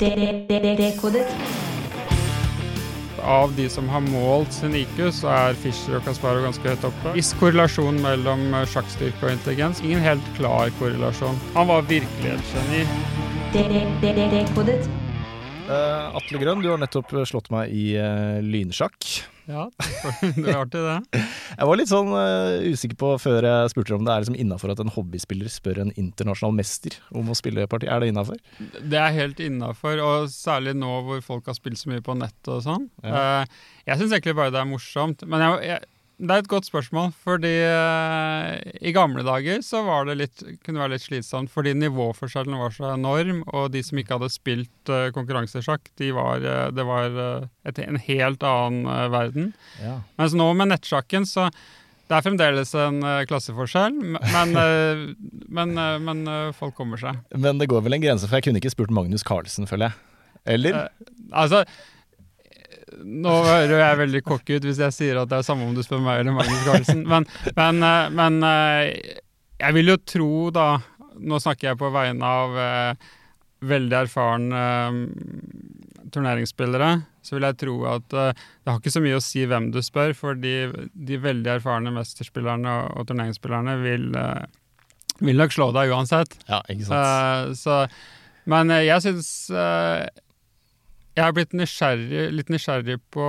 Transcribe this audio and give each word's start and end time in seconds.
Dekodet. 0.00 1.26
Av 3.22 3.54
de 3.54 3.68
som 3.68 3.88
har 3.88 4.00
målt 4.00 4.52
sin 4.52 4.74
IQ, 4.74 4.96
så 5.14 5.28
er 5.30 5.54
Fischer 5.54 6.00
og 6.00 6.02
Kasparov 6.02 6.42
ganske 6.42 6.66
høyt 6.66 6.86
oppe. 6.88 7.12
Viss 7.14 7.30
korrelasjon 7.38 8.00
mellom 8.02 8.42
eh, 8.58 8.66
sjakkstyrke 8.72 9.22
og 9.22 9.36
intelligens. 9.36 9.84
Ingen 9.86 10.02
helt 10.02 10.26
klar 10.34 10.72
korrelasjon. 10.80 11.38
Han 11.54 11.70
var 11.70 11.86
virkelig 11.86 12.32
et 12.32 12.50
geni. 12.50 12.82
Dekodet. 14.34 14.90
Eh, 15.70 16.18
Atle 16.18 16.42
Grønn, 16.42 16.66
du 16.66 16.72
har 16.72 16.82
nettopp 16.82 17.14
slått 17.30 17.54
meg 17.54 17.70
i 17.70 17.92
uh, 17.94 18.42
lynsjakk. 18.42 18.98
Ja, 19.44 19.66
det 20.38 20.46
er 20.48 20.56
artig, 20.56 20.80
det. 20.80 21.22
Jeg 21.58 21.68
var 21.68 21.78
litt 21.78 21.90
sånn 21.90 22.10
uh, 22.10 22.64
usikker 22.72 22.96
på 22.98 23.10
før 23.22 23.44
jeg 23.46 23.70
spurte 23.70 23.94
om 23.94 24.06
det 24.06 24.10
er 24.14 24.24
liksom 24.24 24.38
innafor 24.40 24.72
at 24.72 24.80
en 24.82 24.90
hobbyspiller 24.94 25.50
spør 25.52 25.82
en 25.84 25.92
internasjonal 26.00 26.56
mester 26.56 26.96
om 27.14 27.28
å 27.30 27.36
spille 27.38 27.66
parti. 27.70 27.86
Er 27.86 28.02
det 28.02 28.08
innafor? 28.10 28.40
Det 28.80 28.98
er 28.98 29.14
helt 29.14 29.42
innafor, 29.44 30.00
og 30.02 30.30
særlig 30.32 30.74
nå 30.80 30.96
hvor 31.06 31.20
folk 31.26 31.50
har 31.52 31.58
spilt 31.58 31.78
så 31.78 31.92
mye 31.92 32.02
på 32.04 32.16
nett 32.18 32.50
og 32.50 32.64
sånn. 32.64 32.88
Eh, 33.04 33.44
Jeg 33.86 34.00
syns 34.00 34.16
egentlig 34.16 34.34
bare 34.40 34.54
det 34.54 34.62
er 34.64 34.70
morsomt. 34.72 35.22
Men 35.28 35.44
jeg, 35.44 35.60
jeg, 35.74 35.93
det 36.14 36.30
er 36.30 36.42
et 36.44 36.50
godt 36.50 36.68
spørsmål, 36.68 37.08
fordi 37.24 37.50
eh, 37.66 38.58
i 38.86 38.92
gamle 38.94 39.24
dager 39.26 39.58
så 39.66 39.80
var 39.82 40.06
det 40.06 40.14
litt, 40.20 40.42
kunne 40.62 40.78
det 40.78 40.82
være 40.84 40.92
litt 40.92 41.04
slitsomt, 41.04 41.50
fordi 41.50 41.72
nivåforskjellen 41.74 42.54
var 42.60 42.74
så 42.76 42.92
enorm, 42.92 43.40
og 43.50 43.72
de 43.74 43.82
som 43.82 43.98
ikke 43.98 44.14
hadde 44.14 44.30
spilt 44.30 44.92
uh, 44.92 45.08
konkurransesjakk, 45.16 45.90
de 45.98 46.12
var, 46.14 46.44
eh, 46.46 46.68
det 46.70 46.84
var 46.86 47.18
et, 47.66 47.80
en 47.82 47.98
helt 48.06 48.46
annen 48.46 49.10
verden. 49.10 49.50
Ja. 49.82 49.96
Mens 50.20 50.36
nå 50.38 50.46
med 50.54 50.70
nettsjakken 50.70 51.26
så 51.26 51.48
det 52.04 52.18
er 52.18 52.24
fremdeles 52.26 52.70
en 52.78 53.00
klasseforskjell, 53.26 53.94
men, 53.96 54.50
men, 55.58 55.78
men 56.04 56.26
folk 56.54 56.76
kommer 56.78 57.00
seg. 57.00 57.22
Men 57.32 57.58
det 57.58 57.70
går 57.72 57.82
vel 57.86 57.96
en 57.96 58.04
grense, 58.04 58.28
for 58.28 58.38
jeg 58.38 58.46
kunne 58.46 58.60
ikke 58.62 58.74
spurt 58.74 58.92
Magnus 58.94 59.24
Carlsen, 59.26 59.66
føler 59.66 59.88
jeg. 59.88 60.02
Eller? 60.54 60.84
Altså 61.32 61.64
Nå 63.02 63.34
hører 63.46 63.80
jeg 63.80 64.00
veldig 64.02 64.22
cocky 64.26 64.58
ut 64.58 64.66
hvis 64.68 64.80
jeg 64.82 64.94
sier 64.94 65.20
at 65.20 65.30
det 65.30 65.40
er 65.40 65.46
samme 65.46 65.66
om 65.66 65.74
du 65.76 65.82
spør 65.84 66.02
meg 66.04 66.22
eller 66.22 66.36
Magnus 66.36 66.64
Carlsen, 66.66 67.02
men, 67.10 67.26
men, 67.58 67.82
eh, 67.88 68.06
men 68.14 68.38
eh, 68.48 69.18
jeg 69.60 69.76
vil 69.78 69.94
jo 69.94 70.00
tro, 70.02 70.32
da 70.54 70.68
Nå 71.14 71.38
snakker 71.38 71.68
jeg 71.68 71.78
på 71.78 71.92
vegne 71.94 72.26
av 72.26 72.56
eh, 72.58 73.10
veldig 73.64 73.96
erfarne 74.00 74.62
turneringsspillere, 76.10 76.88
så 77.22 77.36
vil 77.36 77.46
jeg 77.46 77.56
tro 77.60 77.76
at 77.86 78.08
det 78.10 78.66
har 78.66 78.80
ikke 78.80 78.92
så 78.92 79.02
mye 79.04 79.20
å 79.20 79.22
si 79.22 79.44
hvem 79.46 79.68
du 79.72 79.78
spør, 79.82 80.10
for 80.18 80.34
de, 80.34 80.66
de 80.92 81.20
veldig 81.22 81.52
erfarne 81.54 81.92
mesterspillerne 81.94 82.74
og, 82.90 83.06
turneringsspillerne 83.08 83.76
vil, 83.80 84.08
vil 85.22 85.38
nok 85.38 85.54
slå 85.54 85.70
deg 85.78 85.94
uansett. 85.94 86.34
Ja, 86.50 86.60
ikke 86.66 86.90
sant. 86.90 87.62
Så, 87.62 87.78
men 88.50 88.74
jeg 88.74 89.06
syns 89.06 89.30
Jeg 91.14 91.24
har 91.24 91.32
blitt 91.36 91.52
nysgjerrig, 91.54 92.24
litt 92.34 92.48
nysgjerrig 92.50 92.98
på 93.14 93.28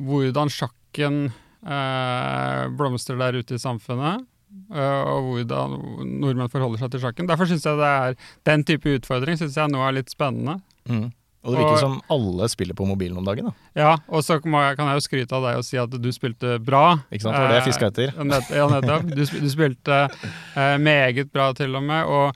hvordan 0.00 0.48
sjakken 0.52 1.26
eh, 1.66 2.62
blomstrer 2.76 3.18
der 3.20 3.38
ute 3.42 3.56
i 3.56 3.60
samfunnet. 3.62 4.24
eh, 4.72 5.02
og 5.04 5.26
hvordan 5.34 5.76
nordmenn 6.22 6.48
forholder 6.52 6.80
seg 6.80 6.90
til 6.94 7.00
sjakken. 7.04 7.28
Derfor 7.28 7.48
syns 7.50 7.64
jeg 7.66 7.76
det 7.76 7.90
er 7.92 8.16
den 8.48 8.64
type 8.64 8.88
utfordring 8.98 9.36
synes 9.36 9.56
jeg 9.58 9.68
nå 9.72 9.82
er 9.84 9.92
litt 9.98 10.08
spennende. 10.12 10.60
Mm. 10.88 11.10
Og 11.46 11.52
det 11.52 11.58
virker 11.60 11.76
Og- 11.76 11.78
som 11.78 12.00
alle 12.10 12.48
spiller 12.50 12.74
på 12.74 12.86
mobilen 12.88 13.18
om 13.18 13.24
dagen. 13.24 13.44
da. 13.44 13.52
Ja, 13.76 13.96
Og 14.08 14.22
så 14.24 14.40
kan 14.42 14.50
jeg 14.52 14.76
jo 14.78 15.04
skryte 15.04 15.32
av 15.32 15.42
deg 15.44 15.56
og 15.58 15.64
si 15.64 15.76
at 15.76 15.90
du 15.90 16.08
spilte 16.10 16.58
bra. 16.64 16.96
Ikke 17.12 17.22
sant? 17.22 17.36
Det 17.36 17.42
var 17.42 17.48
det 17.48 17.60
jeg 17.60 17.62
Eh, 17.62 17.70
fiska 17.70 17.86
etter. 17.86 18.50
Ja, 18.56 18.66
nettopp. 18.68 19.14
Du, 19.14 19.48
spilte 19.48 20.10
eh, 20.56 20.76
meget 20.78 21.30
bra 21.32 21.52
til 21.52 21.76
og 21.76 21.82
med, 21.84 22.04
og 22.06 22.34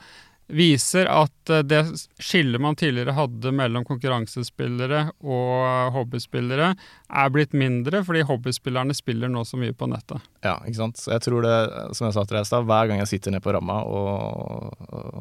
viser 0.54 1.08
at 1.10 1.50
eh, 1.52 1.62
det 1.66 1.80
skillet 2.22 2.60
man 2.62 2.76
tidligere 2.78 3.14
hadde 3.16 3.52
mellom 3.54 3.84
konkurransespillere 3.88 5.06
og 5.22 5.92
hobbyspillere, 5.94 6.72
er 7.10 7.32
blitt 7.34 7.52
mindre, 7.56 8.02
fordi 8.06 8.22
hobbyspillerne 8.28 8.94
spiller 8.94 9.30
nå 9.32 9.42
så 9.48 9.58
mye 9.60 9.74
på 9.74 9.88
nettet. 9.90 10.22
Ja, 10.46 10.56
ikke 10.66 10.78
sant. 10.78 11.00
Så 11.00 11.12
jeg 11.14 11.24
tror 11.26 11.42
det, 11.46 11.54
som 11.98 12.06
jeg 12.08 12.16
sa 12.16 12.24
til 12.26 12.38
deg 12.38 12.46
i 12.46 12.50
stad, 12.50 12.66
hver 12.70 12.90
gang 12.90 13.02
jeg 13.02 13.10
sitter 13.10 13.34
ned 13.34 13.42
på 13.44 13.54
ramma 13.56 13.80
og, 13.86 14.74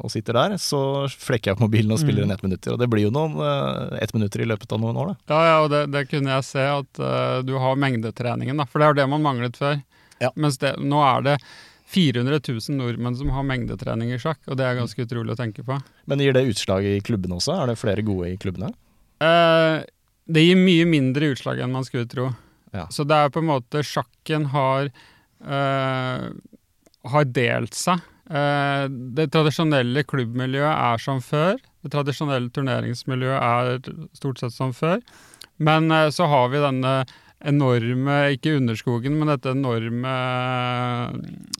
og 0.04 0.10
sitter 0.12 0.38
der, 0.38 0.56
så 0.62 0.82
flekker 1.10 1.50
jeg 1.50 1.58
opp 1.58 1.64
mobilen 1.66 1.94
og 1.96 2.02
spiller 2.02 2.20
Mm. 2.20 2.30
en 2.30 2.36
ettminutter. 2.36 2.74
Og 2.74 2.78
det 2.82 2.88
blir 2.92 3.06
jo 3.06 3.12
noen 3.14 3.36
uh, 3.40 3.94
ettminutter 4.02 4.42
i 4.44 4.48
løpet 4.50 4.72
av 4.74 4.80
noen 4.82 4.98
år, 5.00 5.12
da. 5.14 5.32
Ja, 5.32 5.40
ja, 5.46 5.56
og 5.64 5.70
det, 5.72 5.84
det 5.94 6.02
kunne 6.10 6.34
jeg 6.34 6.44
se, 6.44 6.64
at 6.68 7.00
uh, 7.00 7.38
du 7.46 7.54
har 7.62 7.78
mengdetreningen, 7.80 8.58
da, 8.60 8.66
for 8.68 8.80
det 8.82 8.86
er 8.88 8.92
jo 8.94 8.98
det 9.00 9.06
man 9.14 9.24
manglet 9.24 9.56
før. 9.56 9.78
Ja. 10.20 10.28
Mens 10.36 10.58
det, 10.60 10.74
nå 10.84 11.00
er 11.06 11.22
det 11.24 11.36
400 11.90 12.40
000 12.46 12.76
nordmenn 12.78 13.16
som 13.18 13.32
har 13.34 13.46
mengdetrening 13.46 14.12
i 14.14 14.20
sjakk, 14.22 14.40
og 14.46 14.58
det 14.60 14.66
er 14.66 14.78
ganske 14.78 15.06
utrolig 15.06 15.34
å 15.34 15.38
tenke 15.40 15.64
på. 15.66 15.78
Men 16.10 16.22
gir 16.22 16.36
det 16.36 16.46
utslag 16.52 16.86
i 16.86 17.00
klubbene 17.04 17.38
også? 17.40 17.56
Er 17.56 17.72
det 17.72 17.80
flere 17.80 18.04
gode 18.06 18.30
i 18.30 18.38
klubbene? 18.40 18.70
Eh, 19.24 19.82
det 20.30 20.44
gir 20.44 20.60
mye 20.60 20.86
mindre 20.88 21.32
utslag 21.34 21.62
enn 21.62 21.74
man 21.74 21.86
skulle 21.86 22.08
tro. 22.10 22.30
Ja. 22.76 22.86
Så 22.94 23.04
det 23.08 23.16
er 23.18 23.32
på 23.34 23.42
en 23.42 23.50
måte 23.50 23.82
Sjakken 23.86 24.46
har, 24.52 24.92
eh, 25.42 26.28
har 27.14 27.24
delt 27.34 27.74
seg. 27.74 28.04
Eh, 28.30 28.84
det 29.18 29.30
tradisjonelle 29.34 30.04
klubbmiljøet 30.06 30.70
er 30.70 31.02
som 31.02 31.18
før. 31.24 31.58
Det 31.82 31.90
tradisjonelle 31.90 32.52
turneringsmiljøet 32.54 33.40
er 33.42 34.06
stort 34.14 34.38
sett 34.38 34.54
som 34.54 34.74
før. 34.76 35.02
Men 35.58 35.90
eh, 35.90 36.10
så 36.14 36.28
har 36.30 36.52
vi 36.52 36.62
denne 36.62 36.94
enorme, 37.40 38.16
ikke 38.36 38.56
underskogen, 38.58 39.16
men 39.18 39.30
dette 39.32 39.54
enorme 39.54 40.14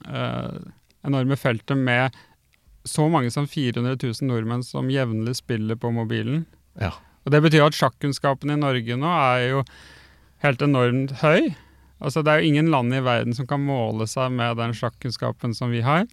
eh, 0.09 0.59
enorme 1.07 1.39
feltet 1.41 1.79
med 1.79 2.17
så 2.85 3.07
mange 3.13 3.31
som 3.33 3.49
400 3.49 3.97
000 4.01 4.29
nordmenn 4.29 4.65
som 4.65 4.91
jevnlig 4.93 5.37
spiller 5.41 5.77
på 5.77 5.93
mobilen. 5.93 6.45
Ja. 6.81 6.95
Og 7.25 7.33
Det 7.33 7.43
betyr 7.45 7.67
at 7.67 7.77
sjakkunnskapen 7.77 8.53
i 8.53 8.61
Norge 8.61 8.97
nå 8.97 9.11
er 9.11 9.43
jo 9.51 9.65
helt 10.45 10.63
enormt 10.65 11.19
høy. 11.21 11.53
Altså 12.01 12.23
Det 12.25 12.33
er 12.33 12.41
jo 12.41 12.53
ingen 12.53 12.71
land 12.73 12.95
i 12.97 13.03
verden 13.05 13.37
som 13.37 13.47
kan 13.47 13.61
måle 13.61 14.07
seg 14.09 14.33
med 14.33 14.57
den 14.57 14.73
sjakkunnskapen 14.77 15.55
som 15.57 15.73
vi 15.73 15.85
har. 15.85 16.07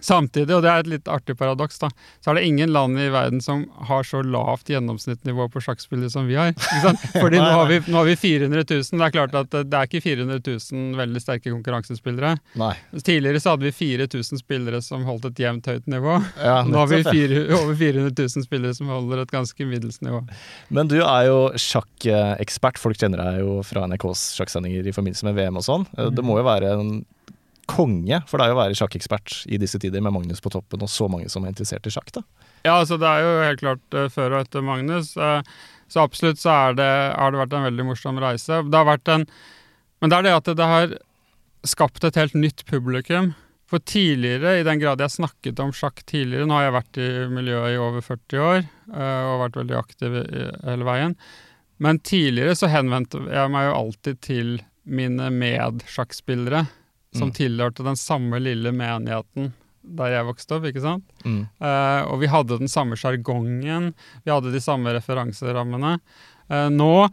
Samtidig, 0.00 0.52
og 0.56 0.62
det 0.64 0.70
er 0.72 0.82
et 0.84 0.90
litt 0.90 1.08
artig 1.08 1.36
paradoks, 1.38 1.78
da, 1.82 1.88
så 2.24 2.30
er 2.32 2.38
det 2.40 2.44
ingen 2.48 2.72
land 2.74 2.98
i 3.00 3.08
verden 3.12 3.40
som 3.44 3.64
har 3.88 4.04
så 4.06 4.20
lavt 4.22 4.68
gjennomsnittsnivå 4.72 5.48
på 5.52 5.62
sjakkspillere 5.64 6.10
som 6.12 6.26
vi 6.28 6.36
har. 6.38 6.52
Ikke 6.52 6.82
sant? 6.84 7.04
Fordi 7.22 7.40
nå 7.40 7.48
har, 7.48 7.66
vi, 7.70 7.78
nå 7.86 7.96
har 8.00 8.08
vi 8.10 8.16
400 8.20 8.64
000. 8.68 8.84
Det 9.00 9.06
er 9.08 9.14
klart 9.16 9.36
at 9.40 9.56
det 9.56 9.78
er 9.80 9.88
ikke 9.90 10.02
400 10.04 10.40
000 10.46 11.00
veldig 11.00 11.22
sterke 11.24 11.52
konkurransespillere. 11.54 12.34
Nei. 12.60 12.72
Tidligere 13.00 13.40
så 13.42 13.54
hadde 13.54 13.68
vi 13.68 13.74
4000 13.76 14.42
spillere 14.42 14.82
som 14.84 15.04
holdt 15.08 15.30
et 15.30 15.42
jevnt 15.46 15.66
høyt 15.70 15.86
nivå. 15.90 16.18
Ja, 16.42 16.60
Nå 16.66 16.82
har 16.82 16.90
vi 16.92 17.02
fire, 17.06 17.42
over 17.60 17.74
400 17.78 18.12
000 18.16 18.46
spillere 18.46 18.74
som 18.76 18.90
holder 18.92 19.24
et 19.24 19.32
ganske 19.34 19.66
middels 19.68 20.00
nivå. 20.04 20.22
Men 20.68 20.88
du 20.92 20.98
er 21.00 21.28
jo 21.30 21.40
sjakkekspert. 21.60 22.78
Folk 22.80 22.98
kjenner 23.00 23.22
deg 23.22 23.42
jo 23.44 23.58
fra 23.66 23.86
NRKs 23.88 24.28
sjakksendinger 24.38 24.86
i 24.86 24.94
forbindelse 24.94 25.26
med 25.28 25.36
VM 25.38 25.60
og 25.60 25.66
sånn. 25.66 25.86
Eh, 25.98 26.10
Det 26.16 26.24
må 26.24 26.38
jo 26.40 26.46
være 26.46 26.72
en 26.76 26.96
konge 27.70 28.20
for 28.30 28.42
deg 28.42 28.52
å 28.54 28.58
være 28.58 28.76
sjakkekspert 28.78 29.44
i 29.52 29.58
disse 29.60 29.78
tider, 29.82 30.02
med 30.04 30.14
Magnus 30.14 30.42
på 30.42 30.52
toppen 30.54 30.84
og 30.84 30.90
så 30.90 31.08
mange 31.10 31.30
som 31.32 31.44
er 31.44 31.52
interessert 31.52 31.86
i 31.88 31.92
sjakk, 31.92 32.12
da. 32.14 32.22
Ja, 32.66 32.76
altså 32.80 32.98
det 32.98 33.08
er 33.08 33.22
jo 33.22 33.32
helt 33.44 33.62
klart 33.62 33.96
eh, 33.96 34.10
før 34.12 34.36
og 34.36 34.44
etter 34.44 34.64
Magnus. 34.66 35.14
eh, 35.16 35.56
så 35.92 36.02
absolutt 36.02 36.40
så 36.42 36.50
er 36.50 36.78
det, 36.78 36.92
har 37.14 37.32
det 37.32 37.42
vært 37.42 37.54
en 37.54 37.66
veldig 37.68 37.88
morsom 37.92 38.20
reise. 38.22 38.62
Det 38.66 38.78
har 38.78 38.88
vært 38.88 39.10
en 39.12 39.26
Men 40.02 40.10
det 40.10 40.16
er 40.16 40.24
det 40.26 40.36
at 40.36 40.48
det 40.58 40.66
har 40.68 40.94
skapt 41.64 42.04
et 42.04 42.18
helt 42.18 42.34
nytt 42.34 42.64
publikum. 42.68 43.32
For 43.70 43.82
tidligere, 43.82 44.58
i 44.60 44.66
den 44.66 44.78
grad 44.78 45.00
jeg 45.00 45.14
snakket 45.14 45.58
om 45.58 45.72
sjakk 45.74 46.04
tidligere 46.06 46.46
Nå 46.46 46.54
har 46.54 46.66
jeg 46.68 46.74
vært 46.76 46.98
i 47.02 47.06
miljøet 47.32 47.72
i 47.72 47.80
over 47.82 48.04
40 48.04 48.42
år 48.44 48.60
eh, 48.60 49.22
og 49.26 49.40
vært 49.46 49.58
veldig 49.62 49.78
aktiv 49.78 50.18
hele 50.66 50.86
veien. 50.86 51.16
Men 51.82 51.98
tidligere 51.98 52.54
så 52.58 52.70
henvendte 52.72 53.24
jeg 53.26 53.52
meg 53.52 53.68
jo 53.68 53.78
alltid 53.80 54.20
til 54.24 54.52
mine 54.86 55.30
medsjakkspillere, 55.34 56.64
som 57.16 57.30
Mm. 57.30 57.36
tilhørte 57.38 57.84
den 57.86 57.96
samme 57.96 58.38
lille 58.42 58.72
menigheten 58.72 59.52
der 59.86 60.10
jeg 60.16 60.26
vokste 60.26 60.56
opp, 60.56 60.64
ikke 60.66 60.82
sant? 60.82 61.04
Mm. 61.24 61.42
Eh, 61.62 62.02
og 62.10 62.18
vi 62.20 62.26
hadde 62.26 62.56
den 62.58 62.68
samme 62.68 62.96
sjargongen, 62.98 63.92
vi 64.24 64.32
hadde 64.32 64.50
de 64.52 64.58
samme 64.60 64.90
referanserammene. 64.96 65.92
Eh, 66.50 66.68
nå 66.74 67.08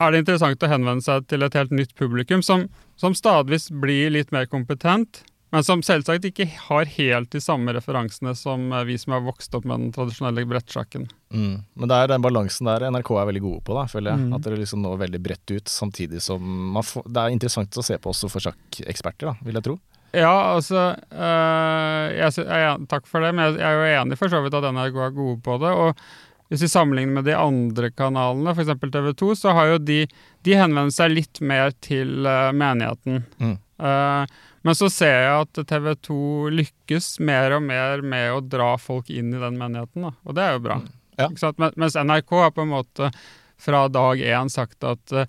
er 0.00 0.10
det 0.14 0.22
interessant 0.22 0.62
å 0.64 0.70
henvende 0.70 1.02
seg 1.04 1.26
til 1.28 1.42
et 1.44 1.52
helt 1.58 1.70
nytt 1.74 1.94
publikum, 1.98 2.40
som, 2.42 2.68
som 2.96 3.12
stadigvis 3.18 3.68
blir 3.82 4.10
litt 4.14 4.32
mer 4.32 4.46
kompetent, 4.46 5.22
men 5.54 5.64
som 5.64 5.82
selvsagt 5.84 6.26
ikke 6.28 6.46
har 6.68 6.88
helt 6.98 7.30
de 7.32 7.40
samme 7.40 7.72
referansene 7.76 8.34
som 8.36 8.68
eh, 8.72 8.84
vi 8.88 8.98
som 9.00 9.14
har 9.16 9.24
vokst 9.24 9.54
opp 9.56 9.64
med 9.68 9.80
den 9.80 9.94
tradisjonelle 9.96 10.44
brettsjakken. 10.48 11.08
Mm. 11.32 11.54
Men 11.74 11.90
det 11.90 11.98
er 11.98 12.12
den 12.12 12.24
balansen 12.24 12.68
der 12.68 12.88
NRK 12.92 13.12
er 13.16 13.30
veldig 13.30 13.44
gode 13.44 13.62
på, 13.64 13.76
da, 13.78 13.86
føler 13.90 14.12
jeg. 14.12 14.26
Mm. 14.26 14.34
At 14.36 14.46
dere 14.46 14.60
liksom 14.60 14.84
når 14.84 15.02
veldig 15.04 15.22
bredt 15.24 15.54
ut, 15.54 15.72
samtidig 15.72 16.22
som 16.24 16.44
man 16.74 16.86
får 16.86 17.08
Det 17.08 17.22
er 17.22 17.36
interessant 17.36 17.80
å 17.80 17.84
se 17.84 17.96
på 17.98 18.12
også 18.12 18.30
for 18.32 18.44
sjakkeksperter, 18.44 19.32
da, 19.32 19.48
vil 19.48 19.60
jeg 19.60 19.68
tro. 19.70 19.78
Ja, 20.16 20.54
altså 20.54 20.94
øh, 20.96 22.04
jeg, 22.16 22.32
jeg, 22.40 22.86
Takk 22.88 23.04
for 23.10 23.24
det, 23.24 23.34
men 23.36 23.44
jeg, 23.44 23.58
jeg 23.60 23.68
er 23.68 23.76
jo 23.76 24.00
enig 24.02 24.16
for 24.20 24.32
så 24.32 24.40
vidt 24.40 24.56
at 24.56 24.70
NRK 24.72 25.04
er 25.04 25.14
gode 25.16 25.36
på 25.44 25.60
det. 25.64 25.74
og 25.76 26.08
hvis 26.48 26.62
vi 26.64 26.70
sammenligner 26.72 27.18
med 27.18 27.26
de 27.28 27.34
andre 27.36 27.90
kanalene, 27.92 28.54
f.eks. 28.54 28.72
TV 28.80 29.10
2, 29.20 29.34
så 29.36 29.52
har 29.56 29.74
jo 29.74 29.80
de 29.84 29.98
De 30.46 30.54
henvender 30.56 30.94
seg 30.94 31.12
litt 31.12 31.40
mer 31.44 31.74
til 31.84 32.24
eh, 32.24 32.52
menigheten. 32.56 33.24
Mm. 33.36 33.56
Eh, 33.84 34.38
men 34.68 34.76
så 34.76 34.90
ser 34.92 35.14
jeg 35.24 35.42
at 35.46 35.60
TV 35.70 35.90
2 36.04 36.20
lykkes 36.52 37.06
mer 37.24 37.56
og 37.56 37.62
mer 37.64 38.04
med 38.04 38.34
å 38.34 38.40
dra 38.44 38.74
folk 38.80 39.08
inn 39.08 39.32
i 39.32 39.40
den 39.40 39.56
menigheten, 39.56 40.04
da. 40.10 40.14
og 40.28 40.36
det 40.36 40.44
er 40.44 40.56
jo 40.58 40.64
bra. 40.66 40.80
Ja. 41.16 41.28
Ikke 41.30 41.40
sant? 41.40 41.62
Mens 41.80 41.96
NRK 41.96 42.34
har 42.36 42.52
på 42.54 42.66
en 42.66 42.74
måte 42.74 43.08
fra 43.58 43.86
dag 43.90 44.20
én 44.22 44.52
sagt 44.52 44.84
at 44.86 45.14
uh, 45.16 45.24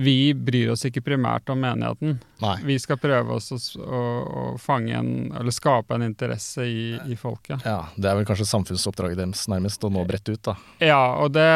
vi 0.00 0.32
bryr 0.34 0.72
oss 0.72 0.82
ikke 0.88 1.04
primært 1.06 1.52
om 1.52 1.60
menigheten. 1.62 2.16
Nei. 2.42 2.54
Vi 2.66 2.78
skal 2.82 2.98
prøve 2.98 3.36
oss 3.36 3.52
å, 3.54 3.60
å, 3.84 4.00
å 4.24 4.46
fange 4.58 4.96
en, 4.96 5.12
eller 5.38 5.54
skape 5.54 5.94
en 5.94 6.06
interesse 6.08 6.66
i, 6.66 6.86
i 7.06 7.18
folket. 7.20 7.62
Ja, 7.68 7.84
Det 7.94 8.10
er 8.10 8.18
vel 8.18 8.26
kanskje 8.26 8.48
samfunnsoppdraget 8.50 9.20
deres 9.20 9.44
nærmest, 9.52 9.84
å 9.84 9.92
nå 9.92 10.02
bredt 10.08 10.32
ut, 10.32 10.42
da. 10.48 10.56
Ja, 10.82 11.04
og 11.22 11.36
det 11.36 11.46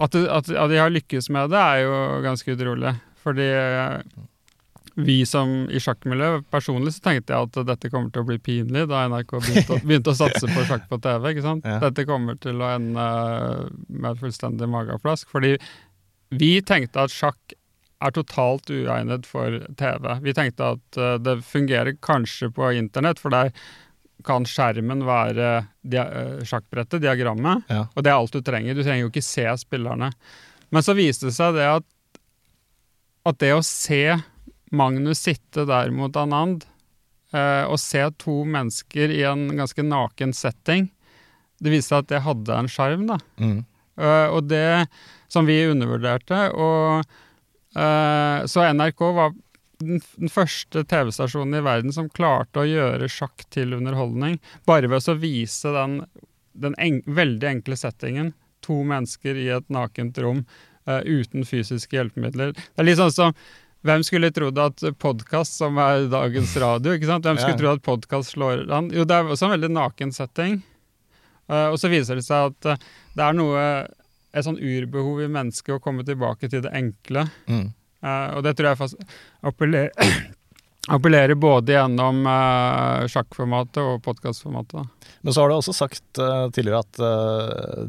at, 0.00 0.14
at, 0.16 0.48
at 0.48 0.70
de 0.72 0.80
har 0.80 0.94
lykkes 0.94 1.28
med 1.34 1.52
det, 1.52 1.60
er 1.60 1.84
jo 1.84 1.96
ganske 2.24 2.54
utrolig. 2.56 2.94
Fordi 3.20 3.50
eh, 3.52 3.98
vi 5.06 5.18
som 5.28 5.52
i 5.70 5.80
sjakkmiljøet 5.82 6.46
Personlig 6.52 6.92
så 6.96 7.02
tenkte 7.08 7.34
jeg 7.34 7.48
at 7.48 7.58
dette 7.68 7.90
kommer 7.92 8.10
til 8.14 8.22
å 8.24 8.28
bli 8.28 8.38
pinlig 8.42 8.86
da 8.90 9.04
NRK 9.10 9.34
begynte, 9.38 9.76
å- 9.76 9.80
begynte 9.88 10.14
å 10.14 10.18
satse 10.18 10.46
på 10.50 10.64
sjakk 10.68 10.88
på 10.90 10.98
TV. 11.04 11.30
ikke 11.34 11.44
sant? 11.46 11.66
Ja. 11.68 11.78
Dette 11.84 12.06
kommer 12.08 12.38
til 12.42 12.60
å 12.62 12.70
ende 12.74 13.06
med 13.88 14.10
et 14.12 14.22
fullstendig 14.22 14.68
mageplask. 14.72 15.28
Fordi 15.32 15.56
vi 16.30 16.52
tenkte 16.62 17.04
at 17.06 17.14
sjakk 17.14 17.56
er 18.00 18.14
totalt 18.16 18.70
uegnet 18.72 19.26
for 19.28 19.58
TV. 19.76 20.06
Vi 20.24 20.32
tenkte 20.36 20.70
at 20.76 20.96
eh, 20.96 21.16
det 21.20 21.38
fungerer 21.44 21.98
kanskje 22.00 22.48
på 22.56 22.70
internett, 22.78 23.18
for 23.20 23.28
der 23.34 23.50
kan 24.24 24.44
skjermen 24.48 25.02
være 25.08 25.50
dia 25.84 26.06
eh, 26.08 26.40
sjakkbrettet, 26.48 27.02
diagrammet. 27.04 27.66
Ja. 27.68 27.86
Og 27.94 28.04
det 28.04 28.12
er 28.12 28.16
alt 28.20 28.32
du 28.36 28.40
trenger. 28.44 28.76
Du 28.76 28.80
trenger 28.84 29.04
jo 29.06 29.10
ikke 29.12 29.24
se 29.24 29.44
spillerne. 29.60 30.10
Men 30.72 30.86
så 30.86 30.94
viste 30.96 31.28
det 31.28 31.34
seg 31.36 31.56
det 31.58 31.66
at, 31.68 31.86
at 33.28 33.40
det 33.42 33.52
å 33.56 33.62
se 33.66 34.00
Magnus 34.70 35.24
sitte 35.26 35.66
der 35.68 35.90
mot 35.94 36.16
Anand, 36.16 36.64
eh, 37.34 37.64
og 37.66 37.80
se 37.82 38.04
to 38.22 38.42
mennesker 38.46 39.12
i 39.12 39.22
en 39.26 39.48
ganske 39.58 39.84
naken 39.86 40.34
setting, 40.36 40.88
det 41.60 41.74
viste 41.74 41.92
seg 41.92 42.04
at 42.04 42.12
det 42.12 42.22
hadde 42.24 42.56
en 42.56 42.70
sjarm, 42.70 43.08
da. 43.10 43.18
Mm. 43.42 43.58
Eh, 44.00 44.28
og 44.32 44.46
det 44.48 44.86
som 45.30 45.46
vi 45.46 45.58
undervurderte. 45.68 46.48
Og 46.56 47.04
eh, 47.76 48.46
Så 48.46 48.64
NRK 48.72 49.04
var 49.16 49.34
den, 49.80 50.00
den 50.16 50.32
første 50.32 50.84
TV-stasjonen 50.84 51.60
i 51.60 51.64
verden 51.64 51.94
som 51.94 52.10
klarte 52.12 52.62
å 52.62 52.68
gjøre 52.68 53.10
sjakk 53.12 53.46
til 53.52 53.76
underholdning, 53.76 54.38
bare 54.68 54.90
ved 54.90 55.08
å 55.08 55.18
vise 55.20 55.72
den, 55.76 56.00
den 56.52 56.76
en, 56.78 57.00
veldig 57.06 57.54
enkle 57.56 57.78
settingen. 57.80 58.34
To 58.66 58.82
mennesker 58.84 59.38
i 59.40 59.48
et 59.54 59.70
nakent 59.72 60.18
rom 60.20 60.44
eh, 60.86 61.00
uten 61.04 61.46
fysiske 61.48 61.96
hjelpemidler. 61.96 62.52
Det 62.56 62.82
er 62.82 62.88
litt 62.88 63.00
sånn 63.00 63.14
som 63.14 63.36
hvem 63.86 64.02
skulle 64.04 64.30
trodd 64.34 64.58
at 64.60 64.82
podkast, 65.00 65.56
som 65.56 65.78
er 65.80 66.08
dagens 66.12 66.52
radio 66.60 66.92
ikke 66.96 67.08
sant? 67.08 67.24
Hvem 67.24 67.38
skulle 67.40 67.56
Ja. 67.56 67.60
trodd 67.62 67.78
at 67.80 67.86
podkast 67.86 68.34
slår 68.34 68.66
an? 68.70 68.90
Jo, 68.92 69.04
det 69.08 69.16
er 69.16 69.24
også 69.24 69.48
en 69.48 69.54
veldig 69.56 69.70
naken 69.72 70.12
setting. 70.12 70.60
Uh, 71.50 71.72
og 71.72 71.78
så 71.82 71.88
viser 71.90 72.14
det 72.14 72.24
seg 72.26 72.52
at 72.52 72.66
uh, 72.70 72.90
det 73.16 73.24
er 73.26 73.34
noe 73.34 73.62
et 74.30 74.46
sånn 74.46 74.60
urbehov 74.60 75.24
i 75.24 75.30
mennesket 75.32 75.74
å 75.74 75.80
komme 75.82 76.04
tilbake 76.06 76.46
til 76.52 76.62
det 76.62 76.70
enkle. 76.76 77.24
Mm. 77.50 77.72
Uh, 78.04 78.36
og 78.36 78.44
det 78.46 78.52
tror 78.56 78.70
jeg 78.70 78.78
fast 78.78 79.00
appellerer, 79.42 79.90
appellerer 80.94 81.34
både 81.34 81.74
gjennom 81.74 82.22
sjakkformatet 83.10 83.80
og 83.82 83.98
podkastformatet. 84.06 84.86
Men 85.24 85.34
så 85.34 85.42
har 85.42 85.50
du 85.50 85.56
også 85.56 85.74
sagt 85.76 86.20
tidligere 86.54 86.80
at 86.84 87.00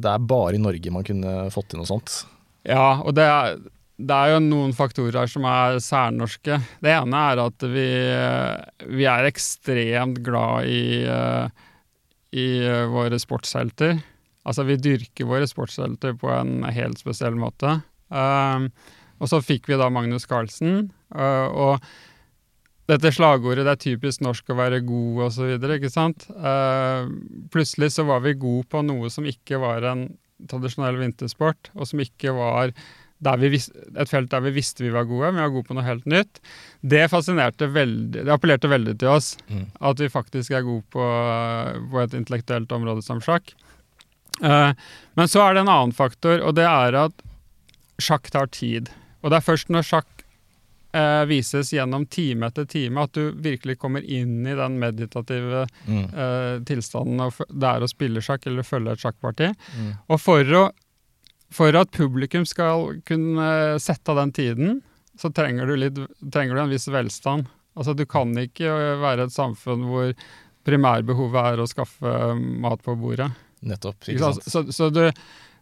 det 0.01 0.09
er 0.11 0.25
bare 0.27 0.57
i 0.57 0.61
Norge 0.61 0.91
man 0.91 1.05
kunne 1.07 1.45
fått 1.53 1.69
til 1.71 1.79
noe 1.79 1.87
sånt. 1.89 2.23
Ja, 2.67 2.99
og 2.99 3.15
det 3.17 3.23
er, 3.23 3.55
det 4.01 4.17
er 4.17 4.33
jo 4.33 4.43
noen 4.43 4.71
faktorer 4.75 5.29
som 5.29 5.45
er 5.49 5.79
særnorske. 5.83 6.57
Det 6.81 6.93
ene 6.93 7.25
er 7.31 7.41
at 7.43 7.65
vi, 7.69 7.87
eh, 8.09 8.87
vi 8.89 9.05
er 9.09 9.27
ekstremt 9.29 10.21
glad 10.25 10.69
i, 10.69 11.03
eh, 11.05 11.49
i 12.33 12.47
eh, 12.65 12.87
våre 12.89 13.19
sportshelter. 13.21 13.99
Altså, 14.41 14.65
vi 14.65 14.79
dyrker 14.81 15.29
våre 15.29 15.47
sportshelter 15.49 16.15
på 16.17 16.31
en 16.33 16.63
helt 16.65 17.01
spesiell 17.01 17.37
måte. 17.37 17.81
Um, 18.09 18.71
og 19.21 19.29
så 19.29 19.37
fikk 19.43 19.69
vi 19.69 19.77
da 19.77 19.91
Magnus 19.93 20.25
Carlsen, 20.27 20.89
øh, 21.13 21.47
og 21.47 21.85
dette 22.89 23.11
slagordet 23.13 23.63
'det 23.63 23.71
er 23.71 23.83
typisk 23.85 24.21
norsk 24.21 24.49
å 24.49 24.57
være 24.57 24.81
god' 24.83 25.21
og 25.23 25.31
så 25.31 25.45
videre, 25.45 25.77
ikke 25.77 25.93
sant. 25.93 26.25
Uh, 26.33 27.07
plutselig 27.53 27.93
så 27.93 28.03
var 28.03 28.19
vi 28.25 28.33
gode 28.33 28.65
på 28.67 28.81
noe 28.83 29.09
som 29.09 29.23
ikke 29.23 29.61
var 29.61 29.85
en 29.85 30.17
tradisjonell 30.49 30.97
vintersport, 30.97 31.69
og 31.75 31.87
som 31.87 32.01
ikke 32.01 32.33
var 32.33 32.73
vis 33.21 33.69
et 33.95 34.09
felt 34.09 34.29
der 34.31 34.41
vi 34.41 34.51
visste 34.55 34.83
vi 34.83 34.89
var 34.93 35.05
gode, 35.05 35.31
men 35.31 35.35
vi 35.35 35.45
var 35.45 35.53
gode 35.53 35.67
på 35.67 35.75
noe 35.77 35.83
helt 35.85 36.05
nytt. 36.09 36.39
Det 36.81 37.03
fascinerte 37.11 37.67
veldig, 37.69 38.25
det 38.25 38.33
appellerte 38.33 38.67
veldig 38.71 38.97
til 38.99 39.07
oss, 39.13 39.37
Mm. 39.49 39.67
at 39.79 39.99
vi 39.99 40.09
faktisk 40.09 40.51
er 40.51 40.61
gode 40.65 40.83
på, 40.89 41.05
på 41.91 42.01
et 42.01 42.13
intellektuelt 42.17 42.71
område 42.71 43.03
som 43.05 43.19
sjakk. 43.21 43.53
Uh, 44.41 44.73
men 45.15 45.27
så 45.29 45.43
er 45.45 45.53
det 45.53 45.61
en 45.61 45.69
annen 45.69 45.93
faktor, 45.93 46.41
og 46.41 46.55
det 46.57 46.65
er 46.65 46.95
at 46.95 47.13
sjakk 48.01 48.31
tar 48.33 48.47
tid. 48.47 48.89
Og 49.21 49.29
det 49.29 49.37
er 49.37 49.45
først 49.45 49.69
når 49.69 49.85
sjakk 49.85 50.07
uh, 50.95 51.23
vises 51.29 51.69
gjennom 51.75 52.07
time 52.09 52.47
etter 52.49 52.65
time, 52.65 53.03
at 53.05 53.13
du 53.13 53.31
virkelig 53.37 53.77
kommer 53.77 54.01
inn 54.01 54.41
i 54.47 54.55
den 54.57 54.79
meditative 54.81 55.67
Mm. 55.85 56.05
uh, 56.13 56.57
tilstanden 56.65 57.21
det 57.53 57.67
er 57.69 57.81
å 57.85 57.89
spille 57.91 58.21
sjakk 58.23 58.47
eller 58.47 58.63
følge 58.65 58.91
et 58.95 58.99
sjakkparti. 59.05 59.51
Mm. 59.77 59.91
Og 60.09 60.19
for, 60.21 60.43
å, 60.57 60.63
for 61.51 61.75
at 61.75 61.91
publikum 61.95 62.45
skal 62.47 63.01
kunne 63.07 63.79
sette 63.83 64.13
av 64.13 64.21
den 64.21 64.31
tiden, 64.35 64.79
så 65.19 65.31
trenger 65.35 65.67
du, 65.67 65.75
litt, 65.77 65.99
trenger 66.33 66.55
du 66.55 66.63
en 66.63 66.71
viss 66.71 66.87
velstand. 66.91 67.49
Altså 67.77 67.93
Du 67.95 68.05
kan 68.09 68.31
ikke 68.39 68.71
være 69.01 69.27
et 69.27 69.35
samfunn 69.35 69.85
hvor 69.87 70.13
primærbehovet 70.67 71.53
er 71.53 71.61
å 71.61 71.69
skaffe 71.69 72.15
mat 72.37 72.83
på 72.85 72.95
bordet. 72.99 73.29
Nettopp. 73.61 74.07
Ikke 74.09 74.31
sant? 74.31 74.47
Så, 74.49 74.65
så 74.73 74.89
du, 74.93 75.03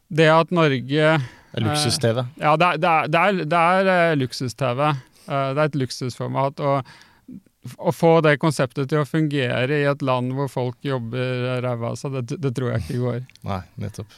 det 0.09 0.29
at 0.31 0.53
Norge 0.55 0.79
Det 1.19 1.59
er 1.59 1.65
Luksus-TV. 1.65 2.23
Ja, 2.39 2.55
det 2.59 2.71
er, 2.71 2.81
det 2.81 2.89
er, 2.89 3.43
det 3.43 3.59
er, 3.59 3.83
er 3.83 3.91
eh, 3.95 4.17
luksus-TV. 4.19 4.83
Eh, 4.89 5.49
det 5.55 5.61
er 5.61 5.65
et 5.65 5.79
luksusformat. 5.83 6.63
Og 6.63 7.75
å 7.77 7.93
få 7.93 8.13
det 8.25 8.37
konseptet 8.41 8.89
til 8.91 9.01
å 9.01 9.07
fungere 9.07 9.81
i 9.81 9.87
et 9.89 10.05
land 10.05 10.31
hvor 10.37 10.49
folk 10.51 10.77
jobber 10.85 11.59
ræva 11.65 11.91
av 11.91 11.99
seg, 11.99 12.15
det, 12.15 12.39
det 12.41 12.53
tror 12.55 12.73
jeg 12.73 12.85
ikke 12.85 13.01
går. 13.03 13.19
Nei, 13.49 13.61
nettopp. 13.83 14.15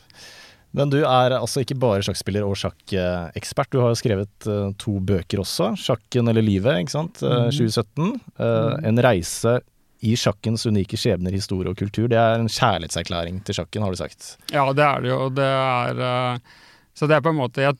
Men 0.73 0.89
du 0.89 0.99
er 1.03 1.33
altså 1.35 1.61
ikke 1.65 1.75
bare 1.79 2.03
sjakkspiller 2.05 2.45
og 2.47 2.55
sjakkekspert. 2.55 3.71
Du 3.73 3.81
har 3.81 3.91
jo 3.91 3.99
skrevet 3.99 4.47
eh, 4.47 4.69
to 4.79 4.93
bøker 5.03 5.41
også. 5.43 5.73
'Sjakken 5.75 6.29
eller 6.31 6.41
livet', 6.45 6.79
ikke 6.85 6.95
sant. 6.95 7.21
Eh, 7.23 7.27
Mhm. 7.49 7.51
2017. 7.51 8.21
Eh, 8.39 8.87
en 8.87 8.97
reise 9.03 9.59
i 10.01 10.15
sjakkens 10.17 10.63
unike 10.65 10.97
skjebner, 10.97 11.31
historie 11.31 11.69
og 11.69 11.77
kultur. 11.77 12.07
Det 12.09 12.17
er 12.17 12.39
en 12.39 12.47
kjærlighetserklæring 12.49 13.43
til 13.45 13.53
sjakken, 13.59 13.83
har 13.83 13.91
du 13.91 13.97
sagt. 13.99 14.37
Ja, 14.51 14.65
det 14.73 14.81
er 14.87 15.01
det 15.01 15.09
jo. 15.11 15.29
Det 15.29 15.45
er, 15.45 16.39
så 16.95 17.07
det 17.07 17.17
er 17.17 17.21
på 17.21 17.29
en 17.29 17.37
måte 17.37 17.61
jeg, 17.61 17.75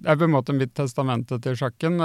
Det 0.00 0.08
er 0.08 0.16
på 0.16 0.24
en 0.24 0.32
måte 0.32 0.54
mitt 0.56 0.72
testamente 0.74 1.36
til 1.42 1.52
sjakken. 1.54 1.98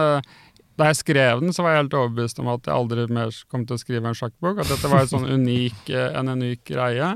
Da 0.77 0.83
jeg 0.91 0.95
skrev 0.99 1.39
den, 1.39 1.53
så 1.55 1.63
var 1.63 1.71
jeg 1.71 1.83
helt 1.85 1.93
overbevist 1.95 2.39
om 2.43 2.49
at 2.51 2.65
jeg 2.67 2.75
aldri 2.75 3.07
mer 3.07 3.29
kom 3.49 3.65
til 3.65 3.77
å 3.77 3.79
skrive 3.79 4.05
en 4.11 4.13
sjakkbok. 4.13 4.59
At 4.59 4.67
dette 4.67 4.89
var 4.91 4.99
en 5.05 5.07
sånn 5.07 5.29
unik, 5.31 5.89
en 6.11 6.27
unik 6.27 6.65
greie. 6.65 7.13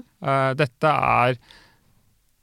Dette 0.55 0.88
er 0.88 1.36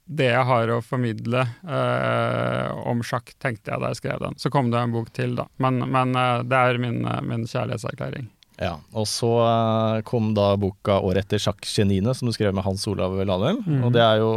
det 0.07 0.29
jeg 0.31 0.45
har 0.47 0.69
å 0.71 0.79
formidle 0.81 1.41
eh, 1.67 2.71
om 2.87 3.01
sjakk, 3.03 3.33
tenkte 3.43 3.73
jeg 3.73 3.81
da 3.83 3.89
jeg 3.91 3.99
skrev 4.01 4.19
den. 4.23 4.37
Så 4.39 4.49
kom 4.53 4.71
det 4.71 4.79
en 4.79 4.93
bok 4.95 5.11
til, 5.15 5.35
da. 5.35 5.45
Men, 5.63 5.81
men 5.91 6.15
eh, 6.15 6.41
det 6.47 6.57
er 6.71 6.79
min, 6.81 7.01
eh, 7.05 7.21
min 7.27 7.45
kjærlighetserklæring. 7.49 8.29
Ja, 8.57 8.71
Og 8.97 9.05
så 9.05 9.27
eh, 9.45 9.99
kom 10.07 10.31
da 10.33 10.55
boka 10.57 10.95
året 11.05 11.27
etter 11.27 11.37
'Sjakkgeniene', 11.37 12.15
som 12.17 12.25
du 12.25 12.33
skrev 12.33 12.55
med 12.57 12.63
Hans 12.65 12.87
Olav 12.89 13.13
Lahlum. 13.19 13.59
Mm. 13.67 13.83
Og 13.85 13.91
det 13.93 14.01
er 14.01 14.17
jo 14.23 14.31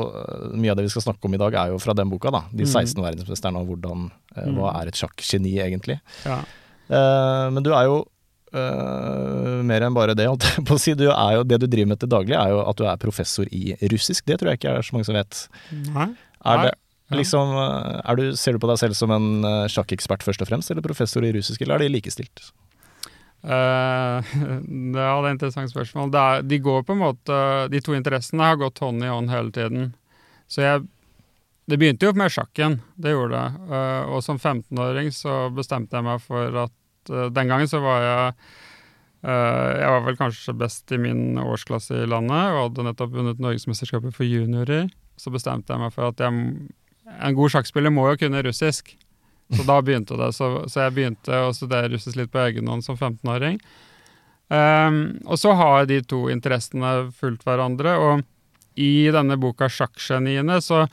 mye 0.61 0.75
av 0.75 0.77
det 0.77 0.85
vi 0.85 0.93
skal 0.93 1.07
snakke 1.07 1.25
om 1.25 1.35
i 1.35 1.41
dag, 1.41 1.55
er 1.57 1.73
jo 1.73 1.79
fra 1.81 1.95
den 1.97 2.11
boka, 2.12 2.31
da. 2.31 2.43
De 2.53 2.65
Mhm. 2.67 2.73
16 2.75 3.00
verdensmesterne 3.07 3.57
og 3.62 3.67
hvordan 3.71 4.11
eh, 4.37 4.45
Hva 4.50 4.73
Mhm. 4.75 4.81
er 4.83 4.87
et 4.89 4.95
sjakkgeni, 5.00 5.55
egentlig? 5.65 6.00
Ja. 6.27 6.41
Eh, 6.91 7.50
men 7.50 7.62
du 7.62 7.71
er 7.73 7.85
jo 7.89 8.05
eh, 8.52 9.61
mer 9.66 9.87
enn 9.87 9.97
bare 9.97 10.16
det, 10.19 10.28
holdt 10.30 10.47
jeg 10.49 10.66
på 10.69 10.76
å 10.76 10.83
si. 10.83 10.95
Du 10.99 11.07
er 11.11 11.38
jo, 11.38 11.47
det 11.47 11.61
du 11.62 11.66
driver 11.66 11.92
med 11.92 12.02
til 12.02 12.12
daglig, 12.12 12.37
er 12.38 12.54
jo 12.54 12.62
at 12.64 12.80
du 12.80 12.87
er 12.88 13.00
professor 13.02 13.49
i 13.54 13.75
russisk. 13.92 14.26
Det 14.28 14.40
tror 14.40 14.52
jeg 14.52 14.61
ikke 14.61 14.76
er 14.78 14.87
så 14.87 14.97
mange 14.97 15.09
som 15.09 15.19
vet. 15.19 15.45
Nei? 15.95 16.09
Er 16.50 16.64
det, 16.64 16.73
liksom, 17.19 17.52
eh, 17.59 18.00
er 18.04 18.21
du, 18.21 18.25
ser 18.37 18.57
du 18.57 18.62
på 18.62 18.71
deg 18.71 18.80
selv 18.80 18.99
som 18.99 19.12
en 19.14 19.30
eh, 19.45 19.69
sjakkekspert 19.73 20.25
først 20.26 20.45
og 20.45 20.50
fremst, 20.50 20.73
eller 20.73 20.85
professor 20.85 21.26
i 21.26 21.33
russisk, 21.37 21.62
eller 21.62 21.78
er 21.78 21.87
de 21.87 21.95
likestilt? 21.97 22.45
Eh, 23.40 24.33
det 24.95 25.00
er 25.00 25.11
et 25.11 25.35
interessant 25.35 25.73
spørsmål. 25.73 26.12
Er, 26.14 26.47
de 26.47 26.61
går 26.61 26.85
på 26.85 26.97
en 26.97 27.04
måte 27.07 27.37
De 27.73 27.80
to 27.80 27.95
interessene 27.97 28.50
har 28.52 28.61
gått 28.61 28.83
hånd 28.85 29.04
i 29.04 29.12
hånd 29.12 29.33
hele 29.33 29.52
tiden. 29.54 29.92
Så 30.50 30.64
jeg 30.64 30.88
Det 31.71 31.78
begynte 31.78 32.09
jo 32.09 32.16
med 32.19 32.33
sjakken, 32.35 32.80
det 32.99 33.12
gjorde 33.12 33.38
det. 33.38 33.66
Uh, 33.71 34.16
og 34.16 34.25
som 34.26 34.40
15-åring 34.40 35.12
så 35.14 35.45
bestemte 35.54 35.95
jeg 35.95 36.02
meg 36.02 36.19
for 36.25 36.57
at 36.64 36.73
Den 37.09 37.49
gangen 37.49 37.69
så 37.71 37.80
var 37.80 38.02
jeg 38.04 38.25
eh, 39.25 39.71
Jeg 39.80 39.92
var 39.95 40.02
vel 40.07 40.19
kanskje 40.19 40.57
best 40.61 40.92
i 40.92 41.00
min 41.00 41.38
årsklasse 41.40 42.02
i 42.02 42.09
landet 42.11 42.52
og 42.52 42.64
hadde 42.66 42.88
nettopp 42.90 43.14
vunnet 43.14 43.40
Norgesmesterskapet 43.42 44.16
for 44.16 44.28
juniorer. 44.28 44.90
Så 45.21 45.33
bestemte 45.33 45.73
jeg 45.73 45.83
meg 45.83 45.95
for 45.95 46.11
at 46.11 46.21
jeg, 46.21 46.33
en 47.11 47.38
god 47.38 47.54
sjakkspiller 47.54 47.92
må 47.95 48.09
jo 48.11 48.21
kunne 48.25 48.42
russisk. 48.47 48.95
Så 49.50 49.64
da 49.66 49.80
begynte 49.83 50.19
det. 50.21 50.33
Så, 50.37 50.50
så 50.71 50.87
jeg 50.87 50.97
begynte 50.97 51.45
å 51.45 51.54
studere 51.57 51.90
russisk 51.90 52.19
litt 52.21 52.30
på 52.33 52.42
egen 52.45 52.71
hånd 52.71 52.87
som 52.87 52.99
15-åring. 52.99 53.59
Um, 54.50 55.00
og 55.30 55.38
så 55.38 55.54
har 55.59 55.87
de 55.90 56.00
to 56.07 56.25
interessene 56.30 57.11
fulgt 57.19 57.47
hverandre. 57.47 57.97
Og 57.99 58.80
i 58.80 59.11
denne 59.12 59.38
boka 59.40 59.69
'Sjakkgeniene' 59.69 60.61
så, 60.62 60.85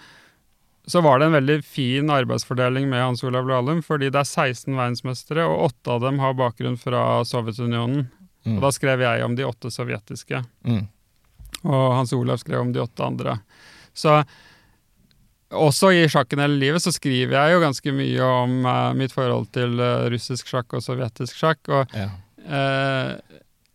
så 0.87 1.01
var 1.03 1.19
det 1.19 1.25
en 1.27 1.35
veldig 1.35 1.57
fin 1.67 2.09
arbeidsfordeling 2.09 2.89
med 2.89 3.01
Hans 3.03 3.23
Olav 3.27 3.47
Lahlum, 3.49 3.81
fordi 3.83 4.07
det 4.13 4.21
er 4.21 4.29
16 4.29 4.71
verdensmestere, 4.77 5.43
og 5.43 5.65
åtte 5.71 5.91
av 5.97 6.01
dem 6.05 6.19
har 6.23 6.37
bakgrunn 6.39 6.77
fra 6.79 7.23
Sovjetunionen. 7.27 8.05
Mm. 8.47 8.55
Og 8.57 8.61
da 8.63 8.71
skrev 8.71 9.03
jeg 9.03 9.25
om 9.25 9.35
de 9.35 9.43
åtte 9.47 9.71
sovjetiske, 9.73 10.43
Mm. 10.63 10.85
og 11.63 11.87
Hans 11.97 12.13
Olav 12.15 12.37
skrev 12.39 12.61
om 12.61 12.71
de 12.71 12.79
åtte 12.79 13.03
andre. 13.03 13.39
Så 13.93 14.21
også 15.51 15.91
i 15.95 16.07
Sjakken 16.11 16.39
hele 16.43 16.59
livet 16.59 16.83
så 16.83 16.91
skriver 16.91 17.35
jeg 17.35 17.53
jo 17.55 17.61
ganske 17.63 17.93
mye 17.95 18.23
om 18.43 18.65
uh, 18.67 18.93
mitt 18.99 19.13
forhold 19.15 19.47
til 19.55 19.79
uh, 19.79 20.07
russisk 20.11 20.47
sjakk 20.51 20.73
og 20.75 20.83
sovjetisk 20.83 21.35
sjakk. 21.39 21.59
og 21.69 21.93
Ja. 21.95 22.09
Eh, 22.47 23.15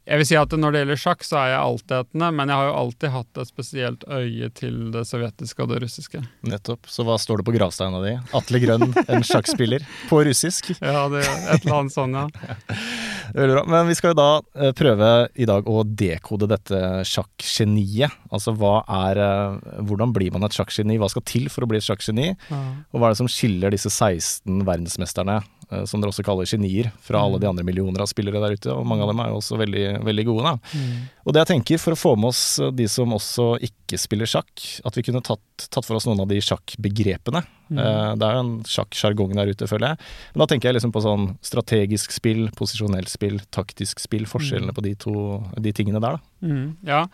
jeg 0.02 0.18
vil 0.18 0.26
si 0.26 0.36
at 0.38 0.54
Når 0.58 0.74
det 0.74 0.80
gjelder 0.82 0.98
sjakk, 0.98 1.24
så 1.26 1.38
er 1.38 1.52
jeg 1.52 1.62
altetende, 1.62 2.30
men 2.34 2.50
jeg 2.50 2.58
har 2.58 2.68
jo 2.68 2.74
alltid 2.80 3.12
hatt 3.14 3.38
et 3.42 3.50
spesielt 3.50 4.06
øye 4.10 4.48
til 4.58 4.78
det 4.94 5.04
sovjetiske 5.06 5.62
og 5.62 5.70
det 5.70 5.78
russiske. 5.84 6.22
Nettopp. 6.48 6.90
Så 6.90 7.06
hva 7.06 7.14
står 7.22 7.40
det 7.40 7.46
på 7.46 7.54
gravsteina 7.54 8.00
di? 8.02 8.16
Atle 8.34 8.60
Grønn, 8.64 8.88
en 9.06 9.26
sjakkspiller. 9.26 9.86
På 10.10 10.22
russisk. 10.26 10.72
Ja, 10.82 11.06
det 11.08 11.22
er 11.22 11.44
et 11.54 11.62
eller 11.64 11.76
annet 11.78 11.94
sånn, 11.94 12.14
ja. 12.16 12.56
Veldig 13.36 13.54
bra. 13.54 13.62
Men 13.70 13.88
vi 13.88 13.94
skal 13.96 14.12
jo 14.12 14.18
da 14.18 14.28
eh, 14.58 14.72
prøve 14.76 15.10
i 15.40 15.46
dag 15.48 15.68
å 15.70 15.84
dekode 15.86 16.48
dette 16.50 16.80
sjakkgeniet. 17.08 18.18
Altså 18.34 18.52
hva 18.58 18.80
er 19.06 19.20
eh, 19.22 19.78
Hvordan 19.86 20.12
blir 20.12 20.34
man 20.34 20.44
et 20.48 20.56
sjakkgeni? 20.56 20.98
Hva 21.00 21.08
skal 21.12 21.24
til 21.28 21.46
for 21.52 21.64
å 21.64 21.70
bli 21.70 21.78
et 21.80 21.86
sjakkgeni? 21.86 22.32
Og 22.50 22.98
hva 22.98 23.08
er 23.08 23.14
det 23.14 23.22
som 23.22 23.30
skiller 23.30 23.72
disse 23.72 23.92
16 23.92 24.66
verdensmesterne, 24.66 25.38
som 25.88 26.02
dere 26.02 26.12
også 26.12 26.24
kaller 26.26 26.48
genier, 26.48 26.90
fra 27.02 27.22
alle 27.24 27.40
de 27.42 27.48
andre 27.48 27.64
millioner 27.66 28.04
av 28.04 28.10
spillere 28.10 28.40
der 28.42 28.56
ute? 28.56 28.70
Og 28.74 28.86
mange 28.88 29.04
av 29.04 29.12
dem 29.12 29.22
er 29.22 29.30
jo 29.32 29.38
også 29.40 29.58
veldig, 29.60 29.84
veldig 30.06 30.24
gode, 30.28 30.52
da. 30.52 30.80
Og 31.22 31.34
det 31.34 31.42
jeg 31.42 31.50
tenker, 31.52 31.80
for 31.82 31.94
å 31.94 32.00
få 32.00 32.14
med 32.18 32.32
oss 32.32 32.42
eh, 32.62 32.72
de 32.76 32.88
som 32.90 33.14
også 33.16 33.48
ikke 33.62 34.00
spiller 34.00 34.28
sjakk, 34.30 34.64
at 34.88 34.96
vi 34.98 35.04
kunne 35.06 35.22
tatt, 35.24 35.66
tatt 35.68 35.86
for 35.86 35.98
oss 35.98 36.08
noen 36.08 36.24
av 36.24 36.30
de 36.30 36.40
sjakkbegrepene. 36.42 37.44
Mm. 37.72 37.78
Det 38.20 38.26
er 38.26 38.34
jo 38.36 38.42
en 38.42 38.54
sjakksjargong 38.68 39.32
der 39.36 39.52
ute, 39.52 39.68
føler 39.68 39.92
jeg. 39.92 40.10
Men 40.32 40.42
da 40.42 40.48
tenker 40.50 40.68
jeg 40.68 40.76
liksom 40.78 40.92
på 40.92 41.04
sånn 41.04 41.30
strategisk 41.44 42.12
spill, 42.12 42.46
posisjonelt 42.56 43.12
spill, 43.12 43.38
taktisk 43.54 44.02
spill. 44.02 44.26
Forskjellene 44.28 44.74
på 44.76 44.84
de 44.84 44.92
to 45.00 45.14
de 45.60 45.72
tingene 45.76 46.02
der, 46.02 46.18
da. 46.18 46.48
Mm, 46.48 46.66
ja. 46.88 47.06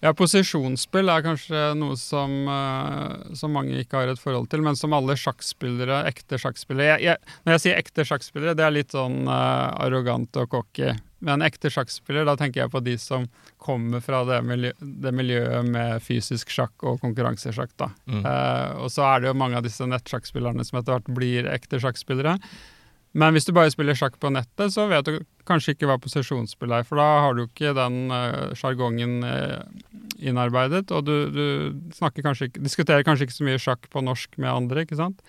Ja, 0.00 0.12
posisjonsspill 0.16 1.12
er 1.12 1.24
kanskje 1.24 1.60
noe 1.76 1.96
som, 2.00 2.32
eh, 2.48 3.34
som 3.36 3.52
mange 3.52 3.76
ikke 3.82 4.00
har 4.00 4.12
et 4.12 4.22
forhold 4.22 4.48
til, 4.52 4.62
men 4.64 4.78
som 4.78 4.94
alle 4.96 5.16
sjakkspillere, 5.20 6.02
ekte 6.08 6.38
sjakkspillere 6.40 6.94
jeg, 6.94 7.04
jeg, 7.04 7.36
Når 7.44 7.56
jeg 7.56 7.62
sier 7.66 7.80
ekte 7.80 8.06
sjakkspillere, 8.08 8.56
det 8.56 8.64
er 8.64 8.74
litt 8.74 8.96
sånn 8.96 9.28
uh, 9.28 9.76
arrogant 9.84 10.40
og 10.40 10.48
cocky. 10.54 10.94
Men 11.20 11.44
ekte 11.44 11.68
sjakkspiller, 11.68 12.24
da 12.24 12.36
tenker 12.40 12.62
jeg 12.62 12.72
på 12.72 12.80
de 12.80 12.96
som 13.00 13.26
kommer 13.60 14.00
fra 14.00 14.22
det, 14.24 14.40
miljø, 14.48 14.72
det 14.80 15.12
miljøet 15.12 15.68
med 15.68 16.00
fysisk 16.00 16.48
sjakk 16.48 16.80
og 16.88 17.00
konkurransesjakk. 17.04 17.76
da. 17.76 17.90
Mm. 18.08 18.24
Uh, 18.24 18.84
og 18.86 18.92
så 18.94 19.04
er 19.04 19.20
det 19.20 19.32
jo 19.32 19.38
mange 19.42 19.60
av 19.60 19.68
disse 19.68 19.84
nettsjakkspillerne 19.84 20.64
som 20.64 20.80
etter 20.80 20.96
hvert 20.96 21.12
blir 21.12 21.50
ekte 21.52 21.82
sjakkspillere. 21.82 22.38
Men 23.18 23.34
hvis 23.34 23.48
du 23.48 23.50
bare 23.54 23.72
spiller 23.72 23.96
sjakk 23.98 24.20
på 24.22 24.30
nettet, 24.30 24.70
så 24.70 24.84
vet 24.90 25.08
du 25.08 25.16
kanskje 25.48 25.74
ikke 25.74 25.88
hva 25.90 25.96
posisjonsspill 25.98 26.74
er, 26.76 26.84
for 26.86 27.00
da 27.00 27.06
har 27.24 27.34
du 27.34 27.42
ikke 27.42 27.72
den 27.74 28.12
eh, 28.14 28.52
sjargongen 28.58 29.24
uh, 29.26 29.64
innarbeidet, 30.22 30.92
og 30.94 31.08
du, 31.08 31.14
du 31.34 31.42
kanskje 31.98 32.50
ikke, 32.50 32.62
diskuterer 32.62 33.06
kanskje 33.06 33.26
ikke 33.26 33.38
så 33.40 33.48
mye 33.48 33.62
sjakk 33.62 33.90
på 33.90 34.04
norsk 34.06 34.38
med 34.38 34.52
andre, 34.52 34.84
ikke 34.86 35.00
sant? 35.00 35.24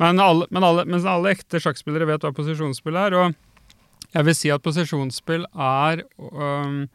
Men 0.00 0.22
alle, 0.22 0.48
men 0.48 0.64
alle, 0.64 0.86
mens 0.88 1.04
alle 1.04 1.34
ekte 1.34 1.60
sjakkspillere 1.60 2.08
vet 2.08 2.24
hva 2.24 2.32
posisjonsspill 2.32 2.96
er, 2.96 3.18
og 3.20 4.14
jeg 4.14 4.26
vil 4.26 4.38
si 4.38 4.54
at 4.54 4.64
posisjonsspill 4.64 5.44
er 5.52 6.06
um, 6.16 6.86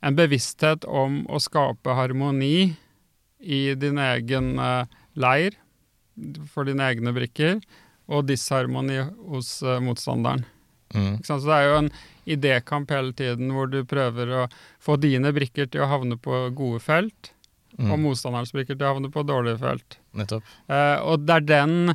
en 0.00 0.16
bevissthet 0.16 0.88
om 0.88 1.22
å 1.28 1.42
skape 1.42 1.92
harmoni 1.92 2.72
i 3.44 3.60
din 3.76 4.00
egen 4.00 4.54
uh, 4.56 4.88
leir, 5.12 5.60
for 6.48 6.64
dine 6.64 6.88
egne 6.88 7.12
brikker, 7.12 7.60
og 8.08 8.26
disharmoni 8.28 9.00
hos 9.30 9.56
uh, 9.64 9.78
motstanderen. 9.82 10.44
Mm. 10.94 11.22
Så 11.26 11.38
det 11.42 11.54
er 11.54 11.68
jo 11.68 11.78
en 11.82 11.92
idékamp 12.30 12.92
hele 12.94 13.14
tiden 13.16 13.50
hvor 13.52 13.70
du 13.70 13.80
prøver 13.88 14.30
å 14.30 14.42
få 14.82 14.96
dine 15.00 15.32
brikker 15.34 15.66
til 15.72 15.82
å 15.84 15.90
havne 15.90 16.18
på 16.20 16.48
gode 16.56 16.82
felt, 16.84 17.32
og 17.74 17.96
Mm. 17.96 18.02
motstanderens 18.04 18.52
brikker 18.54 18.76
til 18.78 18.86
å 18.86 18.92
havne 18.92 19.08
på 19.10 19.24
dårlige 19.26 19.58
felt. 19.58 19.96
Nettopp. 20.14 20.44
Uh, 20.70 21.00
og 21.02 21.24
det 21.26 21.40
er 21.40 21.48
den 21.48 21.94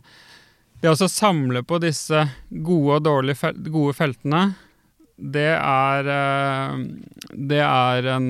Det 0.79 0.87
å 0.91 1.07
samle 1.11 1.59
på 1.63 1.75
disse 1.83 2.21
gode 2.49 2.99
og 2.99 3.03
dårlige 3.03 3.35
fel 3.35 3.57
gode 3.67 3.93
feltene, 3.97 4.55
det 5.19 5.51
er 5.59 6.07
eh, 6.07 6.77
Det 7.35 7.59
er 7.59 8.07
en 8.15 8.29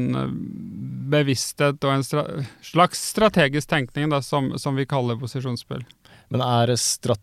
bevissthet 1.09 1.83
og 1.85 1.93
en 1.93 2.03
stra 2.05 2.23
slags 2.65 3.01
strategisk 3.11 3.69
tenkning 3.69 4.09
da, 4.09 4.21
som, 4.21 4.51
som 4.57 4.77
vi 4.77 4.85
kaller 4.89 5.17
posisjonsspill. 5.17 5.81
Men 6.29 6.43
er 6.45 6.75
strat 6.77 7.21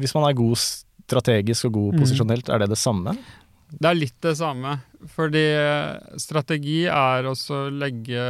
hvis 0.00 0.14
man 0.14 0.28
er 0.28 0.36
god 0.38 0.56
strategisk 0.60 1.64
og 1.70 1.72
god 1.72 1.94
Mm. 1.94 2.00
posisjonelt, 2.00 2.48
er 2.48 2.58
det 2.58 2.68
det 2.70 2.78
samme? 2.78 3.16
Det 3.70 3.86
er 3.86 3.94
litt 3.94 4.20
det 4.20 4.36
samme. 4.36 4.80
Fordi 5.14 5.44
eh, 5.54 6.18
strategi 6.18 6.84
er 6.86 7.24
også 7.24 7.66
å 7.66 7.70
legge 7.70 8.20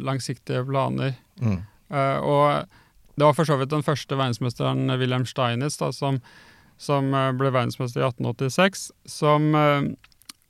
langsiktige 0.00 0.64
planer. 0.66 1.14
Mm. 1.40 1.58
Eh, 1.90 2.18
og 2.22 2.66
det 3.16 3.24
var 3.26 3.34
for 3.34 3.44
så 3.44 3.58
vidt 3.58 3.70
den 3.70 3.82
første 3.86 4.16
verdensmesteren 4.16 4.86
Wilhelm 4.98 5.26
Steinitz, 5.26 5.76
da, 5.78 5.90
som, 5.92 6.20
som 6.78 7.12
eh, 7.14 7.32
ble 7.32 7.50
verdensmester 7.54 8.00
i 8.02 8.06
1886, 8.08 8.88
som 9.06 9.54
eh, 9.54 9.90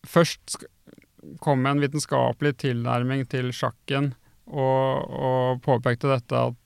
først 0.06 0.58
kom 1.40 1.62
med 1.64 1.76
en 1.78 1.80
vitenskapelig 1.84 2.56
tilnærming 2.61 3.25
til 3.32 3.49
sjakken 3.56 4.12
og, 4.46 5.08
og 5.08 5.62
påpekte 5.64 6.11
dette 6.12 6.37
at 6.50 6.58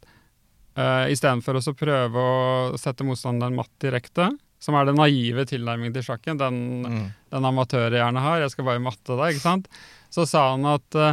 uh, 0.79 1.07
istedenfor 1.11 1.59
å 1.59 1.75
prøve 1.77 2.23
å 2.23 2.79
sette 2.81 3.07
motstanderen 3.07 3.59
matt 3.59 3.75
direkte, 3.83 4.31
som 4.63 4.75
er 4.79 4.89
den 4.89 4.99
naive 4.99 5.45
tilnærmingen 5.47 5.95
til 5.95 6.07
sjakken, 6.07 6.39
den 6.41 6.57
Mm. 6.87 7.05
den 7.31 7.45
amatører 7.45 7.99
gjerne 8.01 8.23
har, 8.23 8.41
jeg 8.41 8.55
skal 8.55 8.65
bare 8.65 8.83
matte 8.83 9.19
deg, 9.19 9.35
ikke 9.35 9.45
sant? 9.45 9.69
Så 10.11 10.27
sa 10.27 10.51
han 10.55 10.65
at 10.67 10.99
uh, 10.99 11.13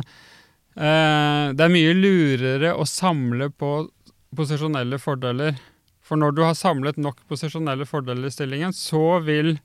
eh, 0.77 1.53
det 1.53 1.65
er 1.65 1.73
mye 1.73 1.93
lurere 1.97 2.73
å 2.73 2.85
samle 2.87 3.49
på 3.51 3.89
posisjonelle 4.35 4.99
fordeler. 4.99 5.55
For 6.05 6.19
når 6.21 6.35
du 6.37 6.43
har 6.45 6.57
samlet 6.57 6.97
nok 7.01 7.23
posisjonelle 7.29 7.87
fordeler 7.89 8.29
i 8.29 8.33
stillingen, 8.33 8.73
så 8.73 9.19
vil 9.25 9.55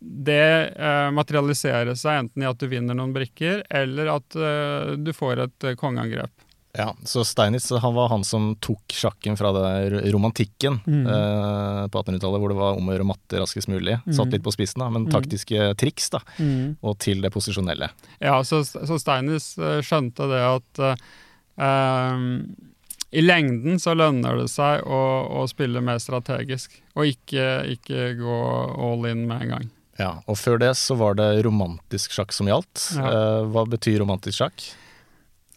det 0.00 0.72
eh, 0.76 1.08
materialisere 1.12 1.94
seg 1.98 2.24
enten 2.24 2.44
i 2.44 2.48
at 2.48 2.60
du 2.60 2.68
vinner 2.70 2.96
noen 2.96 3.12
brikker, 3.12 3.64
eller 3.68 4.14
at 4.14 4.36
eh, 4.36 4.94
du 4.96 5.12
får 5.16 5.44
et 5.44 5.68
eh, 5.68 5.76
kongeangrep. 5.80 6.32
Ja, 6.78 6.92
så 7.04 7.24
Steinitz 7.26 7.70
han 7.82 7.94
var 7.96 8.08
han 8.12 8.22
som 8.24 8.52
tok 8.62 8.92
sjakken 8.94 9.34
fra 9.36 9.50
det 9.56 10.04
romantikken 10.12 10.76
Mm. 10.86 11.06
eh, 11.06 11.88
på 11.90 11.98
1800-tallet, 12.04 12.38
hvor 12.40 12.48
det 12.52 12.58
var 12.60 12.76
om 12.78 12.86
å 12.86 12.94
gjøre 12.94 13.06
matte 13.08 13.40
raskest 13.42 13.66
mulig. 13.68 13.96
Satt 14.14 14.28
Mm. 14.28 14.32
litt 14.36 14.44
på 14.44 14.52
spissen, 14.54 14.78
da, 14.78 14.88
men 14.90 15.06
Mm. 15.08 15.10
taktiske 15.10 15.74
triks, 15.76 16.10
da, 16.10 16.20
og 16.82 16.98
til 16.98 17.20
det 17.22 17.32
posisjonelle. 17.32 17.90
Ja, 18.20 18.38
så, 18.42 18.62
så 18.62 18.98
Steinitz 19.02 19.58
eh, 19.58 19.80
skjønte 19.82 20.28
det 20.30 20.42
at 20.46 20.78
eh, 20.78 20.96
ehm, 21.58 22.54
i 23.10 23.20
lengden 23.24 23.80
så 23.82 23.96
lønner 23.98 24.38
det 24.38 24.48
seg 24.52 24.84
å, 24.86 25.00
å 25.42 25.48
spille 25.50 25.82
mer 25.82 25.98
strategisk, 25.98 26.76
og 26.94 27.08
ikke, 27.10 27.66
ikke 27.74 28.14
gå 28.20 28.36
all 28.78 29.06
in 29.10 29.26
med 29.26 29.42
en 29.42 29.48
gang. 29.56 29.70
Ja, 29.98 30.12
og 30.30 30.38
før 30.40 30.58
det 30.62 30.70
så 30.78 30.94
var 30.96 31.14
det 31.18 31.42
romantisk 31.44 32.14
sjakk 32.14 32.30
som 32.32 32.46
gjaldt. 32.48 32.86
Ja. 32.96 33.08
Eh, 33.10 33.42
hva 33.52 33.66
betyr 33.68 33.98
romantisk 34.00 34.38
sjakk? 34.38 34.62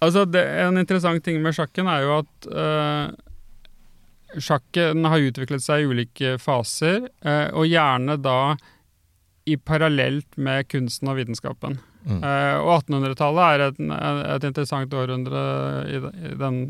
Altså, 0.03 0.25
det, 0.29 0.43
En 0.65 0.79
interessant 0.81 1.23
ting 1.25 1.41
med 1.43 1.55
sjakken 1.55 1.89
er 1.89 2.03
jo 2.05 2.17
at 2.21 2.49
eh, 2.51 4.39
sjakken 4.43 5.05
har 5.09 5.25
utviklet 5.29 5.63
seg 5.63 5.83
i 5.83 5.89
ulike 5.89 6.37
faser, 6.41 7.07
eh, 7.25 7.47
og 7.53 7.69
gjerne 7.69 8.17
da 8.21 8.55
i 9.49 9.57
parallelt 9.59 10.37
med 10.39 10.69
kunsten 10.71 11.11
og 11.11 11.19
vitenskapen. 11.19 11.77
Mm. 12.03 12.19
Eh, 12.19 12.57
og 12.59 12.83
1800-tallet 12.83 13.43
er 13.43 13.65
et, 13.65 13.81
et 14.35 14.47
interessant 14.47 14.95
århundre 14.95 15.43
i, 15.87 15.99
i, 15.99 16.35
den, 16.39 16.61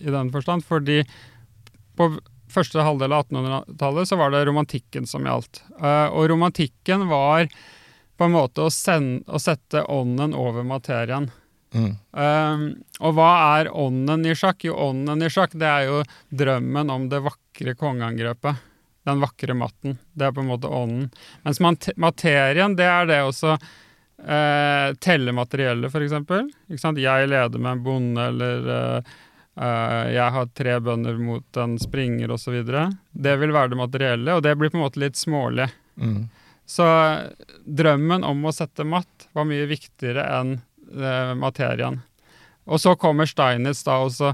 i 0.00 0.12
den 0.12 0.32
forstand, 0.32 0.64
fordi 0.64 1.02
på 1.98 2.10
første 2.54 2.84
halvdel 2.84 3.14
av 3.14 3.26
1800-tallet 3.26 4.08
så 4.08 4.18
var 4.20 4.32
det 4.32 4.44
romantikken 4.48 5.08
som 5.10 5.26
gjaldt. 5.26 5.62
Eh, 5.80 6.08
og 6.10 6.28
romantikken 6.32 7.06
var 7.10 7.48
på 8.14 8.28
en 8.28 8.36
måte 8.36 8.64
å, 8.64 8.72
sende, 8.72 9.24
å 9.26 9.40
sette 9.42 9.84
ånden 9.90 10.36
over 10.38 10.66
materien. 10.66 11.30
Mm. 11.74 11.90
Um, 12.14 12.64
og 13.00 13.16
hva 13.16 13.30
er 13.58 13.70
ånden 13.74 14.26
i 14.28 14.36
sjakk? 14.38 14.64
Jo, 14.68 14.76
ånden 14.88 15.26
i 15.26 15.30
sjakk 15.32 15.56
det 15.58 15.68
er 15.68 15.88
jo 15.88 16.02
drømmen 16.30 16.92
om 16.94 17.08
det 17.10 17.24
vakre 17.24 17.74
kongeangrepet. 17.78 18.62
Den 19.04 19.20
vakre 19.20 19.56
matten. 19.58 19.98
Det 20.14 20.28
er 20.28 20.32
på 20.32 20.44
en 20.44 20.52
måte 20.52 20.70
ånden. 20.70 21.10
Mens 21.44 21.60
materien, 21.60 22.76
det 22.78 22.86
er 22.88 23.10
det 23.10 23.20
også 23.26 23.58
uh, 23.58 24.88
telle 25.04 25.34
materiellet, 25.36 25.92
f.eks. 25.92 26.88
Jeg 27.02 27.28
leder 27.28 27.58
med 27.58 27.72
en 27.74 27.84
bonde, 27.84 28.30
eller 28.32 28.70
uh, 28.70 29.14
Uh, 29.54 30.10
jeg 30.10 30.34
har 30.34 30.48
tre 30.50 30.72
bønder 30.82 31.18
mot 31.22 31.58
en 31.62 31.76
springer, 31.78 32.32
osv. 32.34 32.56
Det 32.66 33.34
vil 33.38 33.54
være 33.54 33.70
det 33.70 33.78
materielle, 33.78 34.34
og 34.34 34.42
det 34.42 34.56
blir 34.58 34.72
på 34.72 34.80
en 34.80 34.82
måte 34.82 35.02
litt 35.02 35.18
smålig. 35.18 35.68
Mm. 35.94 36.24
Så 36.66 36.86
drømmen 37.64 38.24
om 38.26 38.46
å 38.48 38.54
sette 38.54 38.86
matt 38.88 39.28
var 39.36 39.46
mye 39.48 39.68
viktigere 39.70 40.24
enn 40.40 40.56
materien. 41.38 42.00
Og 42.64 42.80
så 42.80 42.94
kommer 42.96 43.28
Steinitz 43.28 43.82
da 43.86 43.98
og 44.04 44.12
så 44.14 44.32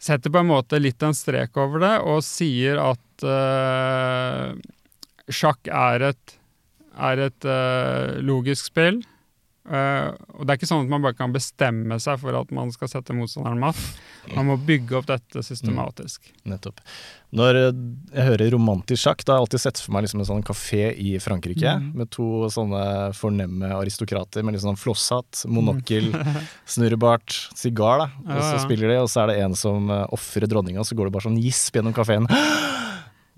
setter 0.00 0.32
på 0.32 0.40
en 0.40 0.50
måte 0.50 0.80
litt 0.80 1.02
en 1.04 1.16
strek 1.16 1.56
over 1.60 1.82
det 1.84 1.94
og 2.08 2.22
sier 2.24 2.80
at 2.80 3.24
uh, 3.26 4.56
sjakk 5.28 5.68
er 5.68 6.06
et, 6.10 6.36
er 6.96 7.26
et 7.28 7.48
uh, 7.48 8.16
logisk 8.24 8.70
spill. 8.72 9.02
Eh, 9.70 10.08
og 10.34 10.42
det 10.42 10.52
er 10.52 10.58
ikke 10.58 10.68
sånn 10.68 10.82
at 10.82 10.90
man 10.90 11.04
bare 11.04 11.14
kan 11.14 11.34
bestemme 11.34 12.00
seg 12.02 12.18
for 12.22 12.34
at 12.34 12.50
man 12.54 12.72
skal 12.74 12.90
sette 12.90 13.14
motstanderen 13.14 13.60
matt. 13.62 13.78
Man 14.34 14.48
må 14.48 14.56
bygge 14.58 14.98
opp 14.98 15.06
dette 15.10 15.44
systematisk. 15.46 16.32
Nettopp. 16.50 16.82
Når 17.38 17.58
eh, 17.60 17.68
jeg 18.16 18.26
hører 18.32 18.52
romantisk 18.56 19.04
sjakk, 19.04 19.22
da 19.22 19.34
har 19.34 19.40
jeg 19.40 19.46
alltid 19.46 19.62
sett 19.62 19.82
for 19.84 19.94
meg 19.94 20.06
liksom 20.06 20.24
en 20.24 20.30
sånn 20.32 20.44
kafé 20.46 20.90
i 20.98 21.14
Frankrike 21.22 21.76
mm. 21.78 21.88
med 22.00 22.10
to 22.10 22.50
sånne 22.50 22.82
fornemme 23.14 23.70
aristokrater 23.78 24.42
med 24.42 24.56
litt 24.56 24.66
sånn 24.66 24.80
flosshatt, 24.80 25.44
monokkel, 25.46 26.10
snurrebart, 26.74 27.38
sigar, 27.54 28.02
da. 28.02 28.10
Og 28.26 28.42
så 28.42 28.56
ja. 28.56 28.62
spiller 28.66 28.90
de, 28.90 29.00
og 29.04 29.10
så 29.12 29.24
er 29.24 29.32
det 29.32 29.40
en 29.44 29.54
som 29.58 29.86
uh, 29.92 30.02
ofrer 30.16 30.50
dronninga, 30.50 30.82
så 30.86 30.98
går 30.98 31.06
det 31.06 31.14
bare 31.14 31.28
sånn 31.28 31.38
gisp 31.42 31.78
gjennom 31.78 31.94
kafeen. 31.94 32.26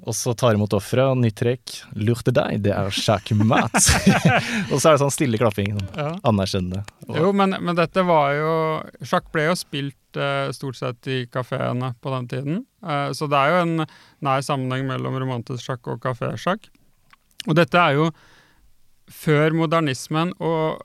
Og 0.03 0.17
så 0.19 0.33
tar 0.35 0.57
imot 0.57 0.73
offeret, 0.75 1.13
og 1.13 1.19
nytt 1.23 1.37
trekk. 1.39 1.77
Lurte 1.95 2.33
deg, 2.35 2.57
det 2.65 2.73
er 2.75 2.89
sjakkmat. 2.91 3.77
og 4.73 4.81
så 4.83 4.89
er 4.89 4.97
det 4.97 5.01
sånn 5.05 5.13
stille 5.15 5.39
klapping. 5.39 5.77
Sånn 5.79 5.91
Ja. 5.95 6.09
anerkjennende. 6.27 6.81
Og- 7.07 7.17
Jo, 7.21 7.29
men, 7.33 7.55
men 7.63 7.77
dette 7.79 8.03
var 8.09 8.33
jo 8.35 8.55
Sjakk 9.07 9.31
ble 9.33 9.45
jo 9.47 9.55
spilt 9.61 10.19
eh, 10.19 10.51
stort 10.53 10.77
sett 10.81 11.07
i 11.07 11.21
kafeene 11.31 11.93
på 12.03 12.11
den 12.17 12.27
tiden. 12.33 12.59
Eh, 12.83 13.11
så 13.15 13.29
det 13.31 13.39
er 13.39 13.55
jo 13.55 13.61
en 13.63 13.87
nær 14.27 14.43
sammenheng 14.43 14.89
mellom 14.91 15.21
romantisk 15.23 15.63
sjakk 15.71 15.87
og 15.95 16.01
kafésjakk. 16.03 16.67
Og 17.47 17.55
dette 17.59 17.79
er 17.79 17.95
jo 18.01 18.11
før 19.13 19.55
modernismen 19.57 20.33
og 20.43 20.83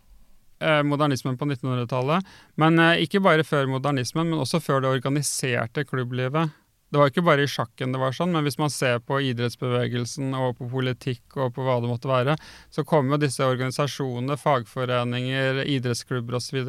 eh, 0.62 0.82
modernismen 0.86 1.38
på 1.40 1.46
1900-tallet. 1.50 2.26
Men 2.62 2.80
eh, 2.80 3.02
ikke 3.06 3.22
bare 3.26 3.46
før 3.48 3.68
modernismen, 3.72 4.30
men 4.32 4.40
også 4.46 4.62
før 4.64 4.82
det 4.86 4.94
organiserte 5.00 5.86
klubblivet. 5.90 6.54
Det 6.88 7.00
var 7.02 7.12
ikke 7.12 7.26
bare 7.28 7.44
i 7.44 7.52
sjakken 7.52 7.92
det 7.92 8.00
var 8.00 8.14
sånn, 8.16 8.32
men 8.32 8.46
hvis 8.48 8.60
man 8.62 8.72
ser 8.72 9.02
på 9.04 9.20
idrettsbevegelsen 9.30 10.32
og 10.40 10.56
på 10.60 10.70
politikk 10.72 11.36
og 11.36 11.52
på 11.58 11.66
hva 11.66 11.82
det 11.84 11.90
måtte 11.92 12.08
være, 12.08 12.38
så 12.72 12.86
kommer 12.88 13.18
jo 13.18 13.26
disse 13.26 13.44
organisasjonene, 13.44 14.38
fagforeninger, 14.40 15.66
idrettsklubber 15.68 16.40
osv. 16.40 16.62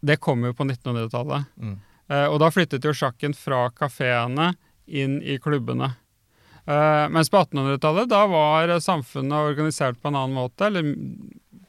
Det 0.00 0.20
kommer 0.22 0.52
jo 0.52 0.58
på 0.60 0.68
1900-tallet. 0.68 1.48
Mm. 1.58 1.74
Eh, 2.10 2.26
og 2.28 2.38
da 2.42 2.50
flyttet 2.54 2.86
jo 2.86 2.94
sjakken 2.94 3.34
fra 3.34 3.64
kafeene 3.74 4.52
inn 4.86 5.18
i 5.22 5.40
klubbene. 5.42 5.90
Eh, 6.70 7.06
mens 7.10 7.30
på 7.30 7.40
1800-tallet, 7.42 8.10
da 8.10 8.22
var 8.30 8.76
samfunnet 8.78 9.50
organisert 9.50 9.98
på 9.98 10.12
en 10.12 10.20
annen 10.20 10.36
måte, 10.38 10.68
eller 10.70 10.94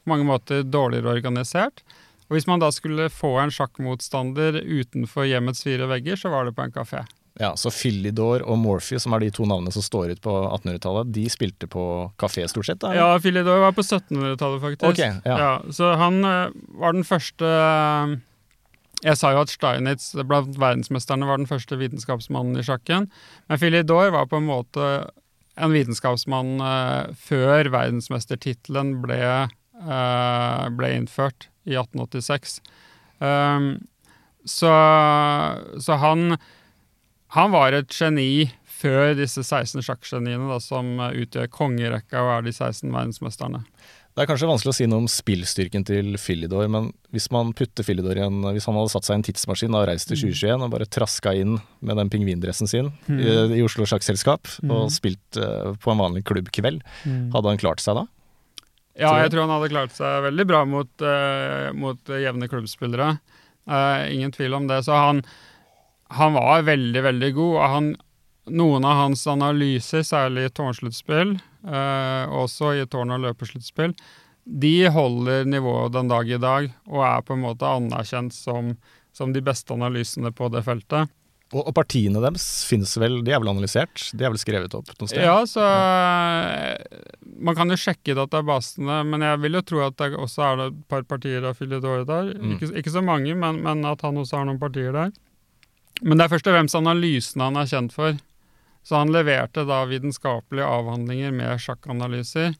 på 0.02 0.12
mange 0.12 0.28
måter 0.28 0.62
dårligere 0.62 1.16
organisert. 1.18 1.82
Og 2.28 2.38
hvis 2.38 2.46
man 2.46 2.62
da 2.62 2.70
skulle 2.72 3.10
få 3.12 3.34
en 3.42 3.50
sjakkmotstander 3.52 4.62
utenfor 4.62 5.26
hjemmets 5.26 5.66
fire 5.66 5.90
vegger, 5.90 6.16
så 6.16 6.30
var 6.32 6.46
det 6.46 6.54
på 6.56 6.62
en 6.64 6.74
kafé. 6.78 7.02
Ja, 7.40 7.54
så 7.56 7.70
Philidor 7.72 8.42
og 8.44 8.58
Morphy, 8.60 8.98
som 9.00 9.14
er 9.16 9.24
de 9.24 9.30
to 9.32 9.46
navnene 9.48 9.72
som 9.72 9.84
står 9.84 10.12
ut 10.12 10.20
på 10.24 10.34
1800-tallet, 10.50 11.12
de 11.14 11.24
spilte 11.32 11.68
på 11.70 11.84
kafé 12.20 12.44
stort 12.50 12.68
sett? 12.68 12.82
da? 12.82 12.92
Ja, 12.96 13.06
Philidor 13.22 13.62
var 13.64 13.72
på 13.76 13.84
1700-tallet, 13.84 14.60
faktisk. 14.60 14.84
Ok, 14.90 15.24
ja. 15.24 15.54
så 15.72 15.94
han 16.00 16.20
eh, 16.28 16.52
var 16.82 16.96
den 16.96 17.08
første 17.08 17.48
eh, 17.48 18.14
Jeg 19.02 19.18
sa 19.18 19.32
jo 19.32 19.40
at 19.46 19.50
Steinitz 19.50 20.12
blant 20.28 20.60
verdensmesterne 20.60 21.26
var 21.26 21.40
den 21.40 21.48
første 21.48 21.78
vitenskapsmannen 21.80 22.60
i 22.60 22.66
sjakken. 22.66 23.08
Men 23.48 23.62
Philidor 23.62 24.12
var 24.14 24.28
på 24.28 24.38
en 24.38 24.50
måte 24.50 24.92
en 25.56 25.72
vitenskapsmann 25.72 26.60
eh, 26.60 27.16
før 27.16 27.72
verdensmestertittelen 27.72 28.98
ble, 29.02 29.24
ble 30.76 30.94
innført 30.94 31.48
i 31.64 31.74
1886. 31.80 32.60
Um, 33.22 33.72
så, 34.44 34.70
så 35.78 35.96
han 36.02 36.36
han 37.36 37.54
var 37.54 37.76
et 37.76 37.92
geni 37.96 38.50
før 38.82 39.14
disse 39.16 39.44
16 39.44 39.84
sjakkgeniene 39.86 40.50
da, 40.50 40.60
som 40.62 40.94
eh, 41.00 41.18
utgjør 41.24 41.50
kongerekka 41.54 42.22
og 42.22 42.36
er 42.36 42.46
de 42.46 42.54
16 42.54 42.88
verdensmesterne. 42.90 43.62
Det 44.12 44.20
er 44.20 44.28
kanskje 44.28 44.48
vanskelig 44.50 44.72
å 44.74 44.76
si 44.76 44.86
noe 44.90 45.00
om 45.00 45.08
spillstyrken 45.08 45.86
til 45.88 46.18
Philidor, 46.20 46.66
men 46.68 46.90
hvis 47.16 47.30
man 47.32 47.54
putter 47.56 47.86
Philidor 47.86 48.18
igjen, 48.18 48.42
Hvis 48.52 48.66
han 48.68 48.76
hadde 48.76 48.92
satt 48.92 49.06
seg 49.06 49.14
i 49.14 49.18
en 49.20 49.24
tidsmaskin 49.24 49.76
og 49.78 49.86
reist 49.88 50.10
til 50.10 50.18
2021 50.20 50.66
og 50.66 50.74
bare 50.74 50.88
traska 50.98 51.32
inn 51.32 51.54
med 51.80 51.96
den 51.96 52.10
pingvindressen 52.12 52.68
sin 52.68 52.90
i, 53.08 53.30
i 53.56 53.62
Oslo 53.64 53.88
Sjakkselskap 53.88 54.50
og 54.68 54.92
spilt 54.92 55.40
uh, 55.40 55.72
på 55.80 55.94
en 55.94 56.02
vanlig 56.02 56.26
klubbkveld, 56.28 56.84
hadde 57.32 57.48
han 57.48 57.62
klart 57.62 57.80
seg 57.80 58.02
da? 58.02 58.04
Ja, 59.00 59.14
jeg 59.22 59.32
tror 59.32 59.46
han 59.46 59.54
hadde 59.54 59.72
klart 59.72 59.96
seg 59.96 60.26
veldig 60.28 60.46
bra 60.50 60.60
mot, 60.68 60.92
uh, 61.00 61.72
mot 61.72 62.12
jevne 62.12 62.50
klubbspillere. 62.52 63.14
Uh, 63.64 64.12
ingen 64.12 64.36
tvil 64.36 64.60
om 64.60 64.68
det. 64.68 64.82
Så 64.84 64.92
han, 64.92 65.24
han 66.12 66.36
var 66.36 66.64
veldig, 66.66 67.02
veldig 67.08 67.30
god. 67.36 67.56
Han, 67.74 67.92
noen 68.52 68.84
av 68.88 68.98
hans 69.04 69.24
analyser, 69.30 70.04
særlig 70.06 70.48
i 70.48 70.52
tårnsluttspill, 70.58 71.36
eh, 71.66 72.34
også 72.42 72.74
i 72.80 72.84
tårn- 72.90 73.14
og 73.14 73.24
løpesluttspill, 73.26 73.94
de 74.44 74.76
holder 74.90 75.46
nivået 75.46 75.94
den 75.94 76.10
dag 76.10 76.28
i 76.28 76.40
dag, 76.42 76.70
og 76.90 77.04
er 77.06 77.26
på 77.26 77.36
en 77.36 77.44
måte 77.44 77.68
anerkjent 77.68 78.34
som, 78.34 78.74
som 79.14 79.32
de 79.32 79.42
beste 79.44 79.74
analysene 79.74 80.32
på 80.34 80.50
det 80.52 80.64
feltet. 80.66 81.12
Og, 81.52 81.66
og 81.68 81.74
partiene 81.76 82.20
deres 82.24 82.46
finnes 82.64 82.94
vel, 82.96 83.20
de 83.24 83.34
er 83.34 83.40
vel 83.42 83.52
analysert? 83.52 84.06
De 84.16 84.24
er 84.24 84.32
vel 84.32 84.40
skrevet 84.40 84.72
opp 84.74 84.88
noe 84.96 85.10
sted? 85.10 85.20
Ja, 85.20 85.42
så 85.48 85.62
eh, 85.68 87.02
Man 87.44 87.58
kan 87.58 87.70
jo 87.70 87.76
sjekke 87.78 88.16
databasene, 88.16 89.02
men 89.08 89.24
jeg 89.26 89.42
vil 89.44 89.58
jo 89.60 89.66
tro 89.68 89.82
at 89.84 89.98
det 90.00 90.16
også 90.16 90.46
er 90.48 90.64
et 90.68 90.78
par 90.88 91.04
partier 91.08 91.44
av 91.44 91.58
Filidore 91.60 92.06
der. 92.08 92.32
Mm. 92.40 92.56
Ikke, 92.56 92.72
ikke 92.80 92.94
så 92.94 93.04
mange, 93.04 93.36
men, 93.36 93.60
men 93.64 93.84
at 93.88 94.04
han 94.06 94.16
også 94.20 94.40
har 94.40 94.48
noen 94.48 94.60
partier 94.62 94.96
der. 94.96 95.12
Men 96.02 96.18
det 96.18 96.26
er 96.26 96.32
først 96.34 96.48
og 96.50 96.56
fremst 96.56 96.78
analysene 96.78 97.48
han 97.48 97.58
er 97.60 97.70
kjent 97.70 97.94
for. 97.94 98.16
Så 98.82 98.98
han 98.98 99.12
leverte 99.14 99.62
da 99.68 99.84
vitenskapelige 99.86 100.66
avhandlinger 100.66 101.34
med 101.34 101.60
sjakkanalyser. 101.62 102.56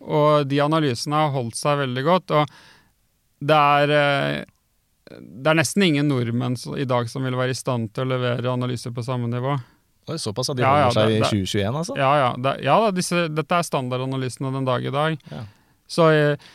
Og 0.00 0.46
de 0.48 0.60
analysene 0.64 1.18
har 1.20 1.34
holdt 1.34 1.58
seg 1.58 1.82
veldig 1.82 2.04
godt. 2.06 2.32
Og 2.38 2.54
det 3.44 3.58
er, 3.58 3.92
eh, 3.96 5.18
det 5.20 5.52
er 5.52 5.58
nesten 5.60 5.84
ingen 5.84 6.08
nordmenn 6.08 6.56
i 6.80 6.88
dag 6.88 7.10
som 7.12 7.28
vil 7.28 7.36
være 7.36 7.52
i 7.52 7.58
stand 7.58 7.92
til 7.92 8.08
å 8.08 8.14
levere 8.14 8.54
analyser 8.54 8.94
på 8.96 9.04
samme 9.04 9.28
nivå. 9.28 9.58
Oi, 10.08 10.16
såpass 10.16 10.48
at 10.50 10.56
de 10.56 10.64
Ja, 10.64 10.88
holder 10.88 10.96
seg 10.96 11.12
i 11.12 11.20
2021, 11.20 11.76
altså? 11.76 11.96
Ja, 12.00 12.10
ja. 12.16 12.30
Det, 12.40 12.54
ja 12.64 12.78
da, 12.80 12.90
disse, 12.96 13.28
dette 13.28 13.58
er 13.60 13.66
standardanalysene 13.68 14.52
den 14.56 14.64
dag 14.64 14.84
i 14.84 14.94
dag. 14.94 15.20
Ja. 15.30 15.44
Så 15.90 16.08
eh, 16.14 16.50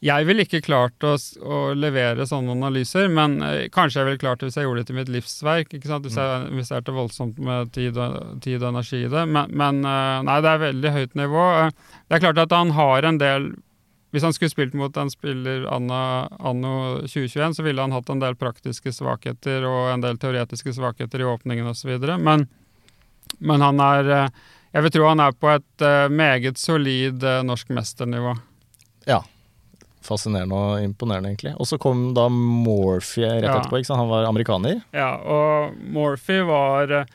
jeg 0.00 0.24
ville 0.24 0.46
ikke 0.46 0.62
klart 0.64 1.04
å, 1.04 1.12
å 1.44 1.56
levere 1.76 2.24
sånne 2.24 2.54
analyser, 2.54 3.10
men 3.12 3.34
eh, 3.44 3.66
kanskje 3.72 3.98
jeg 4.00 4.06
ville 4.08 4.20
klart 4.22 4.40
det 4.40 4.48
hvis 4.48 4.54
jeg 4.56 4.64
gjorde 4.64 4.80
det 4.80 4.88
til 4.88 4.96
mitt 4.96 5.10
livsverk. 5.12 5.74
Hvis 5.74 5.90
jeg 6.16 6.46
investerte 6.48 6.94
voldsomt 6.96 7.40
med 7.44 7.72
tid 7.74 7.98
og, 8.00 8.38
tid 8.40 8.62
og 8.62 8.70
energi 8.70 9.02
i 9.04 9.10
det. 9.12 9.24
Men, 9.28 9.50
men 9.52 9.82
eh, 9.84 10.20
nei, 10.24 10.36
det 10.40 10.52
er 10.54 10.62
veldig 10.62 10.92
høyt 10.94 11.18
nivå. 11.20 11.42
Eh, 11.66 11.98
Det 12.08 12.16
er 12.16 12.22
klart 12.24 12.40
at 12.40 12.54
han 12.56 12.72
har 12.78 13.04
en 13.04 13.18
del 13.20 13.50
Hvis 14.10 14.24
han 14.24 14.32
skulle 14.34 14.50
spilt 14.50 14.72
mot 14.74 14.96
en 14.98 15.10
spiller 15.12 15.66
anno, 15.70 15.98
anno 16.40 16.72
2021, 17.04 17.52
så 17.54 17.62
ville 17.62 17.84
han 17.84 17.92
hatt 17.94 18.08
en 18.10 18.22
del 18.24 18.34
praktiske 18.40 18.90
svakheter 18.96 19.62
og 19.68 19.92
en 19.92 20.02
del 20.02 20.16
teoretiske 20.18 20.72
svakheter 20.74 21.20
i 21.20 21.28
åpningen 21.30 21.68
osv. 21.70 21.92
Men, 22.18 22.48
men 23.38 23.62
han 23.62 23.84
er 23.84 24.10
eh, 24.16 24.40
Jeg 24.72 24.86
vil 24.86 24.94
tro 24.96 25.06
han 25.12 25.20
er 25.20 25.36
på 25.36 25.52
et 25.52 25.84
meget 26.10 26.58
solid 26.58 27.22
norsk 27.44 27.68
mesternivå. 27.74 28.32
Ja. 29.06 29.20
Fascinerende 30.10 30.58
og 30.58 30.82
imponerende, 30.82 31.30
egentlig. 31.32 31.54
Og 31.62 31.68
så 31.70 31.78
kom 31.80 32.08
da 32.16 32.26
Morphy 32.28 33.22
rett 33.28 33.46
Ja. 33.46 33.56
etterpå, 33.60 33.78
ikke 33.80 33.86
sant? 33.92 34.02
Han 34.02 34.10
var 34.10 34.26
amerikaner. 34.28 34.80
Ja, 34.92 35.12
og 35.22 35.76
Morphy 35.80 36.40
var 36.48 37.06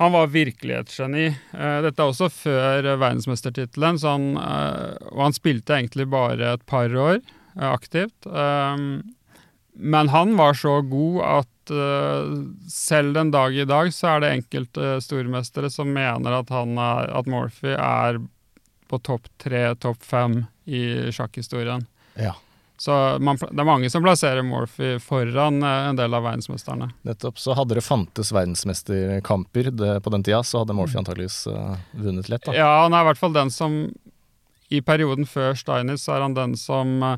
Han 0.00 0.12
var 0.14 0.30
virkelig 0.32 0.72
et 0.78 0.92
geni. 0.96 1.26
Eh, 1.52 1.80
Dette 1.84 2.00
er 2.00 2.08
også 2.08 2.30
før 2.32 2.86
verdensmestertittelen, 2.96 3.98
så 4.00 4.14
han, 4.14 4.30
eh, 4.40 4.94
og 5.12 5.18
han 5.26 5.34
spilte 5.36 5.76
egentlig 5.76 6.06
bare 6.08 6.54
et 6.54 6.64
par 6.64 6.88
år 6.88 7.18
eh, 7.20 7.66
aktivt. 7.68 8.24
Men 9.76 10.08
han 10.08 10.36
var 10.36 10.54
så 10.56 10.78
god 10.88 11.20
at 11.26 11.46
selv 12.66 13.12
den 13.14 13.30
dag 13.30 13.54
i 13.54 13.64
dag 13.68 13.92
så 13.94 14.16
er 14.16 14.20
det 14.24 14.30
enkelte 14.38 14.96
stormestere 15.04 15.68
som 15.70 15.92
mener 15.94 16.32
at, 16.40 16.48
han 16.50 16.72
er, 16.80 17.12
at 17.20 17.28
Morphy 17.30 17.76
er 17.76 18.18
på 18.90 18.98
topp 19.06 19.28
tre, 19.38 19.74
topp 19.78 20.00
fem 20.02 20.46
i 20.70 20.84
sjakkhistorien. 21.12 21.82
Ja. 22.20 22.36
Så 22.80 22.94
man, 23.20 23.36
det 23.36 23.60
er 23.60 23.66
mange 23.68 23.90
som 23.92 24.00
plasserer 24.00 24.40
Morphy 24.46 24.94
foran 25.04 25.58
eh, 25.60 25.88
en 25.90 25.98
del 25.98 26.14
av 26.16 26.22
verdensmesterne. 26.24 26.86
Nettopp. 27.04 27.36
Så 27.42 27.52
hadde 27.58 27.76
det 27.76 27.84
fantes 27.84 28.30
verdensmesterkamper 28.32 29.68
det, 29.76 29.98
på 30.00 30.12
den 30.14 30.22
tida, 30.24 30.40
så 30.42 30.62
hadde 30.62 30.72
Morphy 30.78 30.96
Mm. 30.96 31.02
antageligvis 31.02 31.42
eh, 31.52 31.76
vunnet 31.92 32.30
lett, 32.32 32.46
da. 32.46 32.54
Ja, 32.56 32.70
han 32.86 32.94
er 32.96 33.04
i 33.04 33.08
hvert 33.10 33.20
fall 33.20 33.36
den 33.36 33.50
som 33.52 33.76
I 34.70 34.80
perioden 34.86 35.26
før 35.26 35.52
Steinitz 35.58 36.08
er 36.08 36.22
han 36.22 36.34
den 36.38 36.56
som, 36.56 37.02
eh, 37.02 37.16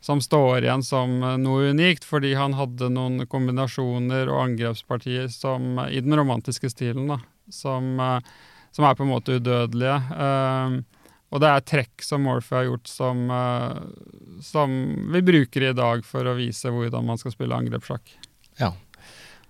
som 0.00 0.20
står 0.22 0.62
igjen 0.62 0.82
som 0.86 1.18
noe 1.42 1.68
unikt, 1.74 2.04
fordi 2.08 2.32
han 2.38 2.54
hadde 2.54 2.88
noen 2.94 3.26
kombinasjoner 3.26 4.30
og 4.30 4.40
angrepspartier 4.46 5.28
som, 5.30 5.76
i 5.90 6.00
den 6.00 6.14
romantiske 6.16 6.70
stilen, 6.70 7.08
da, 7.10 7.18
som, 7.50 7.98
som 8.72 8.84
er 8.88 8.94
på 8.98 9.02
en 9.04 9.10
måte 9.12 9.36
udødelige. 9.40 9.98
Eh, 10.14 10.80
og 11.32 11.40
det 11.40 11.48
er 11.48 11.64
trekk 11.64 12.04
som 12.04 12.22
Morphy 12.28 12.54
har 12.58 12.66
gjort 12.68 12.86
som, 12.92 13.22
eh, 13.32 13.80
som 14.44 14.74
vi 15.14 15.22
bruker 15.24 15.70
i 15.70 15.74
dag 15.76 16.04
for 16.04 16.28
å 16.28 16.36
vise 16.36 16.68
hvordan 16.68 17.06
man 17.08 17.16
skal 17.20 17.32
spille 17.32 17.56
angrepssjakk. 17.56 18.12
Ja. 18.60 18.74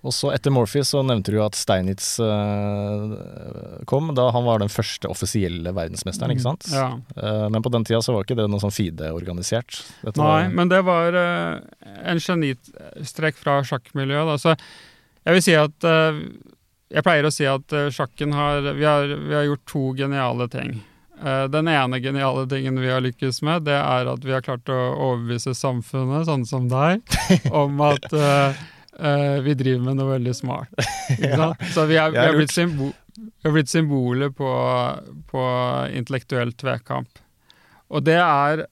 Og 0.02 0.10
så 0.14 0.32
etter 0.34 0.50
Morphy 0.50 0.80
så 0.86 0.98
nevnte 1.06 1.30
du 1.30 1.36
at 1.42 1.54
Steinitz 1.54 2.16
eh, 2.22 3.82
kom. 3.86 4.08
Da 4.18 4.28
han 4.34 4.44
var 4.46 4.58
den 4.62 4.70
første 4.72 5.06
offisielle 5.10 5.70
verdensmesteren, 5.74 6.32
ikke 6.34 6.42
sant? 6.46 6.66
Ja. 6.74 6.88
Eh, 7.16 7.48
men 7.54 7.62
på 7.62 7.70
den 7.70 7.84
tida 7.86 8.00
så 8.02 8.14
var 8.16 8.24
ikke 8.26 8.38
det 8.40 8.48
noe 8.50 8.62
sånn 8.62 8.74
FIDE-organisert. 8.74 9.78
Nei, 10.06 10.14
var- 10.18 10.48
men 10.58 10.68
det 10.72 10.80
var 10.86 11.14
en 11.18 12.18
genistrek 12.22 13.38
fra 13.38 13.60
sjakkmiljøet. 13.62 14.40
Så 14.42 14.56
jeg 15.26 15.34
vil 15.38 15.42
si 15.50 15.54
at 15.58 15.90
Jeg 16.92 17.04
pleier 17.06 17.24
å 17.24 17.32
si 17.32 17.46
at 17.48 17.72
sjakken 17.94 18.34
har 18.36 18.60
vi, 18.76 18.84
har 18.84 19.06
vi 19.08 19.32
har 19.32 19.46
gjort 19.46 19.62
to 19.64 19.94
geniale 19.96 20.44
ting. 20.52 20.82
Eh, 21.24 21.44
den 21.44 21.68
ene 21.68 22.00
geniale 22.00 22.48
tingen 22.48 22.80
vi 22.80 22.90
har 22.90 23.00
lykkes 23.00 23.42
med, 23.46 23.62
det 23.68 23.76
er 23.78 24.08
at 24.10 24.24
vi 24.26 24.32
har 24.34 24.42
klart 24.42 24.70
å 24.72 24.78
overbevise 24.90 25.54
samfunnet, 25.54 26.26
sånn 26.26 26.46
som 26.48 26.66
deg, 26.70 27.02
om 27.62 27.78
at 27.86 28.08
uh, 28.10 28.62
uh, 28.98 29.38
vi 29.44 29.54
driver 29.58 29.84
med 29.86 30.00
noe 30.00 30.16
veldig 30.16 30.34
smart. 30.34 30.72
Sant? 31.38 31.62
Så 31.74 31.86
vi 31.90 32.00
har, 32.00 32.10
vi 32.14 32.22
er 32.24 32.34
blitt, 32.34 32.54
symbol, 32.54 32.90
har 33.46 33.60
symboler 33.70 34.32
på, 34.34 34.50
på 35.30 35.44
intellektuell 35.94 36.50
tvekamp. 36.58 37.22
Og 37.92 38.02
det 38.08 38.18
er 38.18 38.66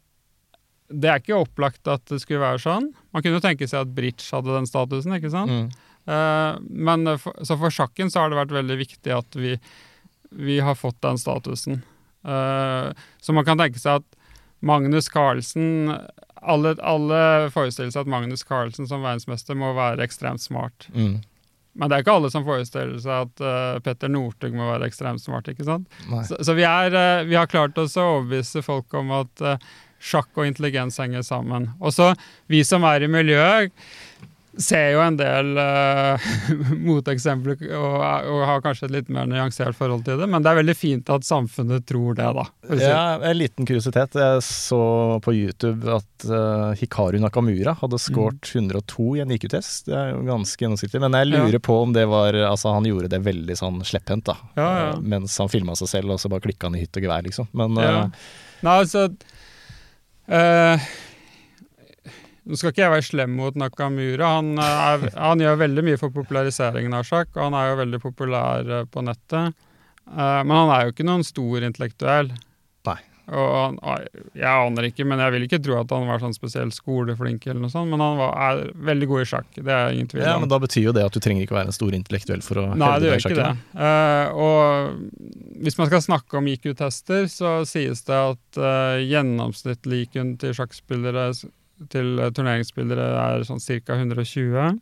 det 0.90 1.06
er 1.06 1.20
ikke 1.20 1.38
opplagt 1.38 1.86
at 1.86 2.02
det 2.10 2.18
skulle 2.18 2.42
være 2.42 2.58
sånn. 2.64 2.88
Man 3.14 3.22
kunne 3.22 3.38
jo 3.38 3.44
tenke 3.44 3.68
seg 3.70 3.84
at 3.84 3.92
bridge 3.94 4.26
hadde 4.34 4.50
den 4.56 4.66
statusen, 4.66 5.12
ikke 5.14 5.30
sant? 5.30 5.52
Mm. 5.54 6.64
Men 6.66 7.12
for, 7.22 7.36
så 7.46 7.54
for 7.60 7.70
sjakken 7.70 8.10
så 8.10 8.24
har 8.24 8.32
det 8.32 8.40
vært 8.40 8.56
veldig 8.56 8.78
viktig 8.80 9.12
at 9.14 9.38
vi, 9.38 9.52
vi 10.34 10.56
har 10.58 10.74
fått 10.74 10.98
den 11.06 11.20
statusen. 11.20 11.78
Eh, 12.24 13.04
så 13.20 13.36
man 13.36 13.46
kan 13.48 13.60
tenke 13.60 13.80
seg 13.80 14.02
at 14.02 14.18
Magnus 14.60 15.08
Carlsen 15.08 15.96
alle, 16.40 16.74
alle 16.84 17.50
forestiller 17.52 17.92
seg 17.92 18.06
at 18.06 18.12
Magnus 18.12 18.44
Carlsen 18.48 18.88
som 18.88 19.04
verdensmester 19.04 19.58
må 19.58 19.74
være 19.76 20.04
ekstremt 20.04 20.42
smart. 20.42 20.88
Mm. 20.94 21.20
Men 21.78 21.90
det 21.90 21.96
er 21.96 22.04
ikke 22.04 22.16
alle 22.18 22.30
som 22.32 22.46
forestiller 22.46 22.98
seg 23.02 23.28
at 23.28 23.44
uh, 23.44 23.80
Petter 23.84 24.10
Northug 24.10 24.56
må 24.56 24.66
være 24.72 24.88
ekstremt 24.90 25.22
smart. 25.22 25.48
ikke 25.52 25.68
sant? 25.68 25.86
Så, 26.26 26.40
så 26.44 26.56
vi, 26.56 26.64
er, 26.66 26.96
uh, 26.96 27.28
vi 27.28 27.38
har 27.38 27.50
klart 27.50 27.78
oss 27.80 27.98
å 28.00 28.08
overbevise 28.16 28.64
folk 28.66 28.96
om 28.98 29.12
at 29.20 29.44
uh, 29.44 29.70
sjakk 30.00 30.32
og 30.34 30.48
intelligens 30.48 30.98
henger 31.00 31.22
sammen. 31.26 31.70
Og 31.78 31.94
så 31.94 32.10
vi 32.50 32.64
som 32.66 32.84
er 32.88 33.04
i 33.04 33.10
miljøet, 33.12 33.76
ser 34.62 34.92
jo 34.94 35.00
en 35.02 35.16
del 35.18 35.50
uh, 35.58 36.28
moteksempler 36.88 37.62
og, 37.76 37.96
og 38.30 38.42
har 38.48 38.62
kanskje 38.64 38.86
et 38.88 38.94
litt 38.94 39.08
mer 39.12 39.26
nyansert 39.30 39.76
forhold 39.78 40.04
til 40.06 40.20
det, 40.20 40.28
men 40.30 40.44
det 40.44 40.50
er 40.52 40.58
veldig 40.60 40.76
fint 40.78 41.10
at 41.12 41.26
samfunnet 41.26 41.86
tror 41.88 42.14
det, 42.18 42.28
da. 42.36 42.44
si. 42.70 42.78
Ja, 42.84 43.02
en 43.18 43.38
liten 43.38 43.68
kuriositet. 43.68 44.14
Jeg 44.20 44.44
så 44.46 44.80
på 45.24 45.34
YouTube 45.36 45.88
at 45.96 46.26
uh, 46.30 46.70
Hikaru 46.80 47.18
Nakamura 47.22 47.74
hadde 47.80 48.00
skåret 48.02 48.52
102 48.54 49.08
i 49.18 49.24
en 49.24 49.34
IQ-test. 49.36 49.88
Det 49.90 49.96
er 49.96 50.12
jo 50.14 50.22
ganske 50.28 50.64
gjennomsnittlig. 50.66 51.02
Men 51.06 51.18
jeg 51.20 51.30
lurer 51.32 51.58
Ja. 51.58 51.64
på 51.70 51.80
om 51.82 51.92
det 51.96 52.06
var 52.10 52.36
Altså, 52.50 52.72
han 52.76 52.86
gjorde 52.88 53.10
det 53.12 53.22
veldig 53.24 53.56
sånn 53.58 53.80
slepphendt, 53.86 54.28
da. 54.30 54.36
Ja, 54.58 54.68
ja. 54.84 54.88
Uh, 54.94 55.04
Mens 55.16 55.36
han 55.40 55.50
filma 55.52 55.74
seg 55.78 55.90
selv, 55.92 56.14
og 56.14 56.20
så 56.22 56.30
bare 56.32 56.44
klikka 56.44 56.68
han 56.70 56.76
i 56.78 56.84
hytt 56.84 56.96
og 57.00 57.06
gevær, 57.08 57.24
liksom. 57.26 57.48
Men 57.56 57.76
Ja. 57.80 58.00
Nei, 58.60 58.74
altså 58.84 59.08
Nå 62.50 62.58
skal 62.58 62.72
ikke 62.72 62.82
jeg 62.82 62.90
være 62.96 63.06
slem 63.06 63.34
mot 63.38 63.58
Nakamura. 63.58 64.34
Han, 64.40 64.56
eh, 64.58 64.84
er, 64.90 65.04
han 65.14 65.42
gjør 65.44 65.60
veldig 65.60 65.86
mye 65.86 66.00
for 66.00 66.14
populariseringen 66.14 66.96
av 66.98 67.06
sjakk, 67.06 67.30
og 67.36 67.44
han 67.46 67.58
er 67.60 67.68
jo 67.70 67.80
veldig 67.84 68.00
populær 68.02 68.72
eh, 68.80 68.86
på 68.90 69.04
nettet. 69.06 69.54
Eh, 70.10 70.40
men 70.42 70.56
han 70.56 70.72
er 70.74 70.88
jo 70.88 70.94
ikke 70.96 71.06
noen 71.06 71.22
stor 71.26 71.66
intellektuell. 71.68 72.32
Nei. 72.88 72.96
Og 73.30 73.52
han, 73.54 73.76
jeg 74.34 74.50
aner 74.50 74.88
ikke, 74.88 75.04
men 75.06 75.20
jeg 75.22 75.34
vil 75.36 75.44
ikke 75.46 75.60
tro 75.62 75.76
at 75.78 75.92
han 75.94 76.08
var 76.10 76.18
sånn 76.18 76.34
spesielt 76.34 76.74
skoleflink, 76.74 77.46
eller 77.46 77.60
noe 77.62 77.70
sånt, 77.70 77.92
men 77.92 78.02
han 78.02 78.18
var, 78.18 78.32
er 78.48 78.72
veldig 78.90 79.08
god 79.12 79.22
i 79.22 79.28
sjakk. 79.30 79.52
Det 79.54 79.70
er 79.70 79.94
ingen 79.94 80.10
tvil 80.10 80.24
ja, 80.26 80.34
men 80.42 80.50
da 80.50 80.58
betyr 80.58 80.88
jo 80.88 80.96
det 80.96 81.04
at 81.06 81.14
du 81.14 81.22
trenger 81.22 81.46
ikke 81.46 81.54
være 81.54 81.70
en 81.70 81.76
stor 81.76 81.94
intellektuell 81.94 82.42
for 82.42 82.58
å 82.58 82.66
Nei, 82.72 82.88
hevde 82.96 83.06
det 83.06 83.12
deg 83.12 83.14
gjør 83.14 83.24
sjakken. 83.28 83.38
ikke 83.38 83.78
det. 83.78 83.86
Uh, 83.86 84.42
og 84.42 85.62
hvis 85.62 85.78
man 85.78 85.92
skal 85.92 86.04
snakke 86.08 86.40
om 86.40 86.50
IQ-tester, 86.50 87.30
så 87.30 87.54
sies 87.70 88.02
det 88.10 88.18
at 88.18 88.58
uh, 88.58 88.98
gjennomsnittlig 88.98 90.08
IQ-en 90.08 90.34
til 90.42 90.58
sjakkspillere 90.58 91.30
til 91.88 92.18
eh, 92.20 92.30
turneringsspillere 92.36 93.06
er 93.24 93.44
sånn 93.48 93.62
ca. 93.62 93.96
120. 93.96 94.78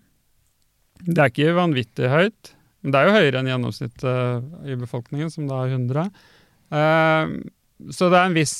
Det 1.06 1.18
er 1.22 1.30
ikke 1.30 1.54
vanvittig 1.54 2.10
høyt, 2.10 2.54
men 2.82 2.94
det 2.94 2.98
er 3.00 3.06
jo 3.08 3.16
høyere 3.18 3.42
enn 3.42 3.52
gjennomsnittet 3.52 4.66
i 4.66 4.78
befolkningen, 4.80 5.30
som 5.30 5.46
da 5.50 5.62
er 5.66 5.76
100. 5.76 6.08
Eh, 6.74 7.36
så 7.94 8.08
det 8.10 8.18
er 8.18 8.24
en 8.26 8.34
viss, 8.34 8.54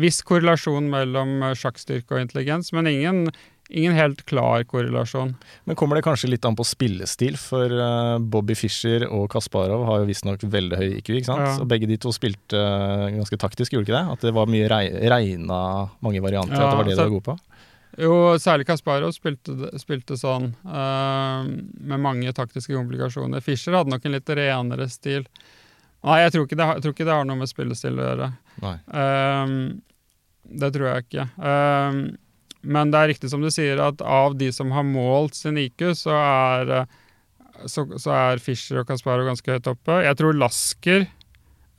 viss 0.00 0.22
korrelasjon 0.24 0.86
mellom 0.88 1.42
eh, 1.50 1.58
sjakkstyrke 1.60 2.16
og 2.16 2.22
intelligens, 2.24 2.72
men 2.72 2.88
ingen, 2.88 3.26
ingen 3.68 3.92
helt 3.98 4.24
klar 4.24 4.64
korrelasjon. 4.64 5.34
Men 5.68 5.76
kommer 5.76 6.00
det 6.00 6.06
kanskje 6.08 6.30
litt 6.32 6.48
an 6.48 6.56
på 6.56 6.64
spillestil? 6.64 7.36
For 7.40 7.68
Bobby 8.32 8.56
Fischer 8.56 9.04
og 9.10 9.28
Kasparov 9.36 9.84
har 9.90 10.00
jo 10.00 10.08
visstnok 10.08 10.48
veldig 10.48 10.80
høy 10.80 10.88
IQ, 11.02 11.12
ikke 11.18 11.28
sant? 11.28 11.44
Ja. 11.44 11.54
Og 11.60 11.68
begge 11.68 11.88
de 11.92 12.00
to 12.00 12.12
spilte 12.16 12.64
ganske 13.18 13.40
taktisk, 13.44 13.76
gjorde 13.76 13.90
ikke 13.90 13.98
det? 14.00 14.16
At 14.16 14.24
det 14.30 14.34
var 14.40 14.48
mye 14.48 14.72
regna 14.72 15.60
mange 16.00 16.24
varianter, 16.24 16.56
Ja, 16.56 16.70
at 16.70 16.72
det 16.72 16.80
var 16.80 16.88
det 16.88 16.96
så- 16.96 17.04
de 17.04 17.10
var 17.10 17.16
gode 17.18 17.28
på? 17.28 17.36
Jo, 18.00 18.34
særlig 18.42 18.66
Kasparov 18.66 19.12
spilte, 19.14 19.54
spilte 19.78 20.16
sånn, 20.18 20.50
uh, 20.66 21.44
med 21.46 22.02
mange 22.02 22.32
taktiske 22.34 22.74
komplikasjoner. 22.74 23.44
Fischer 23.44 23.76
hadde 23.78 23.92
nok 23.92 24.06
en 24.06 24.16
litt 24.16 24.32
renere 24.34 24.88
stil. 24.90 25.28
Nei, 26.04 26.18
jeg 26.24 26.34
tror 26.34 26.44
ikke 26.46 26.58
det 26.58 26.68
tror 26.82 26.94
ikke 26.94 27.06
det 27.06 27.16
har 27.16 27.28
noe 27.28 27.40
med 27.40 27.48
spillestil 27.48 27.96
å 27.96 28.08
gjøre. 28.08 28.26
Eh, 28.60 29.52
det 30.60 30.70
tror 30.74 30.90
jeg 30.90 31.06
ikke. 31.06 31.24
Um, 31.40 32.02
men 32.64 32.92
det 32.92 33.00
er 33.00 33.10
riktig 33.14 33.30
som 33.32 33.44
du 33.44 33.48
sier, 33.52 33.80
at 33.80 34.04
av 34.04 34.36
de 34.36 34.50
som 34.52 34.72
har 34.76 34.84
målt 34.84 35.36
sin 35.38 35.56
IQ, 35.60 35.86
så 35.96 36.12
er, 36.18 36.74
så, 37.64 37.86
så 37.96 38.12
er 38.12 38.42
Fischer 38.44 38.82
og 38.82 38.88
Kasparov 38.90 39.30
ganske 39.30 39.56
høyt 39.56 39.70
oppe. 39.72 40.02
Jeg 40.04 40.20
tror 40.20 40.36
Lasker, 40.36 41.08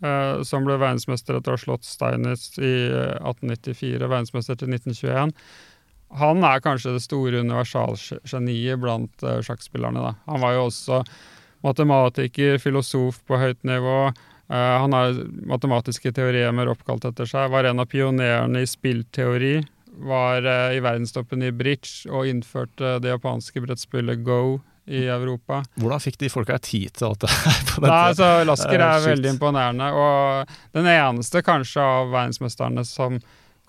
Uh, 0.04 0.42
som 0.44 0.66
ble 0.68 0.76
verdensmester 0.76 1.38
etter 1.38 1.54
å 1.54 1.56
ha 1.56 1.62
slått 1.62 1.86
Steinitz 1.88 2.58
i 2.60 2.74
eh, 2.92 3.14
1894, 3.24 4.04
verdensmester 4.04 4.58
til 4.60 4.74
1921, 4.76 5.32
han 6.14 6.44
er 6.46 6.62
kanskje 6.64 6.96
det 6.96 7.04
store 7.04 7.42
universalgeniet 7.44 8.80
blant 8.82 9.26
uh, 9.26 9.40
sjakkspillerne. 9.44 10.04
Da. 10.04 10.14
Han 10.32 10.44
var 10.44 10.56
jo 10.56 10.68
også 10.70 11.02
matematiker, 11.66 12.60
filosof 12.62 13.22
på 13.28 13.40
høyt 13.42 13.62
nivå. 13.68 14.12
Uh, 14.52 14.76
han 14.84 14.94
har 14.94 15.18
matematiske 15.50 16.14
teoremer 16.16 16.70
oppkalt 16.72 17.08
etter 17.10 17.30
seg. 17.30 17.50
Var 17.54 17.72
en 17.72 17.82
av 17.84 17.90
pionerene 17.92 18.62
i 18.64 18.70
spillteori. 18.70 19.58
Var 20.06 20.46
uh, 20.46 20.70
i 20.76 20.84
verdenstoppen 20.84 21.44
i 21.44 21.52
bridge 21.56 22.12
og 22.12 22.30
innførte 22.30 22.98
det 23.04 23.16
japanske 23.16 23.64
brettspillet 23.66 24.24
Go 24.26 24.60
i 24.86 25.08
Europa. 25.10 25.64
Hvordan 25.82 26.02
fikk 26.04 26.20
de 26.22 26.30
folka 26.30 26.60
tid 26.62 26.94
til 26.94 27.08
alt 27.10 27.24
det 27.24 27.32
her 27.32 27.64
Nei, 27.82 28.02
altså, 28.12 28.28
Lasker 28.46 28.76
er 28.78 28.84
er 28.86 29.08
veldig 29.08 29.32
imponerende, 29.34 29.88
og 29.98 30.54
den 30.78 30.90
eneste 30.92 31.42
kanskje 31.46 31.82
av 31.82 32.12
verdensmesterne 32.14 32.86
som 32.86 33.18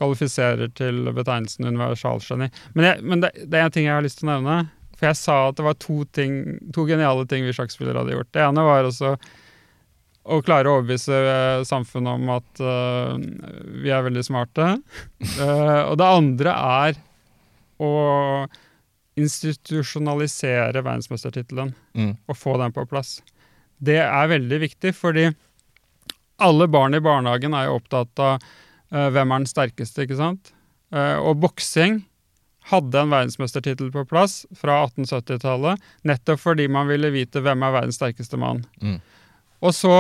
kvalifiserer 0.01 0.73
til 0.77 1.07
betegnelsen 1.17 1.69
universalgeni. 1.69 2.51
Men, 2.75 2.89
jeg, 2.91 3.03
men 3.03 3.25
det, 3.25 3.33
det 3.45 3.61
er 3.61 3.69
en 3.69 3.75
ting 3.75 3.89
jeg 3.89 3.97
har 3.97 4.05
lyst 4.05 4.21
til 4.21 4.29
å 4.29 4.35
nevne. 4.37 4.59
For 4.97 5.11
jeg 5.11 5.19
sa 5.21 5.41
at 5.51 5.59
det 5.59 5.67
var 5.67 5.77
to, 5.81 6.03
ting, 6.17 6.39
to 6.73 6.87
geniale 6.89 7.27
ting 7.29 7.45
vi 7.45 7.55
sjakkspillere 7.57 8.01
hadde 8.01 8.17
gjort. 8.17 8.33
Det 8.33 8.45
ene 8.45 8.65
var 8.65 8.89
også 8.89 9.17
å 10.27 10.41
klare 10.43 10.71
å 10.71 10.79
overbevise 10.79 11.17
eh, 11.17 11.65
samfunnet 11.69 12.19
om 12.19 12.31
at 12.35 12.63
uh, 12.65 13.13
vi 13.83 13.93
er 13.95 14.07
veldig 14.09 14.25
smarte. 14.27 14.73
uh, 15.39 15.83
og 15.91 15.99
det 16.01 16.09
andre 16.09 16.55
er 16.57 17.03
å 17.79 17.93
institusjonalisere 19.17 20.83
verdensmestertittelen 20.83 21.75
Mm. 21.97 22.17
og 22.29 22.37
få 22.37 22.59
den 22.61 22.73
på 22.77 22.85
plass. 22.85 23.23
Det 23.81 23.97
er 24.03 24.29
veldig 24.29 24.59
viktig, 24.61 24.91
fordi 24.93 25.31
alle 26.45 26.67
barn 26.69 26.95
i 26.95 27.01
barnehagen 27.01 27.55
er 27.57 27.65
jo 27.65 27.79
opptatt 27.79 28.21
av 28.21 28.43
hvem 28.91 29.33
er 29.33 29.43
den 29.43 29.51
sterkeste, 29.51 30.05
ikke 30.07 30.19
sant? 30.19 30.53
Eh, 30.95 31.17
og 31.19 31.41
boksing 31.43 32.05
hadde 32.71 32.99
en 32.99 33.13
verdensmestertittel 33.13 33.93
på 33.95 34.05
plass 34.11 34.45
fra 34.59 34.81
1870-tallet, 34.89 35.83
nettopp 36.07 36.43
fordi 36.43 36.67
man 36.73 36.89
ville 36.91 37.13
vite 37.15 37.43
hvem 37.43 37.63
er 37.63 37.75
verdens 37.77 37.99
sterkeste 38.01 38.39
mann. 38.43 38.65
Mm. 38.83 38.99
Og 39.63 39.75
så 39.75 39.97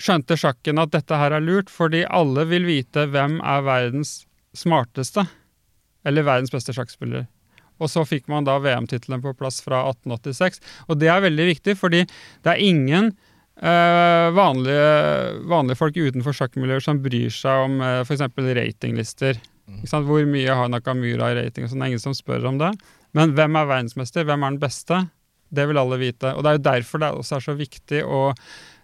skjønte 0.00 0.36
sjakken 0.38 0.78
at 0.82 0.92
dette 0.94 1.18
her 1.18 1.34
er 1.34 1.42
lurt, 1.42 1.72
fordi 1.72 2.04
alle 2.06 2.46
vil 2.50 2.68
vite 2.68 3.08
hvem 3.10 3.40
er 3.42 3.64
verdens 3.66 4.20
smarteste, 4.56 5.26
eller 6.06 6.26
verdens 6.26 6.54
beste 6.54 6.74
sjakkspiller. 6.76 7.26
Og 7.82 7.90
så 7.92 8.06
fikk 8.08 8.30
man 8.32 8.46
da 8.46 8.56
VM-tittelen 8.62 9.20
på 9.24 9.34
plass 9.36 9.58
fra 9.64 9.82
1886. 9.90 10.62
Og 10.88 11.00
det 11.00 11.10
er 11.12 11.24
veldig 11.26 11.48
viktig, 11.50 11.74
fordi 11.76 12.04
det 12.06 12.52
er 12.52 12.62
ingen 12.62 13.10
eh, 13.62 14.28
vanlige, 14.36 14.90
vanlige 15.48 15.80
folk 15.80 15.96
utenfor 15.96 16.36
sjakkmiljøer 16.36 16.84
som 16.84 17.02
bryr 17.04 17.32
seg 17.32 17.66
om 17.66 17.80
uh, 17.82 18.00
f.eks. 18.04 18.24
ratinglister. 18.60 19.40
Ikke 19.66 19.90
sant? 19.90 20.06
Hvor 20.06 20.22
mye 20.30 20.54
har 20.60 20.70
Nakamura 20.70 21.32
i 21.32 21.38
rating? 21.40 21.66
og 21.66 21.72
sånn, 21.72 21.82
Det 21.82 21.88
er 21.88 21.94
ingen 21.94 22.04
som 22.04 22.16
spør 22.16 22.46
om 22.52 22.60
det. 22.60 22.72
Men 23.16 23.34
hvem 23.34 23.58
er 23.58 23.68
verdensmester? 23.68 24.26
Hvem 24.28 24.44
er 24.44 24.54
den 24.54 24.62
beste? 24.62 25.02
Det 25.50 25.66
vil 25.68 25.80
alle 25.80 25.98
vite. 26.00 26.32
Og 26.34 26.44
det 26.44 26.50
er 26.50 26.58
jo 26.58 26.66
derfor 26.68 27.02
det 27.02 27.12
også 27.14 27.38
er 27.38 27.44
så 27.44 27.54
viktig 27.58 28.02
å, 28.04 28.22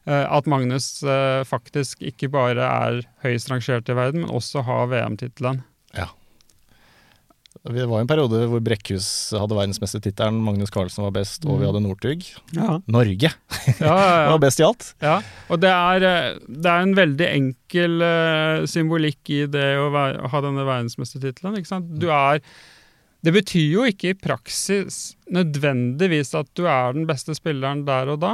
eh, 0.06 0.24
at 0.24 0.48
Magnus 0.50 1.02
eh, 1.02 1.42
faktisk 1.46 2.02
ikke 2.06 2.30
bare 2.32 2.66
er 2.66 3.02
høyest 3.26 3.50
rangert 3.50 3.90
i 3.90 3.98
verden, 3.98 4.24
men 4.24 4.34
også 4.34 4.64
har 4.66 4.90
VM-tittelen. 4.92 5.62
Det 7.62 7.84
var 7.86 8.00
en 8.02 8.08
periode 8.10 8.40
hvor 8.50 8.58
Brekkhus 8.66 9.06
hadde 9.38 9.54
verdensmestertittelen, 9.54 10.40
Magnus 10.42 10.72
Carlsen 10.74 11.04
var 11.04 11.12
best, 11.14 11.44
og 11.46 11.60
vi 11.60 11.64
Mm. 11.64 11.68
hadde 11.70 11.82
Northug. 11.84 12.24
Ja, 12.56 12.80
Norge 12.90 13.30
ja, 13.78 13.94
ja, 13.94 14.30
var 14.32 14.38
best 14.42 14.58
i 14.58 14.64
alt. 14.66 14.88
ja. 15.00 15.20
Og 15.48 15.60
det 15.62 15.70
er, 15.70 16.02
eh, 16.08 16.38
det 16.48 16.66
er 16.72 16.82
en 16.82 16.94
veldig 16.98 17.28
enkel 17.28 18.02
uh, 18.02 18.66
symbolikk 18.66 19.30
i 19.30 19.46
det 19.46 19.68
å, 19.78 19.92
være, 19.94 20.18
å 20.26 20.28
ha 20.32 20.40
denne 20.42 20.64
verdensmestertittelen. 20.66 21.56
ikke 21.60 21.70
sant? 21.70 21.86
Du 22.02 22.08
er 22.10 22.40
Det 23.22 23.30
betyr 23.36 23.68
jo 23.70 23.84
ikke 23.86 24.10
i 24.10 24.18
praksis 24.18 25.14
nødvendigvis 25.30 26.34
at 26.34 26.48
du 26.58 26.64
er 26.66 26.92
den 26.96 27.06
beste 27.06 27.36
spilleren 27.38 27.84
der 27.86 28.10
og 28.10 28.18
da, 28.24 28.32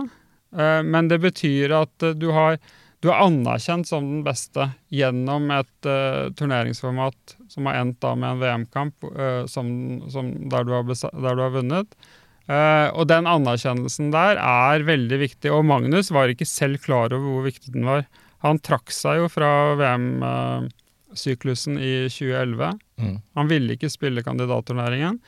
eh, 0.56 0.80
men 0.82 1.08
det 1.12 1.20
betyr 1.20 1.74
at 1.82 2.06
du 2.16 2.30
har 2.32 2.56
du 3.04 3.10
er 3.12 3.20
anerkjent 3.22 3.86
som 3.86 4.06
den 4.06 4.22
beste 4.26 4.70
gjennom 4.90 5.50
et 5.54 5.86
uh, 5.86 6.30
turneringsformat 6.38 7.36
som 7.48 7.68
har 7.70 7.78
endt 7.80 8.00
da 8.02 8.14
med 8.18 8.30
en 8.34 8.40
VM-kamp 8.42 9.06
eh, 9.08 9.44
som, 9.48 9.68
som 10.12 10.30
der, 10.50 10.66
du 10.66 10.74
har 10.74 10.84
der 10.84 11.38
du 11.38 11.42
har 11.42 11.54
vunnet. 11.54 11.94
Uh, 12.48 12.88
og 12.96 13.08
den 13.10 13.28
anerkjennelsen 13.28 14.10
der 14.12 14.40
er 14.40 14.84
veldig 14.88 15.18
viktig, 15.20 15.50
og 15.52 15.66
Magnus 15.68 16.10
var 16.14 16.32
ikke 16.32 16.48
selv 16.48 16.80
klar 16.84 17.12
over 17.12 17.24
hvor 17.24 17.46
viktig 17.48 17.72
den 17.74 17.86
var. 17.88 18.06
Han 18.44 18.60
trakk 18.62 18.92
seg 18.94 19.22
jo 19.22 19.30
fra 19.32 19.50
VM-syklusen 19.80 21.76
i 21.80 21.92
2011. 22.12 22.78
Mm. 23.00 23.16
Han 23.40 23.50
ville 23.50 23.74
ikke 23.76 23.90
spille 23.92 24.24
kandidatturneringen, 24.24 25.18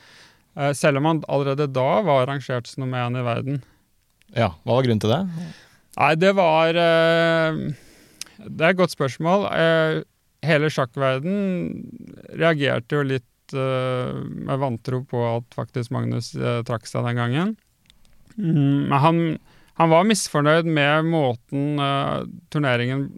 eh, 0.57 0.71
selv 0.77 1.01
om 1.01 1.09
han 1.09 1.25
allerede 1.27 1.67
da 1.73 1.89
var 2.07 2.27
rangert 2.29 2.69
som 2.69 2.85
nummer 2.85 3.05
én 3.05 3.19
i 3.19 3.25
verden. 3.27 3.61
Ja, 4.31 4.53
Hva 4.63 4.77
var 4.77 4.87
grunnen 4.87 5.03
til 5.03 5.11
det? 5.11 5.21
Nei, 5.99 6.13
det 6.15 6.31
var 6.37 6.77
eh, 6.77 7.59
Det 8.45 8.63
er 8.63 8.71
et 8.71 8.79
godt 8.79 8.95
spørsmål. 8.95 9.47
Eh, 9.51 10.01
hele 10.47 10.71
sjakkverden 10.73 11.35
reagerte 12.39 12.97
jo 12.97 13.07
litt 13.07 13.55
eh, 13.55 14.13
med 14.15 14.61
vantro 14.61 15.03
på 15.07 15.25
at 15.35 15.57
faktisk 15.57 15.93
Magnus 15.95 16.31
trakk 16.67 16.87
seg 16.89 17.07
den 17.09 17.19
gangen. 17.19 17.55
Mm, 18.37 18.87
men 18.87 18.97
han, 19.03 19.19
han 19.79 19.91
var 19.91 20.07
misfornøyd 20.07 20.69
med 20.69 21.11
måten 21.11 21.83
turneringen 22.53 23.09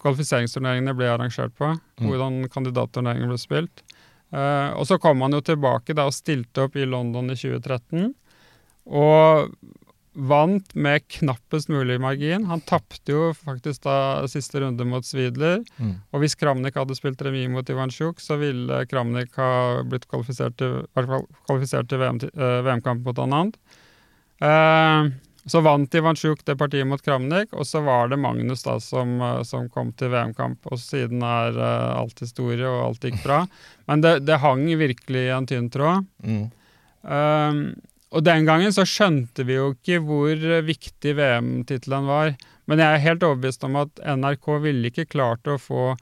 kvalifiseringsturneringene 0.00 0.94
ble 0.98 1.08
arrangert 1.12 1.54
på. 1.58 1.72
Mm. 2.00 2.08
Hvordan 2.08 2.40
kandidatturneringen 2.50 3.30
ble 3.30 3.38
spilt. 3.40 3.82
Og 4.30 4.84
så 4.86 5.00
kom 5.02 5.24
han 5.24 5.34
jo 5.34 5.40
tilbake 5.42 5.96
da 5.98 6.04
og 6.06 6.14
stilte 6.14 6.68
opp 6.68 6.76
i 6.78 6.86
London 6.86 7.32
i 7.32 7.34
2013. 7.34 8.12
Og 8.86 9.50
vant 10.12 10.74
med 10.74 11.06
knappest 11.08 11.68
mulig 11.70 12.00
margin. 12.02 12.44
Han 12.50 12.60
tapte 12.66 13.12
jo 13.12 13.30
faktisk 13.36 13.84
da 13.86 14.26
siste 14.28 14.60
runde 14.60 14.84
mot 14.84 15.06
Svidler. 15.06 15.62
Mm. 15.78 15.94
Og 16.10 16.24
hvis 16.24 16.34
Kramnik 16.38 16.78
hadde 16.78 16.96
spilt 16.98 17.22
remis 17.22 17.50
mot 17.52 17.70
Ivansjuk, 17.70 18.20
så 18.22 18.38
ville 18.40 18.82
Kramnik 18.90 19.38
ha 19.38 19.82
blitt 19.86 20.08
kvalifisert 20.10 20.58
til, 20.58 20.80
kvalifisert 21.46 21.90
til 21.90 22.02
VM, 22.02 22.20
eh, 22.26 22.60
VM-kamp 22.66 23.06
mot 23.06 23.22
Anand. 23.22 23.58
Eh, 24.42 25.10
så 25.46 25.60
vant 25.64 25.94
Ivansjuk 25.94 26.42
det 26.44 26.56
partiet 26.58 26.86
mot 26.86 27.02
Kramnik, 27.02 27.52
og 27.54 27.66
så 27.66 27.80
var 27.80 28.10
det 28.10 28.18
Magnus 28.20 28.66
da 28.66 28.76
som, 28.82 29.20
eh, 29.22 29.42
som 29.46 29.68
kom 29.70 29.92
til 29.92 30.10
VM-kamp. 30.12 30.66
Og 30.68 30.82
siden 30.82 31.22
er 31.22 31.54
eh, 31.54 31.92
alt 31.96 32.18
historie, 32.20 32.66
og 32.66 32.88
alt 32.88 33.06
gikk 33.06 33.22
bra. 33.22 33.44
Men 33.86 34.02
det, 34.04 34.18
det 34.26 34.42
hang 34.42 34.66
virkelig 34.80 35.28
i 35.28 35.36
en 35.36 35.46
tynn 35.46 35.70
tråd. 35.70 36.04
Mm. 36.26 36.50
Um, 37.00 37.62
og 38.10 38.24
den 38.26 38.46
gangen 38.48 38.72
så 38.74 38.82
skjønte 38.88 39.44
vi 39.46 39.54
jo 39.54 39.68
ikke 39.76 40.00
hvor 40.02 40.46
viktig 40.66 41.12
VM-tittelen 41.14 42.08
var. 42.10 42.32
Men 42.66 42.82
jeg 42.82 42.96
er 42.96 43.04
helt 43.04 43.26
overbevist 43.26 43.66
om 43.66 43.78
at 43.78 44.02
NRK 44.02 44.48
ville 44.64 44.90
ikke 44.90 45.06
klart 45.12 45.46
å 45.46 45.60
få 45.62 45.92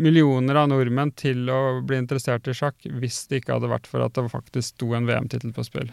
millioner 0.00 0.60
av 0.60 0.68
nordmenn 0.70 1.10
til 1.18 1.48
å 1.50 1.80
bli 1.82 1.98
interessert 1.98 2.46
i 2.48 2.54
sjakk 2.54 2.76
hvis 3.00 3.24
det 3.30 3.40
ikke 3.40 3.56
hadde 3.56 3.72
vært 3.72 3.88
for 3.90 4.04
at 4.04 4.14
det 4.14 4.28
faktisk 4.30 4.76
sto 4.76 4.92
en 4.94 5.08
VM-tittel 5.08 5.56
på 5.56 5.64
spill. 5.66 5.90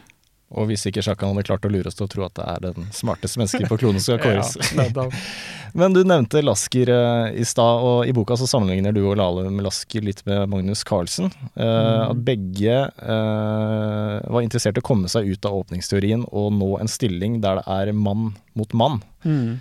Og 0.56 0.70
hvis 0.70 0.86
ikke 0.88 1.04
Sjakan 1.04 1.34
hadde 1.34 1.44
klart 1.50 1.66
å 1.68 1.72
lure 1.72 1.90
oss 1.90 1.98
til 2.00 2.06
å 2.06 2.12
tro 2.12 2.24
at 2.24 2.36
det 2.40 2.46
er 2.48 2.64
den 2.70 2.88
smarteste 2.96 3.42
mennesket 3.42 3.68
på 3.68 3.78
kloden 3.82 4.00
som 4.00 4.16
skal 4.16 4.22
kåres. 4.24 4.56
Ja. 4.78 5.08
Men 5.78 5.94
du 5.94 6.00
nevnte 6.08 6.42
Lasker 6.42 6.90
eh, 6.94 7.40
i 7.42 7.46
stad, 7.46 7.84
og 7.84 8.08
i 8.08 8.14
boka 8.16 8.38
så 8.40 8.48
sammenligner 8.48 8.96
du 8.96 9.02
og 9.04 9.18
Lale 9.20 9.44
med 9.52 9.66
Lasker 9.66 10.06
litt 10.08 10.24
med 10.30 10.48
Magnus 10.52 10.86
Carlsen. 10.88 11.32
Uh, 11.56 11.76
Mm. 11.78 12.04
At 12.12 12.20
begge 12.26 12.76
uh, 12.88 14.16
var 14.34 14.44
interessert 14.44 14.78
i 14.78 14.82
å 14.82 14.86
komme 14.86 15.10
seg 15.12 15.28
ut 15.30 15.46
av 15.48 15.56
åpningsteorien 15.60 16.24
og 16.28 16.52
nå 16.56 16.70
en 16.82 16.90
stilling 16.92 17.40
der 17.44 17.60
det 17.60 17.66
er 17.74 17.92
mann 17.96 18.32
mot 18.58 18.74
mann. 18.78 19.00
Mm. 19.26 19.60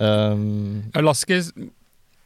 Um, 0.00 0.90
Lasker 0.96 1.42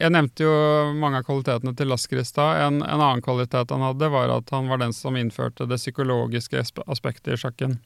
Jeg 0.01 0.11
nevnte 0.11 0.43
jo 0.43 0.55
mange 0.99 1.21
av 1.21 1.27
kvalitetene 1.27 1.71
til 1.77 1.87
Lasker 1.87 2.19
i 2.19 2.25
stad. 2.27 2.59
En, 2.65 2.81
en 2.83 2.99
annen 2.99 3.23
kvalitet 3.23 3.71
han 3.71 3.85
hadde, 3.85 4.09
var 4.11 4.33
at 4.33 4.51
han 4.51 4.67
var 4.67 4.81
den 4.81 4.93
som 4.95 5.15
innførte 5.15 5.67
det 5.69 5.79
psykologiske 5.79 6.65
aspektet 6.83 7.37
i 7.37 7.39
sjakken. 7.39 7.77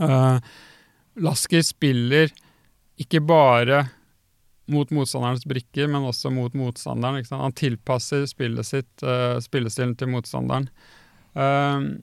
Uh, 0.00 0.40
Lasker 1.20 1.64
spiller 1.66 2.32
ikke 2.98 3.20
bare 3.20 3.84
mot 4.72 4.88
motstanderens 4.92 5.44
brikker, 5.48 5.88
men 5.88 6.06
også 6.08 6.32
mot 6.32 6.56
motstanderen. 6.56 7.20
Han 7.30 7.56
tilpasser 7.56 8.24
spillet 8.28 8.68
sitt, 8.68 8.90
uh, 9.04 9.36
spillestilen 9.44 9.94
til 10.00 10.12
motstanderen. 10.12 10.70
Uh, 11.36 12.00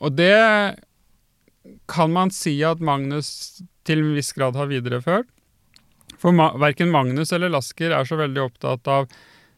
og 0.00 0.16
det 0.16 0.32
kan 1.92 2.12
man 2.12 2.32
si 2.34 2.56
at 2.66 2.80
Magnus 2.82 3.62
til 3.86 4.02
en 4.02 4.16
viss 4.16 4.32
grad 4.36 4.56
har 4.58 4.70
videreført. 4.70 5.28
For 6.22 6.32
ma 6.32 6.52
verken 6.56 6.90
Magnus 6.90 7.32
eller 7.32 7.50
Lasker 7.50 7.90
er 7.90 8.06
så 8.06 8.16
veldig 8.16 8.44
opptatt 8.44 8.88
av 8.88 9.08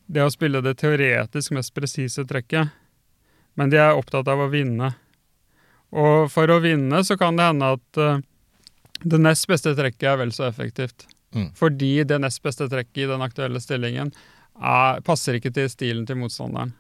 det 0.07 0.25
å 0.25 0.33
spille 0.33 0.63
det 0.65 0.79
teoretisk 0.81 1.53
mest 1.53 1.75
presise 1.77 2.25
trekket, 2.29 2.73
men 3.61 3.73
de 3.73 3.81
er 3.81 3.97
opptatt 3.97 4.29
av 4.33 4.41
å 4.41 4.49
vinne. 4.53 4.95
Og 5.93 6.31
for 6.33 6.51
å 6.51 6.63
vinne 6.65 7.03
så 7.05 7.19
kan 7.21 7.37
det 7.37 7.51
hende 7.51 7.75
at 7.77 8.01
uh, 8.01 8.17
det 9.05 9.21
nest 9.21 9.47
beste 9.51 9.75
trekket 9.77 10.09
er 10.15 10.19
vel 10.25 10.33
så 10.33 10.49
effektivt. 10.49 11.07
Mm. 11.37 11.51
Fordi 11.57 11.93
det 12.09 12.19
nest 12.25 12.41
beste 12.43 12.69
trekket 12.73 13.05
i 13.05 13.11
den 13.13 13.25
aktuelle 13.25 13.61
stillingen 13.61 14.15
er, 14.57 15.05
passer 15.05 15.37
ikke 15.37 15.53
til 15.53 15.69
stilen 15.69 16.09
til 16.09 16.17
motstanderen. 16.23 16.73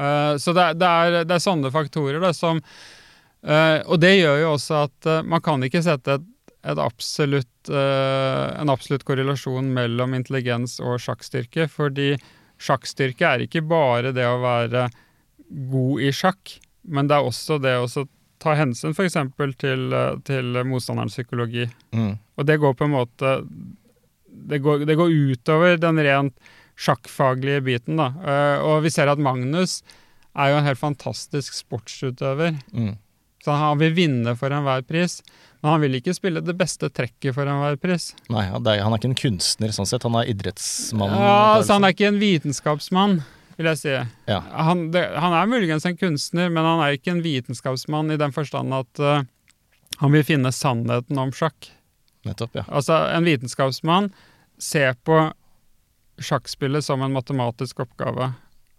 Uh, 0.00 0.40
så 0.40 0.56
det, 0.56 0.70
det, 0.80 0.88
er, 0.88 1.24
det 1.28 1.36
er 1.36 1.44
sånne 1.44 1.70
faktorer 1.74 2.24
da, 2.24 2.32
som 2.34 2.56
uh, 2.58 3.78
Og 3.84 4.00
det 4.02 4.16
gjør 4.16 4.40
jo 4.40 4.54
også 4.56 4.86
at 4.88 5.10
man 5.28 5.44
kan 5.44 5.62
ikke 5.62 5.84
sette 5.84 6.16
et 6.16 6.24
et 6.24 6.33
absolutt, 6.64 7.68
eh, 7.68 8.60
en 8.60 8.72
absolutt 8.72 9.04
korrelasjon 9.04 9.72
mellom 9.74 10.14
intelligens 10.16 10.78
og 10.80 10.98
sjakkstyrke. 11.02 11.68
Fordi 11.68 12.14
sjakkstyrke 12.60 13.28
er 13.28 13.44
ikke 13.44 13.64
bare 13.68 14.14
det 14.16 14.26
å 14.28 14.40
være 14.42 14.88
god 15.70 16.00
i 16.00 16.10
sjakk, 16.14 16.58
men 16.88 17.08
det 17.08 17.18
er 17.18 17.28
også 17.28 17.60
det 17.62 17.76
å 17.78 18.06
ta 18.42 18.56
hensyn 18.58 18.94
f.eks. 18.96 19.16
Til, 19.60 19.86
eh, 19.92 20.16
til 20.24 20.60
motstanderens 20.68 21.16
psykologi. 21.16 21.68
mm, 21.92 22.18
Og 22.38 22.46
det 22.46 22.60
går 22.60 22.74
på 22.74 22.84
en 22.84 22.96
måte 22.96 23.48
Det 24.34 24.58
går, 24.58 24.84
det 24.84 24.96
går 24.98 25.12
utover 25.14 25.76
den 25.78 25.96
rent 26.02 26.34
sjakkfaglige 26.76 27.62
biten, 27.62 27.96
da. 27.96 28.08
Eh, 28.18 28.58
og 28.66 28.82
vi 28.82 28.90
ser 28.90 29.06
at 29.06 29.18
Magnus 29.22 29.82
er 30.34 30.50
jo 30.50 30.56
en 30.58 30.66
helt 30.66 30.80
fantastisk 30.80 31.54
sportsutøver. 31.54 32.58
mm. 32.74 32.96
Så 33.44 33.52
han 33.52 33.76
vil 33.80 33.92
vinne 33.92 34.32
for 34.40 34.52
enhver 34.56 34.84
pris, 34.88 35.18
men 35.60 35.74
han 35.74 35.82
vil 35.82 35.98
ikke 35.98 36.14
spille 36.16 36.40
det 36.44 36.54
beste 36.56 36.88
trekket 36.88 37.36
for 37.36 37.48
enhver 37.48 37.76
pris. 37.80 38.14
Nei, 38.32 38.46
han 38.48 38.64
er, 38.70 38.80
han 38.80 38.96
ikke 38.96 39.10
en 39.10 39.18
kunstner 39.20 39.74
sånn 39.76 39.88
sett, 39.88 40.06
han 40.06 40.16
er 40.16 40.30
idrettsmann. 40.32 41.12
Ja, 41.12 41.60
så 41.60 41.76
Han 41.76 41.84
er 41.84 41.92
ikke 41.92 42.08
en 42.08 42.20
vitenskapsmann, 42.22 43.18
vil 43.58 43.68
jeg 43.68 43.80
si. 43.82 43.94
Ja. 44.30 44.40
Han, 44.68 44.86
det, 44.94 45.04
han 45.20 45.36
er 45.36 45.50
muligens 45.50 45.84
en 45.88 46.00
kunstner, 46.00 46.48
men 46.48 46.64
han 46.64 46.80
er 46.86 46.96
ikke 46.96 47.12
en 47.12 47.24
vitenskapsmann 47.24 48.14
i 48.14 48.20
den 48.20 48.32
forstand 48.32 48.72
at 48.76 49.04
uh, 49.04 49.26
han 50.00 50.16
vil 50.16 50.24
finne 50.24 50.52
sannheten 50.52 51.20
om 51.20 51.32
sjakk. 51.36 51.68
Nettopp, 52.24 52.56
ja. 52.62 52.64
Altså, 52.72 52.96
En 53.12 53.28
vitenskapsmann 53.28 54.08
ser 54.56 54.96
på 55.04 55.20
sjakkspillet 56.16 56.84
som 56.84 57.02
en 57.04 57.12
matematisk 57.12 57.84
oppgave. 57.84 58.32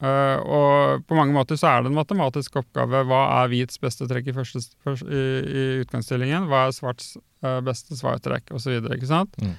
Eh, 0.05 0.39
og 0.43 1.05
på 1.07 1.15
mange 1.17 1.33
måter 1.33 1.57
så 1.57 1.69
er 1.71 1.83
det 1.85 1.89
en 1.91 1.97
matematisk 1.97 2.59
oppgave. 2.61 3.03
Hva 3.09 3.21
er 3.39 3.51
hvits 3.53 3.79
beste 3.81 4.05
trekk 4.09 4.27
i, 4.29 4.35
første, 4.35 4.61
først- 4.85 5.07
i, 5.09 5.23
i 5.47 5.63
utgangsstillingen? 5.85 6.45
Hva 6.51 6.65
er 6.67 6.75
svarts 6.75 7.13
uh, 7.45 7.59
beste 7.65 7.97
svartrekk, 7.97 8.51
osv. 8.53 8.75
Mm. 8.85 9.55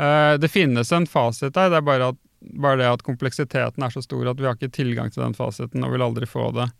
Uh, 0.00 0.34
det 0.40 0.48
finnes 0.52 0.92
en 0.96 1.08
fasit 1.10 1.52
der, 1.58 1.72
det 1.74 1.80
er 1.82 1.86
bare, 1.90 2.12
at, 2.14 2.20
bare 2.62 2.80
det 2.80 2.88
at 2.88 3.02
kompleksiteten 3.04 3.84
er 3.84 3.92
så 3.92 4.00
stor 4.06 4.30
at 4.32 4.40
vi 4.40 4.46
har 4.48 4.56
ikke 4.56 4.72
tilgang 4.78 5.10
til 5.12 5.24
den 5.26 5.34
fasiten 5.36 5.84
og 5.84 5.92
vil 5.92 6.06
aldri 6.06 6.28
få 6.30 6.46
det. 6.56 6.70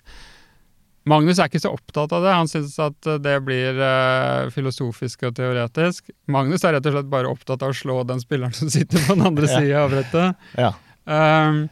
Magnus 1.11 1.41
er 1.41 1.49
ikke 1.49 1.63
så 1.63 1.73
opptatt 1.73 2.13
av 2.13 2.23
det. 2.23 2.33
Han 2.37 2.49
syns 2.49 2.75
at 2.85 3.07
det 3.25 3.39
blir 3.47 3.79
uh, 3.81 4.49
filosofisk 4.55 5.25
og 5.29 5.35
teoretisk. 5.39 6.13
Magnus 6.31 6.63
er 6.65 6.77
rett 6.77 6.87
og 6.89 6.95
slett 6.97 7.11
bare 7.13 7.29
opptatt 7.33 7.65
av 7.65 7.73
å 7.73 7.77
slå 7.77 8.03
den 8.09 8.21
spilleren 8.23 8.55
som 8.57 8.71
sitter 8.73 9.01
på 9.09 9.17
den 9.17 9.27
andre 9.33 9.49
Ja. 9.49 9.59
sida 9.59 9.85
av 9.85 9.93
brettet. 9.97 10.49
ja. 10.61 10.73
Um, 11.11 11.65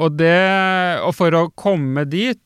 og, 0.00 0.16
det, 0.18 0.34
og 1.04 1.14
for 1.16 1.36
å 1.38 1.46
komme 1.58 2.06
dit, 2.10 2.40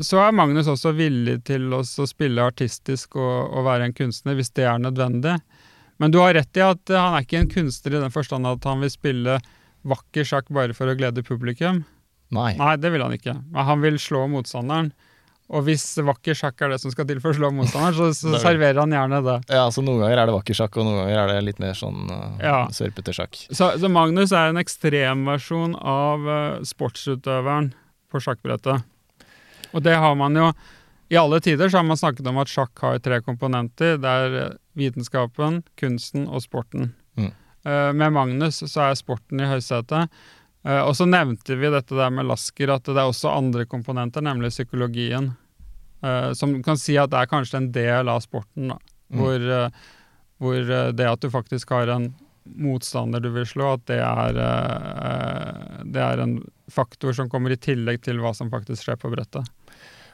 så 0.00 0.22
er 0.24 0.36
Magnus 0.36 0.70
også 0.70 0.94
villig 0.96 1.40
til 1.48 1.72
å 1.74 1.82
spille 1.84 2.44
artistisk 2.44 3.16
og, 3.20 3.52
og 3.52 3.66
være 3.66 3.88
en 3.88 3.96
kunstner, 3.96 4.36
hvis 4.38 4.52
det 4.56 4.68
er 4.68 4.80
nødvendig. 4.80 5.38
Men 6.00 6.12
du 6.12 6.18
har 6.22 6.34
rett 6.34 6.58
i 6.58 6.64
at 6.64 6.92
han 6.92 7.16
er 7.16 7.26
ikke 7.26 7.42
en 7.42 7.50
kunstner 7.52 7.96
i 7.96 8.02
den 8.02 8.14
forstand 8.14 8.48
at 8.48 8.64
han 8.68 8.80
vil 8.82 8.92
spille 8.92 9.38
vakker 9.88 10.26
sjakk 10.26 10.48
bare 10.54 10.74
for 10.76 10.90
å 10.90 10.96
glede 10.98 11.24
publikum. 11.26 11.82
Nei. 12.32 12.52
Nei, 12.56 12.76
det 12.80 12.92
vil 12.94 13.04
han 13.04 13.14
ikke. 13.14 13.36
Han 13.52 13.82
vil 13.84 13.98
slå 14.00 14.24
motstanderen. 14.32 14.92
Og 15.52 15.66
hvis 15.66 15.84
vakker 16.00 16.36
sjakk 16.36 16.62
er 16.64 16.72
det 16.72 16.78
som 16.80 16.92
skal 16.94 17.04
til 17.08 17.18
for 17.20 17.34
å 17.34 17.36
slå 17.36 17.50
motstanderen, 17.52 17.96
så, 17.98 18.06
så 18.16 18.30
er 18.38 18.40
serverer 18.40 18.78
han 18.80 18.94
gjerne 18.94 19.18
det. 19.26 19.34
Ja, 19.52 19.66
så 19.74 19.84
Noen 19.84 20.00
ganger 20.00 20.22
er 20.22 20.30
det 20.30 20.36
vakker 20.38 20.56
sjakk, 20.56 20.78
og 20.80 20.86
noen 20.88 21.02
ganger 21.02 21.18
er 21.20 21.32
det 21.34 21.42
litt 21.44 21.60
mer 21.60 21.76
sånn 21.76 22.06
uh, 22.08 22.38
Ja. 22.40 22.60
sørpete 22.72 23.12
sjakk. 23.16 23.36
Så, 23.52 23.68
så 23.82 23.90
Magnus 23.92 24.32
er 24.32 24.48
en 24.48 24.60
ekstremversjon 24.62 25.76
av 25.76 26.24
uh, 26.24 26.62
sportsutøveren 26.64 27.74
på 28.12 28.22
sjakkbrettet. 28.24 28.88
Og 29.72 29.84
det 29.84 29.98
har 30.00 30.16
man 30.20 30.36
jo 30.36 30.48
I 31.12 31.18
alle 31.20 31.42
tider 31.44 31.68
så 31.68 31.82
har 31.82 31.86
man 31.88 32.00
snakket 32.00 32.28
om 32.28 32.40
at 32.40 32.48
sjakk 32.48 32.80
har 32.80 32.96
tre 33.04 33.20
komponenter. 33.24 33.98
Det 34.00 34.08
er 34.08 34.36
eh, 34.40 34.54
vitenskapen, 34.80 35.60
kunsten 35.76 36.24
og 36.24 36.40
sporten. 36.46 36.94
Mm. 37.20 37.32
Uh, 37.68 37.90
med 37.92 38.16
Magnus 38.16 38.62
så 38.64 38.86
er 38.86 38.96
sporten 38.96 39.44
i 39.44 39.50
høysetet. 39.50 40.08
Uh, 40.64 40.80
og 40.86 40.94
så 40.96 41.04
nevnte 41.04 41.60
vi 41.60 41.68
dette 41.68 41.98
der 41.98 42.08
med 42.14 42.30
Lasker, 42.30 42.72
at 42.72 42.88
det 42.88 42.96
er 42.96 43.12
også 43.12 43.34
andre 43.36 43.68
komponenter, 43.68 44.24
nemlig 44.24 44.54
psykologien. 44.54 45.34
Eh, 46.02 46.32
som 46.38 46.54
kan 46.64 46.78
si 46.80 46.96
at 47.00 47.12
det 47.12 47.22
er 47.22 47.30
kanskje 47.30 47.60
en 47.60 47.70
del 47.74 48.10
av 48.12 48.22
sporten. 48.24 48.72
da. 48.74 48.78
Mm. 49.12 49.20
Hvor, 49.20 49.48
uh, 49.48 49.88
hvor 50.40 50.58
eh, 50.60 50.92
det 50.96 51.08
at 51.08 51.20
du 51.20 51.28
faktisk 51.30 51.74
har 51.74 51.90
en 51.92 52.12
motstander 52.42 53.20
du 53.22 53.28
vil 53.30 53.46
slå, 53.46 53.74
at 53.76 53.84
det 53.90 54.00
er, 54.02 54.38
uh, 54.40 55.82
det 55.84 56.02
er 56.02 56.22
en 56.22 56.38
faktor 56.72 57.14
som 57.16 57.28
kommer 57.30 57.52
i 57.52 57.60
tillegg 57.60 58.02
til 58.02 58.22
hva 58.22 58.32
som 58.34 58.50
faktisk 58.52 58.86
skjer 58.86 58.98
på 58.98 59.12
brettet. 59.12 59.46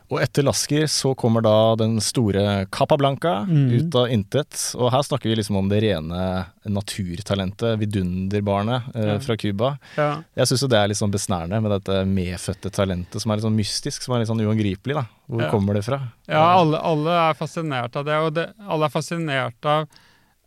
Og 0.09 0.23
etter 0.25 0.41
Lasker 0.47 0.87
så 0.89 1.11
kommer 1.21 1.43
da 1.45 1.75
den 1.77 1.99
store 2.01 2.65
Capablanca 2.73 3.43
mm. 3.45 3.65
ut 3.77 3.97
av 4.01 4.07
intet. 4.09 4.57
Og 4.81 4.89
her 4.95 5.03
snakker 5.05 5.29
vi 5.29 5.35
liksom 5.37 5.59
om 5.61 5.69
det 5.69 5.83
rene 5.85 6.21
naturtalentet, 6.65 7.77
vidunderbarnet 7.83 8.89
eh, 8.95 9.09
Ja. 9.11 9.19
fra 9.21 9.37
Cuba. 9.37 9.75
Ja. 9.99 10.23
Jeg 10.39 10.49
syns 10.49 10.65
jo 10.65 10.71
det 10.73 10.79
er 10.81 10.89
litt 10.89 11.01
sånn 11.01 11.13
besnærende 11.13 11.61
med 11.61 11.75
dette 11.77 11.99
medfødte 12.09 12.73
talentet 12.73 13.21
som 13.21 13.31
er 13.31 13.37
litt 13.37 13.45
sånn 13.51 13.59
mystisk, 13.61 14.03
som 14.07 14.17
er 14.17 14.25
litt 14.25 14.31
sånn 14.33 14.41
uangripelig. 14.47 14.97
da. 14.97 15.05
Hvor 15.29 15.43
Ja. 15.45 15.51
kommer 15.53 15.75
det 15.77 15.85
fra? 15.85 16.01
Ja, 16.27 16.41
alle, 16.57 16.81
alle 16.81 17.11
er 17.29 17.35
fascinert 17.37 17.97
av 18.01 18.05
det, 18.09 18.17
og 18.17 18.33
det, 18.35 18.47
alle 18.65 18.85
er 18.89 18.95
fascinert 18.97 19.69
av 19.69 19.89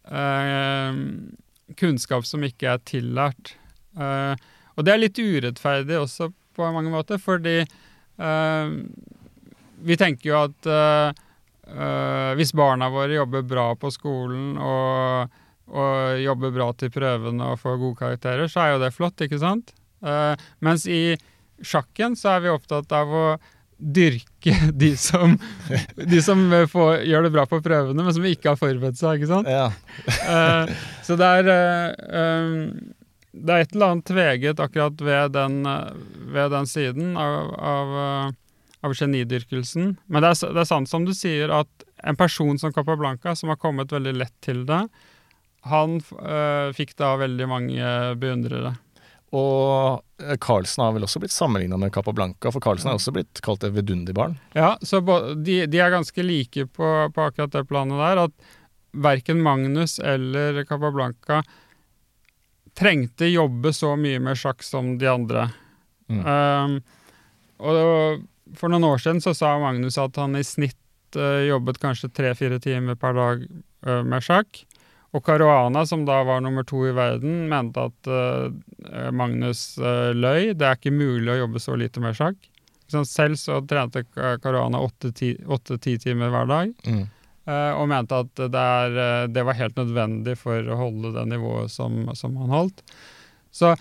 eh, 0.10 0.94
kunnskap 1.78 2.26
som 2.26 2.42
ikke 2.50 2.74
er 2.74 2.82
tillært. 2.84 3.54
Eh, 3.94 4.36
og 4.76 4.86
det 4.86 4.94
er 4.94 5.04
litt 5.06 5.22
urettferdig 5.22 6.02
også 6.02 6.32
på 6.58 6.74
mange 6.74 6.90
måter, 6.90 7.22
fordi 7.22 7.60
eh, 7.62 8.78
vi 9.86 9.98
tenker 10.00 10.30
jo 10.30 10.40
at 10.40 10.70
eh, 10.72 12.32
hvis 12.38 12.54
barna 12.58 12.90
våre 12.92 13.16
jobber 13.16 13.46
bra 13.48 13.68
på 13.80 13.92
skolen 13.94 14.58
og, 14.58 15.38
og 15.72 16.22
jobber 16.22 16.56
bra 16.56 16.72
til 16.78 16.92
prøvene 16.94 17.52
og 17.54 17.62
får 17.62 17.80
gode 17.82 18.00
karakterer, 18.02 18.52
så 18.52 18.66
er 18.66 18.74
jo 18.74 18.82
det 18.84 18.94
flott, 18.96 19.24
ikke 19.24 19.40
sant? 19.42 19.74
Uh, 20.02 20.34
mens 20.66 20.88
i 20.90 21.14
sjakken 21.62 22.16
så 22.18 22.36
er 22.36 22.46
vi 22.46 22.54
opptatt 22.54 22.94
av 22.98 23.12
å 23.14 23.26
dyrke 23.82 24.56
de 24.82 24.94
som, 24.98 25.36
de 25.96 26.22
som 26.22 26.42
får, 26.70 27.04
gjør 27.10 27.28
det 27.28 27.34
bra 27.34 27.46
på 27.50 27.62
prøvene, 27.66 28.02
men 28.02 28.16
som 28.16 28.26
ikke 28.26 28.54
har 28.54 28.60
forberedt 28.60 29.00
seg. 29.00 29.22
ikke 29.22 29.32
sant? 29.32 29.50
Ja. 29.50 29.70
uh, 30.26 30.74
så 31.06 31.18
det 31.20 31.30
er 31.40 31.52
uh, 31.52 32.50
um, 32.50 32.58
Det 33.32 33.54
er 33.54 33.64
et 33.64 33.76
eller 33.76 33.94
annet 33.94 34.10
tveget 34.10 34.60
akkurat 34.60 35.02
ved 35.02 35.38
den, 35.38 35.62
ved 36.34 36.52
den 36.52 36.66
siden 36.68 37.14
av, 37.16 37.54
av, 37.56 37.94
av 38.82 38.96
genidyrkelsen. 38.98 39.96
Men 40.08 40.24
det 40.24 40.34
er, 40.34 40.54
det 40.56 40.64
er 40.64 40.70
sant 40.70 40.90
som 40.90 41.06
du 41.06 41.14
sier, 41.18 41.54
at 41.54 41.88
en 42.04 42.18
person 42.18 42.58
som 42.60 42.74
Capablanca, 42.74 43.36
som 43.38 43.52
har 43.54 43.60
kommet 43.62 43.94
veldig 43.94 44.16
lett 44.18 44.38
til 44.42 44.64
det, 44.70 44.84
han 45.70 46.00
øh, 46.02 46.72
fikk 46.74 46.96
da 46.98 47.14
veldig 47.22 47.48
mange 47.50 47.92
beundrere. 48.22 48.74
Og 49.32 50.02
eh, 50.24 50.38
Carlsen 50.42 50.84
har 50.84 50.96
vel 50.96 51.06
også 51.06 51.22
blitt 51.24 51.36
sammenligna 51.36 51.78
med 51.80 51.94
Capablanca, 51.94 52.52
for 52.52 52.64
Carlsen 52.64 52.92
er 52.92 52.98
også 52.98 53.14
blitt 53.16 53.44
kalt 53.46 53.64
et 53.68 53.76
vidunderbarn. 53.76 54.40
Ja, 54.58 54.74
så 54.82 55.00
de, 55.38 55.62
de 55.70 55.84
er 55.84 55.94
ganske 55.94 56.26
like 56.26 56.66
på, 56.74 56.90
på 57.14 57.28
akkurat 57.28 57.54
det 57.54 57.68
planet 57.70 58.02
der, 58.02 58.26
at 58.26 58.58
verken 58.92 59.40
Magnus 59.44 60.00
eller 60.04 60.64
Capablanca 60.68 61.44
trengte 62.76 63.30
jobbe 63.30 63.72
så 63.76 63.94
mye 64.00 64.20
med 64.24 64.40
sjakk 64.40 64.66
som 64.66 64.98
de 65.00 65.08
andre. 65.12 65.48
Mm. 66.12 66.26
Um, 66.26 66.76
og 67.62 68.26
for 68.58 68.72
noen 68.72 68.88
år 68.88 69.02
siden 69.02 69.22
så 69.24 69.34
sa 69.38 69.56
Magnus 69.62 70.00
at 70.02 70.18
han 70.22 70.36
i 70.40 70.44
snitt 70.46 71.18
eh, 71.18 71.48
jobbet 71.50 71.80
kanskje 71.82 72.12
tre-fire 72.14 72.60
timer 72.64 73.00
per 73.00 73.18
dag 73.18 73.46
eh, 73.48 74.04
med 74.04 74.26
sjakk. 74.26 74.64
Og 75.12 75.26
Caruana, 75.28 75.84
som 75.86 76.06
da 76.08 76.22
var 76.24 76.40
nummer 76.44 76.64
to 76.64 76.86
i 76.88 76.94
verden, 76.96 77.50
mente 77.52 77.84
at 77.90 78.12
eh, 78.12 79.10
Magnus 79.12 79.76
eh, 79.78 80.12
løy. 80.16 80.54
Det 80.56 80.68
er 80.68 80.80
ikke 80.80 80.96
mulig 80.96 81.34
å 81.34 81.42
jobbe 81.44 81.64
så 81.64 81.76
lite 81.80 82.04
med 82.04 82.16
sjakk. 82.16 82.40
Selv 82.92 83.38
så 83.40 83.62
trente 83.68 84.04
Caruana 84.12 84.82
åtte-ti 84.84 85.98
timer 86.04 86.32
hver 86.32 86.48
dag. 86.48 86.72
Mm. 86.88 87.04
Eh, 87.50 87.72
og 87.74 87.88
mente 87.90 88.20
at 88.22 88.32
det, 88.38 88.62
er, 88.62 89.00
eh, 89.04 89.28
det 89.34 89.44
var 89.48 89.58
helt 89.58 89.80
nødvendig 89.80 90.38
for 90.40 90.62
å 90.62 90.78
holde 90.78 91.14
det 91.16 91.26
nivået 91.32 91.74
som, 91.74 92.04
som 92.18 92.36
han 92.38 92.54
holdt. 92.54 92.84
Så 93.52 93.74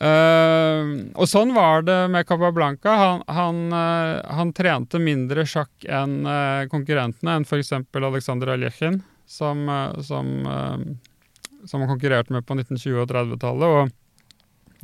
eh, 0.00 0.92
Og 1.14 1.28
sånn 1.30 1.54
var 1.56 1.84
det 1.86 1.98
med 2.12 2.26
Capablanca. 2.28 2.94
Han, 2.98 3.24
han, 3.28 3.60
uh, 3.72 4.20
han 4.38 4.52
trente 4.56 5.00
mindre 5.02 5.46
sjakk 5.46 5.86
enn 5.86 6.22
uh, 6.26 6.66
konkurrentene, 6.72 7.38
enn 7.38 7.46
f.eks. 7.46 7.72
Aleksandr 7.94 8.54
Aljechin, 8.54 9.00
som, 9.26 9.64
som, 10.04 10.26
som 11.64 11.80
han 11.80 11.88
konkurrerte 11.88 12.34
med 12.34 12.44
på 12.44 12.58
1920- 12.58 13.00
og 13.00 13.08
30-tallet. 13.12 13.68
og 13.80 14.00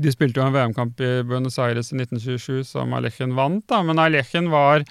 de 0.01 0.09
spilte 0.15 0.41
jo 0.41 0.47
en 0.47 0.55
VM-kamp 0.55 1.01
i 1.05 1.11
Buenos 1.29 1.59
Aires 1.61 1.91
i 1.93 1.99
1927 1.99 2.63
som 2.71 2.95
Aljechin 2.97 3.35
vant, 3.37 3.67
da, 3.69 3.83
men 3.85 4.01
Aljechin 4.01 4.49
var 4.49 4.87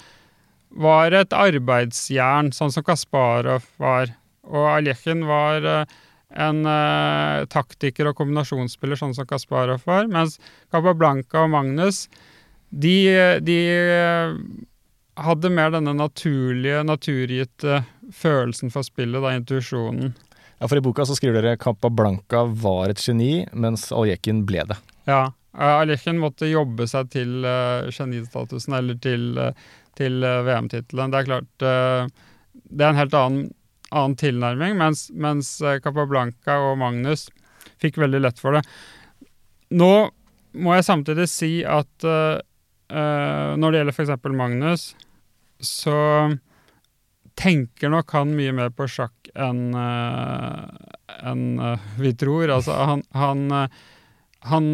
var 0.70 1.16
et 1.18 1.34
arbeidsjern, 1.34 2.52
sånn 2.54 2.74
som 2.74 2.86
Kasparov 2.86 3.66
var. 3.82 4.14
Og 4.50 4.68
Aljechin 4.70 5.26
var 5.28 5.66
eh, 5.66 5.98
en 6.38 6.62
uh, 6.66 7.46
taktiker 7.50 8.10
og 8.10 8.18
kombinasjonsspiller, 8.20 9.00
sånn 9.00 9.16
som 9.18 9.28
Kasparov 9.30 9.86
var. 9.90 10.10
Mens 10.12 10.38
Capablanca 10.72 11.46
og 11.46 11.54
Magnus, 11.56 12.06
de, 12.70 12.96
de 13.42 13.58
uh, 13.74 14.38
hadde 15.26 15.54
mer 15.54 15.74
denne 15.74 15.96
naturlige, 15.98 16.84
naturgitte 16.86 17.82
følelsen 18.14 18.74
for 18.74 18.86
spillet, 18.86 19.22
da, 19.24 19.34
intuisjonen. 19.38 20.14
Ja, 20.60 20.68
for 20.68 20.78
I 20.78 20.84
boka 20.84 21.06
så 21.08 21.16
skriver 21.18 21.42
dere 21.42 21.60
Capablanca 21.60 22.44
var 22.46 22.92
et 22.92 23.02
geni, 23.02 23.48
mens 23.54 23.90
Aljekin 23.96 24.44
ble 24.48 24.68
det. 24.70 24.80
Ja. 25.10 25.30
Uh, 25.58 25.80
Aljekin 25.82 26.20
måtte 26.22 26.50
jobbe 26.50 26.86
seg 26.88 27.10
til 27.16 27.46
genistatusen, 27.90 28.76
eller 28.78 29.00
til, 29.02 29.32
til 29.98 30.22
VM-tittelen. 30.22 31.10
Det 31.10 31.24
er 31.24 31.32
klart 31.32 31.50
Det 32.70 32.84
er 32.86 32.92
en 32.92 33.00
helt 33.00 33.16
annen, 33.18 33.48
annen 33.90 34.18
tilnærming, 34.20 34.78
mens, 34.80 35.08
mens 35.14 35.56
eh, 35.62 35.80
Capablanca 35.84 36.60
og 36.70 36.78
Magnus 36.82 37.28
fikk 37.82 38.00
veldig 38.02 38.22
lett 38.24 38.42
for 38.42 38.58
det. 38.58 38.64
Nå 39.80 39.94
må 40.60 40.76
jeg 40.76 40.88
samtidig 40.88 41.28
si 41.30 41.52
at 41.62 42.06
uh, 42.06 42.42
når 42.90 43.72
det 43.72 43.82
gjelder 43.82 43.94
f.eks. 43.94 44.30
Magnus, 44.34 44.86
så 45.62 45.98
tenker 47.40 47.94
nok 47.94 48.16
han 48.18 48.34
mye 48.36 48.56
mer 48.58 48.72
på 48.74 48.88
sjakk 48.90 49.30
enn 49.38 49.76
uh, 49.78 50.66
en, 51.22 51.44
uh, 51.62 51.92
vi 52.02 52.16
tror. 52.18 52.50
Altså, 52.50 52.74
han, 52.90 53.06
han, 53.14 53.46
han 54.50 54.72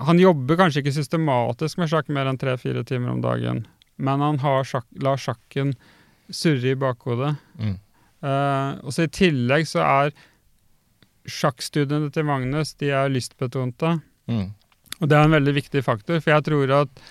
han 0.00 0.20
jobber 0.20 0.56
kanskje 0.56 0.80
ikke 0.80 0.96
systematisk 0.96 1.80
med 1.80 1.90
sjakk 1.92 2.10
mer 2.12 2.28
enn 2.30 2.38
tre-fire 2.40 2.82
timer 2.88 3.12
om 3.12 3.22
dagen, 3.24 3.66
men 4.00 4.22
han 4.24 4.38
sjakk, 4.40 4.86
lar 5.04 5.20
sjakken 5.20 5.74
surre 6.34 6.72
i 6.72 6.78
bakhodet. 6.78 7.34
Mm. 7.60 7.76
Uh, 8.20 8.76
og 8.84 8.92
så 8.92 9.06
I 9.06 9.12
tillegg 9.16 9.68
så 9.68 9.82
er 9.84 10.14
sjakkstudiene 11.30 12.10
til 12.12 12.26
Magnus 12.28 12.74
de 12.80 12.90
er 12.94 13.12
lystbetonte. 13.12 13.96
Mm. 14.30 14.48
Og 15.00 15.08
det 15.08 15.16
er 15.16 15.26
en 15.26 15.36
veldig 15.36 15.54
viktig 15.56 15.82
faktor, 15.86 16.20
for 16.20 16.34
jeg 16.34 16.46
tror 16.48 16.74
at 16.82 17.04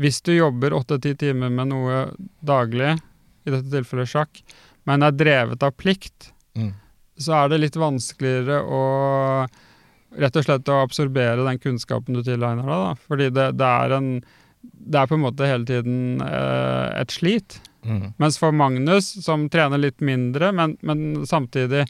hvis 0.00 0.22
du 0.24 0.32
jobber 0.34 0.74
åtte-ti 0.76 1.14
timer 1.20 1.50
med 1.52 1.72
noe 1.72 2.04
daglig, 2.40 2.94
i 3.42 3.50
dette 3.50 3.72
tilfellet 3.72 4.08
sjakk, 4.08 4.40
men 4.88 5.02
er 5.02 5.16
drevet 5.16 5.62
av 5.66 5.74
plikt, 5.78 6.30
Mm. 6.52 6.74
så 7.16 7.32
er 7.32 7.48
det 7.48 7.58
litt 7.62 7.76
vanskeligere 7.80 8.58
å 8.60 8.80
rett 10.20 10.36
og 10.36 10.44
slett 10.44 10.68
å 10.68 10.82
absorbere 10.82 11.44
den 11.46 11.60
kunnskapen 11.62 12.12
du 12.12 12.22
tilegner 12.22 12.66
deg. 12.66 12.82
Da. 12.82 12.94
Fordi 13.08 13.28
det, 13.32 13.46
det, 13.56 13.70
er 13.84 13.94
en, 13.96 14.08
det 14.60 15.00
er 15.00 15.08
på 15.08 15.16
en 15.16 15.24
måte 15.24 15.48
hele 15.48 15.64
tiden 15.68 16.20
eh, 16.20 17.00
et 17.00 17.14
slit. 17.14 17.56
Mm. 17.84 18.12
Mens 18.22 18.38
for 18.38 18.54
Magnus, 18.54 19.08
som 19.24 19.48
trener 19.50 19.80
litt 19.80 20.00
mindre, 20.04 20.52
men, 20.54 20.76
men 20.86 21.24
samtidig 21.26 21.86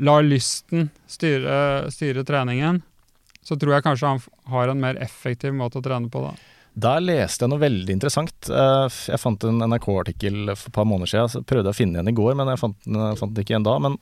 lar 0.00 0.24
lysten 0.26 0.88
styre, 1.10 1.90
styre 1.92 2.24
treningen, 2.26 2.80
så 3.44 3.56
tror 3.58 3.76
jeg 3.76 3.86
kanskje 3.86 4.10
han 4.10 4.22
har 4.52 4.72
en 4.72 4.82
mer 4.82 4.98
effektiv 5.02 5.54
måte 5.56 5.80
å 5.80 5.84
trene 5.84 6.10
på. 6.12 6.22
da. 6.24 6.34
Der 6.80 7.02
leste 7.02 7.44
jeg 7.44 7.52
noe 7.52 7.62
veldig 7.62 7.96
interessant. 7.96 8.50
Eh, 8.50 8.98
Jeg 9.10 9.20
fant 9.20 9.46
en 9.48 9.64
NRK-artikkel 9.66 10.52
for 10.54 10.70
et 10.70 10.76
par 10.76 10.86
måneder 10.88 11.10
siden. 11.14 11.32
Så 11.32 11.42
prøvde 11.42 11.70
jeg 11.70 11.76
å 11.76 11.80
finne 11.80 12.00
den 12.00 12.12
i 12.12 12.16
går, 12.16 12.36
men 12.38 12.52
jeg 12.52 12.60
fant 12.62 12.78
den, 12.86 13.00
jeg 13.10 13.18
fant 13.20 13.34
den 13.34 13.44
ikke 13.44 13.56
igjen 13.56 13.66
da. 13.66 13.78
Men 13.82 13.98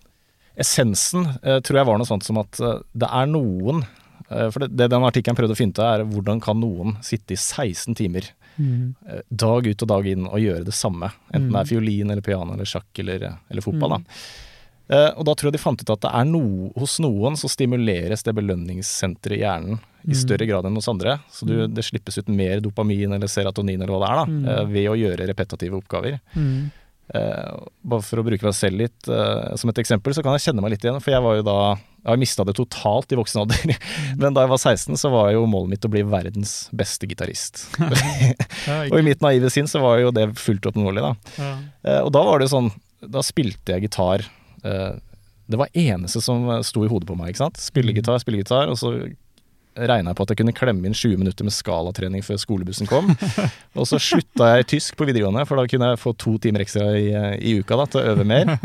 essensen 0.58 1.28
eh, 1.42 1.60
tror 1.64 1.80
jeg 1.80 1.88
var 1.88 2.00
noe 2.00 2.08
sånt 2.08 2.26
som 2.26 2.40
at 2.42 2.60
eh, 2.60 2.80
det 2.98 3.08
er 3.20 3.30
noen 3.30 3.86
Eh, 4.28 4.50
For 4.52 4.64
det, 4.64 4.74
det 4.76 4.90
den 4.92 5.06
artikkelen 5.06 5.38
prøvde 5.38 5.56
å 5.56 5.58
finne 5.58 5.74
ut 5.74 5.82
av, 5.82 5.88
er 6.00 6.08
hvordan 6.08 6.42
kan 6.44 6.60
noen 6.60 6.96
sitte 7.04 7.34
i 7.34 7.40
16 7.40 7.96
timer 7.98 8.28
eh, 8.58 9.22
dag 9.28 9.66
ut 9.66 9.86
og 9.86 9.88
dag 9.94 10.10
inn 10.10 10.26
og 10.28 10.42
gjøre 10.42 10.66
det 10.66 10.76
samme. 10.76 11.10
Enten 11.32 11.54
det 11.54 11.62
er 11.62 11.70
fiolin 11.72 12.10
eller 12.10 12.24
piano 12.24 12.54
eller 12.56 12.68
sjakk 12.68 13.02
eller, 13.04 13.30
eller 13.48 13.64
fotball. 13.64 13.98
da. 13.98 14.20
Uh, 14.88 15.12
og 15.20 15.26
da 15.28 15.34
tror 15.36 15.50
jeg 15.50 15.58
de 15.58 15.60
fant 15.60 15.82
ut 15.82 15.90
at 15.92 16.00
det 16.00 16.10
er 16.16 16.24
no, 16.24 16.70
hos 16.80 16.94
noen 17.04 17.34
så 17.36 17.50
stimuleres 17.52 18.22
det 18.24 18.32
belønningssenteret 18.38 19.36
i 19.36 19.42
hjernen 19.42 19.82
i 20.08 20.16
større 20.16 20.46
grad 20.48 20.64
enn 20.64 20.78
hos 20.78 20.88
andre. 20.88 21.18
Så 21.28 21.44
du, 21.44 21.54
det 21.68 21.84
slippes 21.84 22.16
ut 22.16 22.30
mer 22.32 22.62
dopamin 22.64 23.12
eller 23.12 23.28
serotonin 23.28 23.82
eller 23.82 23.92
hva 23.92 24.00
det 24.00 24.08
er 24.08 24.20
da, 24.20 24.52
eh, 24.54 24.62
ved 24.70 24.88
å 24.88 24.96
gjøre 24.96 25.26
repetitive 25.28 25.76
oppgaver. 25.76 26.16
Eh, 27.14 27.52
bare 27.88 28.04
for 28.04 28.20
å 28.20 28.24
bruke 28.26 28.44
meg 28.44 28.56
selv 28.56 28.82
litt 28.82 29.08
eh, 29.08 29.54
som 29.56 29.70
et 29.72 29.80
eksempel, 29.80 30.12
så 30.12 30.24
kan 30.24 30.34
jeg 30.36 30.48
kjenne 30.48 30.64
meg 30.64 30.74
litt 30.74 30.84
igjen. 30.84 31.00
For 31.00 31.14
jeg 31.14 31.24
var 31.24 31.38
jo 31.38 31.46
da 31.46 31.58
Jeg 31.78 32.12
har 32.12 32.20
mista 32.20 32.44
det 32.46 32.54
totalt 32.56 33.12
i 33.12 33.18
voksen 33.18 33.42
alder. 33.42 33.78
Men 34.20 34.36
da 34.36 34.44
jeg 34.44 34.52
var 34.52 34.60
16, 34.60 35.00
så 35.00 35.12
var 35.12 35.32
jo 35.34 35.46
målet 35.50 35.74
mitt 35.74 35.88
å 35.88 35.92
bli 35.92 36.04
verdens 36.08 36.54
beste 36.76 37.08
gitarist. 37.10 37.66
og 38.92 38.98
i 38.98 39.06
mitt 39.06 39.24
naive 39.24 39.50
sinn 39.52 39.68
så 39.70 39.82
var 39.84 40.02
jo 40.02 40.12
det 40.14 40.30
fullt 40.40 40.70
oppnåelig, 40.70 41.04
da. 41.04 41.48
Eh, 41.84 42.00
og 42.02 42.12
da 42.14 42.24
var 42.28 42.42
det 42.42 42.50
sånn 42.52 42.70
Da 43.04 43.22
spilte 43.24 43.76
jeg 43.76 43.88
gitar. 43.88 44.26
Eh, 44.66 44.94
det 45.48 45.56
var 45.56 45.72
eneste 45.72 46.20
som 46.20 46.44
sto 46.66 46.84
i 46.84 46.90
hodet 46.90 47.08
på 47.08 47.16
meg. 47.16 47.32
ikke 47.32 47.46
sant? 47.46 47.60
Spille 47.62 47.94
gitar, 47.96 48.20
spille 48.20 48.42
gitar. 48.42 48.68
Og 48.68 48.76
så 48.76 48.92
regna 49.78 50.12
jeg 50.12 50.18
på 50.18 50.26
at 50.26 50.32
jeg 50.32 50.40
kunne 50.42 50.56
klemme 50.56 50.88
inn 50.88 50.96
20 50.96 51.20
minutter 51.20 51.46
med 51.46 51.54
skalatrening 51.54 52.24
før 52.26 52.40
skolebussen 52.42 52.90
kom. 52.90 53.10
Og 53.78 53.88
så 53.88 54.00
slutta 54.02 54.52
jeg 54.52 54.64
i 54.64 54.68
tysk 54.74 54.98
på 54.98 55.08
videregående, 55.08 55.46
for 55.48 55.60
da 55.60 55.66
kunne 55.70 55.92
jeg 55.92 56.02
få 56.02 56.14
to 56.18 56.36
timer 56.42 56.64
ekstra 56.64 56.90
i, 56.98 57.10
i 57.38 57.58
uka 57.60 57.78
da, 57.78 57.88
til 57.90 58.02
å 58.02 58.14
øve 58.14 58.26
mer. 58.28 58.56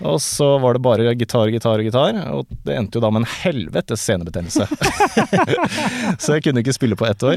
Og 0.00 0.16
så 0.24 0.46
var 0.58 0.76
det 0.76 0.84
bare 0.84 1.12
gitar, 1.12 1.50
gitar 1.52 1.82
og 1.82 1.84
gitar, 1.84 2.16
og 2.32 2.54
det 2.64 2.76
endte 2.76 2.96
jo 2.96 3.04
da 3.04 3.10
med 3.12 3.24
en 3.24 3.32
helvetes 3.42 4.04
senebetennelse. 4.08 4.64
så 6.22 6.38
jeg 6.38 6.46
kunne 6.46 6.64
ikke 6.64 6.76
spille 6.76 6.96
på 6.96 7.08
ett 7.08 7.24
år. 7.26 7.36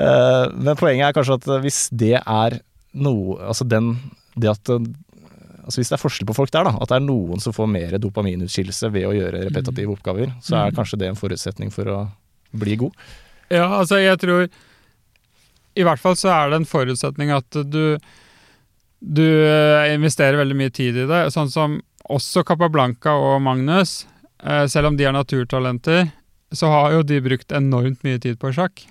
Eh, 0.00 0.46
men 0.56 0.78
poenget 0.80 1.10
er 1.10 1.16
kanskje 1.16 1.36
at 1.40 1.50
hvis 1.64 1.84
det 1.92 2.16
er 2.20 2.60
noe 2.90 3.36
Altså 3.46 3.62
den 3.70 3.92
Det 4.34 4.48
at 4.50 4.70
Altså 4.70 5.78
Hvis 5.78 5.90
det 5.92 5.94
er 5.94 6.02
forskjell 6.02 6.26
på 6.26 6.34
folk 6.34 6.50
der, 6.50 6.66
da, 6.66 6.72
at 6.82 6.90
det 6.90 6.96
er 6.96 7.04
noen 7.04 7.42
som 7.42 7.54
får 7.54 7.68
mer 7.70 7.92
dopaminutskillelse 8.02 8.88
ved 8.90 9.06
å 9.06 9.12
gjøre 9.14 9.44
repetitive 9.46 9.92
oppgaver, 9.94 10.32
så 10.42 10.56
er 10.58 10.74
kanskje 10.74 10.98
det 10.98 11.10
en 11.10 11.18
forutsetning 11.18 11.70
for 11.74 11.90
å 11.92 11.98
bli 12.52 12.76
god. 12.80 12.94
Ja, 13.50 13.66
altså 13.80 13.98
jeg 14.00 14.18
tror 14.22 14.48
I 15.76 15.82
hvert 15.86 15.98
fall 16.02 16.16
så 16.18 16.28
er 16.34 16.50
det 16.52 16.60
en 16.60 16.68
forutsetning 16.70 17.30
at 17.34 17.50
du 17.70 17.98
Du 19.00 19.24
eh, 19.24 19.94
investerer 19.94 20.36
veldig 20.36 20.56
mye 20.58 20.70
tid 20.76 20.96
i 20.96 21.06
det. 21.08 21.20
Sånn 21.32 21.48
som 21.50 21.78
også 22.10 22.42
Capablanca 22.44 23.14
og 23.16 23.40
Magnus. 23.42 24.06
eh, 24.44 24.66
Selv 24.68 24.90
om 24.90 24.96
de 24.98 25.04
er 25.08 25.12
naturtalenter, 25.16 26.10
så 26.52 26.66
har 26.68 26.92
jo 26.92 27.02
de 27.02 27.20
brukt 27.24 27.52
enormt 27.52 28.02
mye 28.04 28.18
tid 28.20 28.38
på 28.38 28.50
sjakk. 28.52 28.82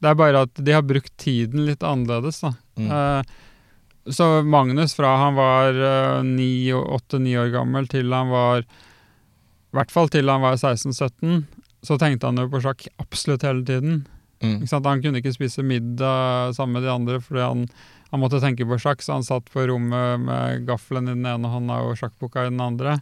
Det 0.00 0.08
er 0.10 0.14
bare 0.18 0.42
at 0.44 0.54
de 0.60 0.72
har 0.72 0.82
brukt 0.82 1.12
tiden 1.20 1.64
litt 1.66 1.80
annerledes, 1.84 2.40
da. 2.44 2.52
Mm. 2.76 2.90
Eh, 2.90 3.22
Så 4.10 4.42
Magnus 4.44 4.94
fra 4.96 5.16
han 5.20 5.34
var 5.36 5.72
åtte-ni 6.24 7.34
år 7.38 7.50
gammel 7.52 7.86
til 7.88 8.12
han 8.12 8.28
var 8.32 8.60
I 8.64 9.76
hvert 9.76 9.90
fall 9.92 10.08
til 10.08 10.28
han 10.28 10.40
var 10.42 10.56
16-17, 10.56 11.44
så 11.86 11.96
tenkte 12.00 12.28
han 12.28 12.40
jo 12.40 12.48
på 12.52 12.60
sjakk 12.64 12.86
absolutt 13.00 13.44
hele 13.46 13.64
tiden. 13.66 14.02
Mm. 14.40 14.64
Han 14.72 15.02
kunne 15.02 15.20
ikke 15.20 15.34
spise 15.34 15.64
middag 15.66 16.54
sammen 16.56 16.78
med 16.78 16.86
de 16.86 16.92
andre 16.92 17.18
fordi 17.20 17.42
han, 17.44 17.66
han 18.10 18.22
måtte 18.22 18.40
tenke 18.40 18.66
på 18.68 18.78
sjakk, 18.80 19.04
så 19.04 19.18
han 19.18 19.26
satt 19.26 19.50
på 19.52 19.66
rommet 19.68 20.24
med 20.24 20.64
gaffelen 20.68 21.10
i 21.10 21.16
den 21.16 21.28
ene 21.28 21.52
hånda 21.52 21.82
og 21.86 21.98
sjakkboka 22.00 22.46
i 22.46 22.52
den 22.52 22.62
andre. 22.64 22.98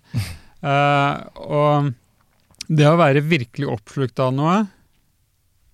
uh, 0.62 1.14
og 1.60 1.92
det 2.68 2.88
å 2.88 2.98
være 3.00 3.24
virkelig 3.24 3.70
oppslukt 3.70 4.20
av 4.20 4.34
noe, 4.36 4.58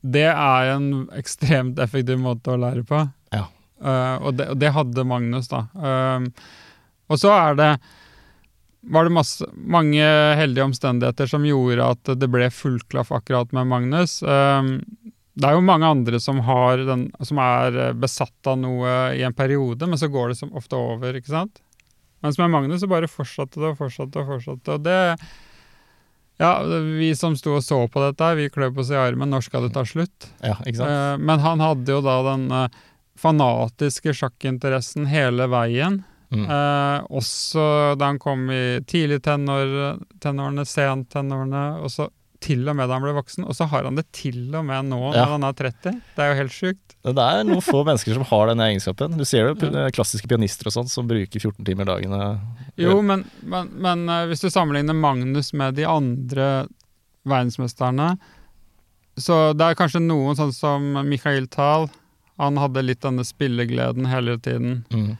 det 0.04 0.28
er 0.28 0.74
en 0.74 1.08
ekstremt 1.16 1.80
effektiv 1.80 2.20
måte 2.20 2.52
å 2.52 2.60
lære 2.60 2.84
på. 2.86 3.00
Ja. 3.34 3.48
Uh, 3.80 4.16
og, 4.20 4.34
det, 4.38 4.50
og 4.52 4.60
det 4.60 4.74
hadde 4.76 5.08
Magnus, 5.08 5.48
da. 5.50 5.64
Uh, 5.74 6.28
og 7.08 7.20
så 7.20 7.32
er 7.34 7.56
det 7.58 7.70
var 8.90 9.06
det 9.06 9.14
masse, 9.16 9.46
mange 9.54 10.04
heldige 10.38 10.66
omstendigheter 10.66 11.28
som 11.30 11.46
gjorde 11.46 11.90
at 11.94 12.14
det 12.20 12.28
ble 12.32 12.50
fullklaff 12.52 13.12
akkurat 13.16 13.52
med 13.56 13.70
Magnus. 13.70 14.18
Um, 14.22 14.78
det 15.34 15.48
er 15.48 15.56
jo 15.56 15.64
mange 15.66 15.88
andre 15.90 16.20
som, 16.22 16.38
har 16.46 16.82
den, 16.86 17.08
som 17.26 17.40
er 17.42 17.94
besatt 17.98 18.50
av 18.50 18.58
noe 18.60 18.90
i 19.16 19.24
en 19.26 19.34
periode, 19.34 19.88
men 19.90 19.98
så 19.98 20.10
går 20.12 20.30
det 20.30 20.38
som 20.38 20.52
ofte 20.54 20.78
over, 20.78 21.16
ikke 21.18 21.32
sant? 21.32 21.58
Mens 22.24 22.38
med 22.40 22.52
Magnus 22.54 22.80
så 22.80 22.88
bare 22.88 23.10
fortsatte 23.10 23.60
det 23.60 23.74
og 23.74 23.80
fortsatte 23.82 24.22
og 24.22 24.30
fortsatte. 24.30 24.78
Og 24.78 24.86
det 24.86 25.18
Ja, 26.40 26.62
vi 26.64 27.12
som 27.14 27.36
sto 27.38 27.58
og 27.58 27.62
så 27.62 27.84
på 27.86 28.00
dette, 28.02 28.30
vi 28.38 28.48
kløp 28.50 28.78
oss 28.80 28.90
i 28.90 28.98
armen. 28.98 29.30
Når 29.30 29.44
skal 29.46 29.66
det 29.66 29.74
ta 29.74 29.84
slutt? 29.86 30.30
Ja, 30.40 30.56
ikke 30.64 30.80
sant? 30.80 30.90
Eh, 30.90 31.18
men 31.20 31.42
han 31.44 31.62
hadde 31.62 31.94
jo 31.94 32.00
da 32.02 32.16
den 32.30 32.48
eh, 32.50 32.80
fanatiske 33.20 34.14
sjakkinteressen 34.16 35.06
hele 35.10 35.46
veien. 35.52 36.00
Mm. 36.34 36.44
Eh, 36.50 37.06
også 37.20 37.64
da 37.98 38.10
han 38.12 38.18
kom 38.18 38.48
i 38.50 38.80
tidlig 38.90 39.20
tenår, 39.22 40.00
tenårene, 40.20 40.64
sent 40.66 41.08
tenårene, 41.14 41.64
og 41.82 41.90
så 41.94 42.08
til 42.44 42.66
og 42.68 42.76
med 42.76 42.90
da 42.90 42.98
han 42.98 43.04
ble 43.06 43.14
voksen. 43.16 43.46
Og 43.48 43.54
så 43.56 43.64
har 43.70 43.86
han 43.88 43.96
det 43.96 44.04
til 44.12 44.52
og 44.54 44.66
med 44.68 44.84
nå 44.90 44.98
Ja. 45.14 45.22
når 45.24 45.30
han 45.38 45.44
er 45.48 45.54
30. 45.56 45.92
Det 46.16 46.20
er 46.24 46.32
jo 46.34 46.38
helt 46.42 46.52
sjukt. 46.52 46.96
Det 47.04 47.16
er 47.24 47.44
noen 47.48 47.62
få 47.64 47.80
mennesker 47.88 48.12
som 48.18 48.24
har 48.28 48.50
denne 48.50 48.66
egenskapen. 48.68 49.16
Du 49.16 49.24
ser 49.24 49.48
jo 49.48 49.54
p- 49.56 49.70
klassiske 49.96 50.28
pianister 50.28 50.68
og 50.68 50.74
sånn 50.76 50.90
som 50.92 51.08
bruker 51.08 51.40
14 51.40 51.64
timer 51.64 51.88
dagene. 51.88 52.20
eh, 52.66 52.84
Jo, 52.84 52.98
men, 53.00 53.24
men, 53.42 53.70
men 53.80 54.04
eh, 54.12 54.26
hvis 54.28 54.44
du 54.44 54.50
sammenligner 54.52 54.92
Magnus 54.98 55.54
med 55.56 55.74
de 55.80 55.86
andre 55.88 56.66
verdensmesterne, 57.24 58.16
så 59.16 59.52
det 59.56 59.64
er 59.70 59.76
kanskje 59.78 60.02
noen 60.02 60.36
sånn 60.36 60.52
som 60.52 60.86
Michael 61.08 61.46
Thal. 61.48 61.88
Han 62.36 62.56
hadde 62.58 62.82
litt 62.82 63.00
denne 63.04 63.22
spillegleden 63.24 64.08
hele 64.10 64.34
tiden. 64.42 64.80
Mm. 64.90 65.12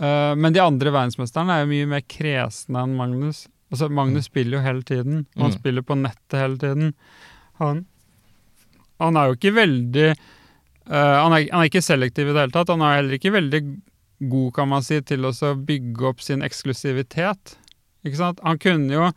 Eh, 0.00 0.34
men 0.38 0.52
de 0.54 0.62
andre 0.62 0.92
verdensmesterne 0.94 1.52
er 1.56 1.64
jo 1.64 1.72
mye 1.72 1.88
mer 1.90 2.04
kresne 2.08 2.82
enn 2.86 2.94
Magnus. 2.96 3.46
Altså, 3.72 3.88
Magnus 3.92 4.28
spiller 4.28 4.58
jo 4.58 4.64
hele 4.64 4.82
tiden, 4.82 5.26
og 5.36 5.42
han 5.46 5.50
Mm. 5.52 5.58
spiller 5.58 5.82
på 5.82 5.96
nettet 6.00 6.38
hele 6.40 6.58
tiden. 6.60 6.94
Han, 7.60 7.84
han 9.00 9.16
er 9.16 9.26
jo 9.30 9.36
ikke 9.36 9.54
veldig 9.56 10.08
uh, 10.12 11.16
han, 11.22 11.32
er, 11.32 11.46
han 11.52 11.60
er 11.62 11.68
ikke 11.70 11.82
selektiv 11.84 12.28
i 12.28 12.32
det 12.34 12.40
hele 12.42 12.52
tatt. 12.52 12.68
Han 12.72 12.82
er 12.82 12.96
heller 13.00 13.16
ikke 13.18 13.32
veldig 13.32 13.62
god, 14.28 14.52
kan 14.54 14.68
man 14.68 14.82
si, 14.82 15.00
til 15.00 15.24
å 15.24 15.32
bygge 15.32 16.08
opp 16.08 16.20
sin 16.20 16.42
eksklusivitet. 16.42 17.56
Ikke 18.04 18.16
sant? 18.18 18.40
Han 18.42 18.58
kunne 18.58 18.90
jo 18.92 19.12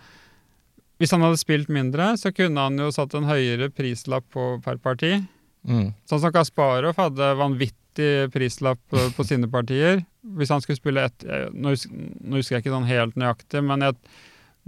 Hvis 0.97 1.11
han 1.11 1.19
hadde 1.26 1.38
spilt 1.38 1.67
mindre, 1.67 2.13
så 2.15 2.32
kunne 2.32 2.55
han 2.69 2.78
jo 2.80 2.88
satt 2.95 3.13
en 3.15 3.26
høyere 3.28 3.67
prislapp 3.69 4.23
på 4.32 4.61
per 4.63 4.78
parti. 4.78 5.17
Mm. 5.66 5.89
Sånn 6.09 6.22
som 6.22 6.34
Kasparov 6.34 6.97
hadde 6.99 7.32
vanvittig 7.39 8.30
prislapp 8.34 8.80
på, 8.91 9.01
på 9.16 9.26
sine 9.28 9.49
partier. 9.51 10.03
Hvis 10.38 10.51
han 10.53 10.63
skulle 10.63 10.80
spille 10.80 11.05
ett 11.07 11.26
nå, 11.53 11.74
husker 11.74 12.57
jeg 12.57 12.66
ikke 12.66 12.74
sånn 12.74 12.89
helt 12.89 13.18
nøyaktig, 13.20 13.61
men, 13.66 13.86
jeg, 13.86 13.97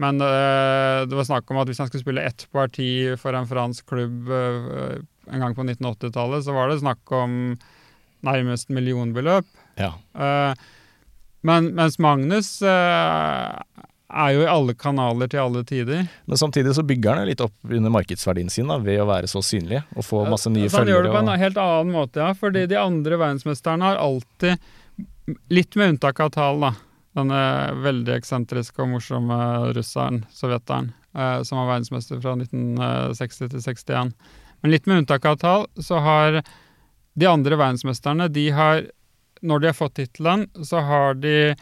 men 0.02 0.22
øh, 0.24 1.04
det 1.10 1.18
var 1.18 1.30
snakk 1.30 1.52
om 1.52 1.62
at 1.62 1.70
hvis 1.70 1.82
han 1.84 1.91
skulle 1.91 2.06
spille 2.06 2.26
ett 2.30 2.48
parti 2.54 2.89
for 3.22 3.38
en 3.38 3.50
fransk 3.50 3.89
klubb 3.89 4.32
øh, 4.32 4.98
en 5.28 5.43
gang 5.43 5.58
på 5.58 5.66
1980-tallet, 5.66 6.45
så 6.45 6.56
var 6.56 6.72
det 6.72 6.82
snakk 6.82 7.14
om 7.16 7.58
nærmest 8.26 8.72
millionbeløp. 8.74 9.48
Ja. 9.78 9.91
Uh, 10.18 10.58
men, 11.45 11.72
mens 11.78 12.00
Magnus 12.02 12.50
eh, 12.66 13.60
er 14.08 14.34
jo 14.38 14.43
i 14.45 14.47
alle 14.49 14.74
kanaler 14.80 15.28
til 15.32 15.41
alle 15.43 15.64
tider. 15.68 16.08
Men 16.26 16.39
samtidig 16.39 16.74
så 16.78 16.84
bygger 16.88 17.20
han 17.20 17.28
litt 17.28 17.43
opp 17.43 17.55
under 17.68 17.91
markedsverdien 17.91 18.49
sin 18.51 18.72
da, 18.72 18.80
ved 18.80 19.01
å 19.03 19.08
være 19.10 19.28
så 19.28 19.41
synlig 19.43 19.82
og 19.95 20.05
få 20.08 20.24
masse 20.32 20.51
nye 20.53 20.70
Så 20.72 20.82
han 20.82 20.91
gjør 20.91 21.08
det 21.08 21.14
på 21.14 21.22
en 21.22 21.32
Og, 21.34 21.39
helt 21.41 21.60
annen 21.62 21.93
måte, 21.95 22.24
ja. 22.24 22.32
Fordi 22.38 22.66
de 22.72 22.80
andre 22.80 23.20
verdensmesterne 23.20 23.91
har 23.91 23.99
alltid, 24.01 24.64
litt 25.51 25.76
med 25.76 25.95
unntak 25.95 26.22
av 26.24 26.32
Tal, 26.38 26.64
da, 26.64 26.72
denne 27.20 27.41
veldig 27.84 28.16
eksentriske 28.16 28.84
og 28.84 28.93
morsomme 28.95 29.39
russeren, 29.76 30.24
sovjeteren, 30.32 30.93
eh, 31.18 31.41
som 31.43 31.60
var 31.60 31.74
verdensmester 31.74 32.24
fra 32.24 32.38
1960 32.39 33.51
til 33.51 33.66
61. 33.66 34.16
Men 34.62 34.74
litt 34.74 34.88
med 34.88 35.03
unntak 35.03 35.28
av 35.28 35.41
Tal, 35.43 35.68
så 35.84 35.99
har 35.99 36.41
de 37.18 37.28
andre 37.28 37.60
verdensmesterne, 37.60 38.32
de 38.32 38.49
har, 38.55 38.86
når 39.41 39.60
de 39.60 39.74
har 39.74 39.76
fått 39.76 39.97
tittelen, 39.99 40.47
så 40.64 40.80
har 40.86 41.18
de 41.20 41.55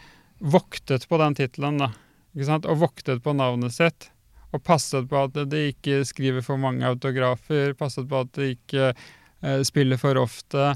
voktet 0.44 1.08
på 1.10 1.18
den 1.18 1.38
tittelen, 1.42 1.80
da. 1.82 1.94
Og 2.36 2.78
voktet 2.82 3.24
på 3.24 3.34
navnet 3.34 3.74
sitt. 3.76 4.10
Og 4.54 4.64
passet 4.64 5.08
på 5.10 5.24
at 5.28 5.38
de 5.52 5.70
ikke 5.72 6.04
skriver 6.08 6.44
for 6.44 6.60
mange 6.60 6.86
autografer, 6.88 7.74
passet 7.76 8.08
på 8.08 8.22
at 8.24 8.32
de 8.38 8.54
ikke 8.56 8.92
eh, 8.92 9.62
spiller 9.68 10.00
for 10.00 10.20
ofte. 10.20 10.76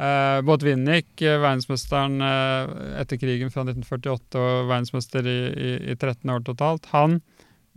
Eh, 0.00 0.40
Botvinnik, 0.46 1.12
eh, 1.22 1.38
verdensmesteren 1.38 2.22
eh, 2.24 3.00
etter 3.02 3.20
krigen 3.20 3.52
fra 3.52 3.66
1948 3.66 4.40
og 4.40 4.70
verdensmester 4.70 5.26
i, 5.28 5.40
i, 5.50 5.72
i 5.92 5.96
13 5.96 6.30
år 6.32 6.46
totalt, 6.46 6.88
han 6.94 7.20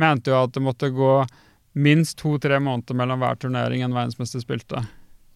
mente 0.01 0.31
jo 0.31 0.39
at 0.39 0.53
det 0.55 0.63
måtte 0.63 0.93
gå 0.93 1.17
minst 1.73 2.17
to-tre 2.21 2.59
måneder 2.61 2.97
mellom 2.97 3.21
hver 3.21 3.38
turnering 3.41 3.84
en 3.84 3.93
verdensmester 3.97 4.41
spilte. 4.41 4.86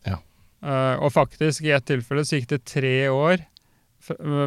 Ja. 0.07 0.21
Eh, 0.63 0.95
og 1.01 1.13
faktisk, 1.13 1.65
i 1.65 1.75
ett 1.75 1.89
tilfelle 1.89 2.25
så 2.25 2.39
gikk 2.39 2.49
det 2.53 2.63
tre 2.69 2.95
år 3.09 3.43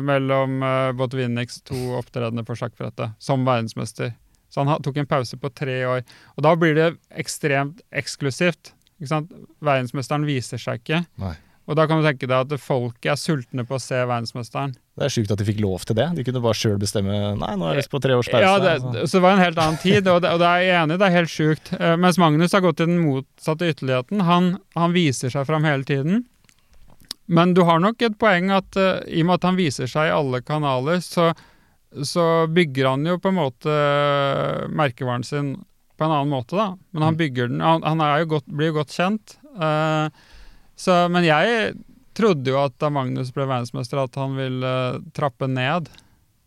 mellom 0.06 0.60
uh, 0.64 0.90
Botvinniks 0.96 1.60
to 1.68 1.78
opptredener 1.98 2.46
på 2.46 2.56
sjakkbrettet 2.58 3.16
som 3.22 3.46
verdensmester. 3.48 4.14
Så 4.50 4.64
han 4.64 4.82
tok 4.82 4.98
en 4.98 5.10
pause 5.10 5.38
på 5.38 5.50
tre 5.54 5.76
år. 5.86 6.02
Og 6.36 6.44
da 6.46 6.56
blir 6.58 6.74
det 6.74 6.88
ekstremt 7.22 7.84
eksklusivt. 7.94 8.72
Ikke 8.98 9.12
sant? 9.12 9.30
Verdensmesteren 9.64 10.26
viser 10.28 10.60
seg 10.60 10.82
ikke. 10.82 11.04
Nei. 11.22 11.36
Og 11.70 11.76
da 11.78 11.84
kan 11.86 12.00
du 12.00 12.06
tenke 12.06 12.26
deg 12.26 12.34
at 12.34 12.62
folket 12.62 13.12
er 13.12 13.18
sultne 13.20 13.62
på 13.68 13.76
å 13.76 13.82
se 13.82 13.94
verdensmesteren. 14.00 14.72
Det 14.98 15.06
er 15.06 15.12
sjukt 15.14 15.30
at 15.30 15.38
de 15.38 15.46
fikk 15.46 15.60
lov 15.62 15.84
til 15.86 15.96
det. 16.00 16.08
De 16.16 16.24
kunne 16.26 16.42
bare 16.42 16.58
sjøl 16.58 16.80
bestemme 16.82 17.14
Nei, 17.38 17.52
nå 17.54 17.68
har 17.68 17.76
jeg 17.76 17.84
lyst 17.84 17.92
på 17.92 18.00
tre 18.02 18.16
års 18.18 18.30
pause. 18.32 18.42
Ja, 18.42 18.56
det, 18.58 19.04
så 19.06 19.20
det 19.20 19.22
var 19.22 19.36
en 19.36 19.44
helt 19.44 19.60
annen 19.62 19.78
tid, 19.78 20.08
og 20.10 20.18
det, 20.24 20.32
og 20.34 20.42
det 20.42 20.48
er 20.50 20.64
jeg 20.64 20.80
enig 20.80 20.98
det 20.98 21.06
er 21.06 21.14
helt 21.14 21.32
sjukt. 21.32 21.70
Eh, 21.78 21.94
mens 22.02 22.18
Magnus 22.18 22.56
har 22.56 22.64
gått 22.64 22.80
til 22.80 22.90
den 22.90 22.98
motsatte 23.04 23.70
ytterligheten. 23.70 24.24
Han, 24.26 24.50
han 24.74 24.96
viser 24.96 25.30
seg 25.30 25.46
fram 25.46 25.68
hele 25.68 25.86
tiden. 25.86 26.24
Men 27.30 27.54
du 27.54 27.62
har 27.68 27.78
nok 27.82 28.02
et 28.02 28.16
poeng 28.18 28.50
at 28.56 28.76
uh, 28.80 29.00
i 29.06 29.22
og 29.22 29.28
med 29.30 29.36
at 29.38 29.44
han 29.46 29.58
viser 29.60 29.86
seg 29.90 30.08
i 30.10 30.14
alle 30.14 30.40
kanaler, 30.42 30.98
så, 31.04 31.28
så 32.02 32.24
bygger 32.50 32.88
han 32.90 33.06
jo 33.06 33.18
på 33.22 33.30
en 33.30 33.38
måte 33.38 33.70
eh, 33.70 34.66
merkevaren 34.74 35.22
sin 35.26 35.52
på 36.00 36.06
en 36.06 36.14
annen 36.16 36.32
måte, 36.32 36.56
da. 36.58 36.68
Men 36.96 37.02
han 37.06 37.14
Mm. 37.14 37.18
bygger 37.20 37.48
den 37.52 37.60
Han, 37.60 37.82
han 37.84 38.02
jo 38.22 38.26
godt, 38.34 38.46
blir 38.48 38.70
jo 38.72 38.76
godt 38.80 38.94
kjent. 38.96 39.34
Uh, 39.54 40.08
så, 40.80 41.04
men 41.12 41.26
jeg 41.28 41.74
trodde 42.16 42.48
jo 42.50 42.56
at 42.64 42.74
da 42.80 42.88
Magnus 42.90 43.30
ble 43.36 43.44
verdensmester, 43.46 44.00
at 44.02 44.14
han 44.16 44.34
ville 44.38 44.64
uh, 44.96 44.98
trappe 45.14 45.46
ned. 45.50 45.90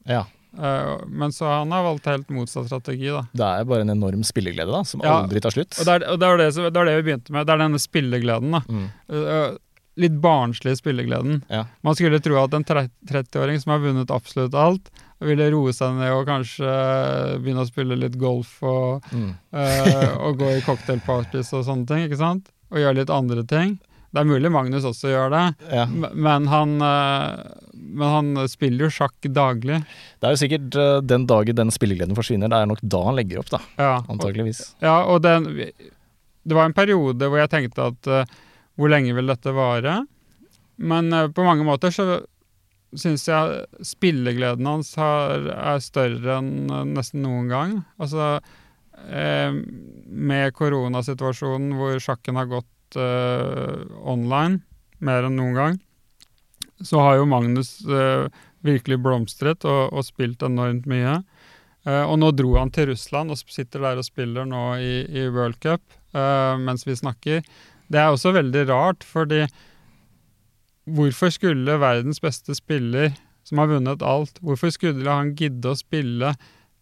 Ja. 0.09 0.23
Uh, 0.57 0.99
men 1.07 1.31
så 1.33 1.45
han 1.49 1.71
har 1.73 1.85
valgt 1.85 2.09
helt 2.09 2.29
motsatt 2.33 2.67
strategi, 2.67 3.07
da. 3.13 3.23
Det 3.33 3.45
er 3.45 3.67
bare 3.69 3.85
en 3.85 3.93
enorm 3.93 4.23
spilleglede, 4.25 4.73
da, 4.73 4.81
som 4.89 5.01
Ja. 5.05 5.19
aldri 5.21 5.39
tar 5.41 5.53
slutt. 5.55 5.77
Og 5.79 5.85
det 5.87 5.93
er, 5.99 6.07
og 6.11 6.19
det, 6.19 6.27
er 6.33 6.37
det, 6.43 6.49
som- 6.57 6.67
det 6.73 6.81
er 6.81 6.89
det 6.91 6.97
vi 6.99 7.05
begynte 7.11 7.31
med. 7.37 7.45
Det 7.47 7.53
er 7.55 7.61
denne 7.63 7.79
spillegleden. 7.81 8.51
da. 8.57 8.63
Mm. 8.67 8.89
Litt 9.95 10.15
barnslige 10.23 10.79
spillegleden. 10.79 11.43
Ja. 11.53 11.65
Man 11.85 11.93
skulle 11.95 12.17
tro 12.23 12.39
at 12.41 12.53
en 12.57 12.63
30-åring 12.65 13.59
som 13.61 13.75
har 13.75 13.83
vunnet 13.83 14.09
absolutt 14.13 14.55
alt, 14.57 14.89
ville 15.23 15.45
roe 15.53 15.71
seg 15.71 15.93
ned 15.99 16.09
og 16.11 16.25
kanskje 16.27 16.65
eh, 16.67 17.37
begynne 17.39 17.61
å 17.63 17.69
spille 17.69 17.95
litt 18.01 18.17
golf 18.19 18.57
og, 18.65 19.05
Mm. 19.13 19.29
uh, 19.53 20.17
og 20.25 20.39
gå 20.41 20.49
i 20.57 20.63
cocktailparties 20.65 21.53
og 21.53 21.63
sånne 21.67 21.87
ting. 21.87 22.01
ikke 22.07 22.17
sant? 22.19 22.49
Og 22.73 22.81
gjøre 22.81 22.97
litt 23.03 23.13
andre 23.13 23.45
ting. 23.47 23.77
Det 24.13 24.21
er 24.21 24.27
mulig 24.29 24.49
Magnus 24.53 24.83
også 24.85 25.09
gjør 25.09 25.31
det, 25.33 25.45
Ja. 25.73 25.85
men 25.89 26.45
han, 26.51 26.73
eh, 26.81 27.37
men 27.73 28.09
han 28.13 28.47
spiller 28.49 28.85
jo 28.85 28.91
sjakk 28.93 29.29
daglig. 29.33 29.79
Det 30.21 30.27
er 30.27 30.35
jo 30.35 30.41
sikkert 30.43 31.07
den 31.07 31.25
dagen 31.29 31.55
den 31.57 31.71
spillegleden 31.73 32.17
forsvinner, 32.17 32.49
det 32.49 32.59
er 32.59 32.69
nok 32.69 32.81
da 32.83 33.03
han 33.07 33.15
legger 33.17 33.39
opp, 33.41 33.49
da. 33.53 33.61
Ja, 33.77 33.93
Antakeligvis. 34.09 34.73
Ja, 34.81 34.99
og 35.09 35.21
den, 35.25 35.47
det 35.63 36.53
var 36.57 36.65
en 36.65 36.73
periode 36.77 37.29
hvor 37.29 37.39
jeg 37.41 37.49
tenkte 37.53 37.87
at 37.93 38.11
hvor 38.79 38.91
lenge 38.91 39.13
vil 39.15 39.29
dette 39.29 39.53
vare? 39.55 40.01
Men 40.81 41.13
eh, 41.13 41.29
på 41.33 41.45
mange 41.45 41.65
måter 41.67 41.93
så 41.93 42.23
syns 42.97 43.25
jeg 43.25 43.85
spillegleden 43.85 44.67
hans 44.69 44.93
har, 44.99 45.47
er 45.53 45.81
større 45.83 46.37
enn 46.39 46.69
eh, 46.69 46.85
nesten 46.95 47.23
noen 47.25 47.49
gang. 47.51 47.79
Altså 48.01 48.37
eh, 49.07 49.53
med 49.53 50.53
koronasituasjonen 50.57 51.75
hvor 51.77 51.99
sjakken 52.01 52.39
har 52.39 52.51
gått 52.51 52.99
eh, 52.99 53.83
online 54.01 54.61
mer 55.03 55.27
enn 55.27 55.37
noen 55.37 55.57
gang, 55.57 55.79
så 56.83 57.01
har 57.03 57.19
jo 57.19 57.29
Magnus 57.29 57.75
eh, 57.85 58.29
virkelig 58.63 59.01
blomstret 59.03 59.65
og, 59.67 59.91
og 59.91 60.05
spilt 60.07 60.45
enormt 60.45 60.87
mye. 60.89 61.19
Eh, 61.83 62.03
og 62.05 62.15
nå 62.21 62.31
dro 62.35 62.55
han 62.55 62.71
til 62.73 62.93
Russland 62.93 63.33
og 63.33 63.41
sitter 63.51 63.83
der 63.83 63.99
og 63.99 64.07
spiller 64.07 64.47
nå 64.47 64.63
i, 64.79 64.95
i 65.11 65.27
World 65.29 65.59
Cup 65.63 65.83
mens 66.13 66.83
vi 66.85 66.93
snakker. 66.93 67.39
Det 67.93 68.01
er 68.01 68.09
også 68.09 68.33
veldig 68.33 68.65
rart, 68.71 69.05
fordi 69.05 69.43
hvorfor 70.89 71.31
skulle 71.31 71.77
verdens 71.79 72.19
beste 72.23 72.55
spiller, 72.57 73.13
som 73.47 73.61
har 73.61 73.69
vunnet 73.71 74.03
alt, 74.03 74.39
hvorfor 74.43 74.71
skulle 74.73 75.07
han 75.07 75.33
gidde 75.39 75.71
å 75.71 75.77
spille 75.79 76.33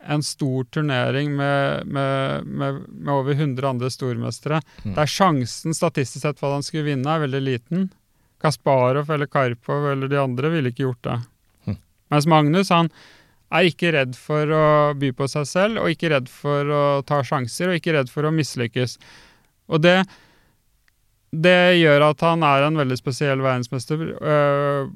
en 0.01 0.23
stor 0.25 0.65
turnering 0.73 1.35
med, 1.37 1.85
med, 1.85 2.47
med, 2.49 2.79
med 2.89 3.11
over 3.13 3.35
100 3.37 3.67
andre 3.69 3.89
stormestere, 3.93 4.61
Mm. 4.83 4.95
der 4.97 5.05
sjansen 5.09 5.75
statistisk 5.77 6.23
sett 6.25 6.39
for 6.39 6.49
at 6.49 6.57
han 6.61 6.65
skulle 6.65 6.87
vinne, 6.89 7.05
er 7.05 7.21
veldig 7.27 7.41
liten? 7.45 7.89
Kasparov 8.41 9.11
eller 9.13 9.29
Karpov 9.29 9.91
eller 9.91 10.09
de 10.09 10.17
andre 10.17 10.49
ville 10.49 10.71
ikke 10.73 10.87
gjort 10.87 11.03
det. 11.05 11.17
Mm. 11.67 11.77
Mens 12.09 12.25
Magnus 12.25 12.71
han 12.73 12.89
er 13.53 13.67
ikke 13.69 13.91
redd 13.93 14.15
for 14.17 14.49
å 14.49 14.63
by 14.97 15.11
på 15.13 15.27
seg 15.29 15.45
selv, 15.45 15.77
og 15.83 15.91
ikke 15.93 16.09
redd 16.15 16.31
for 16.31 16.65
å 16.73 16.81
ta 17.05 17.21
sjanser, 17.21 17.69
og 17.69 17.77
ikke 17.77 17.93
redd 17.93 18.09
for 18.09 18.25
å 18.25 18.33
mislykkes. 18.33 18.97
Og 19.69 19.83
det, 19.85 19.99
det 21.31 21.79
gjør 21.79 22.03
at 22.09 22.21
han 22.27 22.43
er 22.43 22.67
en 22.67 22.75
veldig 22.81 22.97
spesiell 22.99 23.39
verdensmester 23.43 24.01
øh, 24.19 24.91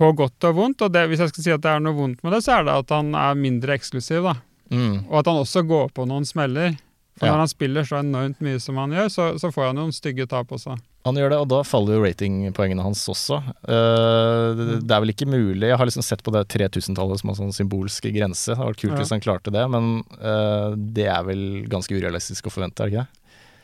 på 0.00 0.12
godt 0.16 0.44
og 0.50 0.58
vondt. 0.58 0.84
Og 0.84 0.92
det, 0.92 1.06
hvis 1.08 1.22
jeg 1.24 1.32
skal 1.32 1.44
si 1.46 1.54
at 1.56 1.64
det 1.64 1.72
er 1.72 1.80
noe 1.84 1.96
vondt 1.96 2.22
med 2.24 2.32
det, 2.36 2.42
så 2.44 2.58
er 2.58 2.68
det 2.68 2.76
at 2.84 2.92
han 2.96 3.14
er 3.16 3.34
mindre 3.40 3.76
eksklusiv, 3.78 4.22
da. 4.28 4.36
Mm. 4.70 5.06
Og 5.08 5.18
at 5.22 5.26
han 5.32 5.40
også 5.40 5.64
går 5.66 5.90
på 5.96 6.06
noen 6.08 6.28
smeller. 6.28 6.76
For 7.20 7.26
Ja. 7.26 7.32
når 7.34 7.42
han 7.42 7.50
spiller 7.52 7.84
så 7.84 7.98
enormt 8.00 8.38
mye 8.40 8.60
som 8.62 8.78
han 8.80 8.92
gjør, 8.96 9.08
så, 9.12 9.24
så 9.36 9.50
får 9.52 9.66
han 9.66 9.76
noen 9.76 9.90
stygge 9.92 10.24
tap 10.30 10.52
også. 10.56 10.76
Han 11.04 11.16
gjør 11.18 11.32
det, 11.34 11.38
og 11.42 11.48
da 11.50 11.58
faller 11.68 11.96
jo 11.98 12.04
ratingpoengene 12.06 12.84
hans 12.84 13.02
også. 13.12 13.40
Uh, 13.68 14.56
det, 14.56 14.66
det 14.88 14.94
er 14.94 15.02
vel 15.04 15.12
ikke 15.12 15.28
mulig 15.28 15.68
Jeg 15.68 15.76
har 15.80 15.88
liksom 15.88 16.04
sett 16.04 16.22
på 16.24 16.32
det 16.32 16.46
3000-tallet 16.52 17.20
som 17.20 17.32
en 17.32 17.38
sånn 17.42 17.52
symbolsk 17.56 18.08
grense. 18.14 18.48
Det 18.52 18.56
hadde 18.56 18.70
vært 18.72 18.80
kult 18.84 18.94
Ja. 18.94 19.00
hvis 19.02 19.12
han 19.12 19.24
klarte 19.24 19.52
det, 19.52 19.64
men 19.72 19.90
uh, 20.20 20.72
det 20.76 21.08
er 21.12 21.24
vel 21.28 21.44
ganske 21.72 21.92
urealistisk 21.96 22.48
å 22.48 22.54
forvente, 22.54 22.80
er 22.84 22.88
det 22.88 22.94
ikke 22.94 23.04
det? 23.04 23.19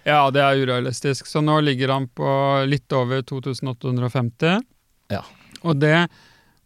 Ja, 0.06 0.30
det 0.30 0.42
er 0.42 0.62
urealistisk. 0.62 1.26
Så 1.26 1.42
nå 1.42 1.58
ligger 1.66 1.90
han 1.90 2.06
på 2.08 2.30
litt 2.70 2.92
over 2.94 3.24
2850. 3.26 4.60
Ja. 5.10 5.24
Og 5.66 5.80
det, 5.82 5.94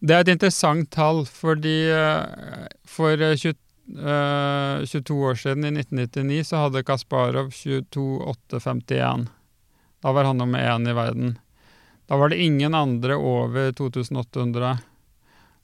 det 0.04 0.16
er 0.16 0.26
et 0.26 0.32
interessant 0.34 0.90
tall, 0.92 1.22
fordi 1.24 1.88
eh, 1.88 2.66
for 2.84 3.16
eh, 3.16 3.36
20, 3.40 3.56
uh, 3.96 4.84
22 4.84 5.16
år 5.30 5.40
siden, 5.40 5.64
i 5.64 5.72
1999, 5.72 6.42
så 6.50 6.66
hadde 6.66 6.84
Kasparov 6.84 7.48
22,851. 7.56 9.30
Da 10.04 10.12
var 10.12 10.28
han 10.28 10.40
nummer 10.40 10.60
én 10.60 10.88
i 10.88 10.96
verden. 10.96 11.38
Da 12.12 12.20
var 12.20 12.28
det 12.28 12.42
ingen 12.44 12.76
andre 12.76 13.16
over 13.16 13.72
2800. 13.72 14.76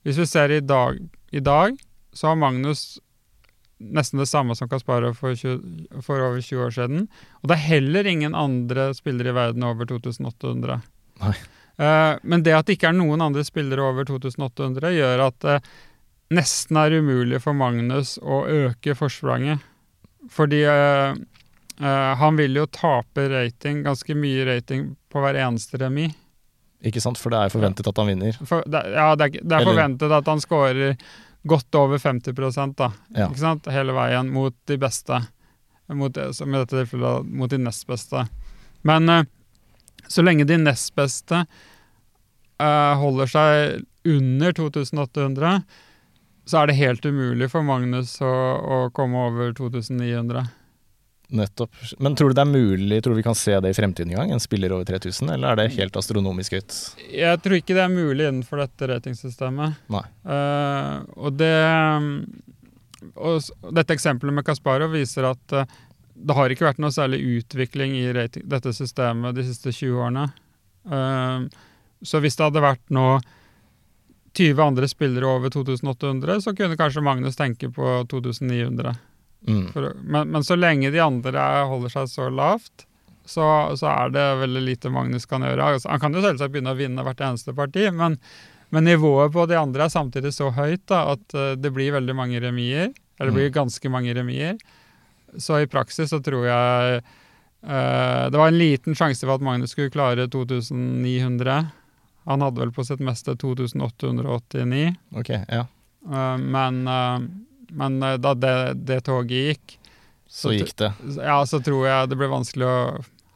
Hvis 0.06 0.22
vi 0.22 0.26
ser 0.30 0.52
i 0.54 0.64
dag, 0.64 1.00
i 1.30 1.40
dag 1.44 1.76
så 2.16 2.32
har 2.32 2.40
Magnus 2.40 3.00
nesten 3.78 4.20
det 4.20 4.28
samme 4.30 4.56
som 4.56 4.68
Kasparov 4.68 5.18
for, 5.18 5.34
20, 5.36 6.00
for 6.04 6.22
over 6.22 6.40
20 6.40 6.64
år 6.64 6.74
siden. 6.76 7.06
Og 7.42 7.50
det 7.50 7.58
er 7.58 7.68
heller 7.68 8.08
ingen 8.08 8.34
andre 8.34 8.88
spillere 8.96 9.32
i 9.32 9.36
verden 9.36 9.66
over 9.66 9.88
2800. 9.88 10.80
Nei. 11.22 11.36
Uh, 11.76 12.16
men 12.24 12.40
det 12.44 12.54
at 12.56 12.68
det 12.68 12.78
ikke 12.78 12.88
er 12.88 12.96
noen 12.96 13.20
andre 13.20 13.44
spillere 13.44 13.84
over 13.84 14.08
2800, 14.08 14.94
gjør 14.96 15.26
at 15.28 15.40
det 15.44 15.56
nesten 16.36 16.78
er 16.80 16.96
umulig 16.98 17.38
for 17.44 17.56
Magnus 17.56 18.16
å 18.18 18.44
øke 18.48 18.96
forspranget. 18.98 19.62
Fordi 20.32 20.64
uh, 20.66 21.12
han 21.76 22.40
vil 22.40 22.56
jo 22.56 22.64
tape 22.72 23.28
rating, 23.30 23.84
ganske 23.84 24.16
mye 24.16 24.46
rating, 24.48 24.94
på 25.12 25.20
hver 25.22 25.36
eneste 25.44 25.78
remis. 25.82 26.16
Ikke 26.86 27.00
sant? 27.02 27.18
For 27.20 27.32
det 27.32 27.38
er 27.40 27.52
forventet 27.52 27.88
at 27.88 27.98
han 27.98 28.08
vinner. 28.10 28.36
For, 28.46 28.64
det, 28.68 28.82
ja, 28.94 29.10
det 29.18 29.28
er, 29.28 29.38
det 29.42 29.58
er 29.58 29.68
forventet 29.68 30.12
at 30.12 30.28
han 30.28 30.42
scorer 30.42 30.96
godt 31.46 31.74
over 31.78 31.98
50 31.98 32.34
da. 32.76 32.90
Ja. 33.14 33.28
Ikke 33.28 33.40
sant? 33.40 33.70
Hele 33.70 33.94
veien 33.96 34.30
mot 34.32 34.54
de 34.66 34.78
beste. 34.78 35.22
Mot, 35.86 36.18
som 36.34 36.50
i 36.50 36.58
dette 36.58 36.74
tilfellet 36.74 37.26
mot 37.30 37.50
de 37.50 37.60
nest 37.62 37.86
beste. 37.86 38.26
Men 38.86 39.08
uh, 39.08 39.22
så 40.08 40.22
lenge 40.22 40.46
de 40.46 40.58
nest 40.58 40.94
beste 40.98 41.44
uh, 41.44 42.94
holder 42.98 43.30
seg 43.30 43.84
under 44.06 44.52
2800, 44.54 45.60
så 46.46 46.60
er 46.60 46.70
det 46.70 46.78
helt 46.78 47.06
umulig 47.06 47.48
for 47.50 47.66
Magnus 47.66 48.16
å, 48.22 48.30
å 48.30 48.78
komme 48.94 49.24
over 49.30 49.54
2900. 49.56 50.46
Nettopp. 51.28 51.74
Men 51.98 52.14
tror 52.14 52.30
du 52.30 52.36
det 52.38 52.42
er 52.44 52.50
mulig, 52.50 52.98
tror 53.02 53.14
du 53.14 53.18
vi 53.18 53.26
kan 53.26 53.34
se 53.34 53.56
det 53.60 53.72
i 53.72 53.74
fremtiden 53.74 54.12
en 54.12 54.20
gang? 54.20 54.34
En 54.36 54.42
spiller 54.42 54.72
over 54.72 54.86
3000, 54.86 55.32
eller 55.34 55.48
er 55.48 55.58
det 55.58 55.74
helt 55.74 55.96
astronomisk 55.98 56.54
høyt? 56.54 56.76
Jeg 57.10 57.40
tror 57.42 57.56
ikke 57.58 57.74
det 57.74 57.82
er 57.82 57.90
mulig 57.90 58.28
innenfor 58.28 58.62
dette 58.62 58.90
ratingsystemet. 58.92 59.80
Nei. 59.90 60.04
Uh, 60.26 61.02
og 61.18 61.40
det 61.40 61.54
og 63.16 63.72
Dette 63.76 63.94
eksempelet 63.94 64.34
med 64.34 64.46
Kasparov 64.46 64.94
viser 64.94 65.28
at 65.28 65.54
uh, 65.54 65.66
det 66.16 66.36
har 66.38 66.52
ikke 66.52 66.68
vært 66.68 66.80
noe 66.80 66.94
særlig 66.94 67.20
utvikling 67.40 67.96
i 67.98 68.06
rating, 68.14 68.46
dette 68.48 68.72
systemet 68.74 69.36
de 69.36 69.44
siste 69.46 69.74
20 69.74 69.98
årene. 70.06 70.28
Uh, 70.86 71.50
så 72.06 72.22
hvis 72.22 72.38
det 72.38 72.46
hadde 72.46 72.62
vært 72.62 72.94
nå 72.94 73.18
20 74.36 74.62
andre 74.62 74.88
spillere 74.88 75.26
over 75.26 75.50
2800, 75.50 76.40
så 76.44 76.54
kunne 76.54 76.78
kanskje 76.78 77.04
Magnus 77.04 77.38
tenke 77.38 77.70
på 77.72 77.98
2900. 78.10 78.94
Mm. 79.46 79.68
For, 79.72 79.92
men, 80.02 80.30
men 80.34 80.44
så 80.44 80.56
lenge 80.58 80.90
de 80.90 81.02
andre 81.02 81.44
holder 81.70 81.92
seg 81.92 82.10
så 82.10 82.28
lavt, 82.32 82.86
så, 83.26 83.46
så 83.78 83.88
er 83.90 84.12
det 84.14 84.26
veldig 84.42 84.62
lite 84.62 84.90
Magnus 84.94 85.26
kan 85.26 85.44
gjøre. 85.44 85.72
Altså, 85.76 85.90
han 85.90 86.02
kan 86.02 86.14
jo 86.14 86.22
selvsagt 86.24 86.54
begynne 86.54 86.74
å 86.74 86.78
vinne 86.78 87.04
hvert 87.06 87.22
eneste 87.26 87.54
parti, 87.56 87.88
men, 87.94 88.18
men 88.74 88.86
nivået 88.86 89.34
på 89.34 89.46
de 89.50 89.58
andre 89.58 89.86
er 89.86 89.94
samtidig 89.94 90.32
så 90.34 90.52
høyt 90.54 90.86
da, 90.90 91.04
at 91.14 91.34
eh, 91.34 91.54
det 91.58 91.74
blir 91.74 91.94
veldig 91.98 92.16
mange 92.16 92.42
remier. 92.42 92.92
Eller 93.16 93.32
det 93.32 93.38
blir 93.38 93.54
ganske 93.54 93.90
mange 93.90 94.14
remier. 94.14 94.58
Så 95.40 95.60
i 95.60 95.70
praksis 95.70 96.10
så 96.12 96.20
tror 96.24 96.46
jeg 96.46 96.98
uh, 97.00 98.24
Det 98.30 98.36
var 98.38 98.50
en 98.50 98.58
liten 98.58 98.96
sjanse 98.96 99.24
for 99.24 99.36
at 99.36 99.44
Magnus 99.44 99.72
skulle 99.72 99.92
klare 99.92 100.28
2900. 100.28 101.70
Han 102.28 102.44
hadde 102.44 102.60
vel 102.60 102.74
på 102.76 102.84
sitt 102.84 103.00
meste 103.04 103.36
2889. 103.40 104.92
Ok, 105.16 105.32
ja. 105.32 105.64
Uh, 106.06 106.36
men, 106.36 106.82
men 107.70 108.02
eh, 108.02 108.16
da 108.16 108.34
det, 108.34 108.54
det 108.86 109.00
toget 109.04 109.30
gikk, 109.56 109.78
Så 110.28 110.52
gikk 110.52 110.74
det. 110.76 110.92
ja, 111.22 111.38
så 111.46 111.60
tror 111.62 111.86
jeg 111.86 112.08
det 112.10 112.16
ble 112.18 112.26
vanskelig 112.28 112.66
å 112.66 112.78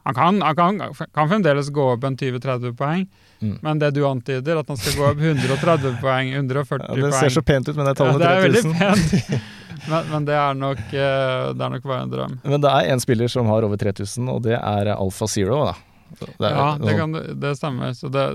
Han 0.05 0.15
kan, 0.17 0.41
han 0.41 0.55
kan, 0.57 0.79
kan 1.13 1.29
fremdeles 1.29 1.69
gå 1.69 1.83
opp 1.93 2.03
en 2.03 2.17
20-30 2.17 2.75
poeng, 2.77 3.07
Mm. 3.41 3.55
men 3.65 3.79
det 3.81 3.87
du 3.95 4.03
antyder, 4.05 4.59
at 4.61 4.67
han 4.69 4.77
skal 4.77 4.93
gå 4.99 5.05
opp 5.09 5.17
130 5.17 5.95
poeng, 6.03 6.27
140 6.29 6.83
Ja, 6.85 6.93
det 6.93 7.01
poeng 7.09 7.13
ser 7.17 7.29
så 7.33 7.41
pent 7.41 7.69
ut 7.71 7.75
med 7.75 7.87
det 7.87 7.93
ja, 7.95 7.97
tallet 7.97 8.19
Det 8.21 8.27
er 8.29 8.43
veldig 8.45 8.61
3000. 8.61 8.75
pent, 8.77 9.31
men, 9.89 10.09
men 10.11 10.25
det, 10.27 10.35
er 10.37 10.53
nok, 10.59 10.81
eh, 10.93 11.45
det 11.57 11.65
er 11.65 11.71
nok 11.73 11.87
bare 11.89 12.03
en 12.05 12.11
drøm. 12.13 12.35
Men 12.43 12.61
det 12.61 12.69
er 12.77 12.91
en 12.93 13.01
spiller 13.01 13.31
som 13.33 13.49
har 13.49 13.65
over 13.65 13.81
3000, 13.81 14.29
og 14.29 14.43
det 14.45 14.59
er 14.59 14.91
Alfa 14.93 15.25
Zero. 15.27 15.57
da. 15.71 15.73
Det 16.21 16.29
er 16.51 16.53
Ja, 16.53 16.67
det, 16.83 16.93
kan, 16.99 17.17
det 17.41 17.55
stemmer. 17.57 17.93
Så 17.97 18.11
det, 18.13 18.27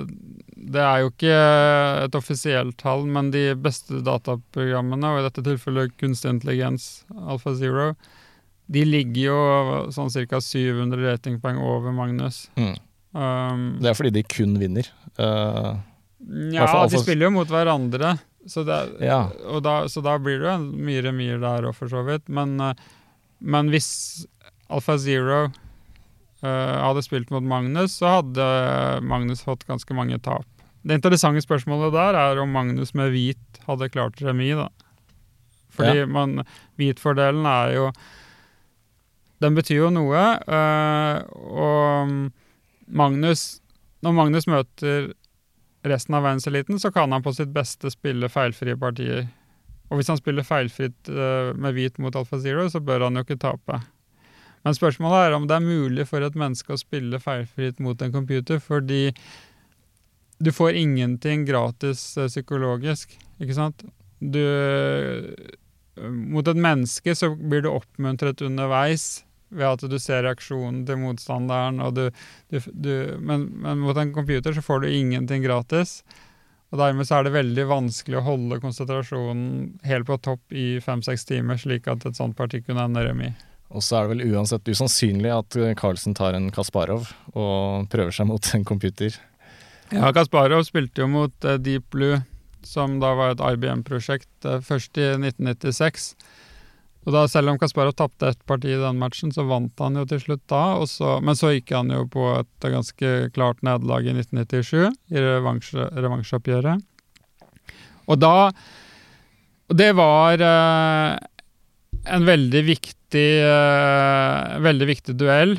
det 0.67 0.83
er 0.83 1.03
jo 1.05 1.11
ikke 1.13 1.35
et 2.07 2.17
offisielt 2.19 2.77
tall, 2.81 3.05
men 3.07 3.31
de 3.35 3.53
beste 3.61 4.01
dataprogrammene, 4.07 5.13
og 5.13 5.21
i 5.21 5.27
dette 5.29 5.45
tilfellet 5.47 5.95
kunstig 6.01 6.33
intelligens, 6.33 7.05
Alpha 7.15 7.55
Zero, 7.55 7.93
de 8.67 8.83
ligger 8.87 9.29
jo 9.29 9.37
sånn 9.95 10.11
ca. 10.27 10.41
700 10.43 11.05
ratingpoeng 11.05 11.61
over 11.63 11.95
Magnus. 11.95 12.49
Mm. 12.59 12.73
Um, 13.17 13.67
Det 13.81 13.93
er 13.93 13.99
fordi 13.99 14.15
de 14.19 14.25
kun 14.27 14.57
vinner. 14.59 14.89
Uh, 15.17 15.77
ja, 16.53 16.67
hvert 16.67 16.91
de 16.91 17.01
spiller 17.01 17.29
jo 17.29 17.37
mot 17.37 17.53
hverandre, 17.53 18.17
så, 18.47 18.65
det, 18.67 18.81
Ja. 19.07 19.29
da, 19.63 19.77
så 19.89 20.03
da 20.03 20.17
blir 20.19 20.41
det 20.43 20.51
jo 20.51 20.59
mye 20.87 21.05
remier 21.07 21.39
der 21.43 21.69
òg, 21.71 21.75
for 21.79 21.91
så 21.91 22.03
vidt. 22.07 22.29
Men, 22.29 22.59
eh, 22.61 22.75
men 23.41 23.71
hvis 23.71 24.27
Alpha 24.71 24.97
Zero 25.03 25.47
eh, 26.43 26.77
hadde 26.83 27.03
spilt 27.03 27.31
mot 27.35 27.43
Magnus, 27.43 27.99
så 27.99 28.21
hadde 28.21 28.47
Magnus 29.03 29.43
fått 29.47 29.67
ganske 29.67 29.95
mange 29.99 30.19
tap. 30.23 30.47
Det 30.87 30.95
interessante 30.95 31.43
spørsmålet 31.43 31.95
der 31.97 32.19
er 32.21 32.39
om 32.39 32.53
Magnus 32.55 32.93
med 32.95 33.11
hvit 33.15 33.61
hadde 33.67 33.91
klart 33.91 34.21
remis, 34.23 34.55
da. 34.55 34.69
Fordi 35.77 36.07
man 36.09 36.45
Hvitfordelen 36.81 37.45
er 37.45 37.73
jo 37.75 37.89
Den 39.43 39.57
betyr 39.59 39.83
jo 39.83 39.91
noe, 39.93 40.23
eh, 40.41 41.19
og 41.37 42.15
Magnus 42.87 43.61
Når 44.01 44.15
Magnus 44.17 44.47
møter 44.49 45.11
resten 45.87 46.17
av 46.17 46.25
verdenseliten, 46.25 46.81
så 46.83 46.91
kan 46.91 47.13
han 47.13 47.23
på 47.23 47.31
sitt 47.37 47.53
beste 47.55 47.93
spille 47.93 48.27
feilfrie 48.27 48.75
partier. 48.75 49.29
Og 49.87 50.01
hvis 50.01 50.09
han 50.11 50.19
spiller 50.19 50.43
feilfritt 50.43 51.11
eh, 51.13 51.53
med 51.55 51.77
hvit 51.77 52.01
mot 52.03 52.17
Alfa 52.19 52.41
Zero, 52.43 52.65
så 52.71 52.81
bør 52.83 53.05
han 53.07 53.15
jo 53.15 53.23
ikke 53.23 53.39
tape. 53.39 53.79
Men 54.67 54.75
spørsmålet 54.75 55.29
er 55.29 55.37
om 55.37 55.47
det 55.47 55.55
er 55.55 55.63
mulig 55.63 56.09
for 56.11 56.27
et 56.27 56.35
menneske 56.35 56.75
å 56.75 56.81
spille 56.81 57.21
feilfritt 57.23 57.79
mot 57.79 58.01
en 58.03 58.15
computer, 58.17 58.59
fordi 58.59 59.13
du 60.39 60.53
får 60.53 60.77
ingenting 60.77 61.45
gratis 61.49 62.17
eh, 62.17 62.29
psykologisk, 62.29 63.17
ikke 63.41 63.57
sant? 63.57 63.87
Du 64.21 64.43
Mot 65.97 66.45
et 66.45 66.59
menneske 66.61 67.15
så 67.17 67.31
blir 67.33 67.63
du 67.65 67.71
oppmuntret 67.71 68.43
underveis 68.45 69.25
ved 69.49 69.65
at 69.65 69.85
du 69.89 69.95
ser 70.03 70.27
reaksjonen 70.27 70.83
til 70.85 70.99
motstanderen, 71.01 71.81
og 71.81 71.95
du, 71.97 72.03
du, 72.53 72.59
du 72.69 72.93
men, 73.17 73.47
men 73.63 73.81
mot 73.81 73.97
en 73.97 74.13
computer 74.13 74.53
så 74.53 74.65
får 74.65 74.83
du 74.83 74.91
ingenting 74.91 75.41
gratis. 75.47 76.03
Og 76.69 76.81
dermed 76.83 77.07
så 77.07 77.21
er 77.21 77.27
det 77.27 77.37
veldig 77.37 77.67
vanskelig 77.71 78.19
å 78.19 78.25
holde 78.27 78.59
konsentrasjonen 78.61 79.77
helt 79.87 80.09
på 80.09 80.19
topp 80.19 80.53
i 80.53 80.81
fem-seks 80.83 81.25
timer, 81.29 81.61
slik 81.63 81.87
at 81.89 82.05
et 82.09 82.19
sånt 82.19 82.37
parti 82.37 82.61
kunne 82.67 82.89
ende 82.89 83.07
remis. 83.07 83.47
Og 83.71 83.83
så 83.83 83.99
er 83.99 84.07
det 84.07 84.17
vel 84.17 84.35
uansett 84.35 84.69
usannsynlig 84.69 85.33
at 85.35 85.57
eh, 85.59 85.75
Carlsen 85.79 86.15
tar 86.15 86.37
en 86.39 86.51
Kasparov 86.55 87.09
og 87.35 87.89
prøver 87.91 88.15
seg 88.15 88.29
mot 88.29 88.53
en 88.55 88.67
computer. 88.67 89.15
Ja, 89.95 90.11
Kasparov 90.15 90.65
spilte 90.67 91.05
jo 91.05 91.11
mot 91.11 91.45
eh, 91.47 91.59
Deep 91.63 91.91
Blue, 91.95 92.19
som 92.67 92.99
da 93.03 93.13
var 93.19 93.35
et 93.35 93.43
IBM-prosjekt, 93.55 94.31
eh, 94.45 94.59
først 94.65 94.99
i 94.99 95.13
1996. 95.15 96.15
Og 97.07 97.15
da, 97.15 97.23
Selv 97.31 97.53
om 97.53 97.59
Kasparov 97.63 97.95
tapte 97.95 98.33
ett 98.33 98.41
parti 98.51 98.73
i 98.75 98.81
den 98.81 98.99
matchen, 98.99 99.31
så 99.31 99.45
vant 99.47 99.79
han 99.79 99.95
jo 99.95 100.03
til 100.11 100.19
slutt 100.25 100.43
da. 100.51 100.63
Så, 100.91 101.21
men 101.23 101.39
så 101.39 101.53
gikk 101.55 101.71
han 101.77 101.93
jo 101.95 102.03
på 102.11 102.25
et 102.41 102.67
ganske 102.67 103.13
klart 103.37 103.63
nederlag 103.63 104.09
i 104.11 104.17
1997, 104.17 104.91
i 105.15 105.23
revansje- 105.23 105.87
revansjeoppgjøret. 105.95 106.83
Og 108.07 108.19
da 108.23 108.51
Og 109.67 109.75
det 109.75 109.89
var 109.99 110.39
eh, 110.39 111.17
en 112.07 112.27
veldig 112.27 112.61
viktig, 112.69 113.31
eh, 113.43 114.59
veldig 114.63 114.87
viktig 114.87 115.17
duell 115.19 115.57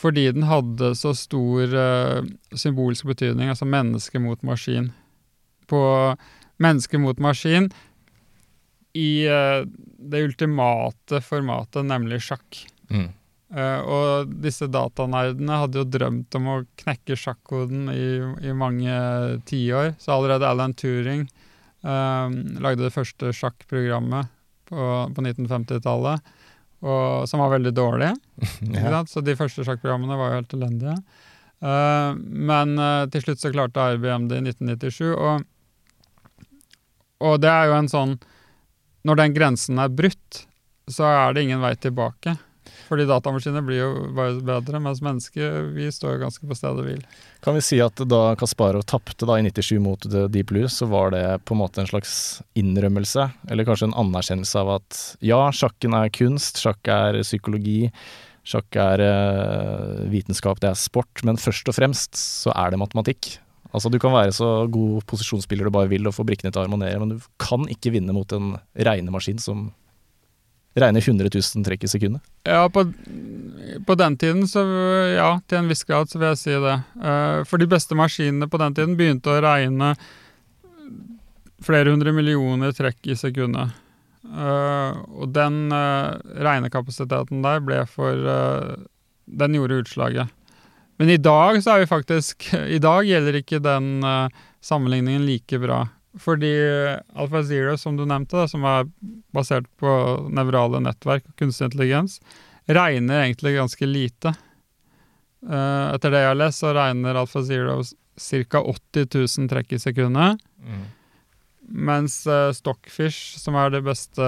fordi 0.00 0.30
den 0.32 0.46
hadde 0.48 0.94
så 0.96 1.12
stor 1.16 1.74
uh, 1.76 2.24
symbolsk 2.56 3.04
betydning, 3.10 3.50
altså 3.52 3.68
menneske 3.68 4.22
mot 4.22 4.40
maskin. 4.46 4.90
På 5.68 5.80
menneske 6.60 6.98
mot 6.98 7.20
maskin 7.20 7.68
i 8.96 9.28
uh, 9.28 9.66
det 9.98 10.24
ultimate 10.24 11.20
formatet, 11.24 11.84
nemlig 11.86 12.22
sjakk. 12.24 12.62
Mm. 12.88 13.10
Uh, 13.50 13.80
og 13.82 14.32
disse 14.44 14.68
datanerdene 14.70 15.60
hadde 15.64 15.82
jo 15.82 15.88
drømt 15.90 16.36
om 16.38 16.50
å 16.52 16.58
knekke 16.84 17.18
sjakkoden 17.18 17.88
i, 17.92 18.08
i 18.46 18.54
mange 18.56 18.94
tiår, 19.50 19.96
så 19.98 20.16
allerede 20.16 20.48
Alan 20.48 20.74
Turing 20.78 21.26
uh, 21.82 22.30
lagde 22.62 22.86
det 22.86 22.94
første 22.94 23.34
sjakkprogrammet 23.34 24.30
på, 24.70 24.78
på 25.12 25.24
1950-tallet, 25.26 26.30
og- 26.82 27.28
som 27.28 27.40
var 27.42 27.50
veldig 27.56 27.72
dårlig. 27.76 28.12
Ja. 28.74 29.04
Så 29.06 29.20
de 29.24 29.34
første 29.36 29.64
sjakkprogrammene 29.66 30.16
var 30.16 30.30
jo 30.32 30.40
helt 30.40 30.54
elendige. 30.56 30.96
Uh, 31.60 32.16
men 32.16 32.78
uh, 32.80 33.04
til 33.12 33.20
slutt 33.20 33.42
så 33.42 33.50
klarte 33.52 33.90
IBM 33.98 34.28
det 34.30 34.38
i 34.40 34.44
1997, 34.48 35.10
og, 35.12 35.42
og 37.20 37.34
det 37.42 37.50
er 37.52 37.66
jo 37.68 37.74
en 37.76 37.90
sånn 37.92 38.14
Når 39.04 39.16
den 39.20 39.34
grensen 39.36 39.78
er 39.80 39.92
brutt, 39.92 40.46
så 40.88 41.04
er 41.08 41.34
det 41.36 41.44
ingen 41.46 41.60
vei 41.60 41.74
tilbake. 41.76 42.34
Fordi 42.90 43.06
datamaskiner 43.06 43.62
blir 43.62 43.78
jo 43.78 43.90
bare 44.16 44.40
bedre, 44.42 44.80
mens 44.82 44.98
mennesker 45.04 45.68
vi 45.76 45.86
står 45.94 46.16
jo 46.16 46.22
ganske 46.24 46.48
på 46.50 46.56
stedet 46.58 46.82
hvil. 46.82 47.04
Kan 47.44 47.54
vi 47.54 47.62
si 47.62 47.78
at 47.84 48.02
da 48.10 48.34
Kasparov 48.38 48.82
tapte 48.90 49.28
i 49.30 49.44
97 49.46 49.78
mot 49.84 50.06
Deep 50.10 50.50
Blue, 50.50 50.66
så 50.66 50.88
var 50.90 51.14
det 51.14 51.22
på 51.46 51.54
en 51.54 51.60
måte 51.62 51.84
en 51.84 51.90
slags 51.90 52.40
innrømmelse, 52.58 53.28
eller 53.46 53.68
kanskje 53.68 53.92
en 53.92 53.98
anerkjennelse 54.02 54.64
av 54.64 54.72
at 54.80 54.98
ja, 55.22 55.38
sjakken 55.54 55.94
er 55.94 56.10
kunst, 56.10 56.58
sjakk 56.58 56.90
er 56.90 57.20
psykologi, 57.22 57.92
sjakk 58.50 58.74
er 58.82 59.04
eh, 59.04 60.02
vitenskap, 60.10 60.58
det 60.58 60.72
er 60.72 60.82
sport, 60.82 61.22
men 61.22 61.38
først 61.38 61.70
og 61.70 61.78
fremst 61.78 62.18
så 62.18 62.50
er 62.56 62.74
det 62.74 62.82
matematikk. 62.82 63.36
Altså 63.70 63.86
Du 63.86 64.00
kan 64.02 64.10
være 64.10 64.34
så 64.34 64.66
god 64.66 65.04
posisjonsspiller 65.06 65.68
du 65.68 65.74
bare 65.74 65.90
vil 65.92 66.08
og 66.10 66.16
få 66.16 66.26
brikkene 66.26 66.50
til 66.50 66.58
å 66.58 66.66
harmonere, 66.66 66.98
men 66.98 67.14
du 67.14 67.28
kan 67.38 67.68
ikke 67.70 67.94
vinne 67.94 68.14
mot 68.16 68.34
en 68.34 68.56
regnemaskin 68.74 69.38
som 69.38 69.68
regner 70.74 71.02
100 71.02 71.28
000 71.34 71.64
trekk 71.66 71.84
i 71.84 71.90
sekundet. 71.90 72.22
Ja, 72.46 72.68
på, 72.68 72.84
på 73.86 73.94
den 73.98 74.16
tiden 74.16 74.48
så 74.48 74.62
ja, 75.16 75.30
til 75.46 75.60
en 75.60 75.70
viss 75.70 75.84
grad 75.84 76.10
så 76.10 76.20
vil 76.20 76.30
jeg 76.30 76.40
si 76.40 76.56
det. 76.62 76.76
Eh, 77.02 77.42
for 77.48 77.62
de 77.62 77.68
beste 77.70 77.98
maskinene 77.98 78.48
på 78.50 78.60
den 78.62 78.76
tiden 78.76 78.96
begynte 78.98 79.32
å 79.32 79.42
regne 79.44 79.94
flere 81.60 81.92
hundre 81.92 82.14
millioner 82.16 82.72
trekk 82.76 83.10
i 83.10 83.18
sekundet. 83.18 83.74
Eh, 84.24 85.00
og 85.18 85.32
den 85.34 85.72
eh, 85.74 86.18
regnekapasiteten 86.38 87.42
der 87.44 87.62
ble 87.64 87.84
for 87.90 88.28
Den 89.30 89.54
gjorde 89.54 89.82
utslaget. 89.84 90.30
Men 90.98 91.10
i 91.10 91.20
dag 91.22 91.60
så 91.62 91.76
er 91.76 91.84
vi 91.84 91.86
faktisk 91.88 92.48
I 92.52 92.80
dag 92.82 93.06
gjelder 93.06 93.36
ikke 93.38 93.60
den 93.62 94.02
sammenligningen 94.60 95.22
like 95.24 95.58
bra. 95.62 95.84
Fordi 96.18 96.50
Alpha 97.14 97.42
Zero, 97.46 97.76
som 97.78 97.96
du 97.96 98.02
nevnte, 98.08 98.34
da, 98.36 98.48
som 98.50 98.64
er 98.66 98.88
basert 99.34 99.68
på 99.78 99.90
nevrale 100.34 100.80
nettverk 100.82 101.28
og 101.28 101.36
kunstig 101.38 101.68
intelligens, 101.68 102.18
regner 102.66 103.24
egentlig 103.24 103.54
ganske 103.58 103.86
lite. 103.86 104.34
Uh, 105.46 105.94
etter 105.94 106.12
det 106.12 106.24
jeg 106.24 106.32
har 106.32 106.40
lest, 106.40 106.62
så 106.62 106.74
regner 106.76 107.18
Alpha 107.20 107.42
Zero 107.46 107.78
ca. 107.84 108.60
80 108.60 109.06
000 109.14 109.52
trekk 109.52 109.76
i 109.76 109.80
sekundet. 109.80 110.42
Mens 111.70 112.24
uh, 112.26 112.50
Stockfish, 112.52 113.38
som 113.38 113.54
er 113.56 113.70
det 113.70 113.84
beste 113.86 114.26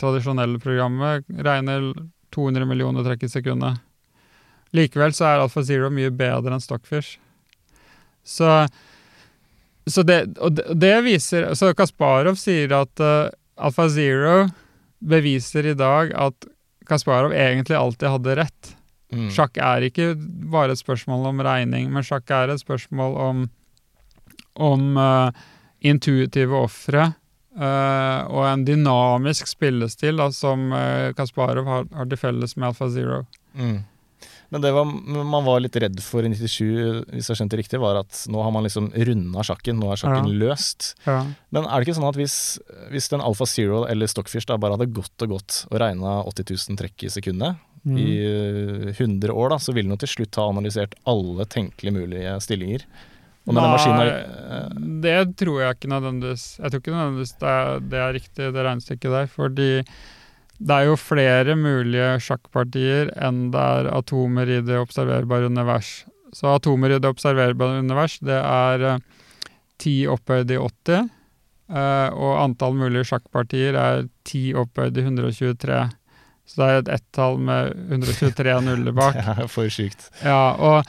tradisjonelle 0.00 0.58
programmet, 0.62 1.28
regner 1.30 1.92
200 2.34 2.66
millioner 2.66 3.06
trekk 3.06 3.28
i 3.28 3.32
sekundet. 3.32 3.78
Likevel 4.72 5.14
så 5.14 5.28
er 5.28 5.42
Alpha 5.44 5.62
Zero 5.64 5.90
mye 5.92 6.10
bedre 6.10 6.54
enn 6.54 6.64
Stockfish. 6.64 7.18
Så, 8.24 8.48
så 9.86 10.04
det, 10.06 10.38
og 10.38 10.58
det, 10.78 10.94
viser 11.02 11.48
Så 11.58 11.72
Kasparov 11.74 12.36
sier 12.38 12.70
at 12.76 13.02
uh, 13.02 13.32
Alpha 13.58 13.88
Zero 13.90 14.44
beviser 15.02 15.66
i 15.72 15.74
dag 15.78 16.12
at 16.14 16.46
Kasparov 16.86 17.34
egentlig 17.34 17.74
alltid 17.78 18.08
hadde 18.12 18.36
rett. 18.38 18.70
Mm. 19.12 19.26
Sjakk 19.34 19.58
er 19.60 19.86
ikke 19.86 20.12
bare 20.52 20.74
et 20.74 20.80
spørsmål 20.80 21.26
om 21.32 21.42
regning, 21.44 21.90
men 21.92 22.06
sjakk 22.06 22.30
er 22.32 22.52
et 22.52 22.62
spørsmål 22.62 23.18
om, 23.26 23.42
om 24.62 24.86
uh, 24.98 25.42
intuitive 25.84 26.56
ofre 26.56 27.08
uh, 27.58 28.20
og 28.30 28.44
en 28.46 28.64
dynamisk 28.66 29.50
spillestil 29.50 30.22
da, 30.22 30.30
som 30.34 30.70
uh, 30.72 31.12
Kasparov 31.18 31.68
har, 31.68 31.88
har 31.98 32.10
til 32.10 32.20
felles 32.20 32.56
med 32.56 32.70
Alpha 32.70 32.88
Zero. 32.94 33.22
Mm. 33.58 33.80
Men 34.52 34.60
det 34.60 34.70
var, 34.76 34.84
man 34.84 35.46
var 35.46 35.62
litt 35.64 35.76
redd 35.80 35.96
for 36.04 36.20
i 36.26 36.28
97, 36.28 37.06
hvis 37.08 37.30
jeg 37.30 37.38
skjønte 37.40 37.56
riktig, 37.56 37.78
var 37.80 38.02
at 38.02 38.18
nå 38.28 38.42
har 38.44 38.52
man 38.52 38.66
liksom 38.66 38.90
runda 38.92 39.40
sjakken. 39.48 39.78
Nå 39.80 39.88
er 39.94 39.96
sjakken 40.02 40.28
Ja. 40.28 40.38
løst. 40.44 40.90
Ja. 41.06 41.22
Men 41.50 41.64
er 41.64 41.72
det 41.80 41.88
ikke 41.88 41.96
sånn 41.96 42.08
at 42.10 42.18
hvis, 42.20 42.36
hvis 42.92 43.08
den 43.08 43.24
Alfa 43.24 43.48
Zero 43.48 43.86
eller 43.88 44.06
Stockfish 44.12 44.44
da 44.50 44.58
bare 44.60 44.76
hadde 44.76 44.92
gått 44.92 45.24
og 45.24 45.32
gått 45.38 45.62
og 45.70 45.80
regna 45.80 46.18
80 46.28 46.52
000 46.68 46.76
trekk 46.84 47.08
i 47.08 47.12
sekundet 47.16 47.56
Mm. 47.82 47.96
i 47.98 48.10
eh, 48.22 48.92
100 48.94 49.32
år, 49.34 49.48
da, 49.50 49.56
så 49.58 49.72
ville 49.74 49.88
den 49.88 49.96
jo 49.96 50.04
til 50.04 50.12
slutt 50.12 50.36
ha 50.38 50.44
analysert 50.52 50.92
alle 51.10 51.42
tenkelig 51.50 51.90
mulige 51.96 52.36
stillinger. 52.44 52.84
Den 53.42 53.56
maskinen 53.58 54.06
eh, 54.06 54.68
det 55.02 55.16
tror 55.40 55.56
jeg 55.64 55.74
ikke 55.80 55.90
nødvendigvis. 55.90 56.44
Jeg 56.62 56.70
tror 56.70 56.78
ikke 56.84 56.94
nødvendigvis 56.94 57.32
det 57.40 57.48
er, 57.50 57.80
det 57.90 57.98
er 58.04 58.12
riktig, 58.14 58.52
det 58.54 58.62
regnestykket 58.68 59.16
der. 59.16 59.26
Fordi 59.34 59.66
det 60.62 60.76
er 60.76 60.88
jo 60.90 60.98
flere 61.00 61.56
mulige 61.58 62.08
sjakkpartier 62.22 63.10
enn 63.26 63.48
det 63.54 63.62
er 63.78 63.88
atomer 63.96 64.50
i 64.50 64.60
det 64.62 64.78
observerbare 64.78 65.50
univers. 65.50 66.04
Så 66.32 66.52
atomer 66.54 66.94
i 66.94 67.00
det 67.02 67.10
observerbare 67.10 67.82
univers, 67.82 68.18
det 68.24 68.38
er 68.38 68.86
ti 69.82 70.04
10 70.04 70.12
opphøyd 70.14 70.52
i 70.54 70.60
80. 70.60 71.08
eh, 71.72 72.08
og 72.12 72.38
antall 72.44 72.76
mulige 72.78 73.08
sjakkpartier 73.10 73.74
er 73.74 74.06
10 74.28 74.54
opphøyd 74.62 75.00
i 75.00 75.06
123. 75.08 75.80
Så 76.46 76.60
det 76.60 76.68
er 76.68 76.78
et 76.82 76.92
ett-tall 76.98 77.40
med 77.42 77.74
123 77.90 78.60
nuller 78.66 78.94
bak. 78.94 79.18
Det 79.18 79.44
er 79.44 79.50
for 79.50 79.72
sykt. 79.72 80.10
Ja, 80.22 80.54
og 80.58 80.86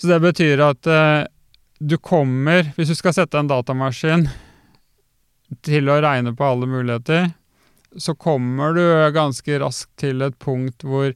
så 0.00 0.14
det 0.14 0.20
betyr 0.24 0.62
at 0.64 0.86
uh, 0.88 1.26
du 1.80 1.98
kommer 2.00 2.70
Hvis 2.76 2.88
du 2.88 2.96
skal 2.96 3.12
sette 3.16 3.36
en 3.40 3.48
datamaskin 3.48 4.26
til 5.66 5.90
å 5.90 5.98
regne 6.00 6.32
på 6.36 6.46
alle 6.46 6.68
muligheter, 6.70 7.32
så 7.98 8.14
kommer 8.14 8.74
du 8.76 8.84
ganske 9.14 9.58
raskt 9.62 9.90
til 9.98 10.22
et 10.22 10.36
punkt 10.38 10.84
hvor 10.86 11.12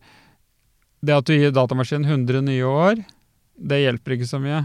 det 1.04 1.14
at 1.14 1.28
du 1.28 1.34
gir 1.36 1.52
datamaskinen 1.54 2.08
100 2.08 2.44
nye 2.46 2.64
år, 2.66 3.02
det 3.54 3.82
hjelper 3.84 4.16
ikke 4.16 4.28
så 4.28 4.40
mye. 4.42 4.64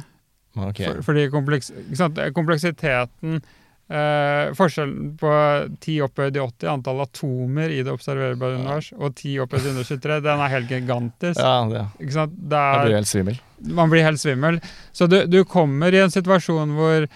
Okay. 0.55 0.87
For, 0.87 1.01
fordi 1.09 1.27
kompleks, 1.31 1.69
kompleksiteten 2.35 3.37
eh, 3.89 4.49
Forskjellen 4.57 5.11
på 5.19 5.33
10 5.83 5.97
opphøyd 6.07 6.37
i 6.39 6.41
80, 6.41 6.71
antall 6.73 7.03
atomer 7.03 7.73
i 7.73 7.81
det 7.85 7.93
observerbare 7.93 8.57
univers, 8.59 8.91
og 8.97 9.13
10 9.13 9.35
opphøyd 9.45 9.67
i 9.67 9.73
123, 9.75 10.19
den 10.25 10.43
er 10.45 10.53
helt 10.55 10.73
gigantisk. 10.73 11.41
Ja, 11.41 11.53
det, 11.69 11.85
Ikke 11.99 12.17
sant? 12.17 12.35
Det 12.39 12.63
jeg 12.63 12.79
er, 12.79 12.87
blir 12.87 12.99
helt 12.99 13.11
svimmel. 13.11 13.39
man 13.81 13.93
blir 13.93 14.07
helt 14.07 14.23
svimmel. 14.23 14.59
Så 14.95 15.09
du, 15.11 15.21
du 15.29 15.43
kommer 15.45 15.93
i 15.93 16.01
en 16.03 16.13
situasjon 16.13 16.75
hvor 16.77 17.09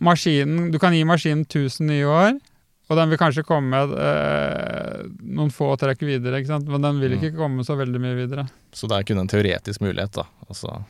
maskinen 0.00 0.70
Du 0.72 0.78
kan 0.80 0.94
gi 0.96 1.02
maskinen 1.04 1.44
1000 1.44 1.90
nye 1.90 2.06
år, 2.08 2.38
og 2.90 2.98
den 2.98 3.12
vil 3.12 3.20
kanskje 3.20 3.44
komme 3.46 3.84
eh, 3.86 5.02
noen 5.22 5.52
få 5.54 5.70
trekk 5.78 6.02
videre, 6.08 6.40
men 6.66 6.82
den 6.82 6.98
vil 6.98 7.14
ikke 7.16 7.36
komme 7.36 7.62
så 7.66 7.76
veldig 7.78 8.00
mye 8.02 8.16
videre. 8.18 8.48
Så 8.74 8.90
det 8.90 8.98
er 8.98 9.06
kun 9.06 9.22
en 9.22 9.30
teoretisk 9.30 9.84
mulighet, 9.84 10.16
da. 10.18 10.26
Altså, 10.48 10.80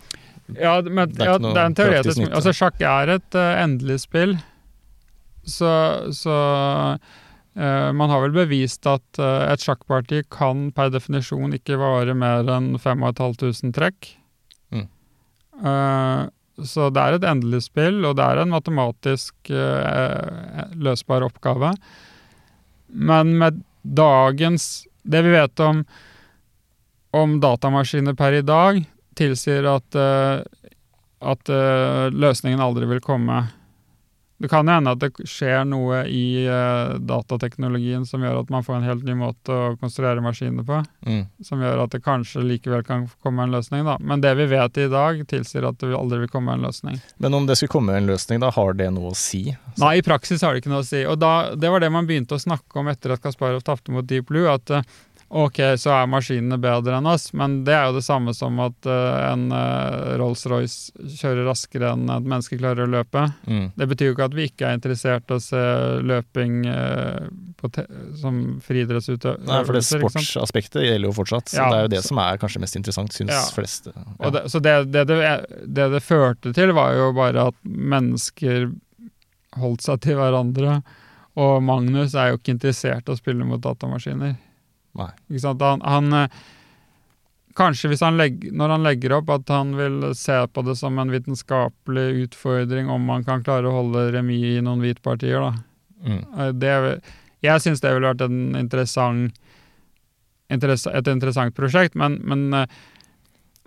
Ja, 0.57 0.80
men, 0.82 1.12
Det 1.12 1.26
er 1.26 1.34
ja, 1.34 1.38
det 1.38 1.51
er 1.53 1.66
en 1.68 1.76
teoretisk 1.76 2.22
mulighet. 2.22 2.38
Altså, 2.38 2.55
sjakk 2.57 2.80
er 2.80 3.12
et 3.18 3.36
uh, 3.36 3.51
endelig 3.61 3.98
spill, 4.07 4.32
så, 5.44 5.74
så 6.16 6.38
uh, 6.96 7.90
man 8.01 8.11
har 8.11 8.24
vel 8.24 8.32
bevist 8.34 8.88
at 8.88 9.20
uh, 9.20 9.44
et 9.53 9.61
sjakkparti 9.61 10.24
kan 10.32 10.70
per 10.72 10.88
definisjon 10.96 11.53
ikke 11.61 11.78
vare 11.80 12.16
mer 12.16 12.48
enn 12.48 12.72
5500 12.80 13.76
trekk. 13.76 14.14
Mm. 14.72 14.88
Eh, 16.61 16.66
så 16.68 16.90
det 16.90 17.00
er 17.02 17.18
et 17.18 17.26
endelig 17.28 17.64
spill, 17.68 18.04
og 18.04 18.16
det 18.18 18.26
er 18.26 18.42
en 18.42 18.52
matematisk 18.52 19.50
eh, 19.50 20.62
løsbar 20.76 21.26
oppgave. 21.26 21.74
Men 22.88 23.38
med 23.38 23.64
dagens 23.82 24.86
Det 25.02 25.22
vi 25.24 25.30
vet 25.32 25.61
om, 25.64 25.78
om 27.16 27.38
datamaskiner 27.40 28.12
per 28.14 28.34
i 28.36 28.42
dag, 28.44 28.82
tilsier 29.16 29.64
at, 29.64 29.96
eh, 29.96 30.42
at 31.20 31.48
eh, 31.48 32.11
løsningen 32.12 32.61
aldri 32.61 32.84
vil 32.90 33.00
komme. 33.00 33.38
Det 34.41 34.49
kan 34.49 34.64
jo 34.64 34.72
hende 34.72 34.95
at 34.95 35.03
det 35.03 35.28
skjer 35.28 35.66
noe 35.68 35.99
i 36.09 36.47
uh, 36.49 36.97
datateknologien 36.97 38.07
som 38.09 38.22
gjør 38.24 38.38
at 38.41 38.53
man 38.53 38.64
får 38.64 38.78
en 38.78 38.86
helt 38.88 39.03
ny 39.05 39.12
måte 39.20 39.53
å 39.53 39.74
konstruere 39.80 40.22
maskiner 40.24 40.64
på, 40.64 40.78
mm. 41.05 41.22
som 41.45 41.61
gjør 41.61 41.82
at 41.84 41.93
det 41.93 42.01
kanskje 42.07 42.47
likevel 42.47 42.80
kan 42.86 43.05
komme 43.20 43.45
en 43.45 43.53
løsning. 43.53 43.84
Da. 43.84 43.99
Men 44.01 44.24
det 44.24 44.32
vi 44.38 44.49
vet 44.49 44.80
i 44.80 44.88
dag, 44.88 45.20
tilsier 45.28 45.68
at 45.68 45.76
det 45.82 45.93
aldri 45.97 46.22
vil 46.22 46.32
komme 46.32 46.57
en 46.57 46.64
løsning. 46.64 46.97
Men 47.20 47.36
om 47.36 47.51
det 47.51 47.59
skulle 47.61 47.74
komme 47.74 47.99
en 48.01 48.09
løsning, 48.09 48.41
da 48.41 48.49
har 48.57 48.80
det 48.80 48.88
noe 48.97 49.12
å 49.12 49.18
si? 49.18 49.43
Nei, 49.76 49.93
i 50.01 50.07
praksis 50.09 50.41
har 50.41 50.57
det 50.57 50.64
ikke 50.64 50.72
noe 50.72 50.86
å 50.86 50.88
si. 50.88 51.05
Og 51.05 51.20
da, 51.20 51.34
det 51.53 51.68
var 51.72 51.84
det 51.84 51.93
man 51.93 52.09
begynte 52.09 52.38
å 52.38 52.41
snakke 52.41 52.80
om 52.80 52.88
etter 52.88 53.12
at 53.12 53.20
Kasparov 53.20 53.61
tapte 53.66 53.93
mot 53.93 54.09
Deep 54.09 54.32
Blue. 54.32 54.49
at 54.49 54.72
eh, 54.72 54.88
Ok, 55.31 55.61
så 55.78 55.93
er 55.95 56.09
maskinene 56.11 56.57
bedre 56.59 56.97
enn 56.99 57.07
oss, 57.07 57.28
men 57.39 57.61
det 57.62 57.70
er 57.76 57.85
jo 57.87 57.93
det 58.01 58.03
samme 58.03 58.33
som 58.35 58.57
at 58.64 58.89
uh, 58.91 59.31
en 59.31 59.45
uh, 59.55 60.16
Rolls-Royce 60.18 60.91
kjører 61.20 61.47
raskere 61.47 61.93
enn 61.95 62.11
et 62.11 62.26
menneske 62.26 62.59
klarer 62.59 62.83
å 62.83 62.91
løpe. 62.91 63.22
Mm. 63.47 63.68
Det 63.78 63.87
betyr 63.93 64.11
jo 64.11 64.16
ikke 64.16 64.26
at 64.26 64.35
vi 64.35 64.49
ikke 64.51 64.66
er 64.66 64.81
interessert 64.81 65.31
i 65.31 65.37
å 65.37 65.45
se 65.45 65.62
løping 66.11 66.57
uh, 66.66 67.28
som 68.18 68.43
friidrettsutøvelser. 68.66 69.47
Nei, 69.47 69.61
for 69.68 69.78
det 69.78 69.85
sportsaspektet 69.87 70.83
gjelder 70.89 71.12
jo 71.12 71.14
fortsatt. 71.20 71.55
Så 71.55 71.61
Ja, 71.62 71.68
det 71.70 71.78
er 71.78 71.87
jo 71.87 71.93
det 71.95 72.03
så- 72.03 72.09
som 72.09 72.18
er 72.24 72.43
kanskje 72.43 72.64
mest 72.66 72.76
interessant, 72.83 73.12
syns 73.14 73.31
Ja. 73.31 73.47
fleste. 73.55 73.95
Ja. 74.18 74.31
Det, 74.31 74.45
så 74.51 74.59
det 74.61 74.76
det, 74.91 75.07
det 75.07 75.47
det 75.78 75.91
det 75.95 76.03
førte 76.03 76.53
til, 76.53 76.72
var 76.72 76.93
jo 76.99 77.12
bare 77.12 77.47
at 77.53 77.55
mennesker 77.64 78.72
holdt 79.62 79.83
seg 79.87 80.01
til 80.01 80.16
hverandre. 80.18 80.83
Og 81.37 81.62
Magnus 81.62 82.14
er 82.18 82.31
jo 82.33 82.39
ikke 82.39 82.57
interessert 82.59 83.07
i 83.09 83.12
å 83.14 83.16
spille 83.18 83.47
mot 83.47 83.61
datamaskiner. 83.62 84.35
Nei. 84.99 85.11
Ikke 85.30 85.41
sant? 85.45 85.61
Han, 85.62 85.80
han 85.86 86.12
eh, 86.24 86.28
Kanskje 87.59 87.88
hvis 87.91 88.01
han 88.07 88.16
legger, 88.16 88.53
når 88.55 88.68
han 88.76 88.84
legger 88.86 89.12
opp 89.16 89.28
at 89.34 89.49
han 89.51 89.72
vil 89.76 90.14
se 90.14 90.36
på 90.55 90.62
det 90.64 90.76
som 90.78 90.97
en 91.03 91.11
vitenskapelig 91.11 92.05
utfordring 92.28 92.88
om 92.88 93.03
man 93.05 93.24
kan 93.26 93.43
klare 93.45 93.66
å 93.68 93.74
holde 93.74 94.05
remis 94.14 94.45
i 94.57 94.61
noen 94.62 94.80
hvitpartier, 94.84 95.43
da. 95.43 95.51
Mm. 96.07 96.20
Eh, 96.38 96.53
Det, 96.53 96.74
jeg 97.43 97.61
syns 97.64 97.82
det 97.82 97.91
ville 97.97 98.12
vært 98.12 98.22
en 98.22 98.55
interessant, 98.57 99.34
interessa, 100.51 100.93
et 100.97 101.11
interessant 101.11 101.55
prosjekt, 101.57 101.95
men, 101.99 102.20
men 102.22 102.47
eh, 102.55 102.66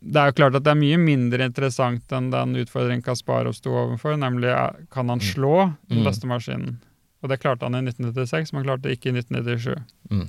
det 0.03 0.19
er 0.19 0.31
jo 0.31 0.37
klart 0.39 0.55
at 0.59 0.63
det 0.65 0.71
er 0.73 0.79
mye 0.79 0.97
mindre 0.99 1.45
interessant 1.47 2.11
enn 2.15 2.31
den 2.33 2.55
utfordringen 2.63 3.03
Kasparov 3.05 3.53
sto 3.55 3.71
overfor, 3.71 4.15
nemlig 4.19 4.51
kan 4.91 5.09
han 5.11 5.19
Mm. 5.19 5.27
slå 5.27 5.53
den 5.89 5.99
Mm. 6.01 6.07
beste 6.07 6.27
maskinen? 6.27 6.79
Og 7.21 7.29
det 7.29 7.39
klarte 7.43 7.63
han 7.67 7.75
i 7.75 7.81
1996, 7.87 8.51
men 8.53 8.63
klarte 8.65 8.81
det 8.87 8.97
ikke 8.97 9.11
i 9.11 9.17
1997. 9.19 9.77
Eh, 10.11 10.25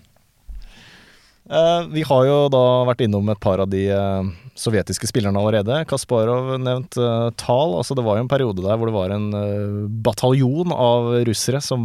vi 1.93 2.03
har 2.09 2.27
jo 2.29 2.37
da 2.53 2.65
vært 2.89 3.03
innom 3.05 3.29
et 3.29 3.41
par 3.43 3.61
av 3.61 3.69
de 3.69 3.83
eh, 3.93 4.29
sovjetiske 4.57 5.09
spillerne 5.11 5.41
allerede. 5.41 5.83
Kasparov 5.91 6.55
nevnt 6.63 6.97
uh, 6.97 7.29
Tal. 7.41 7.75
Altså 7.77 7.97
det 7.99 8.05
var 8.07 8.17
jo 8.17 8.25
en 8.25 8.31
periode 8.31 8.65
der 8.65 8.79
hvor 8.79 8.89
det 8.89 8.97
var 8.97 9.13
en 9.15 9.27
eh, 9.37 9.83
bataljon 10.07 10.73
av 10.73 11.11
russere 11.29 11.61
som 11.65 11.85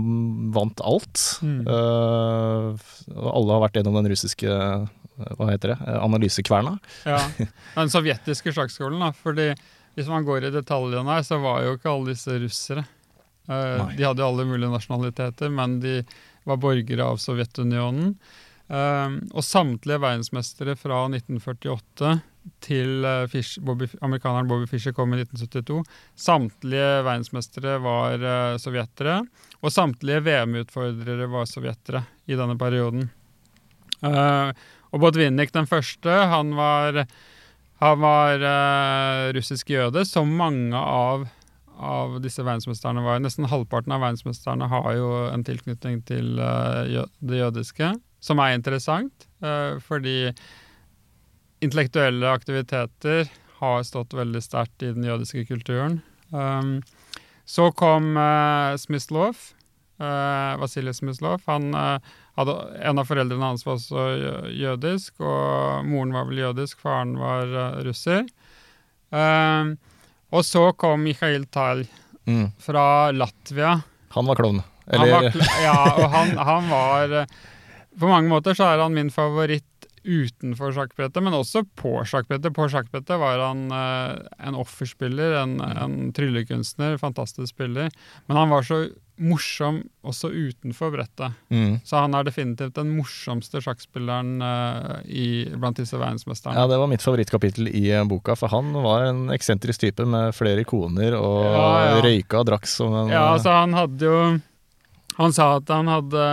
vant 0.55 0.80
alt. 0.86 1.26
Mm. 1.43 1.60
Eh, 1.66 2.88
alle 3.34 3.57
har 3.57 3.66
vært 3.66 3.82
gjennom 3.82 3.99
den 3.99 4.12
russiske 4.14 4.47
eh, 4.47 4.88
hva 5.36 5.49
heter 5.51 5.74
det, 5.74 5.80
eh, 5.88 5.99
analysekverna. 6.05 6.78
Ja, 7.10 7.20
Den 7.80 7.91
sovjetiske 7.91 8.53
sjakkskolen, 8.55 9.01
da. 9.01 9.12
fordi 9.16 9.51
hvis 9.97 10.10
man 10.12 10.28
går 10.28 10.47
i 10.47 10.53
detaljene 10.53 11.18
her, 11.18 11.26
så 11.28 11.41
var 11.43 11.66
jo 11.66 11.76
ikke 11.76 11.91
alle 11.91 12.14
disse 12.14 12.38
russere. 12.39 12.86
Eh, 13.49 13.95
de 13.97 14.05
hadde 14.05 14.22
jo 14.24 14.30
alle 14.30 14.47
mulige 14.47 14.72
nasjonaliteter, 14.72 15.51
men 15.53 15.80
de 15.84 15.99
var 16.47 16.62
borgere 16.62 17.10
av 17.12 17.20
Sovjetunionen. 17.22 18.14
Eh, 18.70 19.13
og 19.34 19.45
samtlige 19.45 20.01
verdensmestere 20.01 20.76
fra 20.78 21.05
1948 21.09 22.20
til 22.63 23.05
eh, 23.07 23.26
Fish, 23.32 23.57
Bobby, 23.65 23.88
amerikaneren 24.05 24.49
Bobby 24.49 24.67
Fischer 24.70 24.93
kom 24.95 25.15
i 25.15 25.22
1972. 25.24 25.82
Samtlige 26.20 26.89
verdensmestere 27.05 27.78
var 27.82 28.22
uh, 28.22 28.59
sovjetere, 28.61 29.22
og 29.59 29.74
samtlige 29.74 30.22
VM-utfordrere 30.28 31.30
var 31.32 31.49
sovjetere 31.49 32.03
i 32.30 32.38
denne 32.38 32.57
perioden. 32.59 33.09
Uh, 34.05 34.53
og 34.93 35.01
Botvinnik 35.03 35.51
den 35.53 35.67
første, 35.70 36.13
han 36.32 36.53
var, 36.57 37.03
han 37.82 38.03
var 38.03 38.45
uh, 38.45 39.30
russisk 39.36 39.74
jøde, 39.74 40.05
som 40.07 40.30
mange 40.39 40.78
av, 40.78 41.26
av 41.76 42.20
disse 42.24 42.45
verdensmesterne 42.45 43.03
var. 43.05 43.22
Nesten 43.24 43.49
halvparten 43.49 43.97
av 43.97 44.05
verdensmesterne 44.05 44.70
har 44.72 44.93
jo 44.97 45.09
en 45.30 45.47
tilknytning 45.47 46.03
til 46.07 46.38
det 46.38 47.41
jødiske, 47.41 47.93
som 48.20 48.39
er 48.43 48.55
interessant, 48.57 49.28
eh, 49.43 49.78
fordi 49.84 50.34
intellektuelle 51.63 52.30
aktiviteter 52.32 53.30
har 53.59 53.84
stått 53.84 54.13
veldig 54.15 54.41
sterkt 54.43 54.84
i 54.84 54.93
den 54.95 55.03
jødiske 55.03 55.45
kulturen. 55.49 55.99
Um, 56.32 56.80
så 57.49 57.72
kom 57.76 58.13
uh, 58.15 58.78
Smyslov, 58.80 59.36
uh, 59.99 60.55
Vasilij 60.61 60.95
Smyslov. 60.99 61.41
Han 61.49 61.74
eh, 61.76 61.97
hadde, 62.39 62.55
en 62.88 63.01
av 63.01 63.07
foreldrene 63.09 63.49
hans 63.49 63.65
var 63.67 63.76
også 63.80 64.05
jødisk, 64.55 65.17
og 65.20 65.84
moren 65.89 66.13
var 66.15 66.30
vel 66.30 66.39
jødisk, 66.45 66.80
faren 66.86 67.17
var 67.20 67.49
eh, 67.51 67.80
russer. 67.88 68.30
Um, 69.11 69.74
og 70.30 70.45
så 70.45 70.70
kom 70.78 71.03
Mikhail 71.07 71.47
Tal 71.51 71.88
Mm. 72.30 72.51
fra 72.61 73.11
Latvia. 73.11 73.82
Han 74.13 74.26
var 74.28 74.36
klovn. 74.38 74.59
Han 74.91 75.09
var, 75.09 75.24
ja, 75.63 75.93
og 75.97 76.11
han, 76.13 76.36
han 76.38 76.67
var 76.70 77.13
eh, 77.24 77.32
På 78.00 78.08
mange 78.12 78.32
måter 78.32 78.56
så 78.58 78.70
er 78.74 78.82
han 78.84 78.95
min 78.95 79.12
favoritt 79.14 79.66
utenfor 80.10 80.72
sjakkbrettet, 80.74 81.20
men 81.26 81.36
også 81.36 81.66
på 81.78 81.91
sjakkbrettet. 82.08 82.54
På 82.56 82.70
sjakkbrettet 82.72 83.20
var 83.20 83.41
han 83.43 83.66
eh, 83.76 84.14
en 84.47 84.56
offerspiller, 84.58 85.36
en, 85.41 85.58
en 85.60 85.97
tryllekunstner, 86.16 86.95
fantastisk 87.02 87.52
spiller. 87.52 87.91
Men 88.30 88.39
han 88.39 88.50
var 88.54 88.64
så 88.66 88.86
morsom 89.20 89.82
også 90.08 90.30
utenfor 90.32 90.93
brettet. 90.93 91.36
Mm. 91.52 91.82
Så 91.84 92.00
han 92.00 92.16
er 92.16 92.24
definitivt 92.24 92.78
den 92.80 92.93
morsomste 92.95 93.60
sjakkspilleren 93.66 94.38
eh, 94.39 95.02
i, 95.12 95.28
blant 95.60 95.82
disse 95.82 96.00
verdensmesterne. 96.00 96.56
Ja, 96.56 96.70
det 96.72 96.80
var 96.80 96.88
mitt 96.88 97.04
favorittkapittel 97.04 97.68
i 97.68 97.89
eh, 97.91 98.06
boka, 98.08 98.38
for 98.39 98.56
han 98.56 98.72
var 98.80 99.10
en 99.10 99.26
eksentrisk 99.36 99.84
type 99.84 100.08
med 100.08 100.32
flere 100.38 100.64
ikoner 100.64 101.20
og 101.20 101.41
Ja, 101.43 101.68
ja. 101.89 102.00
røyka 102.08 102.39
og 102.39 102.47
drakk 102.54 102.72
som 102.72 102.95
en 103.04 103.12
Ja, 103.12 103.34
altså 103.36 103.52
han 103.60 103.76
hadde 103.76 104.08
jo 104.08 104.22
Han 105.20 105.34
sa 105.36 105.49
at 105.59 105.67
han 105.74 105.88
hadde 105.91 106.24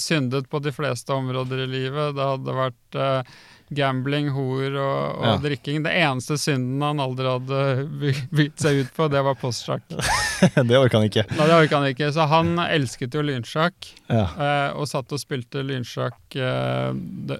syndet 0.00 0.48
på 0.52 0.60
de 0.62 0.72
fleste 0.76 1.12
områder 1.14 1.64
i 1.64 1.70
livet. 1.72 2.14
Det 2.18 2.24
hadde 2.34 2.54
vært 2.58 2.98
uh, 3.00 3.36
gambling, 3.74 4.28
hor 4.36 4.74
og, 4.76 4.98
og 5.16 5.24
Ja. 5.24 5.36
drikking. 5.40 5.80
Det 5.86 5.94
eneste 6.04 6.36
synden 6.38 6.82
han 6.84 7.00
aldri 7.00 7.24
hadde 7.30 7.60
by- 8.02 8.26
bygd 8.36 8.60
seg 8.60 8.82
ut 8.84 8.90
på, 8.94 9.08
det 9.10 9.22
var 9.24 9.38
postsjakk. 9.40 9.86
Det 10.68 10.76
orka 10.76 10.98
han 11.00 11.06
ikke. 11.08 11.22
Nei, 11.38 11.46
det 11.48 11.54
orka 11.56 11.78
han 11.80 11.88
ikke. 11.88 12.10
Så 12.12 12.26
han 12.28 12.50
elsket 12.60 13.14
jo 13.16 13.22
lynsjakk, 13.24 13.86
Ja. 14.12 14.26
eh, 14.36 14.76
og 14.76 14.84
satt 14.90 15.12
og 15.16 15.20
spilte 15.22 15.62
lynsjakk 15.64 16.36
eh, 16.36 16.90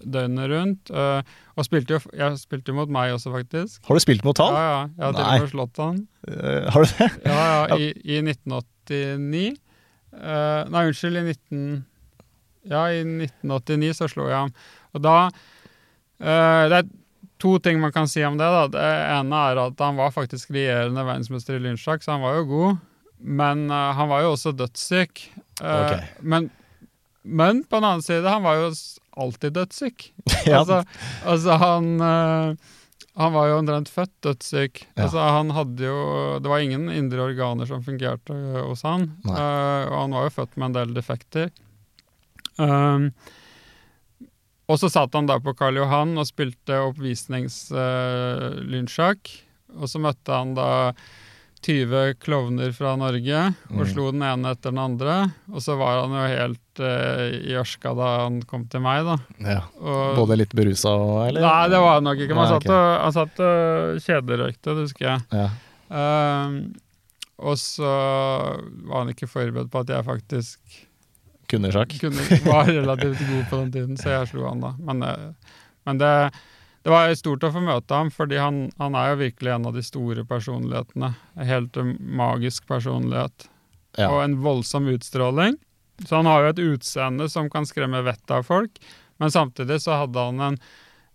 døgnet 0.01 0.49
rundt. 0.55 0.89
Eh, 0.95 1.21
og 1.55 1.67
spilte 1.69 1.99
jo 1.99 2.01
Jeg 2.17 2.39
spilte 2.41 2.73
mot 2.75 2.89
meg 2.91 3.13
også, 3.19 3.31
faktisk. 3.35 3.83
Har 3.87 3.95
du 3.95 4.03
spilt 4.03 4.25
mot 4.25 4.41
han? 4.41 4.57
ja. 4.57 4.65
ja. 4.65 4.89
Jeg 4.97 5.05
har 5.05 5.13
til 5.13 5.27
og 5.29 5.45
med 5.45 5.53
slått 5.53 5.83
han. 5.85 6.01
Eh, 6.27 6.71
har 6.73 6.81
du 6.89 6.95
det? 6.97 7.11
Ja, 7.29 7.45
ja, 7.45 7.79
i, 7.85 7.93
i 8.17 8.19
1989. 8.25 9.45
Eh, 10.15 10.71
nei, 10.71 10.87
unnskyld, 10.91 11.19
i 11.21 11.25
19... 11.33 11.85
Ja, 12.71 12.87
i 12.89 13.03
1989 13.05 13.93
så 13.99 14.09
slo 14.09 14.29
jeg 14.31 14.39
ham. 14.39 14.53
Og 14.97 15.03
da 15.05 15.17
uh, 15.29 16.63
Det 16.71 16.79
er 16.79 16.87
to 17.43 17.59
ting 17.61 17.77
man 17.83 17.93
kan 17.93 18.09
si 18.09 18.23
om 18.25 18.39
det. 18.41 18.47
da. 18.49 18.63
Det 18.73 18.85
ene 19.19 19.41
er 19.51 19.61
at 19.67 19.83
han 19.85 19.99
var 20.01 20.15
faktisk 20.15 20.55
regjerende 20.55 21.05
verdensmester 21.05 21.59
i 21.59 21.63
lynsjakk, 21.67 22.01
så 22.05 22.15
han 22.15 22.25
var 22.25 22.39
jo 22.39 22.47
god. 22.49 22.79
Men 23.21 23.67
uh, 23.69 23.91
han 23.99 24.09
var 24.09 24.25
jo 24.25 24.33
også 24.37 24.55
dødssyk. 24.57 25.27
Eh, 25.61 25.75
Ok. 25.85 26.23
men, 26.25 26.49
men 27.23 27.61
på 27.69 27.77
den 27.79 27.85
annen 27.91 28.03
side, 28.03 28.25
han 28.27 28.43
var 28.47 28.63
jo 28.63 28.71
alltid 29.17 29.55
dødssyk. 29.61 30.09
Ja. 30.49 30.59
Altså, 30.63 30.81
altså 31.25 31.55
han 31.61 31.87
Han 33.17 33.31
var 33.33 33.47
jo 33.49 33.59
omtrent 33.61 33.89
født 33.95 34.11
dødssyk. 34.27 34.81
Ja. 34.97 35.03
Altså 35.05 35.19
han 35.23 35.51
hadde 35.55 35.85
jo 35.87 35.99
Det 36.43 36.49
var 36.51 36.59
ingen 36.65 36.89
indre 36.91 37.23
organer 37.29 37.67
som 37.71 37.83
fungerte 37.87 38.35
eh, 38.35 38.59
hos 38.67 38.83
han. 38.83 39.05
Eh, 39.29 39.85
og 39.87 39.95
han 40.01 40.11
var 40.17 40.23
jo 40.27 40.33
født 40.41 40.57
med 40.59 40.67
en 40.67 40.73
del 40.81 40.91
defekter. 40.97 41.51
Um, 42.59 43.13
og 44.71 44.79
så 44.81 44.89
satt 44.91 45.15
han 45.15 45.27
da 45.29 45.37
på 45.43 45.55
Karl 45.59 45.77
Johan 45.77 46.17
og 46.19 46.27
spilte 46.27 46.79
oppvisningslynsjakk. 46.89 49.31
og 49.75 49.89
så 49.91 49.99
møtte 49.99 50.31
han 50.31 50.53
da 50.55 50.93
20 51.67 52.15
klovner 52.23 52.71
fra 52.77 52.93
Norge 53.01 53.41
og 53.71 53.81
Mm. 53.83 53.87
slo 53.91 54.11
den 54.13 54.23
ene 54.23 54.51
etter 54.55 54.71
den 54.71 54.79
andre. 54.79 55.33
Og 55.53 55.59
så 55.63 55.75
var 55.77 56.03
han 56.07 56.11
jo 56.15 56.37
helt 56.37 56.61
i 56.83 57.55
ørska 57.61 57.93
da 57.99 58.09
han 58.25 58.41
kom 58.49 58.65
til 58.71 58.83
meg, 58.85 59.05
da. 59.07 59.19
Ja. 59.45 59.61
Og, 59.81 60.17
Både 60.19 60.39
litt 60.41 60.55
berusa 60.57 60.95
og 60.97 61.19
eller? 61.29 61.45
Nei, 61.45 61.69
det 61.73 61.83
var 61.85 61.99
han 61.99 62.09
nok 62.09 62.25
ikke. 62.25 62.35
Men 62.35 62.47
han 62.47 62.57
satt 62.57 62.71
og, 62.71 62.87
han 63.03 63.15
satt 63.19 63.45
og 63.45 64.01
kjederøykte, 64.07 64.73
det 64.73 64.87
husker 64.87 65.11
jeg. 65.11 65.29
Ja. 65.35 65.51
Um, 65.95 66.59
og 67.45 67.59
så 67.59 67.91
var 68.87 69.03
han 69.03 69.13
ikke 69.13 69.29
forberedt 69.31 69.71
på 69.73 69.83
at 69.83 69.91
jeg 69.91 70.07
faktisk 70.07 70.83
Kunne 71.51 71.71
sjakk? 71.75 71.93
var 72.47 72.71
relativt 72.71 73.21
god 73.21 73.47
på 73.51 73.61
den 73.61 73.73
tiden, 73.75 73.97
så 74.01 74.15
jeg 74.15 74.31
slo 74.31 74.47
han 74.49 74.63
da. 74.65 74.71
Men, 74.81 75.03
eh, 75.05 75.57
men 75.85 75.99
det, 76.01 76.13
det 76.87 76.93
var 76.93 77.13
stort 77.21 77.45
å 77.45 77.51
få 77.53 77.61
møte 77.65 77.99
ham, 77.99 78.13
fordi 78.15 78.39
han, 78.41 78.63
han 78.81 78.97
er 78.97 79.13
jo 79.13 79.21
virkelig 79.27 79.53
en 79.53 79.69
av 79.69 79.77
de 79.77 79.83
store 79.85 80.25
personlighetene. 80.29 81.11
En 81.37 81.51
helt 81.51 81.77
eh, 81.77 81.91
magisk 82.01 82.65
personlighet. 82.71 83.49
Ja. 83.99 84.09
Og 84.09 84.23
en 84.23 84.39
voldsom 84.43 84.89
utstråling. 84.95 85.59
Så 86.03 86.19
han 86.19 86.27
har 86.27 86.43
jo 86.43 86.53
et 86.53 86.65
utseende 86.75 87.29
som 87.31 87.51
kan 87.51 87.67
skremme 87.69 88.03
vettet 88.07 88.35
av 88.35 88.47
folk, 88.47 88.81
men 89.23 89.31
samtidig 89.31 89.79
så 89.85 90.01
hadde 90.01 90.25
han 90.27 90.43
en, 90.43 90.57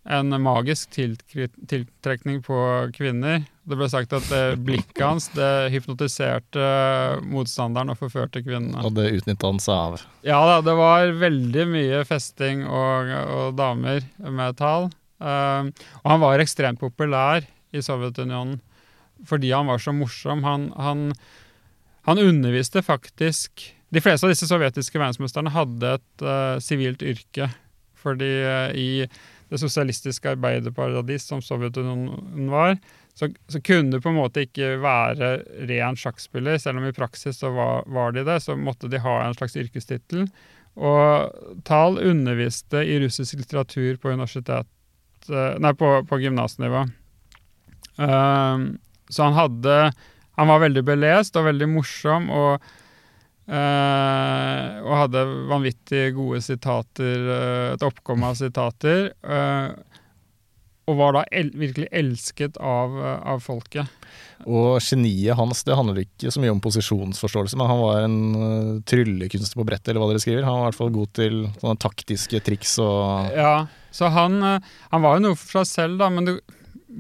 en 0.08 0.36
magisk 0.42 0.96
tiltrekning 0.96 2.40
på 2.46 2.60
kvinner. 2.96 3.44
Det 3.70 3.78
ble 3.78 3.90
sagt 3.92 4.16
at 4.16 4.30
eh, 4.34 4.56
blikket 4.56 5.04
hans 5.04 5.28
det 5.36 5.70
hypnotiserte 5.76 6.64
eh, 6.64 7.20
motstanderen 7.28 7.92
og 7.94 8.00
forførte 8.00 8.42
kvinnene. 8.46 8.82
Og 8.88 8.96
det 8.96 9.12
utnytta 9.20 9.52
han 9.52 9.60
seg 9.62 9.76
av. 9.76 10.06
Ja 10.26 10.40
da, 10.48 10.56
det 10.66 10.78
var 10.80 11.12
veldig 11.20 11.68
mye 11.70 12.00
festing 12.08 12.64
og, 12.66 13.12
og 13.36 13.60
damer 13.60 14.08
med 14.24 14.58
tall. 14.62 14.90
Um, 15.20 15.74
og 16.00 16.08
han 16.08 16.22
var 16.24 16.40
ekstremt 16.40 16.80
populær 16.80 17.44
i 17.76 17.82
Sovjetunionen 17.84 18.62
fordi 19.28 19.52
han 19.52 19.68
var 19.68 19.82
så 19.84 19.92
morsom. 19.92 20.46
Han, 20.48 20.70
han, 20.80 21.10
han 22.08 22.22
underviste 22.24 22.80
faktisk 22.86 23.66
De 23.90 24.02
fleste 24.04 24.28
av 24.28 24.34
disse 24.34 24.48
sovjetiske 24.50 25.00
verdensmesterne 25.00 25.52
hadde 25.54 25.96
et 25.98 26.24
sivilt 26.62 27.00
sivilt 27.00 27.06
yrke. 27.06 27.50
Fordi 28.00 28.32
uh, 28.46 28.72
i 28.78 29.08
det 29.50 29.60
sosialistiske 29.60 30.36
arbeiderparadis 30.36 31.26
som 31.28 31.42
Sovjetunionen 31.42 32.52
var, 32.52 32.78
så, 33.18 33.28
så 33.50 33.62
kunne 33.66 33.98
du 33.98 34.04
på 34.04 34.12
en 34.12 34.20
måte 34.20 34.46
ikke 34.46 34.76
være 34.84 35.32
ren 35.68 35.98
sjakkspiller, 36.00 36.60
selv 36.62 36.80
om 36.80 36.86
i 36.88 36.96
praksis 36.96 37.42
så 37.42 37.50
var, 37.56 37.88
var 37.90 38.14
de 38.16 38.24
det. 38.28 38.38
Så 38.46 38.56
måtte 38.56 38.92
de 38.92 39.02
ha 39.04 39.16
en 39.26 39.36
slags 39.36 39.58
yrkestittel. 39.60 40.30
Og 40.80 41.64
Tal 41.68 41.98
underviste 42.00 42.86
i 42.86 43.00
russisk 43.04 43.42
litteratur 43.42 43.98
på 44.00 44.14
universitet 44.14 44.70
eh, 45.28 45.58
Nei, 45.60 45.74
på, 45.76 45.90
på 46.08 46.22
gymnasnivå. 46.22 46.86
Uh, 48.00 48.70
så 49.12 49.26
han 49.26 49.36
hadde 49.36 49.74
Han 50.40 50.48
var 50.48 50.62
veldig 50.64 50.86
belest 50.88 51.36
og 51.36 51.50
veldig 51.50 51.68
morsom 51.74 52.30
og 52.32 52.70
eh, 53.50 54.80
og 54.86 54.96
hadde 55.04 55.26
vanvittig 55.50 56.04
gode 56.18 56.42
sitater, 56.46 57.30
eh, 57.36 57.68
et 57.76 57.86
oppkomme 57.86 58.32
av 58.32 58.40
sitater. 58.40 59.14
eh, 59.24 59.70
og 60.90 60.96
var 60.98 61.14
da 61.14 61.22
el 61.38 61.52
virkelig 61.54 61.86
elsket 61.94 62.56
av, 62.58 62.96
av 62.98 63.44
folket. 63.46 63.86
Og 64.50 64.80
geniet 64.82 65.38
hans 65.38 65.62
det 65.68 65.76
handler 65.78 66.00
ikke 66.02 66.32
så 66.34 66.42
mye 66.42 66.54
om 66.56 66.62
posisjonsforståelse, 66.64 67.60
men 67.60 67.70
han 67.70 67.82
var 67.84 68.06
en 68.08 68.16
uh, 68.34 68.80
tryllekunstner 68.90 69.60
på 69.60 69.68
brettet, 69.70 69.92
eller 69.92 70.02
hva 70.02 70.08
dere 70.10 70.24
skriver. 70.24 70.48
Han 70.48 70.64
var 70.64 70.64
i 70.64 70.70
hvert 70.72 70.80
fall 70.80 70.96
god 70.96 71.12
til 71.20 71.38
sånne 71.60 71.84
taktiske 71.86 72.42
triks 72.42 72.74
og 72.82 73.36
Ja, 73.38 73.68
så 73.94 74.10
han, 74.16 74.42
han 74.42 75.06
var 75.06 75.20
jo 75.20 75.28
noe 75.28 75.38
for 75.38 75.60
seg 75.60 75.70
selv, 75.70 76.02
da, 76.02 76.10
men 76.14 76.26
du, 76.26 76.34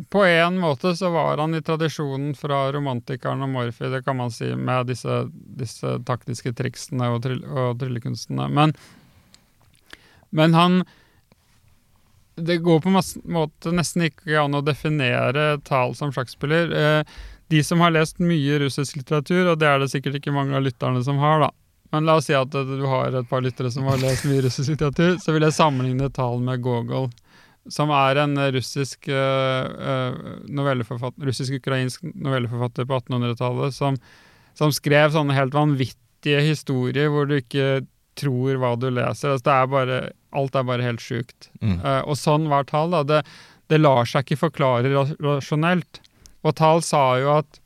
på 0.10 0.24
en 0.26 0.60
måte 0.60 0.96
så 0.96 1.10
var 1.10 1.38
han 1.38 1.56
i 1.56 1.62
tradisjonen 1.66 2.36
fra 2.38 2.68
romantikeren 2.72 3.42
og 3.42 3.50
Morphy, 3.50 3.90
det 3.90 4.04
kan 4.06 4.20
man 4.20 4.32
si, 4.32 4.52
med 4.56 4.90
disse, 4.92 5.24
disse 5.34 5.96
taktiske 6.06 6.54
triksene 6.58 7.10
og, 7.10 7.24
tryll, 7.26 7.42
og 7.50 7.80
tryllekunstene. 7.82 8.48
Men, 8.54 8.76
men 10.30 10.54
han 10.54 10.84
Det 12.40 12.62
går 12.64 12.80
på 12.80 12.90
en 12.90 13.02
måte 13.34 13.72
nesten 13.76 14.06
ikke 14.06 14.38
an 14.40 14.56
å 14.56 14.62
definere 14.64 15.58
Tal 15.68 15.96
som 15.96 16.14
sjakkspiller. 16.16 16.72
Eh, 16.72 17.18
de 17.50 17.64
som 17.64 17.82
har 17.82 17.92
lest 17.92 18.22
mye 18.22 18.60
russisk 18.62 18.96
litteratur, 18.96 19.50
og 19.50 19.58
det 19.60 19.68
er 19.68 19.82
det 19.82 19.90
sikkert 19.92 20.20
ikke 20.20 20.32
mange 20.32 20.56
av 20.56 20.64
lytterne 20.64 21.02
som 21.04 21.18
har, 21.18 21.42
da. 21.42 21.50
Men 21.92 22.06
la 22.06 22.20
oss 22.20 22.30
si 22.30 22.36
at 22.38 22.54
du 22.54 22.86
har 22.86 23.18
et 23.18 23.30
par 23.30 23.42
lyttere 23.42 23.72
som 23.74 23.90
har 23.90 23.98
lest 23.98 24.28
mye 24.30 24.44
russisk 24.46 24.76
litteratur, 24.76 25.18
så 25.18 25.34
vil 25.34 25.48
jeg 25.48 25.58
sammenligne 25.58 26.12
Tal 26.14 26.38
med 26.46 26.62
Gogol, 26.62 27.10
som 27.74 27.91
er 27.93 28.22
en 28.24 28.36
russisk 28.55 29.07
eh, 29.11 29.70
eh, 29.91 30.17
novelleforfatter, 30.49 31.28
russisk-ukrainsk 31.30 32.09
novelleforfatter 32.13 32.88
på 32.89 32.99
1800-tallet, 33.03 33.76
som, 33.76 33.99
som 34.57 34.74
skrev 34.76 35.13
sånne 35.15 35.38
helt 35.38 35.55
vanvittige 35.57 36.43
historier 36.47 37.11
hvor 37.13 37.30
du 37.30 37.38
ikke 37.39 37.86
tror 38.20 38.59
hva 38.59 38.74
du 38.80 38.89
leser. 38.91 39.36
Altså, 39.36 39.45
det 39.45 39.55
er 39.55 39.72
bare, 39.72 40.01
alt 40.36 40.57
er 40.57 40.67
bare 40.67 40.86
helt 40.86 41.03
sjukt. 41.03 41.49
mm. 41.61 41.80
Uh, 41.86 42.01
og 42.03 42.20
sånn 42.20 42.49
var 42.51 42.67
Tal. 42.70 42.91
Da. 42.91 43.05
Det, 43.07 43.24
det 43.72 43.80
lar 43.80 44.09
seg 44.09 44.26
ikke 44.26 44.43
forklare 44.49 44.91
rasjonelt. 44.91 46.01
Og 46.43 46.55
Tal 46.59 46.84
sa 46.86 47.03
jo 47.22 47.34
at 47.38 47.61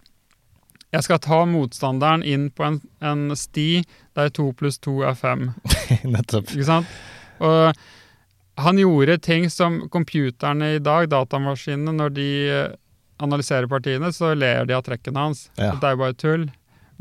jeg 0.93 1.07
skal 1.07 1.21
ta 1.25 1.39
motstanderen 1.49 2.21
inn 2.21 2.51
på 2.53 2.67
en, 2.67 2.75
en 3.01 3.31
sti 3.37 3.81
der 4.13 4.29
to 4.29 4.51
pluss 4.57 4.77
to 4.77 4.99
er 5.01 5.17
fem. 5.17 5.49
Nettopp. 6.13 6.51
Ikke 6.53 6.67
sant? 6.67 6.97
Og 7.41 7.73
han 8.55 8.77
gjorde 8.77 9.17
ting 9.17 9.49
som 9.49 9.89
computerne 9.89 10.75
i 10.75 10.79
dag, 10.79 11.09
datamaskinene, 11.09 11.93
når 11.97 12.13
de 12.13 12.29
eh, 12.51 12.75
analyserer 13.23 13.69
partiene, 13.71 14.11
så 14.13 14.33
ler 14.37 14.67
de 14.69 14.75
av 14.77 14.85
trekkene 14.85 15.25
hans. 15.27 15.47
Ja. 15.57 15.73
Det 15.79 15.89
er 15.89 15.95
jo 15.95 16.03
bare 16.03 16.17
tull. 16.17 16.47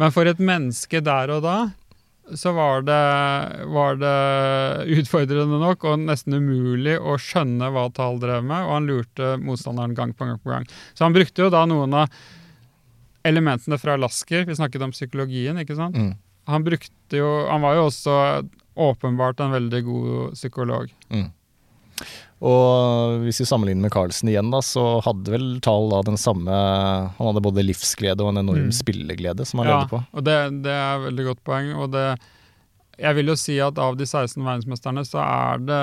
Men 0.00 0.14
for 0.14 0.28
et 0.28 0.40
menneske 0.40 1.02
der 1.04 1.32
og 1.34 1.42
da, 1.44 1.56
så 2.38 2.54
var 2.56 2.86
det, 2.86 3.00
var 3.74 3.98
det 4.00 4.14
utfordrende 4.98 5.60
nok 5.60 5.84
og 5.90 6.06
nesten 6.06 6.38
umulig 6.38 6.96
å 6.96 7.18
skjønne 7.20 7.68
hva 7.74 7.88
Tal 7.94 8.20
drev 8.22 8.46
med, 8.46 8.64
og 8.64 8.76
han 8.78 8.88
lurte 8.88 9.34
motstanderen 9.42 9.96
gang 9.98 10.14
på 10.16 10.28
gang 10.28 10.40
på 10.40 10.54
gang. 10.54 10.68
Så 10.94 11.04
han 11.04 11.16
brukte 11.16 11.44
jo 11.44 11.52
da 11.52 11.66
noen 11.68 12.00
av 12.04 12.22
elementene 13.28 13.78
fra 13.78 13.98
Lasker, 14.00 14.46
vi 14.48 14.56
snakket 14.58 14.88
om 14.88 14.94
psykologien, 14.94 15.60
ikke 15.62 15.76
sant? 15.78 15.98
Mm. 15.98 16.16
Han 16.50 16.64
brukte 16.66 17.14
jo 17.20 17.28
Han 17.46 17.62
var 17.62 17.76
jo 17.76 17.84
også 17.86 18.14
åpenbart 18.74 19.40
en 19.44 19.52
veldig 19.52 19.80
god 19.86 20.32
psykolog. 20.34 20.88
Og 22.42 23.20
hvis 23.22 23.38
vi 23.42 23.46
sammenligner 23.46 23.84
med 23.86 23.92
Carlsen 23.94 24.28
igjen, 24.32 24.48
da, 24.50 24.58
så 24.66 24.82
hadde 25.06 25.30
vel 25.30 25.44
Tal 25.62 25.88
da 25.92 26.00
den 26.08 26.18
samme 26.18 26.50
Han 26.50 27.28
hadde 27.28 27.42
både 27.44 27.62
livsglede 27.62 28.24
og 28.24 28.32
en 28.32 28.40
enorm 28.42 28.64
Mm. 28.66 28.74
spilleglede 28.74 29.46
som 29.46 29.60
han 29.62 29.68
ja, 29.70 29.76
levde 29.78 29.92
på. 29.94 30.00
og 30.18 30.24
det, 30.26 30.36
det 30.64 30.72
er 30.74 30.96
et 30.98 31.04
veldig 31.06 31.26
godt 31.28 31.42
poeng. 31.46 31.70
Og 31.78 31.92
det, 31.94 32.06
jeg 32.98 33.14
vil 33.20 33.30
jo 33.32 33.36
si 33.38 33.60
at 33.62 33.78
av 33.78 33.96
de 33.96 34.04
16 34.08 34.42
verdensmesterne, 34.42 35.04
så 35.06 35.22
er 35.22 35.62
det 35.68 35.82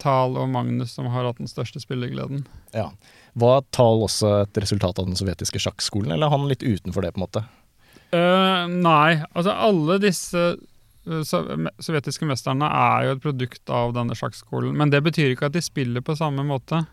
Tal 0.00 0.36
og 0.40 0.48
Magnus 0.48 0.94
som 0.96 1.06
har 1.12 1.26
hatt 1.28 1.38
den 1.38 1.50
største 1.50 1.80
spillegleden. 1.82 2.46
Ja. 2.74 2.88
Var 3.38 3.62
Tal 3.70 4.02
også 4.02 4.40
et 4.42 4.58
resultat 4.64 4.98
av 4.98 5.06
den 5.06 5.14
sovjetiske 5.18 5.60
sjakkskolen, 5.60 6.10
eller 6.14 6.26
er 6.26 6.34
han 6.34 6.48
litt 6.50 6.64
utenfor 6.66 7.04
det, 7.04 7.12
på 7.14 7.20
en 7.20 7.26
måte? 7.28 7.44
Uh, 8.10 8.66
nei, 8.66 9.20
altså 9.36 9.52
alle 9.54 10.00
disse 10.02 10.56
sovjetiske 11.26 12.26
mesterne 12.28 12.68
er 12.70 13.06
jo 13.06 13.14
et 13.16 13.22
produkt 13.24 13.72
av 13.72 13.94
denne 13.96 14.16
sjakkskolen. 14.18 14.74
Men 14.76 14.92
det 14.92 15.02
betyr 15.06 15.34
ikke 15.34 15.50
at 15.50 15.56
de 15.56 15.62
spiller 15.64 16.04
på 16.04 16.16
samme 16.18 16.44
måte. 16.46 16.84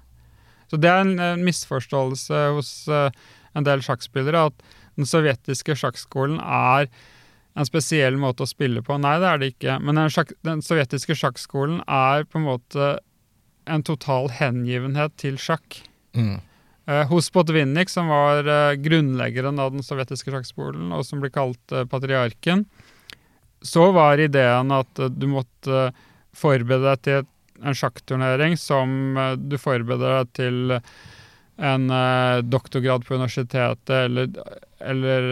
Så 0.72 0.80
det 0.82 0.89
er 0.91 1.03
en, 1.03 1.13
en 1.24 1.45
misforståelse 1.47 2.41
hos 2.57 2.72
uh, 2.91 3.07
en 3.55 3.68
del 3.68 3.84
sjakkspillere 3.86 4.47
at 4.49 4.65
den 4.97 5.07
sovjetiske 5.07 5.78
sjakkskolen 5.78 6.41
er 6.41 6.89
en 7.57 7.65
spesiell 7.65 8.18
måte 8.22 8.45
å 8.45 8.49
spille 8.49 8.84
på. 8.86 8.97
Nei, 9.01 9.15
det 9.22 9.30
er 9.30 9.41
det 9.41 9.51
ikke. 9.53 9.78
Men 9.82 10.01
den, 10.01 10.11
sjakk, 10.13 10.34
den 10.45 10.61
sovjetiske 10.65 11.15
sjakkskolen 11.18 11.80
er 11.86 12.28
på 12.30 12.41
en 12.41 12.47
måte 12.49 12.91
en 13.68 13.84
total 13.86 14.30
hengivenhet 14.34 15.15
til 15.20 15.39
sjakk. 15.41 15.82
Mm. 16.18 16.38
Eh, 16.88 17.03
hos 17.09 17.32
Botvinnik, 17.34 17.89
som 17.91 18.07
var 18.11 18.47
eh, 18.47 18.78
grunnleggeren 18.80 19.59
av 19.59 19.74
den 19.74 19.84
sovjetiske 19.84 20.32
sjakkskolen, 20.32 20.93
og 20.95 21.03
som 21.03 21.24
ble 21.24 21.32
kalt 21.34 21.74
eh, 21.76 21.88
patriarken, 21.89 22.63
så 23.68 23.91
var 23.91 24.22
ideen 24.22 24.72
at 24.72 24.99
eh, 24.99 25.11
du 25.11 25.28
måtte 25.32 25.88
eh, 25.88 26.05
forberede 26.38 26.93
deg 26.93 27.03
til 27.07 27.65
en 27.65 27.76
sjakkturnering 27.76 28.57
som 28.59 29.18
eh, 29.18 29.34
du 29.38 29.57
forbereder 29.59 30.22
deg 30.22 30.34
til 30.38 30.80
en 31.57 31.88
doktorgrad 32.45 33.01
på 33.01 33.15
universitetet 33.15 33.89
eller, 33.89 34.28
eller 34.78 35.24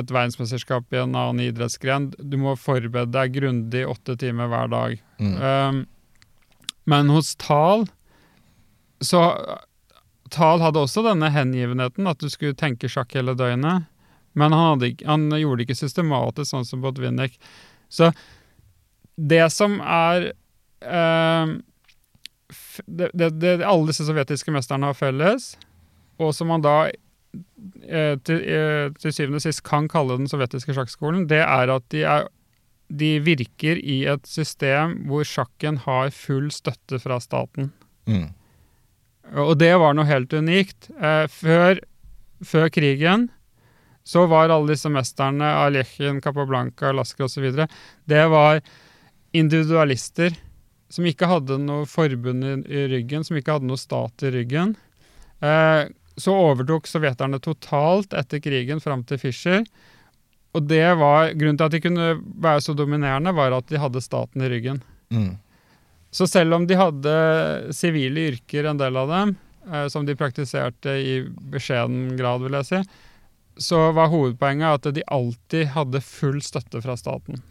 et 0.00 0.08
verdensmesterskap 0.10 0.90
i 0.90 0.98
en 0.98 1.14
annen 1.14 1.44
idrettsgren. 1.44 2.08
Du 2.18 2.34
må 2.42 2.56
forberede 2.58 3.14
deg 3.14 3.36
grundig 3.36 3.84
åtte 3.86 4.16
timer 4.18 4.50
hver 4.50 4.72
dag. 4.72 4.96
Mm. 5.22 5.36
Um, 5.38 5.78
men 6.90 7.14
hos 7.14 7.36
Tal 7.38 7.86
så 9.06 9.22
Tal 10.34 10.62
hadde 10.62 10.82
også 10.82 11.06
denne 11.06 11.30
hengivenheten, 11.30 12.10
at 12.10 12.18
du 12.18 12.26
skulle 12.30 12.58
tenke 12.58 12.90
sjakk 12.90 13.14
hele 13.14 13.34
døgnet. 13.38 13.86
Men 14.38 14.54
han, 14.54 14.74
hadde, 14.74 14.92
han 15.06 15.26
gjorde 15.34 15.60
det 15.60 15.68
ikke 15.68 15.80
systematisk, 15.80 16.50
sånn 16.52 16.68
som 16.68 16.82
Botvinnik. 16.84 17.34
Så 17.90 18.12
det 19.20 19.42
som 19.52 19.78
er 19.82 20.30
eh, 20.80 21.54
det, 22.86 23.10
det, 23.12 23.30
det 23.42 23.56
alle 23.66 23.90
disse 23.90 24.06
sovjetiske 24.06 24.54
mesterne 24.54 24.90
har 24.90 24.98
felles, 24.98 25.52
og 26.20 26.34
som 26.36 26.50
man 26.52 26.64
da 26.64 26.76
eh, 26.88 28.16
til, 28.26 28.42
eh, 28.44 28.86
til 29.00 29.14
syvende 29.14 29.40
og 29.40 29.46
sist 29.46 29.64
kan 29.66 29.88
kalle 29.90 30.18
den 30.20 30.30
sovjetiske 30.30 30.76
sjakkskolen, 30.76 31.26
det 31.30 31.42
er 31.44 31.72
at 31.72 31.86
de, 31.94 32.04
er, 32.06 32.28
de 32.88 33.14
virker 33.24 33.80
i 33.80 34.02
et 34.10 34.28
system 34.28 35.00
hvor 35.10 35.26
sjakken 35.26 35.82
har 35.86 36.12
full 36.14 36.50
støtte 36.54 37.00
fra 37.02 37.20
staten. 37.22 37.72
Mm. 38.10 38.30
Og 39.40 39.54
det 39.60 39.72
var 39.78 39.94
noe 39.94 40.08
helt 40.08 40.32
unikt. 40.34 40.90
Eh, 40.98 41.26
før, 41.30 41.82
før 42.44 42.70
krigen 42.72 43.28
så 44.10 44.24
var 44.26 44.50
alle 44.50 44.72
disse 44.72 44.90
mesterne, 44.90 45.46
Alechin, 45.62 46.18
Capablanca, 46.22 46.90
Lasker 46.96 47.28
osv., 47.28 47.46
det 48.10 48.22
var 48.32 48.58
individualister 49.30 50.34
som 50.90 51.06
ikke 51.06 51.28
hadde 51.30 51.60
noe 51.62 51.86
forbund 51.86 52.66
i, 52.66 52.80
ryggen, 52.90 53.22
som 53.22 53.38
ikke 53.38 53.54
hadde 53.54 53.68
noe 53.70 53.78
stat 53.78 54.24
i 54.26 54.32
ryggen. 54.34 54.72
Eh, 55.38 55.84
så 56.18 56.34
overtok 56.34 56.90
sovjeterne 56.90 57.38
totalt 57.42 58.16
etter 58.18 58.42
krigen 58.42 58.82
fram 58.82 59.04
til 59.06 59.20
Fischer. 59.22 59.62
Og 60.58 60.66
det 60.66 60.82
var, 60.98 61.30
grunnen 61.38 61.60
til 61.60 61.68
at 61.68 61.76
de 61.76 61.82
kunne 61.84 62.08
være 62.18 62.64
så 62.66 62.74
dominerende, 62.74 63.30
var 63.36 63.54
at 63.54 63.70
de 63.70 63.78
hadde 63.78 64.02
staten 64.02 64.42
i 64.42 64.50
ryggen. 64.50 64.80
Mm. 65.14 65.36
Så 66.10 66.26
selv 66.26 66.58
om 66.58 66.66
de 66.66 66.80
hadde 66.80 67.14
sivile 67.78 68.26
yrker, 68.32 68.66
en 68.66 68.82
del 68.82 68.98
av 68.98 69.14
dem, 69.14 69.36
eh, 69.70 69.86
som 69.94 70.02
de 70.02 70.18
praktiserte 70.18 70.96
i 70.98 71.14
beskjeden 71.54 72.16
grad, 72.18 72.42
vil 72.42 72.58
jeg 72.58 72.68
si, 72.72 72.82
så 73.60 73.90
var 73.96 74.08
hovedpoenget 74.12 74.78
at 74.88 74.94
de 74.96 75.04
alltid 75.12 75.68
hadde 75.76 76.00
full 76.04 76.40
støtte 76.44 76.80
fra 76.82 76.96
staten. 76.96 77.42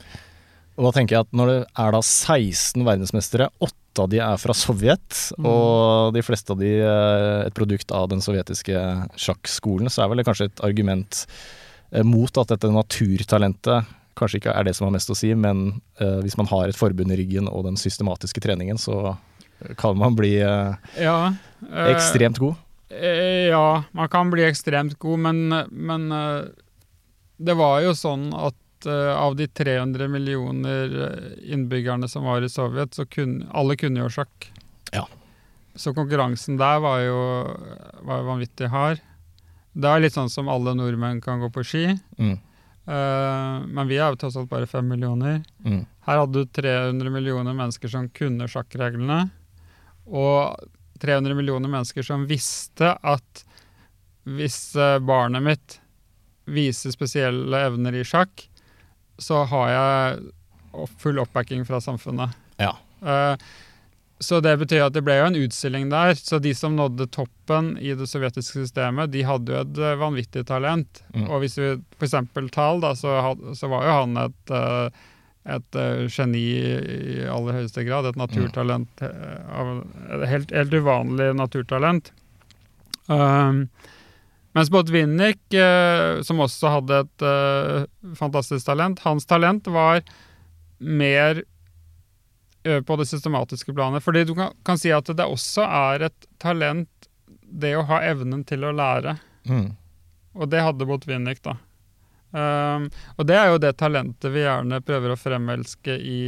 Og 0.80 0.88
da 0.88 0.92
tenker 0.96 1.18
jeg 1.18 1.26
at 1.28 1.36
når 1.36 1.50
det 1.52 1.60
er 1.84 1.92
da 1.96 2.00
16 2.02 2.86
verdensmestere, 2.88 3.50
åtte 3.62 4.00
av 4.00 4.08
de 4.14 4.20
er 4.24 4.38
fra 4.40 4.54
Sovjet, 4.56 5.18
Mm. 5.38 5.46
og 5.50 6.14
de 6.16 6.22
fleste 6.24 6.54
av 6.54 6.60
de 6.62 6.70
eh, 6.80 7.48
et 7.50 7.54
produkt 7.58 7.92
av 7.92 8.08
den 8.10 8.22
sovjetiske 8.24 8.80
sjakkskolen, 9.20 9.90
så 9.92 10.04
er 10.06 10.10
vel 10.12 10.22
det 10.22 10.26
kanskje 10.30 10.48
et 10.50 10.62
argument 10.64 11.26
eh, 11.92 12.04
mot 12.08 12.32
at 12.40 12.48
dette 12.54 12.72
naturtalentet 12.72 13.86
kanskje 14.20 14.40
ikke 14.42 14.54
er 14.56 14.64
det 14.68 14.76
som 14.76 14.88
har 14.88 14.96
mest 14.96 15.12
å 15.12 15.16
si, 15.18 15.34
men 15.36 15.82
eh, 16.00 16.20
hvis 16.24 16.38
man 16.40 16.48
har 16.52 16.68
et 16.72 16.80
forbund 16.80 17.12
i 17.12 17.18
ryggen 17.20 17.48
og 17.52 17.66
den 17.68 17.78
systematiske 17.80 18.42
treningen, 18.44 18.80
så 18.80 19.18
kan 19.80 19.98
man 20.00 20.16
bli 20.16 20.38
Ja, 20.40 21.34
eh, 21.68 21.92
ekstremt 21.94 22.40
god. 22.40 22.56
Eh, 22.90 23.50
ja, 23.50 23.84
man 23.92 24.10
kan 24.10 24.32
bli 24.32 24.46
ekstremt 24.48 24.98
god, 25.00 25.20
men, 25.20 25.56
men 25.70 26.12
eh, 26.12 26.50
det 27.38 27.56
var 27.60 27.82
jo 27.86 27.94
sånn 27.98 28.30
at 28.36 28.90
eh, 28.90 29.14
av 29.16 29.38
de 29.40 29.48
300 29.48 30.10
millioner 30.12 30.98
innbyggerne 31.44 32.10
som 32.12 32.28
var 32.28 32.44
i 32.44 32.52
Sovjet, 32.52 32.94
så 32.98 33.06
kunne 33.06 33.48
alle 33.52 33.78
kunne 33.80 34.04
jo 34.04 34.12
sjakk. 34.20 34.52
Ja. 34.96 35.06
Så 35.80 35.94
konkurransen 35.96 36.58
der 36.60 36.82
var 36.84 37.00
jo 37.06 37.22
var 38.08 38.28
vanvittig 38.28 38.72
hard. 38.74 39.02
Det 39.80 39.88
er 39.88 40.02
litt 40.04 40.18
sånn 40.18 40.32
som 40.32 40.50
alle 40.52 40.74
nordmenn 40.76 41.22
kan 41.24 41.42
gå 41.44 41.52
på 41.54 41.66
ski, 41.66 41.88
Mm. 42.18 42.38
Uh, 42.90 43.62
men 43.70 43.86
vi 43.86 44.00
er 44.02 44.10
jo 44.10 44.18
tross 44.18 44.38
alt 44.40 44.50
bare 44.50 44.66
fem 44.66 44.88
millioner. 44.90 45.44
Mm. 45.62 45.84
Her 46.08 46.22
hadde 46.24 46.42
du 46.42 46.54
300 46.58 47.12
millioner 47.14 47.54
mennesker 47.54 47.92
som 47.92 48.08
kunne 48.10 48.48
sjakkreglene, 48.50 49.28
og 50.10 50.58
300 51.02 51.38
millioner 51.38 51.72
mennesker 51.72 52.06
som 52.06 52.28
visste 52.30 52.94
at 52.96 53.46
hvis 54.30 54.76
eh, 54.76 54.98
barnet 55.00 55.46
mitt 55.46 55.80
viser 56.50 56.94
spesielle 56.94 57.64
evner 57.70 57.96
i 58.00 58.04
sjakk, 58.08 58.46
så 59.20 59.44
har 59.50 59.72
jeg 59.74 60.86
full 61.02 61.20
oppbacking 61.22 61.66
fra 61.68 61.82
samfunnet. 61.82 62.36
Ja. 62.58 62.76
Eh, 63.02 63.36
så 64.20 64.40
det 64.44 64.58
betyr 64.60 64.84
at 64.84 64.96
det 64.96 65.04
ble 65.08 65.16
jo 65.16 65.28
en 65.30 65.38
utstilling 65.40 65.88
der. 65.92 66.12
Så 66.20 66.42
de 66.44 66.52
som 66.56 66.76
nådde 66.76 67.08
toppen 67.16 67.78
i 67.80 67.94
det 67.96 68.08
sovjetiske 68.12 68.66
systemet, 68.66 69.14
de 69.14 69.24
hadde 69.24 69.54
jo 69.54 69.62
et 69.64 69.80
eh, 69.80 70.00
vanvittig 70.00 70.44
talent. 70.50 71.04
Mm. 71.14 71.30
Og 71.30 71.46
hvis 71.46 71.56
vi 71.60 71.72
f.eks. 72.00 72.18
Tal, 72.52 72.84
da, 72.84 72.92
så, 73.00 73.16
had, 73.24 73.46
så 73.56 73.72
var 73.72 73.88
jo 73.88 73.96
han 74.02 74.20
et, 74.26 74.42
eh, 74.52 75.08
et 75.50 75.78
uh, 75.78 76.06
geni 76.12 76.42
i 76.60 77.20
aller 77.30 77.60
høyeste 77.60 77.84
grad. 77.88 78.08
Et 78.10 78.20
naturtalent. 78.20 79.04
et 79.04 80.26
helt, 80.32 80.52
helt 80.56 80.76
uvanlig 80.76 81.32
naturtalent. 81.38 82.12
Uh, 83.10 83.66
mens 84.58 84.72
Botvinnik, 84.74 85.42
eh, 85.54 86.20
som 86.26 86.42
også 86.42 86.72
hadde 86.74 87.04
et 87.04 87.24
fantastisk 88.18 88.66
talent, 88.66 88.98
hans 89.06 89.28
talent 89.30 89.68
var 89.70 90.02
mer 90.82 91.44
på 92.66 92.98
det 93.00 93.06
systematiske 93.08 93.76
planet. 93.78 94.04
Fordi 94.04 94.24
du 94.26 94.34
kan, 94.36 94.58
kan 94.66 94.82
si 94.82 94.90
at 94.92 95.06
det 95.06 95.28
også 95.30 95.64
er 95.64 96.08
et 96.10 96.28
talent, 96.42 96.90
det 97.46 97.76
å 97.78 97.86
ha 97.92 98.02
evnen 98.10 98.42
til 98.50 98.66
å 98.66 98.74
lære. 98.74 99.20
Mm. 99.48 99.70
Og 100.34 100.50
det 100.50 100.66
hadde 100.66 100.90
Botvinnik, 100.90 101.44
da. 101.46 101.60
Um, 102.32 102.90
og 103.18 103.26
det 103.26 103.36
er 103.40 103.48
jo 103.54 103.58
det 103.64 103.72
talentet 103.80 104.30
vi 104.36 104.44
gjerne 104.46 104.82
prøver 104.86 105.16
å 105.16 105.18
fremelske 105.18 105.96
i, 105.98 106.22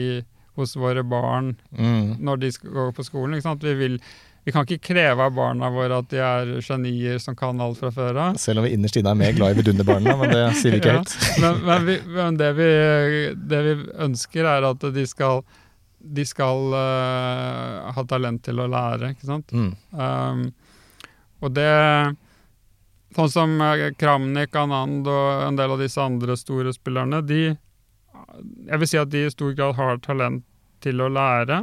hos 0.57 0.75
våre 0.75 1.03
barn 1.07 1.53
Mm. 1.77 2.17
når 2.25 2.39
de 2.41 2.49
skal 2.51 2.71
gå 2.75 2.87
på 2.97 3.03
skolen. 3.05 3.37
Vi, 3.61 3.73
vil, 3.79 3.99
vi 4.43 4.51
kan 4.51 4.65
ikke 4.65 4.81
kreve 4.93 5.23
av 5.29 5.35
barna 5.37 5.69
våre 5.71 5.99
at 6.01 6.09
de 6.11 6.17
er 6.25 6.51
genier 6.65 7.21
som 7.21 7.35
kan 7.37 7.61
alt 7.61 7.77
fra 7.79 7.91
før 7.93 8.17
av. 8.17 8.39
Selv 8.41 8.59
om 8.59 8.65
vi 8.67 8.73
innerst 8.75 8.97
inne 8.99 9.13
er 9.13 9.19
mer 9.21 9.37
glad 9.37 9.53
i 9.55 9.59
vidunderbarna, 9.61 10.17
men 10.19 10.33
det 10.33 10.41
sier 10.59 10.73
vi 10.75 10.81
ikke 10.81 10.95
Ja. 10.97 11.03
høyt. 11.03 11.15
Men, 11.45 11.61
men, 11.69 11.85
vi, 11.87 11.97
men 12.17 12.37
det, 12.41 12.49
vi, 12.57 12.69
det 13.53 13.61
vi 13.69 13.75
ønsker, 14.07 14.49
er 14.57 14.67
at 14.73 14.87
de 14.97 15.05
skal, 15.07 15.43
de 16.01 16.25
skal 16.25 16.73
uh, 16.73 17.93
ha 17.95 18.03
talent 18.09 18.41
til 18.49 18.59
å 18.59 18.67
lære, 18.73 19.13
ikke 19.15 19.29
sant. 19.29 19.53
Mm. 19.53 19.71
Um, 19.93 20.43
og 21.41 21.53
det 21.55 21.69
Sånn 23.15 23.31
som 23.31 23.57
eh, 23.61 23.89
Kramnik, 23.99 24.55
Anand 24.55 25.09
og 25.09 25.45
en 25.47 25.59
del 25.59 25.75
av 25.75 25.81
disse 25.81 26.01
andre 26.01 26.37
store 26.39 26.73
spillerne, 26.75 27.21
de 27.25 27.43
Jeg 27.51 28.79
vil 28.79 28.87
si 28.87 28.99
at 28.99 29.11
de 29.11 29.25
i 29.25 29.31
stor 29.33 29.55
grad 29.57 29.75
har 29.75 29.99
talent 30.05 30.45
til 30.81 31.01
å 31.03 31.09
lære. 31.11 31.61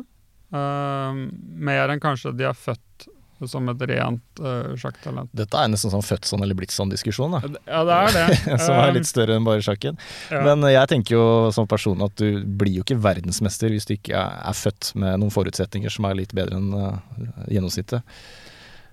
Uh, 0.48 1.26
mer 1.60 1.90
enn 1.92 2.00
kanskje 2.00 2.32
de 2.36 2.46
er 2.48 2.56
født 2.56 3.08
som 3.46 3.68
et 3.70 3.82
rent 3.90 4.40
uh, 4.42 4.74
sjakktalent. 4.78 5.30
Dette 5.36 5.58
er 5.60 5.70
nesten 5.70 5.92
sånn 5.92 6.04
født 6.04 6.26
sånn 6.26 6.42
eller 6.42 6.56
blitt 6.58 6.74
sånn-diskusjon, 6.74 7.36
da. 7.36 7.60
Ja, 7.68 7.82
det 7.86 7.98
er 7.98 8.16
det. 8.16 8.56
som 8.66 8.78
er 8.80 8.94
litt 8.96 9.08
større 9.08 9.36
enn 9.38 9.46
bare 9.46 9.62
sjakken. 9.64 9.98
Ja. 10.32 10.42
Men 10.46 10.64
jeg 10.70 10.90
tenker 10.90 11.16
jo 11.16 11.26
som 11.54 11.68
person 11.70 12.02
at 12.04 12.16
du 12.18 12.42
blir 12.42 12.80
jo 12.80 12.86
ikke 12.86 12.98
verdensmester 13.04 13.72
hvis 13.74 13.88
du 13.88 13.94
ikke 13.98 14.18
er 14.18 14.58
født 14.58 14.92
med 14.98 15.22
noen 15.22 15.34
forutsetninger 15.34 15.92
som 15.92 16.08
er 16.08 16.18
litt 16.22 16.34
bedre 16.36 16.58
enn 16.58 16.72
uh, 16.74 16.98
gjennomsnittet. 17.46 18.18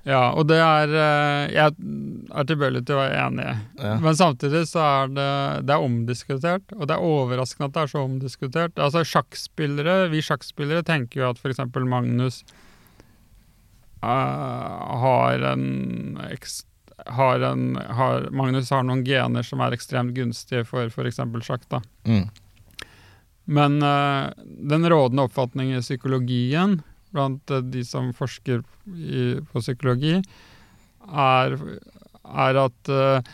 Ja, 0.05 0.35
og 0.37 0.45
det 0.51 0.59
er 0.61 0.91
eh, 0.93 1.53
Jeg 1.55 1.73
er 1.73 2.45
tilbøyelig 2.45 2.83
til 2.85 2.97
å 2.97 2.99
være 3.01 3.23
enig. 3.23 3.47
Ja. 3.81 3.95
Men 4.03 4.17
samtidig 4.17 4.67
så 4.69 4.83
er 4.85 5.15
det, 5.15 5.31
det 5.65 5.73
er 5.73 5.85
omdiskutert, 5.85 6.75
og 6.77 6.85
det 6.85 6.97
er 6.97 7.07
overraskende 7.07 7.71
at 7.71 7.73
det 7.77 7.81
er 7.81 7.91
så 7.95 8.03
omdiskutert. 8.05 8.77
Altså 8.77 9.01
sjakkspillere, 9.07 10.11
Vi 10.13 10.21
sjakkspillere 10.25 10.85
tenker 10.85 11.23
jo 11.23 11.31
at 11.31 11.41
f.eks. 11.41 11.63
Magnus 11.89 12.43
uh, 14.05 14.95
har 15.01 15.49
en 15.53 15.67
har 17.05 17.41
en 17.43 17.75
har, 17.75 18.29
Magnus 18.31 18.69
har 18.71 18.85
noen 18.85 19.03
gener 19.03 19.43
som 19.43 19.59
er 19.65 19.73
ekstremt 19.75 20.13
gunstige 20.15 20.63
for 20.69 20.85
f.eks. 20.85 21.21
sjakk. 21.49 21.65
da. 21.73 21.81
Mm. 22.05 22.27
Men 23.45 23.81
uh, 23.81 24.29
den 24.45 24.85
rådende 24.85 25.25
oppfatningen 25.25 25.81
i 25.81 25.85
psykologien 25.85 26.83
blant 27.15 27.51
eh, 27.51 27.63
de 27.63 27.83
som 27.87 28.11
forsker 28.15 28.61
i, 28.95 29.25
på 29.51 29.63
psykologi, 29.63 30.19
er, 31.05 31.57
er 32.25 32.59
at 32.61 32.89
uh, 32.89 33.33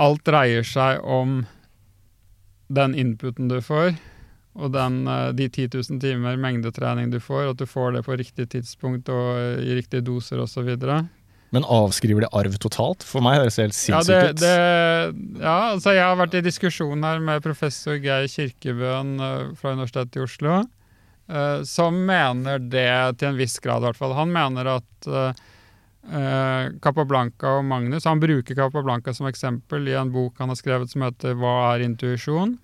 alt 0.00 0.22
dreier 0.24 0.64
seg 0.66 1.02
om 1.04 1.42
den 2.72 2.94
inputen 2.96 3.50
du 3.50 3.58
får, 3.64 3.92
og 4.60 4.72
den, 4.74 5.02
uh, 5.08 5.30
de 5.36 5.48
10 5.50 5.70
000 5.76 6.02
timer 6.02 6.40
mengdetrening 6.40 7.12
du 7.12 7.20
får, 7.22 7.52
at 7.52 7.60
du 7.60 7.68
får 7.68 7.98
det 7.98 8.04
på 8.08 8.16
riktig 8.20 8.48
tidspunkt 8.56 9.10
og 9.12 9.60
i 9.60 9.76
riktige 9.76 10.04
doser 10.06 10.40
osv. 10.40 10.72
Men 11.50 11.66
avskriver 11.66 12.24
det 12.24 12.32
arv 12.36 12.56
totalt? 12.62 13.04
For 13.04 13.24
meg 13.24 13.40
høres 13.40 13.58
det 13.58 13.68
helt 13.68 13.76
sinnssykt 13.76 14.36
ut. 14.38 14.42
det, 14.42 15.40
ja, 15.42 15.56
altså 15.74 15.96
jeg 15.96 16.06
har 16.06 16.18
vært 16.20 16.36
i 16.38 16.44
diskusjon 16.46 17.04
her 17.04 17.22
med 17.24 17.42
professor 17.44 17.98
Geir 18.00 18.30
Kirkebøen 18.30 19.16
fra 19.58 19.74
Universitetet 19.74 20.20
i 20.20 20.24
Oslo, 20.24 20.60
som 21.64 21.96
mener 22.06 22.58
det 22.58 23.18
til 23.20 23.30
en 23.30 23.38
viss 23.38 23.58
grad, 23.62 23.82
i 23.82 23.88
hvert 23.88 23.98
fall. 23.98 24.16
Han 24.18 24.32
mener 24.34 24.66
at 24.76 25.06
eh, 25.06 25.42
eh, 26.08 26.72
Capablanca 26.82 27.56
og 27.58 27.64
Magnus 27.64 28.08
Han 28.08 28.20
bruker 28.20 28.54
Capablanca 28.54 29.14
som 29.14 29.28
eksempel 29.30 29.88
i 29.88 29.96
en 29.98 30.12
bok 30.12 30.38
han 30.38 30.50
har 30.50 30.58
skrevet 30.58 30.90
som 30.90 31.06
heter 31.06 31.34
'Hva 31.34 31.74
er 31.74 31.86
intuisjon?' 31.86 32.58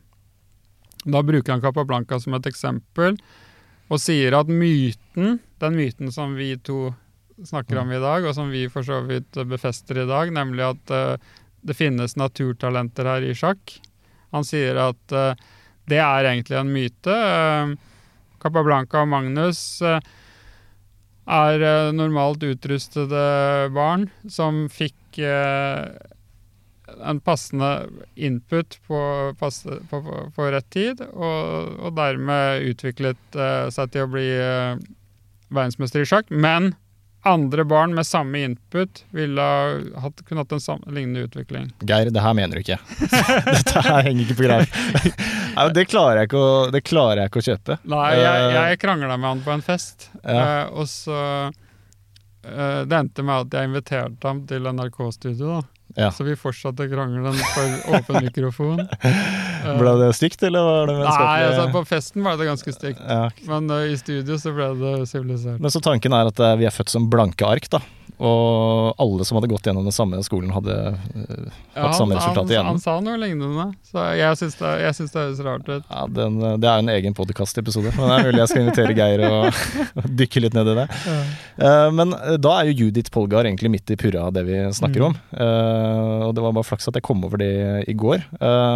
Da 1.06 1.22
bruker 1.22 1.52
han 1.52 1.62
Capablanca 1.62 2.18
som 2.20 2.34
et 2.34 2.46
eksempel, 2.46 3.14
og 3.88 4.00
sier 4.02 4.34
at 4.34 4.48
myten, 4.50 5.38
den 5.62 5.76
myten 5.78 6.10
som 6.10 6.34
vi 6.34 6.56
to 6.56 6.94
snakker 7.44 7.78
om 7.78 7.92
i 7.92 8.00
dag, 8.02 8.26
og 8.26 8.34
som 8.34 8.50
vi 8.50 8.64
for 8.68 8.82
så 8.82 9.00
vidt 9.06 9.38
befester 9.46 10.02
i 10.02 10.06
dag, 10.08 10.32
nemlig 10.34 10.64
at 10.66 10.90
uh, 10.90 11.14
det 11.62 11.76
finnes 11.78 12.16
naturtalenter 12.18 13.06
her 13.06 13.22
i 13.22 13.36
sjakk. 13.38 13.76
Han 14.34 14.42
sier 14.42 14.74
at 14.82 15.14
uh, 15.14 15.38
det 15.86 16.00
er 16.02 16.26
egentlig 16.32 16.58
en 16.58 16.74
myte. 16.74 17.14
Uh, 17.14 17.76
Capablanca 18.42 19.02
og 19.04 19.10
Magnus 19.12 19.60
eh, 19.84 20.00
er 21.36 21.64
eh, 21.64 21.94
normalt 21.96 22.44
utrustede 22.46 23.22
barn 23.74 24.08
som 24.30 24.66
fikk 24.72 25.20
eh, 25.20 25.86
en 27.02 27.20
passende 27.20 27.70
input 28.14 28.78
på, 28.86 29.00
passe, 29.40 29.80
på, 29.90 30.00
på, 30.04 30.20
på 30.36 30.50
rett 30.54 30.68
tid, 30.70 31.02
og, 31.10 31.72
og 31.82 31.96
dermed 31.98 32.68
utviklet 32.70 33.38
seg 33.74 33.90
til 33.90 34.06
å 34.06 34.10
bli 34.12 34.28
verdensmester 35.50 36.04
i 36.04 36.06
sjakk. 36.06 36.30
Men 36.30 36.76
andre 37.26 37.64
barn 37.68 37.92
med 37.96 38.06
samme 38.06 38.40
input 38.46 39.02
ville 39.14 39.42
ha 39.42 40.00
hatt, 40.04 40.22
kunne 40.28 40.42
hatt 40.44 40.52
en 40.56 40.62
samme, 40.62 40.86
lignende 40.94 41.26
utvikling. 41.26 41.68
Geir, 41.86 42.10
det 42.14 42.22
her 42.24 42.34
mener 42.38 42.56
du 42.56 42.62
ikke. 42.64 42.78
Dette 43.50 43.82
her 43.84 44.02
henger 44.06 44.24
ikke 44.26 44.38
på 44.38 44.46
greip. 44.48 44.80
Det 45.76 45.86
klarer 45.90 46.22
jeg 46.22 46.30
ikke 46.30 46.40
å, 46.42 46.50
det 46.74 46.82
klarer 46.86 47.22
jeg 47.24 47.32
ikke 47.32 47.42
å 47.42 47.46
kjøpe. 47.50 47.78
Nei, 47.92 48.08
jeg, 48.20 48.42
Eh, 48.46 48.58
jeg 48.72 48.80
krangla 48.82 49.16
med 49.16 49.28
han 49.32 49.44
på 49.46 49.54
en 49.56 49.64
fest, 49.66 50.08
Ja. 50.22 50.40
eh, 50.40 50.66
og 50.76 50.86
så 50.90 51.16
eh, 52.46 52.82
Det 52.86 52.96
endte 53.02 53.24
med 53.26 53.46
at 53.48 53.56
jeg 53.58 53.70
inviterte 53.70 54.28
ham 54.28 54.44
til 54.46 54.68
NRK-studio, 54.70 55.56
da. 55.56 55.62
Ja. 55.96 56.10
Så 56.12 56.24
vi 56.26 56.34
fortsatte 56.36 56.84
krangelen 56.90 57.38
for 57.54 57.94
åpen 57.96 58.24
mikrofon. 58.26 58.82
Eh, 59.66 59.78
Ble 59.80 59.92
det 60.00 60.12
stygt, 60.16 60.42
eller 60.46 60.62
var 60.66 60.86
det 60.92 60.96
Nei, 61.02 61.42
altså 61.48 61.66
på 61.74 61.84
festen 61.90 62.22
var 62.26 62.38
det 62.40 62.46
ganske 62.48 62.72
stygt. 62.76 63.00
ja. 63.02 63.28
Men 63.50 63.68
uh, 63.70 63.82
i 63.90 63.96
studio 64.00 64.38
så 64.38 64.54
ble 64.56 64.70
det 64.80 64.94
sivilisert. 65.10 65.60
Men 65.60 65.70
så 65.74 65.82
tanken 65.84 66.12
er 66.16 66.30
at 66.32 66.40
uh, 66.40 66.54
vi 66.60 66.66
er 66.68 66.74
født 66.74 66.92
som 66.94 67.10
blanke 67.12 67.46
ark, 67.46 67.68
da. 67.72 67.82
Og 68.16 68.94
alle 69.02 69.26
som 69.28 69.36
hadde 69.36 69.50
gått 69.50 69.66
gjennom 69.68 69.84
den 69.84 69.92
samme 69.92 70.16
skolen, 70.24 70.48
hadde 70.54 70.72
Ja, 70.72 71.82
hatt 71.82 71.98
samme 71.98 72.16
resultat 72.16 72.48
igjen. 72.48 72.64
han 72.64 72.78
sa 72.80 72.94
noe 73.04 73.18
lignende, 73.20 73.66
så 73.84 74.06
jeg 74.16 74.38
syns 74.40 74.54
det, 74.56 74.70
jeg 74.86 74.96
syns 74.96 75.12
det 75.12 75.20
høres 75.20 75.42
rart 75.44 75.66
ut. 75.68 75.82
Ja, 75.90 76.06
den, 76.08 76.38
det 76.62 76.64
er 76.70 76.78
jo 76.80 76.84
en 76.86 76.92
egen 76.94 77.16
podkast-episode, 77.18 77.92
men 77.98 78.08
det 78.08 78.14
er 78.16 78.24
mulig 78.30 78.40
jeg 78.40 78.48
skal 78.54 78.62
invitere 78.64 78.96
Geir 78.96 79.24
og, 79.28 79.60
og 80.00 80.08
dykke 80.22 80.42
litt 80.46 80.56
ned 80.56 80.70
i 80.72 80.76
det. 80.78 80.86
Uh, 81.60 81.90
men 81.98 82.14
da 82.40 82.54
er 82.62 82.70
jo 82.70 82.86
Judith 82.86 83.12
Polgar 83.12 83.44
egentlig 83.50 83.74
midt 83.74 83.92
i 83.92 83.98
purra 84.00 84.30
av 84.30 84.32
det 84.38 84.46
vi 84.48 84.62
snakker 84.80 84.96
Mm. 84.96 85.10
om. 85.12 85.18
Og 86.26 86.32
det 86.34 86.40
var 86.46 86.54
bare 86.56 86.64
flaks 86.64 86.88
at 86.88 86.96
jeg 86.96 87.04
kom 87.04 87.20
over 87.26 87.36
det 87.42 87.50
i 87.90 87.92
går. 87.98 88.22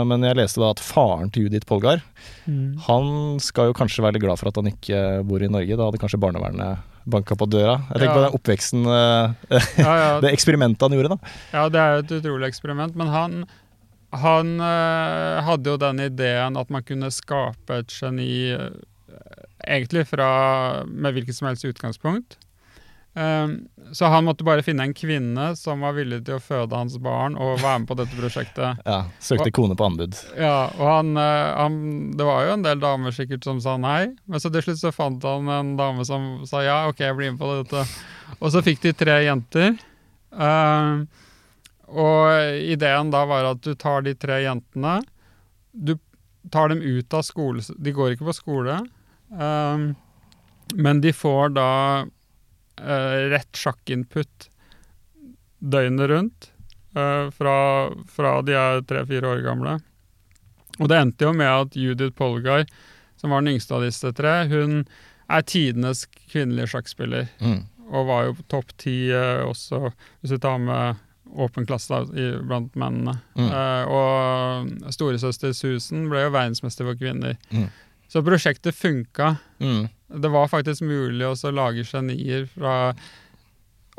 Men 0.04 0.20
jeg 0.26 0.36
leste 0.36 0.60
da 0.60 0.68
at 0.74 0.79
faren 0.80 1.30
til 1.32 1.46
Judith 1.46 1.66
Polgar, 1.68 2.02
Mm. 2.48 2.78
han 2.86 3.38
skal 3.40 3.68
jo 3.70 3.74
kanskje 3.76 4.02
være 4.02 4.16
litt 4.16 4.22
glad 4.24 4.38
for 4.40 4.48
at 4.50 4.56
han 4.58 4.66
ikke 4.72 5.22
bor 5.28 5.42
i 5.44 5.48
Norge. 5.52 5.76
Da 5.76 5.86
hadde 5.86 6.00
kanskje 6.02 6.18
barnevernet 6.20 6.78
banka 7.10 7.36
på 7.38 7.46
døra. 7.48 7.76
Jeg 7.92 8.00
tenker 8.02 8.10
Ja. 8.10 8.16
på 8.16 8.24
den 8.24 8.36
oppveksten, 8.38 8.86
eh, 8.86 9.58
Ja, 9.78 9.94
ja, 10.00 10.20
det 10.24 10.32
eksperimentet 10.32 10.80
han 10.82 10.96
gjorde, 10.96 11.14
da. 11.14 11.32
Ja, 11.52 11.68
det 11.68 11.80
er 11.80 11.90
jo 11.94 12.02
et 12.04 12.14
utrolig 12.22 12.48
eksperiment, 12.50 12.96
men 12.96 13.06
han, 13.12 13.44
han 14.12 14.54
eh, 14.60 15.40
hadde 15.46 15.70
jo 15.70 15.76
den 15.80 16.00
ideen 16.00 16.56
at 16.60 16.70
man 16.70 16.82
kunne 16.82 17.10
skape 17.14 17.78
et 17.84 17.88
geni 17.94 18.50
eh, 18.52 18.70
egentlig 19.68 20.06
fra 20.08 20.84
med 20.86 21.14
hvilket 21.14 21.36
som 21.36 21.48
helst 21.48 21.64
utgangspunkt. 21.68 22.36
Um, 23.12 23.68
så 23.92 24.06
han 24.06 24.24
måtte 24.24 24.44
bare 24.46 24.62
finne 24.62 24.84
en 24.86 24.92
kvinne 24.94 25.48
som 25.58 25.82
var 25.82 25.96
villig 25.96 26.20
til 26.28 26.36
å 26.36 26.42
føde 26.42 26.78
hans 26.78 26.94
barn 27.02 27.34
og 27.34 27.58
være 27.58 27.80
med 27.82 27.88
på 27.90 27.96
dette 27.98 28.18
prosjektet. 28.18 28.82
Ja, 28.90 29.00
Søkte 29.18 29.50
kone 29.54 29.74
på 29.78 29.88
anbud. 29.88 30.14
Ja, 30.38 30.70
og 30.78 30.86
han, 30.86 31.10
eh, 31.18 31.48
han 31.58 31.80
Det 32.18 32.26
var 32.26 32.44
jo 32.46 32.52
en 32.54 32.66
del 32.66 32.82
damer 32.82 33.14
sikkert 33.14 33.46
som 33.46 33.58
sa 33.62 33.74
nei, 33.82 34.12
men 34.30 34.42
så 34.42 34.52
til 34.54 34.62
slutt 34.62 34.82
så 34.82 34.92
fant 34.94 35.26
han 35.26 35.50
en 35.50 35.72
dame 35.80 36.06
som 36.06 36.44
sa 36.46 36.62
ja, 36.62 36.84
ok, 36.90 37.02
jeg 37.02 37.16
blir 37.18 37.34
med 37.34 37.40
på 37.42 37.50
dette. 37.64 37.82
Og 38.38 38.54
så 38.54 38.62
fikk 38.62 38.84
de 38.86 38.94
tre 38.94 39.18
jenter. 39.26 39.74
Uh, 40.30 41.02
og 41.90 42.62
ideen 42.70 43.10
da 43.10 43.24
var 43.26 43.48
at 43.48 43.64
du 43.66 43.74
tar 43.74 44.04
de 44.06 44.12
tre 44.14 44.36
jentene 44.44 45.00
Du 45.74 45.96
tar 46.54 46.70
dem 46.70 46.78
ut 46.78 47.16
av 47.18 47.24
skole 47.26 47.64
De 47.74 47.90
går 47.90 48.14
ikke 48.14 48.28
på 48.28 48.36
skole, 48.36 48.76
uh, 49.34 49.88
men 50.78 51.02
de 51.02 51.10
får 51.10 51.50
da 51.58 51.70
rett 52.80 53.56
sjakkinput 53.56 54.48
døgnet 55.60 56.08
rundt. 56.10 56.50
eh, 56.96 57.30
fra, 57.30 57.56
fra 58.08 58.42
de 58.42 58.56
er 58.56 58.82
tre-fire 58.88 59.34
år 59.34 59.44
gamle. 59.44 59.78
Og 60.80 60.88
det 60.90 60.98
endte 60.98 61.28
jo 61.28 61.34
med 61.36 61.50
at 61.50 61.76
Judith 61.76 62.16
Polgar, 62.16 62.64
som 63.20 63.34
var 63.34 63.42
den 63.42 63.54
yngste 63.54 63.76
av 63.76 63.84
disse 63.84 64.12
tre, 64.16 64.46
hun 64.50 64.82
er 65.30 65.44
tidenes 65.46 66.06
kvinnelige 66.30 66.72
sjakkspiller. 66.72 67.28
Mm. 67.42 67.60
Og 67.90 68.08
var 68.08 68.26
jo 68.28 68.38
på 68.38 68.48
topp 68.56 68.74
ti 68.80 68.96
eh, 69.12 69.44
også, 69.44 69.90
hvis 70.20 70.34
vi 70.36 70.42
tar 70.42 70.58
med 70.62 71.06
åpen 71.30 71.66
klasse 71.66 71.92
da, 71.92 72.00
i, 72.18 72.30
blant 72.42 72.74
mennene. 72.78 73.18
Mm. 73.38 73.50
Eh, 73.50 73.92
og 73.92 74.90
storesøster 74.94 75.54
Susan 75.54 76.08
ble 76.10 76.24
jo 76.24 76.34
verdensmester 76.34 76.88
for 76.88 76.98
kvinner. 76.98 77.36
Mm. 77.54 77.68
Så 78.10 78.22
prosjektet 78.26 78.74
funka. 78.74 79.36
Mm. 79.62 79.84
Det 80.20 80.30
var 80.34 80.48
faktisk 80.50 80.82
mulig 80.82 81.22
å 81.28 81.52
lage 81.54 81.84
genier 81.86 82.48
fra 82.50 82.92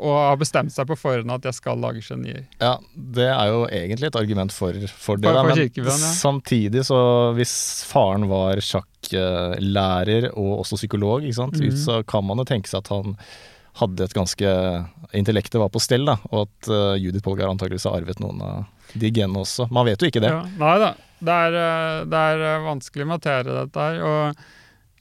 Og 0.02 0.16
ha 0.18 0.32
bestemt 0.36 0.72
seg 0.74 0.88
på 0.88 0.96
forhånd 0.98 1.30
at 1.30 1.44
jeg 1.46 1.54
skal 1.54 1.78
lage 1.78 2.00
genier. 2.02 2.42
Ja, 2.58 2.72
det 2.92 3.28
er 3.30 3.46
jo 3.52 3.60
egentlig 3.70 4.08
et 4.08 4.16
argument 4.18 4.50
for, 4.52 4.74
for 4.90 5.20
det. 5.20 5.30
For- 5.30 5.52
for 5.52 5.54
men 5.84 6.00
ja. 6.02 6.10
samtidig, 6.18 6.82
så 6.88 6.98
hvis 7.36 7.52
faren 7.86 8.26
var 8.28 8.58
sjakklærer 8.58 10.30
og 10.32 10.64
også 10.64 10.76
psykolog, 10.80 11.22
Mhm. 11.22 11.76
så 11.76 12.02
kan 12.06 12.24
man 12.26 12.38
jo 12.38 12.44
tenke 12.44 12.66
seg 12.68 12.78
at 12.82 12.88
han 12.88 13.16
hadde 13.78 14.00
et 14.04 14.14
ganske 14.14 14.88
Intellektet 15.14 15.60
var 15.60 15.68
på 15.68 15.80
stell, 15.80 16.04
da, 16.06 16.16
og 16.32 16.48
at 16.48 16.68
uh, 16.72 16.94
Judith 16.96 17.22
Polgar 17.22 17.48
antakeligvis 17.52 17.84
har 17.84 18.00
arvet 18.00 18.18
noen 18.18 18.40
av 18.40 18.64
de 18.96 19.10
genene 19.10 19.42
også. 19.44 19.70
Man 19.70 19.84
vet 19.84 20.00
jo 20.00 20.08
ikke 20.08 20.22
det. 20.24 20.30
Ja, 20.32 20.42
nei 20.58 20.78
da. 20.80 20.94
Det 21.22 21.38
er, 21.46 21.60
eh, 21.66 22.00
det 22.10 22.24
er 22.32 22.48
eh, 22.50 22.66
vanskelig 22.66 23.06
materie, 23.14 23.60
dette 23.62 23.88
her. 23.88 24.02
Og 24.02 24.42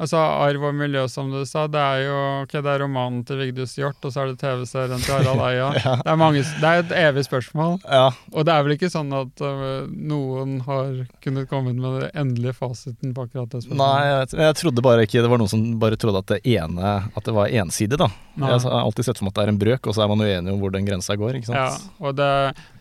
Altså 0.01 0.17
arv 0.17 0.63
og 0.65 0.73
miljø, 0.73 1.03
som 1.13 1.27
du 1.29 1.43
sa. 1.45 1.67
Det 1.69 1.77
er 1.77 1.99
jo 2.07 2.13
ok, 2.41 2.53
det 2.65 2.71
er 2.71 2.79
romanen 2.81 3.19
til 3.27 3.37
Vigdus 3.37 3.75
Hjorth, 3.77 3.99
og 4.07 4.09
så 4.09 4.23
er 4.23 4.31
det 4.31 4.39
TV-serien 4.41 5.03
til 5.03 5.13
Harald 5.13 5.43
Eia. 5.51 5.67
Ja. 5.77 5.91
Det, 5.99 6.07
er 6.09 6.15
mange, 6.17 6.41
det 6.41 6.69
er 6.71 6.79
et 6.81 6.93
evig 7.03 7.23
spørsmål. 7.27 7.75
Ja, 7.85 8.07
Og 8.33 8.47
det 8.47 8.55
er 8.55 8.63
vel 8.65 8.73
ikke 8.79 8.89
sånn 8.89 9.11
at 9.13 9.43
uh, 9.45 9.83
noen 9.93 10.55
har 10.65 11.03
kunnet 11.21 11.45
komme 11.51 11.75
med 11.77 11.99
den 11.99 12.17
endelige 12.17 12.55
fasiten 12.57 13.13
på 13.13 13.27
akkurat 13.27 13.53
det 13.53 13.61
Nei, 13.61 13.67
spørsmålet? 13.67 14.33
jeg, 14.33 14.39
jeg 14.47 14.57
trodde 14.63 14.85
bare 14.87 15.03
ikke 15.05 15.21
Det 15.21 15.29
var 15.35 15.41
noen 15.43 15.51
som 15.53 15.67
bare 15.85 15.99
trodde 16.01 16.23
at 16.25 16.33
det 16.33 16.39
ene 16.55 16.95
At 17.13 17.27
det 17.29 17.35
var 17.37 17.53
ensidig, 17.61 17.99
da. 18.01 18.07
Nei. 18.41 18.49
Jeg 18.55 18.63
har 18.65 18.79
alltid 18.81 19.05
sett 19.11 19.21
for 19.21 19.27
meg 19.29 19.35
at 19.35 19.37
det 19.37 19.45
er 19.45 19.53
en 19.53 19.61
brøk, 19.61 19.85
og 19.85 19.93
så 19.99 20.01
er 20.07 20.09
man 20.15 20.25
uenig 20.25 20.55
om 20.55 20.57
hvor 20.65 20.73
den 20.73 20.89
grensa 20.89 21.13
går. 21.13 21.37
ikke 21.43 21.53
Ja, 21.53 21.67
sant? 21.77 21.93
og 22.01 22.17
det, 22.17 22.31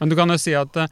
men 0.01 0.09
du 0.09 0.17
kan 0.17 0.33
jo 0.33 0.41
si 0.41 0.57
at 0.57 0.81
uh, 0.87 0.89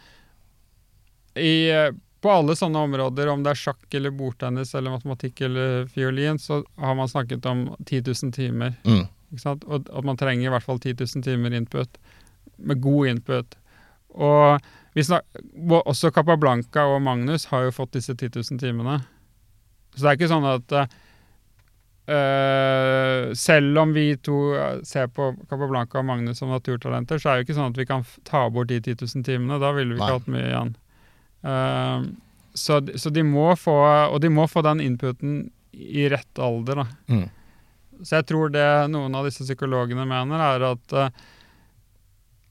i, 1.40 1.72
på 2.20 2.30
alle 2.30 2.56
sånne 2.58 2.80
områder, 2.88 3.28
om 3.30 3.44
det 3.44 3.52
er 3.52 3.60
sjakk 3.60 3.94
eller 3.94 4.14
bordtennis 4.14 4.74
eller 4.74 4.96
matematikk 4.96 5.40
eller 5.46 5.86
fiolin, 5.92 6.38
så 6.42 6.64
har 6.76 6.94
man 6.98 7.08
snakket 7.08 7.46
om 7.46 7.68
10 7.86 8.02
000 8.10 8.32
timer. 8.34 8.74
Mm. 8.84 9.06
Og 9.38 9.74
at 9.78 10.04
man 10.06 10.18
trenger 10.18 10.48
i 10.48 10.52
hvert 10.52 10.66
fall 10.66 10.80
10 10.80 10.96
000 10.98 11.24
timer 11.24 11.54
input, 11.54 11.98
med 12.56 12.80
god 12.82 13.06
input. 13.12 13.58
Og 14.18 14.58
også 15.86 16.10
Capablanca 16.10 16.88
og 16.90 17.02
Magnus 17.06 17.46
har 17.52 17.68
jo 17.68 17.76
fått 17.76 17.94
disse 18.00 18.16
10 18.16 18.32
000 18.34 18.58
timene. 18.58 18.98
Så 19.94 20.02
det 20.02 20.10
er 20.10 20.18
ikke 20.18 20.32
sånn 20.32 20.48
at 20.48 20.74
eh, 22.08 23.30
selv 23.38 23.78
om 23.84 23.94
vi 23.94 24.16
to 24.16 24.40
ser 24.86 25.06
på 25.12 25.30
Capablanca 25.46 26.00
og 26.00 26.08
Magnus 26.08 26.42
som 26.42 26.50
naturtalenter, 26.50 27.20
så 27.20 27.30
er 27.30 27.32
det 27.36 27.40
jo 27.44 27.46
ikke 27.48 27.58
sånn 27.60 27.72
at 27.74 27.78
vi 27.78 27.88
kan 27.94 28.02
ta 28.26 28.48
bort 28.50 28.72
de 28.72 28.80
10 28.82 29.06
000 29.06 29.26
timene. 29.28 29.62
Da 29.62 29.70
ville 29.76 29.94
vi 29.94 30.00
ikke 30.00 30.10
Nei. 30.10 30.18
hatt 30.18 30.34
mye 30.34 30.50
igjen. 30.50 30.76
Eh, 31.42 32.02
så, 32.58 32.80
så 32.98 33.10
de 33.14 33.22
må 33.22 33.52
få 33.56 33.74
Og 34.10 34.16
de 34.20 34.28
må 34.32 34.48
få 34.50 34.64
den 34.66 34.80
inputen 34.82 35.44
i 35.72 36.08
rett 36.10 36.38
alder, 36.42 36.82
da. 36.82 36.86
Mm. 37.06 37.28
Så 38.02 38.16
jeg 38.16 38.26
tror 38.30 38.50
det 38.50 38.66
noen 38.90 39.14
av 39.14 39.26
disse 39.28 39.44
psykologene 39.46 40.06
mener, 40.08 40.42
er 40.42 40.64
at 40.72 40.94
eh, 40.94 41.20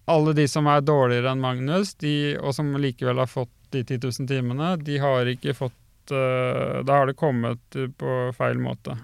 alle 0.08 0.34
de 0.38 0.46
som 0.48 0.68
er 0.72 0.86
dårligere 0.86 1.34
enn 1.34 1.44
Magnus, 1.44 1.94
de, 2.00 2.38
og 2.40 2.56
som 2.56 2.72
likevel 2.80 3.20
har 3.20 3.28
fått 3.28 3.52
de 3.76 3.84
10 3.84 4.00
000 4.06 4.30
timene, 4.30 4.70
de 4.80 5.00
har 5.04 5.28
ikke 5.28 5.56
fått 5.58 6.14
eh, 6.16 6.80
Da 6.88 7.02
har 7.02 7.10
det 7.10 7.18
kommet 7.20 7.80
på 8.00 8.16
feil 8.38 8.62
måte. 8.64 8.96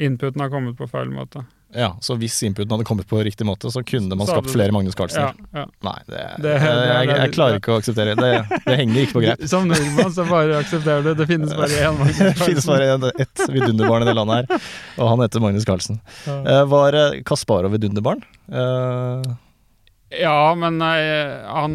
Inputen 0.00 0.40
har 0.40 0.52
kommet 0.52 0.78
på 0.78 0.88
feil 0.88 1.12
måte. 1.12 1.44
Ja, 1.74 1.88
Så 2.00 2.14
hvis 2.20 2.36
inputen 2.46 2.70
hadde 2.70 2.84
kommet 2.86 3.08
på 3.10 3.18
riktig 3.26 3.44
måte, 3.48 3.66
så 3.74 3.82
kunne 3.84 4.14
man 4.16 4.28
skapt 4.28 4.46
flere 4.52 4.70
Magnus 4.72 4.94
Ja, 4.94 4.98
Carlsen? 5.00 5.46
ja. 5.52 5.64
Nei, 5.82 5.94
det, 6.06 6.20
Det- 6.38 6.42
det- 6.42 6.60
jeg, 6.62 7.08
jeg 7.18 7.32
klarer 7.34 7.58
ikke 7.58 7.72
å 7.74 7.78
akseptere 7.80 8.14
det. 8.14 8.32
Det 8.66 8.76
henger 8.78 9.00
ikke 9.02 9.16
på 9.18 9.22
greip. 9.24 9.42
Som 9.52 9.66
nordmann 9.68 10.12
så 10.14 10.24
bare 10.28 10.58
aksepterer 10.62 11.02
du. 11.02 11.14
Det 11.18 11.26
finnes 11.26 11.54
bare 11.54 11.80
én 11.88 11.98
Magnus 11.98 12.18
Det 12.38 12.44
finnes 12.46 12.66
bare 12.66 13.10
ett 13.26 13.44
vidunderbarn 13.50 14.02
i 14.02 14.06
det 14.06 14.14
landet 14.14 14.50
her, 14.52 14.68
og 15.02 15.08
han 15.14 15.24
heter 15.26 15.42
Magnus 15.42 15.64
Carlsen. 15.66 15.98
Ja. 16.26 16.36
Eh, 16.46 16.64
var 16.70 16.94
eh, 17.00 17.18
Kasparov 17.26 17.74
vidunderbarn? 17.74 18.22
Eh, 18.52 19.34
Ja, 20.20 20.54
men 20.54 20.78
nei, 20.78 21.00
han 21.50 21.74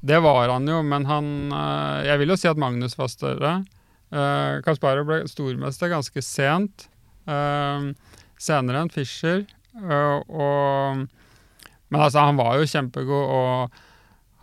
Det 0.00 0.20
var 0.22 0.48
han 0.52 0.68
jo, 0.70 0.76
men 0.86 1.04
han 1.10 1.30
Jeg 2.06 2.18
vil 2.20 2.28
jo 2.30 2.36
si 2.38 2.46
at 2.46 2.56
Magnus 2.60 2.94
var 2.96 3.08
større. 3.10 3.56
Kasparov 4.62 5.08
ble 5.10 5.24
stormester 5.26 5.90
ganske 5.90 6.22
sent. 6.22 6.86
Eh, 8.38 8.42
senere 8.42 8.84
enn 8.84 8.92
Fischer. 8.94 9.44
eh, 9.76 10.18
og 10.28 11.06
Men 11.88 12.00
altså, 12.00 12.18
han 12.20 12.36
var 12.36 12.58
jo 12.58 12.68
kjempegod, 12.68 13.30
og 13.32 13.70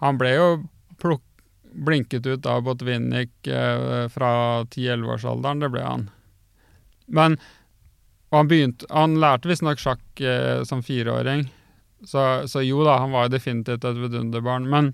han 0.02 0.18
ble 0.18 0.32
jo 0.34 0.48
plukk, 1.02 1.24
blinket 1.76 2.26
ut 2.26 2.46
av 2.46 2.64
Botvinnik 2.66 3.34
uh, 3.48 4.08
fra 4.10 4.64
10-11-årsalderen. 4.64 5.62
Det 5.62 5.70
ble 5.70 5.84
han. 5.84 6.08
Men 7.06 7.38
han 8.36 8.50
begynte 8.50 8.88
Han 8.90 9.20
lærte 9.22 9.50
visstnok 9.50 9.80
sjakk 9.80 10.22
eh, 10.22 10.64
som 10.68 10.84
fireåring. 10.84 11.46
Så, 12.06 12.48
så 12.52 12.62
jo 12.66 12.84
da, 12.86 12.98
han 13.02 13.14
var 13.16 13.32
definitivt 13.32 13.86
et 13.86 14.00
vidunderbarn. 14.00 14.68
Men, 14.70 14.92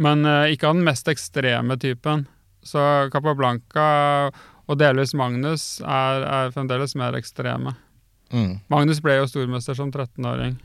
men 0.00 0.24
eh, 0.28 0.52
ikke 0.54 0.70
av 0.70 0.78
den 0.78 0.86
mest 0.86 1.10
ekstreme 1.10 1.78
typen. 1.80 2.26
Så 2.64 2.80
Capablanca 3.12 4.30
og 4.68 4.78
delvis 4.80 5.14
Magnus 5.14 5.80
er, 5.84 6.22
er 6.24 6.50
fremdeles 6.54 6.94
mer 6.96 7.12
ekstreme. 7.18 7.74
mm. 8.32 8.60
Magnus 8.72 9.00
ble 9.04 9.18
jo 9.20 9.26
stormester 9.28 9.74
som 9.76 9.90
13-åring. 9.92 10.56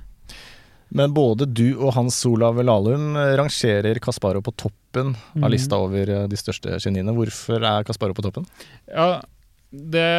Men 0.92 1.12
både 1.14 1.46
du 1.46 1.76
og 1.78 1.94
Hans 1.94 2.18
Olav 2.26 2.56
Lahlum 2.66 3.12
rangerer 3.38 4.00
Kasparov 4.02 4.42
på 4.48 4.56
toppen 4.58 5.12
av 5.36 5.44
Mhm. 5.46 5.52
lista 5.52 5.76
over 5.78 6.10
eh, 6.10 6.28
de 6.28 6.36
største 6.36 6.80
geniene. 6.82 7.14
Hvorfor 7.14 7.62
er 7.62 7.84
Kasparov 7.86 8.16
på 8.18 8.24
toppen? 8.26 8.48
Ja, 8.88 9.22
det 9.72 10.10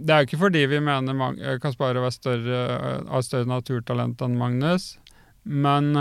Det 0.00 0.14
er 0.14 0.22
jo 0.22 0.26
ikke 0.30 0.38
fordi 0.40 0.62
vi 0.70 0.78
mener 0.80 1.12
Mag- 1.12 1.40
eh, 1.42 1.58
Kasparov 1.58 2.02
har 2.06 2.10
større, 2.14 2.60
eh, 2.78 3.10
har 3.10 3.22
større 3.22 3.46
naturtalent 3.50 4.22
enn 4.22 4.36
Magnus, 4.38 4.96
men 5.44 5.92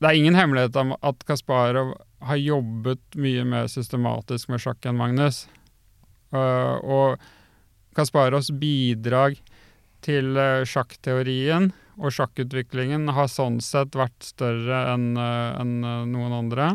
det 0.00 0.10
er 0.10 0.14
ingen 0.18 0.34
hemmelighet 0.36 0.76
om 0.76 0.92
at 1.02 1.24
Kasparov 1.26 1.94
har 2.24 2.40
jobbet 2.40 3.18
mye 3.20 3.44
mer 3.48 3.70
systematisk 3.70 4.50
med 4.52 4.62
sjakk 4.62 4.86
enn 4.88 4.98
Magnus. 4.98 5.44
Uh, 6.34 6.76
og 6.82 7.24
Kasparovs 7.94 8.50
bidrag 8.58 9.38
til 10.04 10.34
uh, 10.36 10.66
sjakkteorien 10.66 11.70
og 12.00 12.14
sjakkutviklingen 12.14 13.08
har 13.14 13.30
sånn 13.30 13.60
sett 13.62 13.94
vært 13.98 14.26
større 14.26 14.80
enn 14.94 15.12
uh, 15.18 15.54
en, 15.60 15.74
eh, 15.86 16.00
noen 16.10 16.34
andre. 16.34 16.72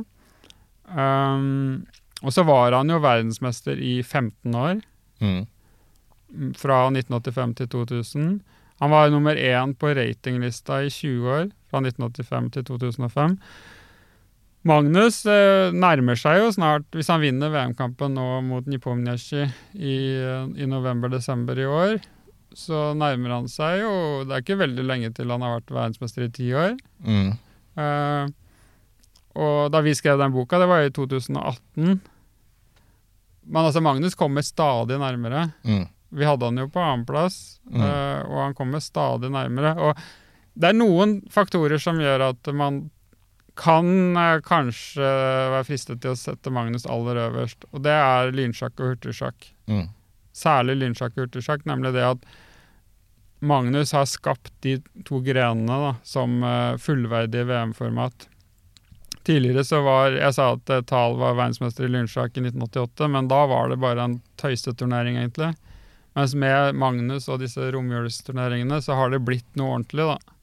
Um, 0.89 1.87
og 2.23 2.33
så 2.35 2.45
var 2.47 2.75
han 2.75 2.91
jo 2.91 3.01
verdensmester 3.03 3.79
i 3.79 3.99
15 4.01 4.55
år, 4.55 4.79
mm, 5.21 5.41
fra 6.59 6.85
1985 6.91 7.57
til 7.59 7.71
2000. 7.75 8.31
Han 8.79 8.93
var 8.95 9.11
nummer 9.11 9.35
én 9.35 9.75
på 9.75 9.91
ratinglista 9.95 10.81
i 10.85 10.89
20 10.89 11.29
år, 11.35 11.51
fra 11.69 11.83
1985 11.83 12.49
til 12.55 12.67
2005. 12.71 13.37
Magnus 14.69 15.23
eh, 15.29 15.71
nærmer 15.73 16.17
seg 16.19 16.39
jo 16.43 16.49
snart, 16.53 16.85
hvis 16.93 17.09
han 17.09 17.23
vinner 17.23 17.51
VM-kampen 17.53 18.13
nå 18.17 18.25
mot 18.45 18.67
Nipomniachtchi 18.69 19.43
i, 19.75 19.95
eh, 20.19 20.45
i 20.61 20.67
november-desember 20.69 21.59
i 21.59 21.67
år, 21.69 21.97
så 22.57 22.89
nærmer 22.97 23.35
han 23.35 23.47
seg 23.51 23.83
jo 23.83 23.91
Det 24.25 24.33
er 24.33 24.41
ikke 24.41 24.57
veldig 24.57 24.85
lenge 24.87 25.11
til 25.13 25.29
han 25.29 25.43
har 25.45 25.59
vært 25.59 25.73
verdensmester 25.75 26.25
i 26.25 26.31
ti 26.33 26.47
år. 26.57 26.75
Mm. 27.05 27.33
Uh, 27.79 28.25
og 29.39 29.69
da 29.71 29.81
vi 29.85 29.93
skrev 29.95 30.17
den 30.19 30.33
boka, 30.33 30.57
det 30.59 30.67
var 30.67 30.81
i 30.83 30.89
2018. 30.91 31.99
Men 33.49 33.61
altså, 33.61 33.83
Magnus 33.85 34.17
kommer 34.17 34.43
stadig 34.43 34.97
nærmere. 34.99 35.51
Mm. 35.63 35.85
Vi 36.17 36.25
hadde 36.25 36.49
han 36.49 36.57
jo 36.57 36.67
på 36.73 36.81
annenplass, 36.81 37.59
Mm. 37.69 37.83
uh, 37.85 38.21
og 38.25 38.37
han 38.47 38.55
kommer 38.57 38.81
stadig 38.81 39.29
nærmere. 39.29 39.75
Og 39.77 39.95
det 40.57 40.71
er 40.71 40.77
noen 40.77 41.19
faktorer 41.29 41.77
som 41.79 42.01
gjør 42.01 42.31
at 42.31 42.49
man 42.57 42.87
kan 43.59 44.17
eh, 44.17 44.39
kanskje 44.45 45.05
være 45.53 45.65
fristet 45.67 46.01
til 46.03 46.15
å 46.15 46.19
sette 46.19 46.53
Magnus 46.53 46.87
aller 46.89 47.19
øverst, 47.27 47.67
og 47.73 47.83
det 47.85 47.95
er 47.95 48.31
lynsjakk 48.35 48.79
og 48.79 48.93
hurtigsjakk. 48.93 49.49
Mm. 49.71 49.89
Særlig 50.35 50.77
lynsjakk 50.79 51.17
og 51.17 51.25
hurtigsjakk, 51.25 51.65
nemlig 51.69 51.93
det 51.97 52.05
at 52.07 52.29
Magnus 53.39 53.93
har 53.95 54.07
skapt 54.09 54.51
de 54.63 54.77
to 55.07 55.21
grenene 55.23 55.79
da, 55.83 55.93
som 56.03 56.41
eh, 56.43 56.75
fullverdige 56.81 57.47
VM-format. 57.51 58.27
Tidligere 59.27 59.63
så 59.67 59.81
var 59.85 60.15
Jeg 60.15 60.33
sa 60.35 60.53
at 60.55 60.71
eh, 60.73 60.83
Thal 60.87 61.19
var 61.19 61.37
verdensmester 61.37 61.87
i 61.87 61.91
lynsjakk 61.91 62.35
i 62.35 62.43
1988, 62.47 63.07
men 63.11 63.31
da 63.31 63.45
var 63.51 63.71
det 63.71 63.79
bare 63.83 64.07
en 64.07 64.19
tøyseturnering, 64.41 65.19
egentlig. 65.19 65.53
Mens 66.17 66.33
med 66.35 66.75
Magnus 66.75 67.29
og 67.29 67.39
disse 67.43 67.69
romjulsturneringene 67.71 68.81
så 68.83 68.97
har 68.99 69.13
det 69.13 69.21
blitt 69.23 69.47
noe 69.59 69.77
ordentlig, 69.77 70.07
da. 70.09 70.35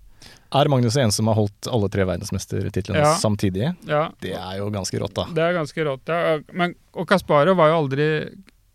Er 0.57 0.71
Magnus 0.73 0.97
en 1.01 1.13
som 1.13 1.27
har 1.31 1.37
holdt 1.39 1.69
alle 1.73 1.89
tre 1.93 2.05
verdensmestertitlene 2.09 3.03
Ja. 3.03 3.15
samtidig? 3.21 3.75
Ja, 3.87 4.11
Det 4.21 4.33
er 4.35 4.59
jo 4.59 4.71
ganske 4.71 4.99
rått, 5.01 5.15
da. 5.15 5.25
Det 5.33 5.43
er 5.43 5.57
ganske 5.59 5.85
rått, 5.85 6.07
ja. 6.07 6.39
Men, 6.53 6.75
og 6.95 7.09
Kasparov 7.09 7.57
var 7.57 7.73
jo 7.73 7.81
aldri 7.83 8.09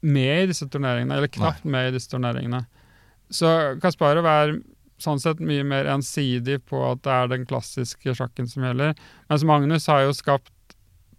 med 0.01 0.43
i 0.43 0.47
disse 0.51 0.67
turneringene, 0.67 1.15
eller 1.17 1.27
knapt 1.27 1.63
med 1.65 1.89
i 1.89 1.95
disse 1.97 2.09
turneringene. 2.11 2.65
Så 3.31 3.79
Kasparov 3.81 4.25
er 4.25 4.59
sånn 5.01 5.21
sett 5.21 5.39
mye 5.39 5.63
mer 5.65 5.85
ensidig 5.89 6.59
på 6.69 6.81
at 6.91 7.01
det 7.05 7.11
er 7.11 7.31
den 7.31 7.45
klassiske 7.49 8.13
sjakken 8.17 8.49
som 8.49 8.63
gjelder. 8.63 8.95
Mens 9.29 9.45
Magnus 9.47 9.87
har 9.87 10.03
jo 10.05 10.13
skapt 10.13 10.51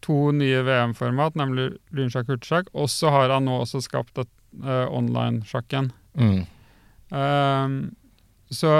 to 0.02 0.32
nye 0.34 0.62
VM-format, 0.66 1.36
nemlig 1.38 1.76
lynsjakk 1.94 2.30
og 2.74 2.88
så 2.90 3.10
har 3.14 3.30
han 3.30 3.46
nå 3.46 3.60
også 3.62 3.82
skapt 3.82 4.18
eh, 4.18 4.86
online-sjakken. 4.90 5.92
Mm. 6.18 6.46
Um, 7.12 7.76
så 8.50 8.72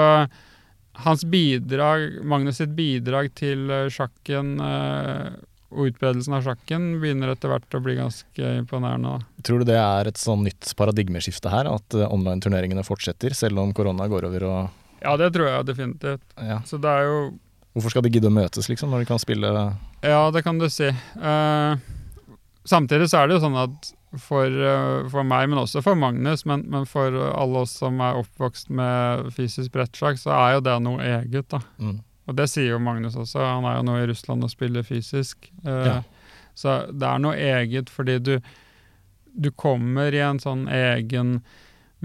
hans 0.93 1.23
bidrag, 1.25 2.19
Magnus 2.25 2.59
sitt 2.61 2.75
bidrag 2.77 3.31
til 3.37 3.69
eh, 3.71 3.89
sjakken 3.93 4.59
eh, 4.61 5.33
og 5.73 5.89
utbredelsen 5.89 6.35
av 6.37 6.45
sjakken 6.45 6.99
begynner 7.01 7.31
etter 7.33 7.49
hvert 7.49 7.73
å 7.73 7.81
bli 7.81 7.95
ganske 7.97 8.51
imponerende. 8.59 9.15
Tror 9.45 9.63
du 9.63 9.71
det 9.71 9.79
er 9.79 10.09
et 10.11 10.21
sånn 10.21 10.43
nytt 10.45 10.69
paradigmeskifte 10.77 11.49
her? 11.49 11.69
At 11.71 11.97
eh, 11.97 12.05
online-turneringene 12.05 12.85
fortsetter 12.85 13.33
selv 13.37 13.63
om 13.63 13.73
korona 13.73 14.07
går 14.11 14.29
over 14.29 14.47
og 14.49 15.01
Ja, 15.03 15.17
det 15.19 15.33
tror 15.35 15.49
jeg 15.49 15.65
definitivt. 15.71 16.23
ja. 16.37 16.61
Så 16.69 16.77
det 16.81 16.89
er 16.91 17.09
jo 17.09 17.17
Hvorfor 17.73 17.89
skal 17.89 18.03
de 18.05 18.11
gidde 18.13 18.29
å 18.29 18.33
møtes, 18.33 18.67
liksom, 18.69 18.91
når 18.93 19.01
de 19.01 19.09
kan 19.09 19.17
spille 19.17 19.49
Ja, 20.05 20.29
det 20.29 20.43
kan 20.45 20.59
du 20.61 20.67
si. 20.69 20.91
Uh, 21.17 21.73
samtidig 22.69 23.07
så 23.09 23.23
er 23.23 23.31
det 23.31 23.39
jo 23.39 23.45
sånn 23.47 23.57
at 23.57 23.89
for, 24.21 24.45
eh, 24.45 25.09
for 25.09 25.23
meg, 25.23 25.49
men 25.49 25.59
også 25.63 25.81
for 25.83 25.95
Magnus, 25.97 26.45
men, 26.45 26.65
men 26.69 26.85
for 26.89 27.15
alle 27.33 27.63
oss 27.65 27.71
som 27.79 27.99
er 28.03 28.19
oppvokst 28.21 28.69
med 28.69 29.31
fysisk 29.33 29.71
brettsjakk, 29.73 30.19
så 30.21 30.33
er 30.37 30.55
jo 30.57 30.65
det 30.67 30.75
noe 30.85 31.01
eget. 31.01 31.47
da. 31.49 31.61
Mm. 31.79 31.99
Og 32.27 32.35
det 32.37 32.45
sier 32.51 32.69
jo 32.75 32.79
Magnus 32.79 33.17
også, 33.19 33.41
han 33.43 33.65
er 33.67 33.79
jo 33.79 33.87
nå 33.89 33.97
i 33.99 34.07
Russland 34.07 34.45
og 34.45 34.51
spiller 34.53 34.85
fysisk. 34.87 35.49
Eh, 35.65 35.85
Ja. 35.89 36.01
Så 36.55 36.91
det 36.93 37.07
er 37.09 37.17
noe 37.17 37.33
eget 37.33 37.89
fordi 37.89 38.19
du, 38.21 38.35
du 39.33 39.49
kommer 39.57 40.13
i 40.13 40.19
en 40.21 40.37
sånn 40.39 40.67
egen 40.69 41.39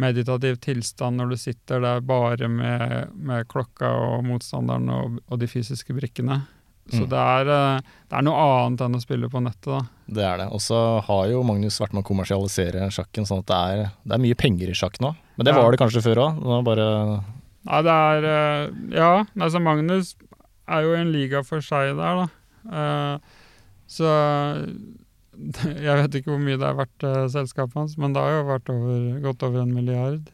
meditativ 0.01 0.57
tilstand 0.65 1.19
når 1.21 1.35
du 1.35 1.37
sitter 1.37 1.83
der 1.85 2.01
bare 2.01 2.49
med, 2.49 3.11
med 3.13 3.45
klokka 3.53 3.91
og 3.91 4.25
motstanderen 4.25 4.89
og, 4.89 5.19
og 5.29 5.41
de 5.43 5.47
fysiske 5.51 5.93
brikkene. 5.93 6.41
Så 6.89 7.03
Mm. 7.05 7.09
det, 7.11 7.19
er, 7.19 7.49
eh, 7.53 7.81
det 8.09 8.17
er 8.19 8.23
noe 8.23 8.35
annet 8.65 8.81
enn 8.81 8.95
å 8.97 9.01
spille 9.03 9.29
på 9.29 9.43
nettet, 9.45 9.67
da. 9.67 9.81
Det 10.09 10.25
er 10.25 10.37
det. 10.39 10.47
Og 10.53 10.61
så 10.65 11.03
har 11.05 11.27
jo 11.29 11.43
Magnus 11.45 11.79
vært 11.79 11.93
med 11.93 12.03
å 12.05 12.09
kommersialisere 12.09 12.89
sjakken, 12.91 13.27
sånn 13.29 13.41
at 13.45 13.47
det 13.47 13.57
er, 13.57 13.91
det 14.07 14.15
er 14.17 14.23
mye 14.25 14.35
penger 14.41 14.69
i 14.73 14.77
sjakk 14.79 14.97
nå. 15.01 15.15
Men 15.37 15.45
det 15.45 15.55
Ja. 15.55 15.61
var 15.63 15.71
det 15.71 15.79
kanskje 15.81 16.01
før 16.03 16.17
òg. 16.25 16.65
Bare 16.65 17.25
Nei, 17.69 17.83
det 17.83 17.93
er 17.93 18.25
eh, 18.25 18.71
Ja, 18.97 19.25
altså 19.37 19.61
Magnus 19.61 20.15
er 20.67 20.83
jo 20.83 20.95
en 20.95 21.13
liga 21.13 21.45
for 21.45 21.61
seg 21.61 21.95
der, 21.97 22.25
da. 22.25 22.29
Eh, 22.73 23.19
så 23.89 24.09
jeg 25.87 25.95
vet 26.01 26.17
ikke 26.19 26.33
hvor 26.33 26.41
mye 26.43 26.59
det 26.59 26.67
er 26.67 26.77
verdt 26.79 27.05
uh, 27.07 27.25
selskapet 27.31 27.77
hans, 27.79 27.95
men 28.01 28.13
det 28.17 28.23
har 28.25 28.33
jo 28.41 28.45
vært 28.49 28.71
over, 28.75 29.03
godt 29.23 29.45
over 29.47 29.63
en 29.63 29.73
milliard. 29.75 30.31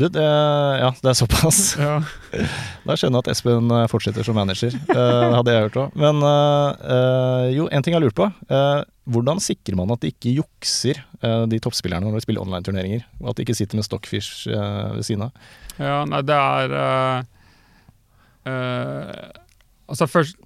Du, 0.00 0.06
det, 0.10 0.24
ja, 0.24 0.90
det 1.02 1.12
er 1.12 1.18
såpass. 1.18 1.60
Ja. 1.86 2.00
Da 2.88 2.96
skjønner 2.96 3.20
jeg 3.20 3.26
at 3.26 3.30
Espen 3.34 3.70
eh, 3.74 3.84
fortsetter 3.92 4.24
som 4.26 4.36
manager. 4.38 4.72
Eh, 4.74 4.96
Det 4.96 5.34
hadde 5.36 5.54
jeg 5.54 5.66
hørt 5.66 5.78
òg. 5.82 5.96
Men 6.00 6.22
eh, 6.24 6.86
eh, 6.94 7.46
jo, 7.58 7.66
en 7.68 7.84
ting 7.84 7.92
jeg 7.92 7.98
har 8.00 8.04
lurt 8.06 8.16
på. 8.18 8.28
Eh, 8.48 8.80
hvordan 9.12 9.40
sikrer 9.44 9.76
man 9.76 9.92
at 9.94 10.02
de 10.04 10.10
ikke 10.12 10.32
jukser, 10.38 11.00
eh, 11.22 11.42
de 11.52 11.60
toppspillerne, 11.64 12.08
når 12.08 12.18
de 12.20 12.24
spiller 12.26 12.44
online-turneringer? 12.44 13.04
At 13.28 13.36
de 13.38 13.44
ikke 13.46 13.56
sitter 13.58 13.76
med 13.80 13.86
stockfish 13.86 14.48
eh, 14.48 14.94
ved 14.96 15.04
siden 15.08 15.26
av? 15.28 15.48
ja, 15.78 16.00
nei, 16.10 16.22
det 16.26 16.34
er 16.34 16.72
eh, 16.82 17.18
eh, 18.50 19.28
Altså 19.88 20.08
først 20.10 20.36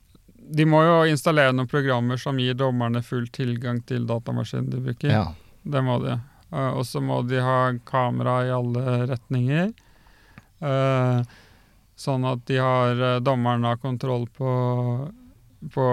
De 0.53 0.67
må 0.69 0.83
jo 0.85 0.97
installere 1.09 1.55
noen 1.55 1.71
programmer 1.71 2.21
som 2.21 2.37
gir 2.41 2.57
dommerne 2.59 3.01
full 3.07 3.25
tilgang 3.33 3.81
til 3.89 4.05
datamaskinen 4.09 4.69
de 4.73 4.83
bruker. 4.85 5.13
Ja. 5.15 5.25
Det 5.63 5.81
må 5.85 5.97
de. 6.03 6.19
Uh, 6.53 6.77
og 6.77 6.85
så 6.87 7.01
må 7.01 7.23
de 7.25 7.41
ha 7.41 7.73
kamera 7.89 8.43
i 8.45 8.53
alle 8.53 8.99
retninger. 9.09 9.73
Uh, 10.63 11.25
sånn 11.99 12.27
at 12.29 12.45
de 12.51 12.59
har 12.61 13.01
uh, 13.01 13.17
dommerne 13.25 13.73
har 13.73 13.81
kontroll 13.81 14.27
på, 14.37 14.53
på 15.73 15.89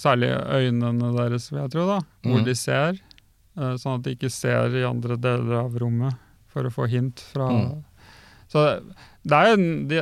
særlig 0.00 0.34
øynene 0.34 1.14
deres, 1.16 1.48
vil 1.52 1.62
jeg 1.62 1.72
tro, 1.72 1.88
da, 1.94 1.98
hvor 2.26 2.42
mm. 2.42 2.46
de 2.50 2.56
ser. 2.58 3.00
Sånn 3.54 4.00
at 4.00 4.02
de 4.02 4.16
ikke 4.16 4.32
ser 4.34 4.74
i 4.74 4.80
andre 4.82 5.14
deler 5.14 5.60
av 5.60 5.76
rommet, 5.78 6.18
for 6.50 6.66
å 6.66 6.72
få 6.74 6.88
hint 6.90 7.20
fra 7.30 7.46
mm. 7.54 7.68
Så 8.50 8.64
det 9.26 9.38
er 9.38 9.52
en 9.54 9.68
de, 9.90 10.00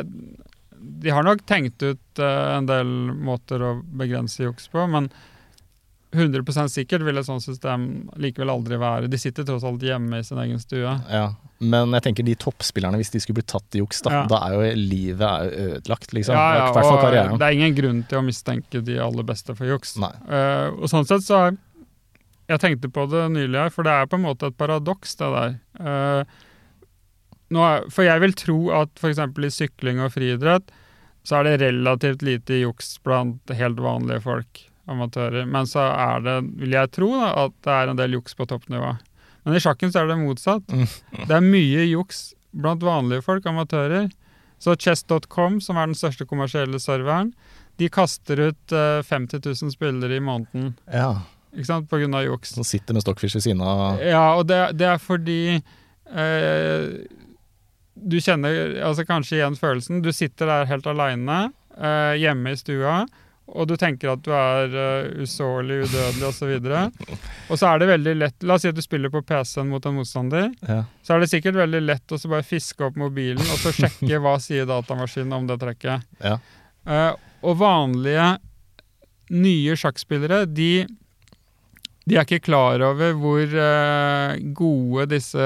de 0.82 1.10
har 1.14 1.22
nok 1.26 1.44
tenkt 1.46 1.82
ut 1.82 2.18
eh, 2.22 2.56
en 2.56 2.66
del 2.68 2.86
måter 3.14 3.62
å 3.62 3.76
begrense 3.98 4.42
juks 4.44 4.68
på, 4.72 4.84
men 4.90 5.10
100% 6.12 6.68
sikkert 6.68 7.04
vil 7.06 7.16
et 7.16 7.24
sånt 7.24 7.40
system 7.44 7.86
likevel 8.20 8.50
aldri 8.52 8.76
være. 8.76 9.08
De 9.08 9.16
sitter 9.20 9.46
tross 9.48 9.64
alt 9.64 9.80
hjemme 9.86 10.18
i 10.20 10.26
sin 10.26 10.40
egen 10.42 10.60
stue. 10.60 10.98
ja. 11.08 11.30
Men 11.62 11.92
jeg 11.94 12.02
tenker 12.02 12.24
de 12.26 12.32
toppspillerne, 12.42 12.98
hvis 12.98 13.12
de 13.14 13.20
skulle 13.22 13.38
bli 13.38 13.44
tatt 13.46 13.76
i 13.76 13.78
juks, 13.78 14.00
da, 14.02 14.10
Ja. 14.10 14.22
da 14.26 14.40
er 14.48 14.54
jo 14.56 14.70
livet 14.80 15.22
er 15.22 15.44
jo 15.44 15.66
ødelagt, 15.76 16.10
liksom. 16.10 16.34
Ja, 16.34 16.56
ja, 16.56 16.64
og 16.74 16.98
karrieren. 16.98 17.38
det 17.38 17.46
er 17.46 17.54
ingen 17.54 17.76
grunn 17.76 18.00
til 18.10 18.18
å 18.18 18.24
mistenke 18.26 18.82
de 18.82 18.96
aller 18.98 19.22
beste 19.22 19.54
for 19.54 19.70
juks. 19.70 19.92
Nei. 19.96 20.10
Uh, 20.26 20.74
og 20.82 20.90
sånn 20.90 21.06
sett 21.06 21.22
så 21.22 21.36
har 21.38 21.56
Jeg 22.50 22.58
tenkte 22.58 22.90
på 22.90 23.06
det 23.08 23.30
nylig 23.30 23.54
her, 23.54 23.70
for 23.70 23.84
det 23.86 23.92
er 23.94 24.06
på 24.10 24.18
en 24.18 24.24
måte 24.26 24.48
et 24.50 24.56
paradoks, 24.58 25.14
det 25.14 25.28
der. 25.30 25.52
Eh, 25.78 26.24
nå 27.52 27.62
er, 27.66 27.86
for 27.92 28.06
jeg 28.06 28.22
vil 28.24 28.32
tro 28.38 28.58
at 28.82 28.92
f.eks. 29.00 29.20
i 29.20 29.50
sykling 29.52 30.00
og 30.04 30.12
friidrett 30.14 30.72
så 31.22 31.38
er 31.38 31.46
det 31.46 31.58
relativt 31.62 32.22
lite 32.26 32.56
juks 32.64 32.96
blant 33.06 33.52
helt 33.54 33.78
vanlige 33.78 34.24
folk, 34.24 34.62
amatører. 34.90 35.44
Men 35.46 35.68
så 35.70 35.84
er 35.94 36.24
det, 36.24 36.36
vil 36.58 36.74
jeg 36.74 36.90
tro, 36.96 37.12
da, 37.14 37.28
at 37.44 37.54
det 37.62 37.76
er 37.76 37.92
en 37.92 38.00
del 38.00 38.16
juks 38.16 38.34
på 38.34 38.46
toppnivå. 38.50 38.88
Men 39.46 39.54
i 39.54 39.60
sjakken 39.62 39.92
så 39.94 40.02
er 40.02 40.10
det 40.10 40.16
motsatt. 40.18 40.66
Mm. 40.74 40.88
Det 41.28 41.36
er 41.36 41.44
mye 41.46 41.84
juks 41.92 42.24
blant 42.50 42.82
vanlige 42.82 43.22
folk, 43.26 43.46
amatører. 43.46 44.10
Så 44.62 44.74
chess.com, 44.78 45.60
som 45.62 45.78
er 45.78 45.88
den 45.92 45.98
største 45.98 46.26
kommersielle 46.30 46.78
serveren, 46.82 47.30
de 47.80 47.88
kaster 47.90 48.38
ut 48.50 48.74
eh, 48.76 49.00
50 49.06 49.40
000 49.46 49.72
spillere 49.74 50.18
i 50.18 50.22
måneden 50.22 50.74
Ja. 50.92 51.22
ikke 51.54 51.66
sant, 51.70 51.88
på 51.90 51.98
grunn 52.02 52.14
av 52.18 52.26
juks. 52.26 52.52
Som 52.58 52.66
sitter 52.66 52.94
med 52.98 53.02
stockfish 53.06 53.34
ved 53.38 53.46
siden 53.46 53.62
av 53.64 54.02
Ja, 54.04 54.26
og 54.38 54.46
det, 54.50 54.60
det 54.78 54.90
er 54.92 55.00
fordi 55.02 55.40
eh, 55.56 56.86
du 58.02 58.18
kjenner 58.20 58.78
altså 58.84 59.06
kanskje 59.08 59.38
igjen 59.38 59.58
følelsen. 59.58 60.02
Du 60.04 60.12
sitter 60.14 60.50
der 60.50 60.70
helt 60.70 60.86
aleine 60.90 61.44
eh, 61.78 62.14
hjemme 62.20 62.54
i 62.54 62.58
stua, 62.58 63.02
og 63.52 63.68
du 63.68 63.74
tenker 63.76 64.12
at 64.12 64.22
du 64.24 64.30
er 64.32 64.72
uh, 64.72 65.22
usårlig, 65.24 65.82
udødelig 65.84 66.28
osv. 66.28 66.52
Og 67.50 67.58
så 67.58 67.68
er 67.68 67.82
det 67.82 67.88
veldig 67.90 68.14
lett 68.16 68.46
La 68.46 68.56
oss 68.56 68.64
si 68.64 68.70
at 68.70 68.78
du 68.78 68.84
spiller 68.84 69.12
på 69.12 69.20
PC-en 69.28 69.68
mot 69.68 69.84
en 69.88 69.98
motstander. 69.98 70.46
ja. 70.68 70.84
Så 71.02 71.14
er 71.14 71.20
det 71.24 71.28
sikkert 71.32 71.58
veldig 71.58 71.82
lett 71.84 72.14
å 72.14 72.20
så 72.20 72.30
bare 72.32 72.46
fiske 72.46 72.86
opp 72.86 72.96
mobilen 72.96 73.42
og 73.42 73.58
så 73.60 73.74
sjekke 73.76 74.22
hva 74.22 74.36
sier 74.40 74.68
datamaskinen 74.70 75.34
om 75.36 75.50
det 75.50 75.58
trekket. 75.60 76.06
Ja. 76.22 76.38
Eh, 76.86 77.10
og 77.42 77.58
vanlige 77.60 78.30
nye 79.32 79.76
sjakkspillere, 79.78 80.44
de, 80.46 80.86
de 82.08 82.16
er 82.18 82.24
ikke 82.26 82.40
klar 82.48 82.82
over 82.82 83.12
hvor 83.14 83.42
eh, 83.46 84.40
gode 84.58 85.06
disse 85.12 85.44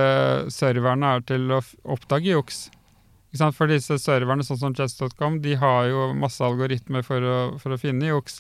serverne 0.55 1.11
er 1.19 1.25
til 1.29 1.51
å 1.53 1.61
oppdage 1.97 2.33
juks. 2.33 2.63
For 3.53 3.69
disse 3.69 3.99
serverne, 4.01 4.41
sånn 4.47 4.57
som 4.63 4.73
chess.com, 4.75 5.41
de 5.45 5.59
har 5.61 5.91
jo 5.91 6.07
masse 6.17 6.41
algoritmer 6.41 7.03
for 7.05 7.21
å, 7.21 7.35
for 7.61 7.75
å 7.75 7.81
finne 7.83 8.09
juks. 8.09 8.39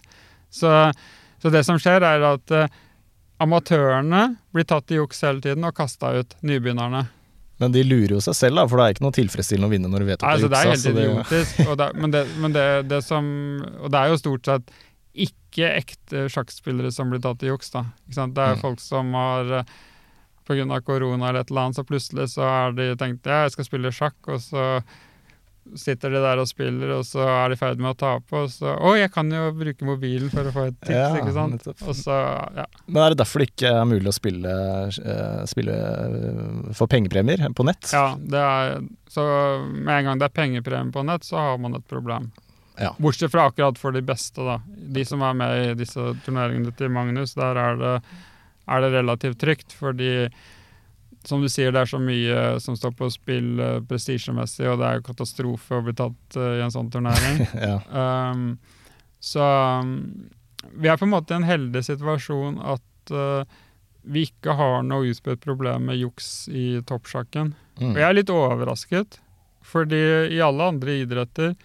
Så, 0.48 0.70
så 1.42 1.52
det 1.52 1.66
som 1.68 1.76
skjer, 1.82 2.00
er 2.06 2.24
at 2.24 2.54
uh, 2.56 2.64
amatørene 3.44 4.22
blir 4.56 4.64
tatt 4.68 4.90
i 4.94 4.98
juks 5.00 5.20
hele 5.26 5.42
tiden 5.44 5.66
og 5.68 5.76
kasta 5.76 6.14
ut 6.16 6.32
nybegynnerne. 6.46 7.04
Men 7.60 7.72
de 7.72 7.82
lurer 7.84 8.16
jo 8.16 8.22
seg 8.24 8.36
selv, 8.36 8.58
da, 8.60 8.66
for 8.68 8.80
det 8.80 8.86
er 8.86 8.94
ikke 8.96 9.04
noe 9.06 9.16
tilfredsstillende 9.16 9.68
å 9.68 9.72
vinne 9.72 9.88
når 9.92 10.02
du 10.04 10.08
vet 10.10 10.18
at 10.24 10.26
Altså, 10.32 10.48
det 10.48 10.56
det 10.56 10.58
er 10.58 10.66
er 10.66 10.72
helt 10.72 10.84
juksa. 10.84 10.96
det- 10.96 11.06
idiotisk. 11.06 11.60
Og 11.70 11.78
det, 11.80 11.86
men 12.00 12.10
det, 12.16 12.24
men 12.42 12.56
det, 12.56 12.66
det 12.90 12.98
som 13.04 13.24
Og 13.82 13.88
det 13.92 14.00
er 14.02 14.12
jo 14.12 14.18
stort 14.20 14.44
sett 14.50 14.74
ikke 15.16 15.70
ekte 15.78 16.26
sjakkspillere 16.32 16.92
som 16.92 17.08
blir 17.10 17.22
tatt 17.24 17.42
i 17.42 17.48
juks, 17.50 17.70
da. 17.72 17.84
Det 18.08 18.18
er 18.38 18.54
Mm. 18.56 18.60
folk 18.60 18.80
som 18.80 19.12
har 19.14 19.44
Pga. 19.44 19.64
på 20.46 20.54
grunn 20.54 20.70
av 20.76 20.80
korona 20.86 21.28
eller 21.30 21.40
et 21.40 21.50
eller 21.50 21.60
annet, 21.66 21.76
så 21.80 21.84
plutselig 21.88 22.28
så 22.36 22.42
har 22.46 22.72
de 22.76 22.94
tenkt 22.96 23.24
ja, 23.26 23.42
jeg 23.46 23.52
skal 23.56 23.64
spille 23.64 23.90
sjakk, 23.90 24.14
og 24.28 24.38
så 24.40 24.82
sitter 25.74 26.12
de 26.14 26.20
der 26.22 26.38
og 26.38 26.46
spiller, 26.46 26.92
og 26.94 27.02
så 27.02 27.24
er 27.26 27.48
de 27.50 27.56
i 27.56 27.58
ferd 27.58 27.80
med 27.82 27.90
å 27.90 27.98
tape, 27.98 28.30
og 28.38 28.48
så 28.54 28.76
Å, 28.78 28.92
jeg 29.00 29.10
kan 29.10 29.26
jo 29.34 29.48
bruke 29.50 29.82
mobilen 29.88 30.30
for 30.30 30.46
å 30.46 30.52
få 30.54 30.66
et 30.68 30.76
tips, 30.86 30.94
Ja, 30.94 31.08
ikke 31.18 31.32
sant? 31.34 31.66
Så, 32.04 32.18
ja. 32.54 32.66
Men 32.86 33.02
er 33.02 33.08
det 33.16 33.18
derfor 33.24 33.42
det 33.42 33.48
ikke 33.50 33.72
er 33.74 33.84
mulig 33.90 34.06
å 34.06 34.14
spille, 34.14 34.52
eh, 34.86 35.44
spille 35.50 35.74
eh, 35.74 36.72
for 36.78 36.86
pengepremier 36.86 37.42
på 37.52 37.66
nett? 37.66 37.90
Ja, 37.90 38.14
det 38.14 38.38
er, 38.38 38.78
så 39.10 39.26
med 39.66 39.90
en 39.98 40.04
gang 40.12 40.18
det 40.22 40.30
er 40.30 40.36
pengepremie 40.38 40.92
på 40.94 41.02
nett, 41.04 41.26
så 41.26 41.34
har 41.42 41.58
man 41.58 41.74
et 41.74 41.88
problem. 41.90 42.30
Ja. 42.78 42.92
Bortsett 42.98 43.32
fra 43.32 43.46
akkurat 43.48 43.78
for 43.80 43.94
de 43.94 44.02
beste, 44.04 44.42
da. 44.44 44.60
De 44.66 45.04
som 45.08 45.22
er 45.24 45.36
med 45.38 45.62
i 45.62 45.74
disse 45.78 46.10
turneringene 46.26 46.74
til 46.76 46.92
Magnus, 46.92 47.34
der 47.38 47.58
er 47.60 47.80
det, 47.80 47.94
er 48.66 48.84
det 48.84 48.92
relativt 48.92 49.40
trygt, 49.40 49.72
fordi 49.76 50.28
som 51.26 51.42
du 51.42 51.48
sier, 51.50 51.72
det 51.74 51.82
er 51.82 51.90
så 51.90 51.98
mye 51.98 52.42
som 52.62 52.76
står 52.78 52.92
på 52.98 53.08
spill 53.10 53.58
uh, 53.58 53.82
prestisjemessig, 53.88 54.66
og 54.70 54.78
det 54.80 54.88
er 54.88 54.98
jo 54.98 55.06
katastrofe 55.08 55.78
å 55.78 55.84
bli 55.86 55.94
tatt 55.98 56.38
uh, 56.38 56.52
i 56.58 56.64
en 56.64 56.74
sånn 56.74 56.90
turnering. 56.92 57.42
Ja. 57.66 57.80
Um, 57.90 58.58
så 59.22 59.42
um, 59.82 60.28
vi 60.76 60.90
er 60.90 60.98
på 61.00 61.06
en 61.06 61.14
måte 61.14 61.34
i 61.34 61.40
en 61.40 61.48
heldig 61.48 61.82
situasjon 61.86 62.60
at 62.62 63.14
uh, 63.14 63.42
vi 64.06 64.26
ikke 64.28 64.54
har 64.54 64.84
noe 64.86 65.08
utbredt 65.10 65.42
problem 65.42 65.88
med 65.90 65.98
juks 65.98 66.46
i 66.52 66.82
toppsjakken. 66.86 67.54
Mm. 67.80 67.90
Og 67.90 67.98
jeg 67.98 68.06
er 68.06 68.18
litt 68.20 68.30
overrasket, 68.30 69.18
fordi 69.66 70.02
i 70.36 70.38
alle 70.44 70.70
andre 70.70 71.00
idretter 71.02 71.56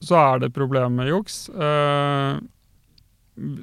så 0.00 0.18
er 0.20 0.42
det 0.42 0.54
problem 0.54 0.98
med 0.98 1.10
juks. 1.10 1.46
Uh, 1.50 2.38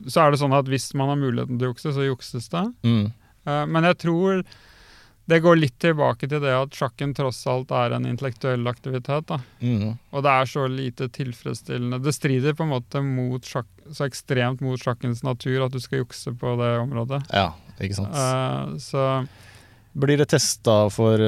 så 0.08 0.24
er 0.24 0.32
det 0.32 0.40
sånn 0.40 0.56
at 0.56 0.70
hvis 0.72 0.92
man 0.98 1.12
har 1.12 1.20
muligheten 1.20 1.60
til 1.60 1.70
å 1.70 1.74
jukse, 1.74 1.94
så 1.96 2.08
jukses 2.08 2.48
det. 2.52 2.66
Mm. 2.88 3.06
Uh, 3.48 3.66
men 3.72 3.88
jeg 3.92 4.00
tror 4.06 4.42
det 5.26 5.40
går 5.42 5.58
litt 5.58 5.78
tilbake 5.82 6.28
til 6.30 6.44
det 6.44 6.54
at 6.54 6.76
sjakken 6.78 7.16
tross 7.18 7.40
alt 7.50 7.72
er 7.74 7.96
en 7.96 8.06
intellektuell 8.06 8.68
aktivitet. 8.70 9.32
Mm. 9.58 9.96
Og 10.14 10.26
det 10.26 10.36
er 10.36 10.52
så 10.52 10.68
lite 10.70 11.08
tilfredsstillende. 11.10 11.98
Det 12.04 12.14
strider 12.14 12.54
på 12.54 12.68
en 12.68 12.76
måte 12.76 13.02
mot 13.02 13.50
sjakk, 13.50 13.70
så 13.90 14.06
ekstremt 14.06 14.62
mot 14.62 14.82
sjakkens 14.82 15.24
natur 15.26 15.66
at 15.66 15.74
du 15.74 15.82
skal 15.82 16.04
jukse 16.04 16.36
på 16.38 16.54
det 16.62 16.72
området. 16.84 17.24
Ja, 17.34 17.56
ikke 17.80 17.98
sant. 18.04 18.14
Uh, 18.14 18.78
så 18.78 19.26
Blir 19.96 20.20
det 20.20 20.28
testa 20.30 20.90
for 20.92 21.22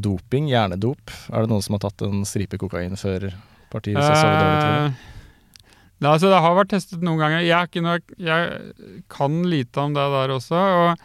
doping, 0.00 0.48
hjernedop? 0.48 1.12
Er 1.28 1.44
det 1.44 1.52
noen 1.52 1.62
som 1.62 1.76
har 1.76 1.84
tatt 1.84 2.06
en 2.06 2.24
stripe 2.26 2.56
kokain 2.58 2.96
før 2.96 3.28
partiet? 3.74 3.98
så 4.00 4.14
det 4.30 4.40
dårlig 4.44 4.62
til? 4.62 4.78
Eh, 4.86 5.10
Nei, 6.04 6.10
altså, 6.10 6.28
det 6.32 6.40
har 6.44 6.56
vært 6.58 6.72
testet 6.74 7.04
noen 7.06 7.20
ganger. 7.22 7.44
Jeg, 7.46 7.82
noe, 7.84 8.00
jeg 8.18 9.04
kan 9.08 9.36
lite 9.48 9.80
om 9.80 9.94
det 9.96 10.02
der 10.12 10.32
også. 10.34 10.58
Og 10.58 11.04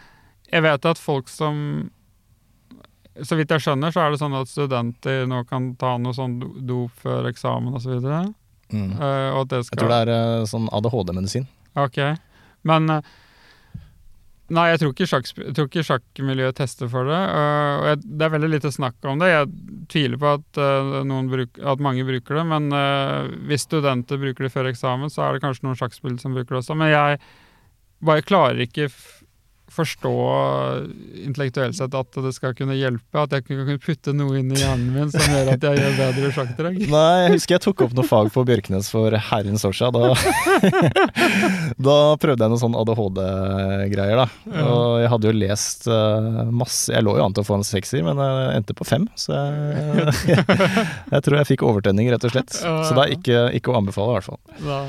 jeg 0.50 0.64
vet 0.66 0.88
at 0.90 0.98
folk 1.00 1.30
som 1.30 1.88
Så 3.20 3.36
vidt 3.36 3.50
jeg 3.52 3.60
skjønner, 3.64 3.92
så 3.92 4.00
er 4.06 4.10
det 4.14 4.20
sånn 4.20 4.34
at 4.38 4.48
studenter 4.48 5.26
nå 5.28 5.42
kan 5.48 5.70
ta 5.76 5.96
noe 6.00 6.14
sånn 6.16 6.38
do- 6.40 6.54
dop 6.64 7.00
før 7.02 7.26
eksamen 7.30 7.74
osv. 7.76 7.98
Uh, 8.04 8.30
Mm. 8.70 8.92
og 9.00 9.40
at 9.42 9.48
det 9.50 9.58
Jeg 9.66 9.78
tror 9.80 9.88
det 9.90 9.96
er 10.08 10.40
uh, 10.40 10.44
sånn 10.46 10.68
ADHD-medisin. 10.70 11.46
Ok. 11.74 11.96
Men 12.62 12.88
eh, 12.90 13.00
Nei, 14.50 14.64
jeg 14.72 14.80
tror 14.82 14.94
ikke, 14.94 15.06
sjakk, 15.06 15.28
tror 15.54 15.68
ikke 15.68 15.84
sjakkmiljøet 15.86 16.56
tester 16.58 16.88
for 16.90 17.06
det. 17.06 17.18
Uh, 17.18 17.74
og 17.78 17.84
jeg, 17.86 18.00
det 18.18 18.26
er 18.26 18.32
veldig 18.34 18.48
lite 18.50 18.72
snakk 18.74 19.06
om 19.06 19.20
det. 19.22 19.28
Jeg 19.30 19.50
tviler 19.92 20.18
på 20.18 20.32
at, 20.40 20.58
uh, 20.58 21.12
bruk, 21.30 21.60
at 21.72 21.84
mange 21.86 22.06
bruker 22.08 22.40
det. 22.40 22.44
Men 22.50 22.66
uh, 22.74 23.30
hvis 23.46 23.68
studenter 23.68 24.18
bruker 24.18 24.48
det 24.48 24.50
før 24.54 24.70
eksamen, 24.72 25.12
så 25.12 25.22
er 25.28 25.36
det 25.36 25.44
kanskje 25.44 25.68
noen 25.68 25.78
sjakkspill 25.78 26.18
som 26.22 26.34
bruker 26.34 26.56
det 26.56 26.62
også. 26.64 26.78
Men 26.80 26.90
jeg 26.90 27.20
bare 28.10 28.26
klarer 28.26 28.64
ikke 28.64 28.88
forstå 29.74 30.12
intellektuelt 31.24 31.76
sett 31.78 31.94
at 31.96 32.18
det 32.24 32.32
skal 32.36 32.54
kunne 32.58 32.76
hjelpe. 32.78 33.22
At 33.22 33.34
jeg 33.34 33.46
kan 33.46 33.62
kunne 33.62 33.82
putte 33.82 34.14
noe 34.16 34.40
inn 34.40 34.50
i 34.54 34.60
hjernen 34.60 34.90
min 34.94 35.12
som 35.12 35.24
gjør 35.24 35.52
at 35.54 35.66
jeg 35.66 35.80
gjør 35.80 35.98
bedre 35.98 36.32
sjakkdrag? 36.36 36.78
Nei, 36.92 37.04
jeg 37.24 37.34
husker 37.36 37.56
jeg 37.56 37.64
tok 37.66 37.84
opp 37.86 37.96
noe 37.98 38.08
fag 38.08 38.32
på 38.34 38.44
Bjørknes 38.48 38.90
for 38.92 39.16
herrens 39.30 39.66
år 39.68 39.76
siden. 39.76 40.00
Da, 40.00 40.14
da 41.90 41.98
prøvde 42.20 42.46
jeg 42.46 42.54
noen 42.54 42.62
sånn 42.64 42.78
ADHD-greier, 42.80 44.24
da. 44.24 44.28
Og 44.64 44.96
jeg 45.04 45.12
hadde 45.14 45.30
jo 45.30 45.36
lest 45.40 45.86
eh, 45.90 46.42
masse 46.50 46.92
Jeg 46.92 47.04
lå 47.06 47.16
jo 47.18 47.24
an 47.24 47.36
til 47.36 47.44
å 47.44 47.48
få 47.48 47.60
en 47.60 47.66
sekser, 47.66 48.04
men 48.06 48.20
jeg 48.20 48.58
endte 48.60 48.76
på 48.76 48.88
fem. 48.88 49.06
Så 49.18 49.36
jeg, 49.36 50.16
jeg 51.14 51.24
tror 51.26 51.40
jeg 51.40 51.50
fikk 51.54 51.66
overtenning, 51.68 52.10
rett 52.12 52.26
og 52.26 52.34
slett. 52.34 52.52
Så 52.60 52.92
det 52.96 53.06
er 53.06 53.16
ikke, 53.16 53.46
ikke 53.60 53.72
å 53.72 53.80
anbefale, 53.80 54.14
i 54.14 54.20
hvert 54.20 54.30
fall. 54.32 54.42
Da. 54.66 54.82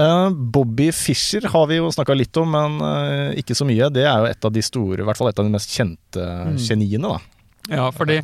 Eh, 0.00 0.30
Bobby 0.30 0.92
Fischer 0.92 1.44
har 1.52 1.66
vi 1.68 1.76
jo 1.76 1.90
snakka 1.92 2.14
litt 2.16 2.36
om, 2.40 2.48
men 2.54 2.78
eh, 2.80 3.40
ikke 3.42 3.56
så 3.58 3.66
mye. 3.68 3.90
Det 3.92 4.06
er 4.08 4.22
jo 4.22 4.30
et 4.30 4.46
av 4.48 4.54
de 4.54 4.62
store, 4.64 5.02
i 5.02 5.06
hvert 5.06 5.18
fall 5.20 5.28
et 5.28 5.42
av 5.42 5.48
de 5.48 5.52
mest 5.52 5.74
kjente 5.74 6.28
Mm. 6.52 6.56
geniene, 6.58 7.08
da. 7.12 7.20
Ja, 7.68 7.90
fordi 7.92 8.22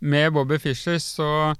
med 0.00 0.32
Bobby 0.32 0.58
Fischer 0.58 0.96
så, 0.98 1.54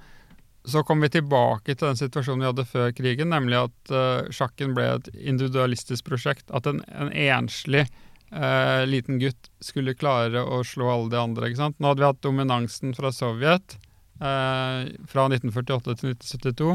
så 0.65 0.83
kom 0.85 1.01
vi 1.05 1.11
tilbake 1.13 1.75
til 1.75 1.87
den 1.91 1.99
situasjonen 2.01 2.41
vi 2.41 2.49
hadde 2.49 2.65
før 2.69 2.93
krigen, 2.97 3.31
nemlig 3.31 3.59
at 3.61 3.93
uh, 3.93 4.31
sjakken 4.33 4.73
ble 4.75 4.87
et 4.97 5.11
individualistisk 5.15 6.05
prosjekt. 6.09 6.47
At 6.51 6.67
en, 6.67 6.81
en 6.89 7.13
enslig 7.13 7.85
uh, 8.33 8.83
liten 8.89 9.21
gutt 9.21 9.51
skulle 9.61 9.95
klare 9.95 10.43
å 10.43 10.63
slå 10.65 10.89
alle 10.91 11.13
de 11.13 11.21
andre. 11.21 11.49
ikke 11.51 11.63
sant? 11.63 11.79
Nå 11.79 11.93
hadde 11.93 12.03
vi 12.03 12.09
hatt 12.11 12.25
dominansen 12.25 12.97
fra 12.97 13.13
Sovjet 13.15 13.77
uh, 14.21 14.89
fra 15.09 15.29
1948 15.31 15.97
til 16.01 16.15
1972, 16.17 16.73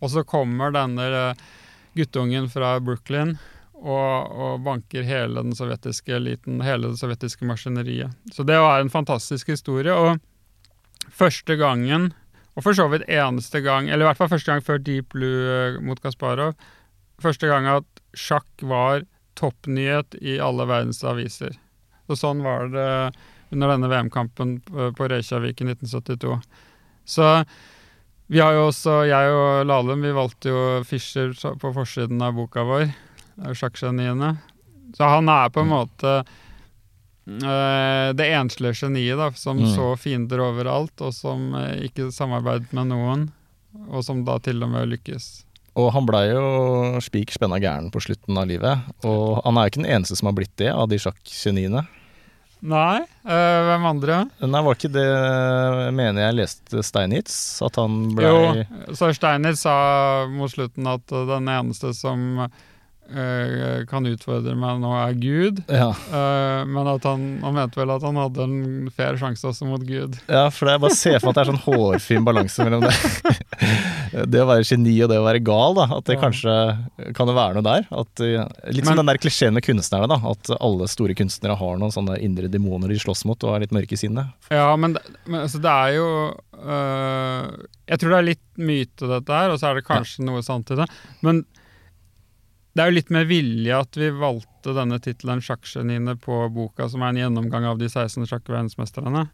og 0.00 0.10
så 0.14 0.24
kommer 0.24 0.72
denne 0.72 1.06
eh, 1.12 1.48
guttungen 1.96 2.48
fra 2.52 2.76
Brooklyn 2.82 3.36
og, 3.80 4.30
og 4.30 4.64
banker 4.64 5.06
hele 5.06 5.42
den 5.42 5.54
sovjetiske 5.56 6.12
eliten, 6.18 6.60
hele 6.64 6.92
det 6.92 7.00
sovjetiske 7.00 7.48
maskineriet. 7.48 8.12
Så 8.34 8.44
det 8.46 8.58
var 8.60 8.80
en 8.80 8.92
fantastisk 8.92 9.48
historie. 9.48 9.94
Og 9.94 10.20
første 11.08 11.56
gangen, 11.60 12.10
og 12.54 12.66
for 12.66 12.76
så 12.76 12.86
vidt 12.92 13.08
eneste 13.08 13.62
gang, 13.64 13.88
eller 13.88 14.04
i 14.04 14.10
hvert 14.10 14.20
fall 14.20 14.32
første 14.32 14.52
gang 14.52 14.64
før 14.64 14.82
Deep 14.84 15.14
Blue 15.14 15.48
eh, 15.48 15.80
mot 15.84 16.00
Kasparov, 16.02 16.54
første 17.20 17.48
gang 17.48 17.68
at 17.70 18.04
sjakk 18.16 18.48
var 18.68 19.04
toppnyhet 19.40 20.18
i 20.20 20.38
alle 20.42 20.66
verdens 20.68 21.02
aviser. 21.06 21.56
Og 22.10 22.18
sånn 22.18 22.42
var 22.44 22.68
det 22.72 22.90
under 23.50 23.72
denne 23.72 23.90
VM-kampen 23.90 24.58
på 24.66 24.90
på 24.96 25.08
Reykjavik 25.10 25.62
i 25.62 25.70
1972. 25.72 26.36
Så 27.08 27.28
vi 28.30 28.38
har 28.40 28.54
jo 28.54 28.68
også, 28.70 29.00
jeg 29.10 29.32
og 29.34 29.64
Lahlum, 29.66 30.04
vi 30.06 30.12
valgte 30.14 30.52
jo 30.52 30.60
Fischer 30.86 31.32
på 31.60 31.72
forsiden 31.74 32.22
av 32.22 32.36
boka 32.38 32.62
vår, 32.68 32.92
Sjakkgeniene. 33.56 34.34
Så 34.94 35.06
han 35.08 35.28
er 35.32 35.50
på 35.54 35.62
en 35.64 35.70
måte 35.70 36.14
eh, 36.20 38.08
det 38.16 38.26
enslige 38.34 38.74
geniet 38.84 39.18
da, 39.20 39.30
som 39.38 39.58
Mm. 39.58 39.68
så 39.74 39.96
fiender 39.98 40.40
overalt, 40.44 40.94
og 41.00 41.14
som 41.14 41.54
eh, 41.54 41.86
ikke 41.88 42.10
samarbeidet 42.12 42.72
med 42.72 42.90
noen, 42.90 43.28
og 43.88 44.04
som 44.04 44.24
da 44.26 44.38
til 44.38 44.62
og 44.62 44.70
med 44.70 44.88
lykkes. 44.90 45.44
Og 45.78 45.92
han 45.94 46.06
blei 46.06 46.24
jo 46.32 46.98
spik 47.00 47.30
spenna 47.30 47.60
gæren 47.62 47.90
på 47.94 48.00
slutten 48.02 48.36
av 48.36 48.48
livet. 48.50 48.80
Og 49.06 49.40
han 49.44 49.56
er 49.56 49.68
jo 49.68 49.70
ikke 49.70 49.82
den 49.84 49.92
eneste 49.94 50.16
som 50.18 50.26
har 50.26 50.34
blitt 50.34 50.56
det 50.58 50.72
av 50.74 50.88
de 50.90 50.98
sjakkgeniene. 50.98 51.84
Nei, 52.60 53.00
øh, 53.24 53.60
hvem 53.70 53.86
andre? 53.88 54.16
Nei, 54.44 54.60
var 54.66 54.76
ikke 54.76 54.90
det 54.92 55.06
mener 55.96 56.26
jeg 56.26 56.36
leste 56.42 56.82
Steinitz? 56.84 57.34
At 57.64 57.78
han 57.80 58.10
ble 58.16 58.26
Jo, 58.28 58.64
så 58.96 59.08
Steinitz 59.16 59.64
sa 59.64 59.76
mot 60.28 60.52
slutten 60.52 60.90
at 60.90 61.14
eh, 61.14 61.24
den 61.30 61.48
eneste 61.48 61.94
som 61.96 62.44
eh, 63.10 63.82
kan 63.90 64.06
utfordre 64.06 64.54
meg 64.58 64.80
nå, 64.82 64.90
er 65.02 65.14
Gud. 65.20 65.62
ja. 65.68 65.90
Eh, 65.90 66.62
men 66.70 66.86
at 66.90 67.04
han, 67.08 67.24
han 67.42 67.56
mente 67.56 67.80
vel 67.80 67.90
at 67.94 68.04
han 68.06 68.18
hadde 68.20 68.44
en 68.46 68.90
fair 68.94 69.18
sjanse 69.20 69.46
også 69.50 69.66
mot 69.68 69.82
Gud. 69.86 70.18
ja, 70.28 70.46
for 70.54 70.70
jeg 70.70 70.82
bare 70.82 70.96
ser 70.98 71.18
for 71.18 71.30
meg 71.30 71.34
at 71.34 71.40
det 71.40 71.44
er 71.44 71.50
sånn 71.52 71.64
hårfin 71.66 72.26
balanse 72.26 72.66
mellom 72.66 72.84
det. 72.86 72.94
det 74.34 74.42
å 74.42 74.48
være 74.50 74.66
geni 74.66 74.96
og 75.04 75.10
det 75.12 75.18
å 75.20 75.26
være 75.26 75.42
gal, 75.44 75.76
da. 75.78 75.88
At 75.98 76.06
det 76.10 76.16
Ja. 76.18 76.22
kanskje 76.26 76.54
kan 77.16 77.30
det 77.30 77.36
være 77.38 77.56
noe 77.58 77.66
der. 77.66 77.86
At, 77.90 78.22
litt 78.24 78.76
litt 78.80 78.86
som 78.88 78.98
den 79.00 79.10
der 79.10 79.20
klisjeen 79.22 79.54
med 79.56 79.64
kunstnerne, 79.66 80.08
da. 80.10 80.18
At 80.30 80.50
alle 80.60 80.88
store 80.90 81.14
kunstnere 81.18 81.56
har 81.60 81.78
noen 81.80 81.92
sånne 81.94 82.18
indre 82.22 82.48
demoner 82.52 82.88
de 82.92 82.98
slåss 83.00 83.24
mot 83.28 83.38
og 83.46 83.54
er 83.56 83.64
litt 83.66 83.74
mørke 83.76 83.96
i 83.96 84.00
sinnet. 84.00 84.30
Ja, 84.52 84.70
men, 84.80 84.96
men 85.26 85.42
altså, 85.44 85.60
det 85.62 85.70
er 85.70 85.94
jo 85.96 86.08
øh, 86.60 87.66
Jeg 87.90 88.00
tror 88.00 88.12
det 88.14 88.18
er 88.20 88.28
litt 88.30 88.44
myte, 88.60 89.08
dette 89.08 89.38
her, 89.40 89.50
og 89.54 89.60
så 89.60 89.70
er 89.70 89.78
det 89.80 89.86
kanskje 89.88 90.26
noe 90.26 90.42
sant 90.46 90.70
i 90.74 90.78
det. 90.82 90.86
Men 91.26 91.42
det 92.74 92.82
er 92.82 92.90
jo 92.90 92.96
litt 92.98 93.10
med 93.10 93.26
vilje 93.30 93.78
at 93.82 93.96
vi 93.98 94.10
valgte 94.14 94.74
denne 94.76 95.00
tittelen 95.02 95.42
'Sjakkgeniene' 95.42 96.18
på 96.22 96.42
boka, 96.54 96.86
som 96.88 97.02
er 97.02 97.12
en 97.12 97.22
gjennomgang 97.24 97.66
av 97.66 97.80
de 97.80 97.88
16 97.90 98.28
sjakkverdensmesterne. 98.30 99.24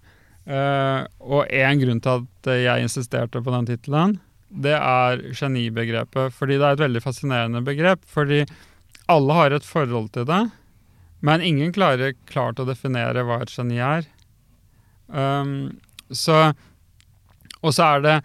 Uh, 0.47 1.03
og 1.21 1.51
én 1.51 1.81
grunn 1.83 2.01
til 2.01 2.23
at 2.23 2.51
jeg 2.63 2.87
insisterte 2.87 3.43
på 3.43 3.53
den 3.53 3.67
tittelen, 3.69 4.17
det 4.49 4.77
er 4.79 5.21
genibegrepet. 5.35 6.33
Fordi 6.33 6.57
det 6.57 6.65
er 6.65 6.79
et 6.79 6.85
veldig 6.87 7.03
fascinerende 7.03 7.65
begrep. 7.67 8.05
Fordi 8.09 8.45
alle 9.11 9.37
har 9.37 9.53
et 9.53 9.67
forhold 9.67 10.13
til 10.15 10.27
det, 10.29 10.45
men 11.27 11.45
ingen 11.45 11.75
klarer 11.75 12.17
klart 12.31 12.61
å 12.63 12.69
definere 12.69 13.25
hva 13.27 13.41
et 13.43 13.53
geni 13.53 13.83
er. 13.83 14.07
Um, 15.09 15.77
så 16.11 16.55
Og 17.65 17.73
så 17.75 17.83
er 17.97 18.01
det 18.05 18.17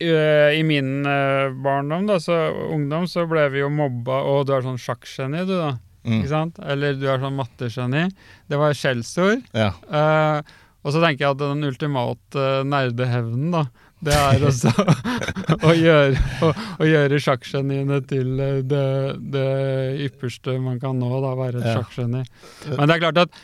I 0.00 0.62
min 0.66 1.06
øh, 1.08 1.54
barndom, 1.64 2.06
da, 2.10 2.18
så 2.20 2.36
ungdom, 2.74 3.06
så 3.08 3.24
ble 3.30 3.46
vi 3.54 3.62
jo 3.62 3.70
mobba 3.72 4.18
Og 4.28 4.42
du 4.48 4.52
er 4.56 4.64
sånn 4.66 4.76
sjakkgeni, 4.80 5.44
du, 5.48 5.54
da. 5.56 5.70
Mm. 6.06 6.18
Ikke 6.20 6.28
sant? 6.30 6.58
Eller 6.62 6.94
du 7.00 7.06
er 7.10 7.18
sånn 7.22 7.34
mattegeni. 7.38 8.04
Det 8.46 8.58
var 8.60 8.76
skjellsord. 8.76 9.40
Ja. 9.56 9.72
Uh, 9.90 10.38
og 10.86 10.92
så 10.94 11.00
tenker 11.02 11.24
jeg 11.24 11.32
at 11.34 11.40
den 11.40 11.66
ultimate 11.66 12.44
nerdehevnen, 12.68 13.48
da, 13.56 13.64
det 14.06 14.14
er 14.14 14.44
også 14.46 14.70
å 15.66 15.72
gjøre, 15.74 16.20
å, 16.46 16.52
å 16.78 16.86
gjøre 16.86 17.18
sjakkgeniene 17.24 17.98
til 18.06 18.36
eh, 18.44 18.60
det, 18.62 18.84
det 19.34 19.48
ypperste 20.06 20.54
man 20.62 20.76
kan 20.78 21.00
nå, 21.00 21.08
da, 21.24 21.32
være 21.40 21.58
et 21.62 21.66
Ja. 21.72 21.78
sjakkgeni. 21.80 22.22
Men 22.76 22.84
det 22.86 22.98
er 22.98 23.02
klart 23.08 23.22
at 23.24 23.42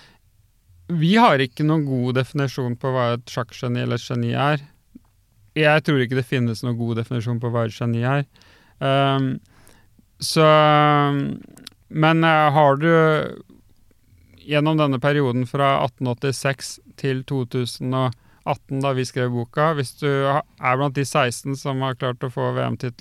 vi 0.93 1.15
har 1.17 1.41
ikke 1.43 1.65
noen 1.67 1.87
god 1.89 2.21
definisjon 2.21 2.77
på 2.79 2.93
hva 2.95 3.15
et 3.17 3.33
sjakkgeni 3.33 3.83
eller 3.87 3.99
et 3.99 4.07
geni 4.07 4.35
er. 4.37 4.63
Jeg 5.59 5.85
tror 5.85 6.01
ikke 6.01 6.17
det 6.17 6.29
finnes 6.29 6.63
noen 6.65 6.79
god 6.79 7.01
definisjon 7.03 7.41
på 7.43 7.51
hva 7.53 7.67
et 7.69 7.77
geni 7.77 8.05
er. 8.09 8.25
Um, 8.83 9.35
så 10.23 10.47
Men 11.89 12.25
eh, 12.25 12.53
har 12.55 12.77
du 12.81 12.89
gjennom 14.43 14.79
denne 14.79 14.99
perioden 14.99 15.45
fra 15.47 15.77
1886 15.85 16.73
til 16.99 17.23
2018, 17.29 18.81
da 18.83 18.93
vi 18.97 19.05
skrev 19.07 19.31
boka, 19.35 19.69
hvis 19.79 19.95
du 20.01 20.09
er 20.09 20.79
blant 20.79 20.97
de 20.97 21.05
16 21.05 21.55
som 21.61 21.83
har 21.85 21.99
klart 22.01 22.25
å 22.27 22.31
få 22.33 22.49
eh, 22.59 22.95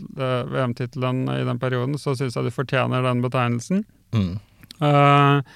VM-tittelen 0.52 1.24
i 1.34 1.44
den 1.48 1.62
perioden, 1.62 1.98
så 1.98 2.14
syns 2.18 2.38
jeg 2.38 2.46
du 2.46 2.54
fortjener 2.54 3.06
den 3.06 3.24
betegnelsen. 3.26 3.86
Mm. 4.14 4.36
Eh, 4.82 5.56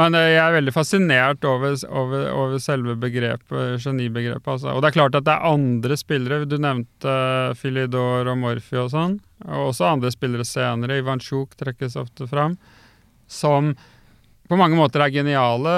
men 0.00 0.16
eh, 0.18 0.32
jeg 0.32 0.42
er 0.42 0.56
veldig 0.56 0.74
fascinert 0.74 1.44
over, 1.48 1.76
over, 1.88 2.26
over 2.32 2.62
selve 2.62 2.96
begrepet, 3.00 3.80
genibegrepet. 3.84 4.48
Altså. 4.56 4.72
Og 4.72 4.82
det 4.82 4.90
er 4.90 4.96
klart 4.96 5.18
at 5.18 5.26
det 5.28 5.36
er 5.36 5.52
andre 5.52 5.98
spillere. 6.00 6.48
Du 6.48 6.56
nevnte 6.56 7.14
Filidor 7.60 7.90
Philidor 7.90 8.30
og 8.32 8.38
Morphy 8.40 8.78
og 8.80 8.90
sånn. 8.92 9.18
Og 9.46 9.70
også 9.70 9.88
andre 9.88 10.12
spillere 10.12 10.44
senere. 10.44 11.00
Ivan 11.00 11.22
Sjuk 11.22 11.56
trekkes 11.58 11.96
ofte 12.00 12.28
fram. 12.30 12.56
Som 13.30 13.74
på 14.50 14.58
mange 14.58 14.76
måter 14.78 15.04
er 15.04 15.14
geniale 15.14 15.74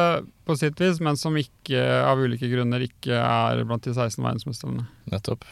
på 0.47 0.57
sitt 0.59 0.81
vis, 0.83 0.99
men 1.05 1.17
som 1.17 1.37
ikke, 1.39 1.79
av 2.07 2.19
ulike 2.19 2.49
grunner 2.51 2.83
ikke 2.85 3.15
er 3.15 3.61
blant 3.69 3.85
de 3.87 3.93
16 3.95 4.19
verdensmestrene. 4.25 4.87
Nettopp. 5.13 5.45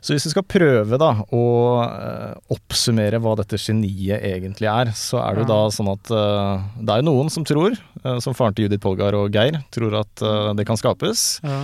Så 0.00 0.14
hvis 0.14 0.24
vi 0.28 0.32
skal 0.32 0.46
prøve 0.48 0.98
da 1.00 1.10
å 1.34 1.42
eh, 1.84 2.32
oppsummere 2.56 3.20
hva 3.20 3.34
dette 3.40 3.58
geniet 3.60 4.22
egentlig 4.24 4.70
er, 4.70 4.92
så 4.96 5.20
er 5.24 5.36
det 5.36 5.44
jo 5.44 5.48
Ja. 5.48 5.52
da 5.52 5.76
sånn 5.76 5.92
at 5.92 6.10
eh, 6.16 6.64
det 6.80 6.96
er 6.96 7.06
noen 7.06 7.28
som 7.32 7.44
tror, 7.44 7.76
eh, 8.04 8.18
som 8.24 8.36
faren 8.36 8.56
til 8.56 8.68
Judith 8.68 8.82
Polgar 8.84 9.16
og 9.18 9.30
Geir, 9.36 9.60
tror 9.74 10.00
at 10.00 10.26
det 10.56 10.66
kan 10.68 10.76
skapes. 10.80 11.40
Ja. 11.44 11.62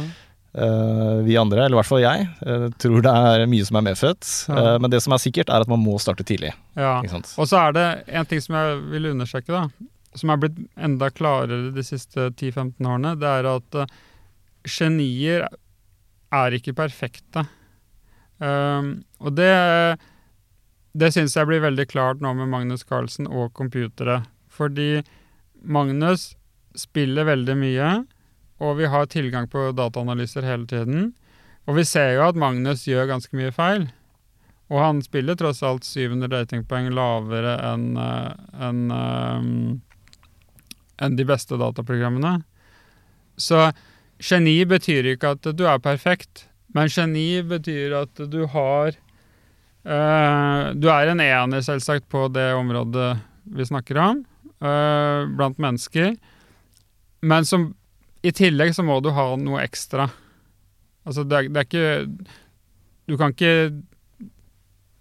Vi 1.26 1.34
andre, 1.36 1.66
eller 1.66 1.76
i 1.76 1.78
hvert 1.82 1.88
fall 1.90 2.00
jeg, 2.00 2.28
tror 2.80 3.02
det 3.04 3.12
er 3.12 3.42
mye 3.50 3.64
som 3.68 3.76
er 3.76 3.84
medfødt. 3.90 4.30
Ja. 4.48 4.78
Men 4.80 4.88
det 4.88 5.02
som 5.04 5.12
er 5.12 5.20
sikkert, 5.20 5.50
er 5.52 5.60
at 5.66 5.68
man 5.68 5.82
må 5.84 5.98
starte 6.00 6.24
tidlig. 6.24 6.54
Ja. 6.78 6.94
Og 7.36 7.44
så 7.50 7.58
er 7.60 7.74
det 7.76 7.84
en 8.08 8.24
ting 8.30 8.40
som 8.40 8.56
jeg 8.56 8.78
vil 8.94 9.10
understreke, 9.10 9.52
da, 9.52 9.66
som 10.16 10.32
er 10.32 10.40
blitt 10.42 10.58
enda 10.76 11.10
klarere 11.12 11.72
de 11.74 11.84
siste 11.86 12.30
10-15 12.32 12.80
årene, 12.86 13.14
det 13.20 13.30
er 13.30 13.48
at 13.50 13.78
uh, 13.82 13.94
genier 14.66 15.46
er 16.34 16.56
ikke 16.56 16.74
perfekte. 16.76 17.46
Um, 18.38 19.06
og 19.22 19.36
det, 19.38 19.52
det 20.98 21.12
syns 21.14 21.36
jeg 21.38 21.48
blir 21.48 21.64
veldig 21.64 21.86
klart 21.88 22.24
nå 22.24 22.34
med 22.36 22.50
Magnus 22.52 22.84
Carlsen 22.84 23.28
og 23.30 23.54
computere. 23.56 24.22
Fordi 24.52 25.04
Magnus 25.62 26.34
spiller 26.76 27.28
veldig 27.28 27.56
mye, 27.56 27.92
og 28.60 28.76
vi 28.80 28.88
har 28.92 29.08
tilgang 29.12 29.48
på 29.52 29.70
dataanalyser 29.76 30.44
hele 30.46 30.68
tiden. 30.68 31.12
Og 31.66 31.80
vi 31.80 31.84
ser 31.88 32.14
jo 32.16 32.26
at 32.28 32.38
Magnus 32.38 32.86
gjør 32.88 33.08
ganske 33.10 33.36
mye 33.36 33.52
feil. 33.54 33.88
Og 34.72 34.80
han 34.82 35.02
spiller 35.02 35.36
tross 35.38 35.62
alt 35.66 35.86
700 35.86 36.30
ratingpoeng 36.32 36.88
lavere 36.94 37.54
enn 37.68 37.92
en, 38.00 38.40
enn, 38.66 38.80
eh, 38.90 39.85
enn 41.02 41.16
de 41.18 41.26
beste 41.28 41.58
dataprogrammene. 41.60 42.38
Så 43.36 43.70
geni 44.22 44.58
betyr 44.68 45.12
ikke 45.12 45.34
at 45.36 45.50
du 45.56 45.66
er 45.68 45.82
perfekt, 45.82 46.46
men 46.74 46.88
geni 46.92 47.42
betyr 47.44 48.00
at 48.04 48.24
du 48.32 48.44
har 48.52 48.96
Uh, 49.86 50.74
Du 50.74 50.88
er 50.90 51.12
en 51.12 51.22
ener, 51.22 51.62
selvsagt, 51.62 52.08
på 52.10 52.26
det 52.34 52.48
området 52.58 53.12
vi 53.54 53.66
snakker 53.68 54.00
om, 54.02 54.24
uh, 54.58 55.22
blant 55.38 55.60
mennesker. 55.62 56.16
Men 57.22 57.46
som, 57.46 57.68
i 58.26 58.32
tillegg 58.34 58.74
så 58.74 58.82
må 58.82 58.98
du 58.98 59.12
ha 59.14 59.28
noe 59.38 59.62
ekstra. 59.62 60.08
Altså, 61.06 61.22
det 61.22 61.52
det 61.54 61.62
er 61.62 61.68
ikke 61.68 62.34
Du 63.06 63.14
kan 63.14 63.30
ikke 63.30 63.70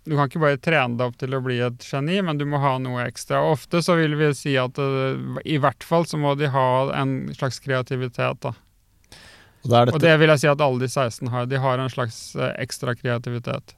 du 0.05 0.13
kan 0.15 0.27
ikke 0.29 0.41
bare 0.43 0.59
trene 0.61 0.97
deg 0.99 1.07
opp 1.09 1.17
til 1.17 1.33
å 1.33 1.41
bli 1.41 1.57
et 1.65 1.85
geni, 1.85 2.19
men 2.21 2.37
du 2.37 2.45
må 2.45 2.59
ha 2.61 2.75
noe 2.81 3.07
ekstra. 3.07 3.39
Ofte 3.51 3.81
så 3.81 3.95
vil 3.97 4.13
vi 4.19 4.29
si 4.37 4.53
at 4.61 4.77
eh, 4.81 5.17
i 5.49 5.57
hvert 5.61 5.83
fall 5.85 6.05
så 6.05 6.19
må 6.21 6.35
de 6.37 6.49
ha 6.53 6.67
en 7.01 7.15
slags 7.33 7.57
kreativitet. 7.63 8.37
da. 8.45 8.53
Og 9.65 9.73
er 9.73 9.89
Og 9.95 9.99
det 10.03 10.13
vil 10.21 10.29
jeg 10.29 10.43
si 10.43 10.51
at 10.51 10.61
alle 10.61 10.83
de 10.83 10.89
16 10.91 11.31
har. 11.33 11.47
De 11.49 11.57
har 11.57 11.81
en 11.81 11.89
slags 11.89 12.19
eh, 12.37 12.53
ekstra 12.61 12.93
kreativitet. 12.95 13.73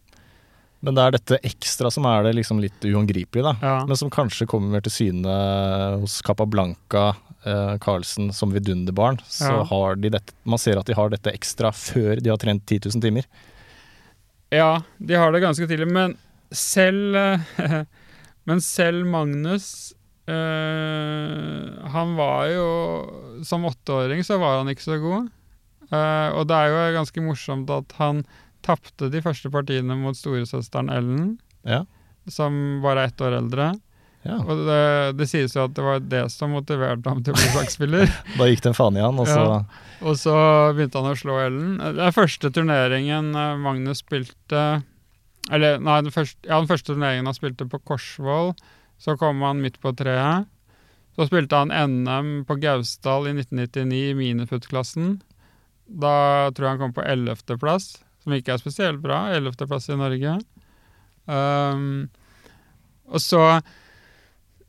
men 0.84 0.94
det 0.94 1.04
er 1.04 1.12
dette 1.16 1.40
ekstra 1.48 1.90
som 1.90 2.06
er 2.06 2.28
det 2.28 2.36
liksom 2.38 2.60
litt 2.62 2.84
uangripelige, 2.86 3.42
da. 3.48 3.56
Ja. 3.62 3.78
Men 3.88 3.98
som 3.98 4.12
kanskje 4.14 4.46
kommer 4.46 4.76
mer 4.76 4.84
til 4.86 4.94
syne 4.94 5.38
hos 6.04 6.20
Capablanca, 6.22 7.16
eh, 7.44 7.78
Carlsen, 7.82 8.34
som 8.34 8.52
vidunderbarn. 8.54 9.18
Så 9.26 9.50
Ja. 9.50 9.64
har 9.64 9.96
de 9.96 10.10
dette 10.10 10.34
Man 10.46 10.60
ser 10.60 10.78
at 10.78 10.86
de 10.86 10.94
har 10.94 11.10
dette 11.10 11.32
ekstra 11.34 11.72
før 11.72 12.22
de 12.22 12.30
har 12.30 12.38
trent 12.38 12.66
10 12.66 12.80
000 12.92 13.02
timer. 13.02 13.26
Ja, 14.54 14.82
de 14.98 15.14
har 15.20 15.32
det 15.36 15.42
ganske 15.44 15.68
tidlig, 15.68 15.88
men 15.92 16.16
selv 16.56 17.16
eh, 17.20 17.40
Men 18.48 18.62
selv 18.64 19.04
Magnus 19.12 19.94
øh, 20.32 21.88
Han 21.92 22.14
var 22.16 22.46
jo 22.54 22.68
Som 23.44 23.66
åtteåring 23.68 24.24
så 24.24 24.38
var 24.40 24.62
han 24.62 24.72
ikke 24.72 24.86
så 24.86 24.98
god. 25.04 25.28
Uh, 25.88 26.30
og 26.36 26.48
det 26.50 26.56
er 26.56 26.68
jo 26.72 26.96
ganske 26.98 27.22
morsomt 27.24 27.70
at 27.72 27.94
han 27.96 28.18
tapte 28.66 29.08
de 29.12 29.22
første 29.24 29.48
partiene 29.54 29.96
mot 29.96 30.18
storesøsteren 30.20 30.90
Ellen, 30.92 31.38
Ja. 31.64 31.86
som 32.28 32.82
bare 32.84 33.06
er 33.06 33.12
ett 33.14 33.22
år 33.24 33.38
eldre. 33.38 33.70
Ja. 34.28 34.38
Og 34.44 34.64
det, 34.68 34.82
det 35.22 35.28
sies 35.32 35.56
jo 35.56 35.64
at 35.66 35.76
det 35.78 35.86
var 35.86 36.02
det 36.04 36.26
som 36.34 36.52
motiverte 36.56 37.10
ham 37.10 37.24
til 37.24 37.34
å 37.34 37.40
bli 37.40 37.52
sjakkspiller. 37.56 38.12
Da 38.36 38.50
gikk 38.50 38.64
det 38.66 38.72
en 38.74 38.78
faen 38.78 39.00
i 39.00 39.06
han, 39.06 39.22
og 39.24 39.30
så 39.30 39.44
Ja. 39.44 39.60
Og 40.06 40.14
så 40.22 40.34
begynte 40.78 41.02
han 41.02 41.16
å 41.16 41.18
slå 41.18 41.40
Ellen. 41.42 41.78
Det 41.82 42.04
er 42.06 42.14
første 42.14 42.52
turneringen 42.54 43.32
eh, 43.34 43.56
Magnus 43.58 44.04
spilte 44.04 44.66
Eller 45.50 45.80
nei, 45.82 45.96
den 46.06 46.14
første, 46.14 46.38
ja, 46.46 46.60
den 46.60 46.70
første 46.70 46.92
turneringen 46.92 47.26
han 47.26 47.38
spilte 47.38 47.66
på 47.72 47.80
Korsvoll. 47.82 48.52
Så 49.02 49.16
kom 49.18 49.42
han 49.46 49.64
midt 49.64 49.80
på 49.82 49.94
treet. 49.98 50.46
Så 51.18 51.26
spilte 51.26 51.58
han 51.58 51.74
NM 51.74 52.44
på 52.46 52.60
Gausdal 52.62 53.26
i 53.32 53.34
1999 53.34 54.04
i 54.12 54.14
minifoot-klassen. 54.20 55.16
Da 55.88 56.52
tror 56.54 56.68
jeg 56.68 56.76
han 56.76 56.82
kom 56.84 56.94
på 56.94 57.06
11.-plass, 57.06 57.88
som 58.22 58.36
ikke 58.36 58.54
er 58.54 58.62
spesielt 58.62 59.02
bra. 59.02 59.24
11.-plass 59.34 59.90
i 59.90 59.98
Norge. 59.98 60.36
Um, 61.26 62.06
og 63.10 63.24
så 63.24 63.42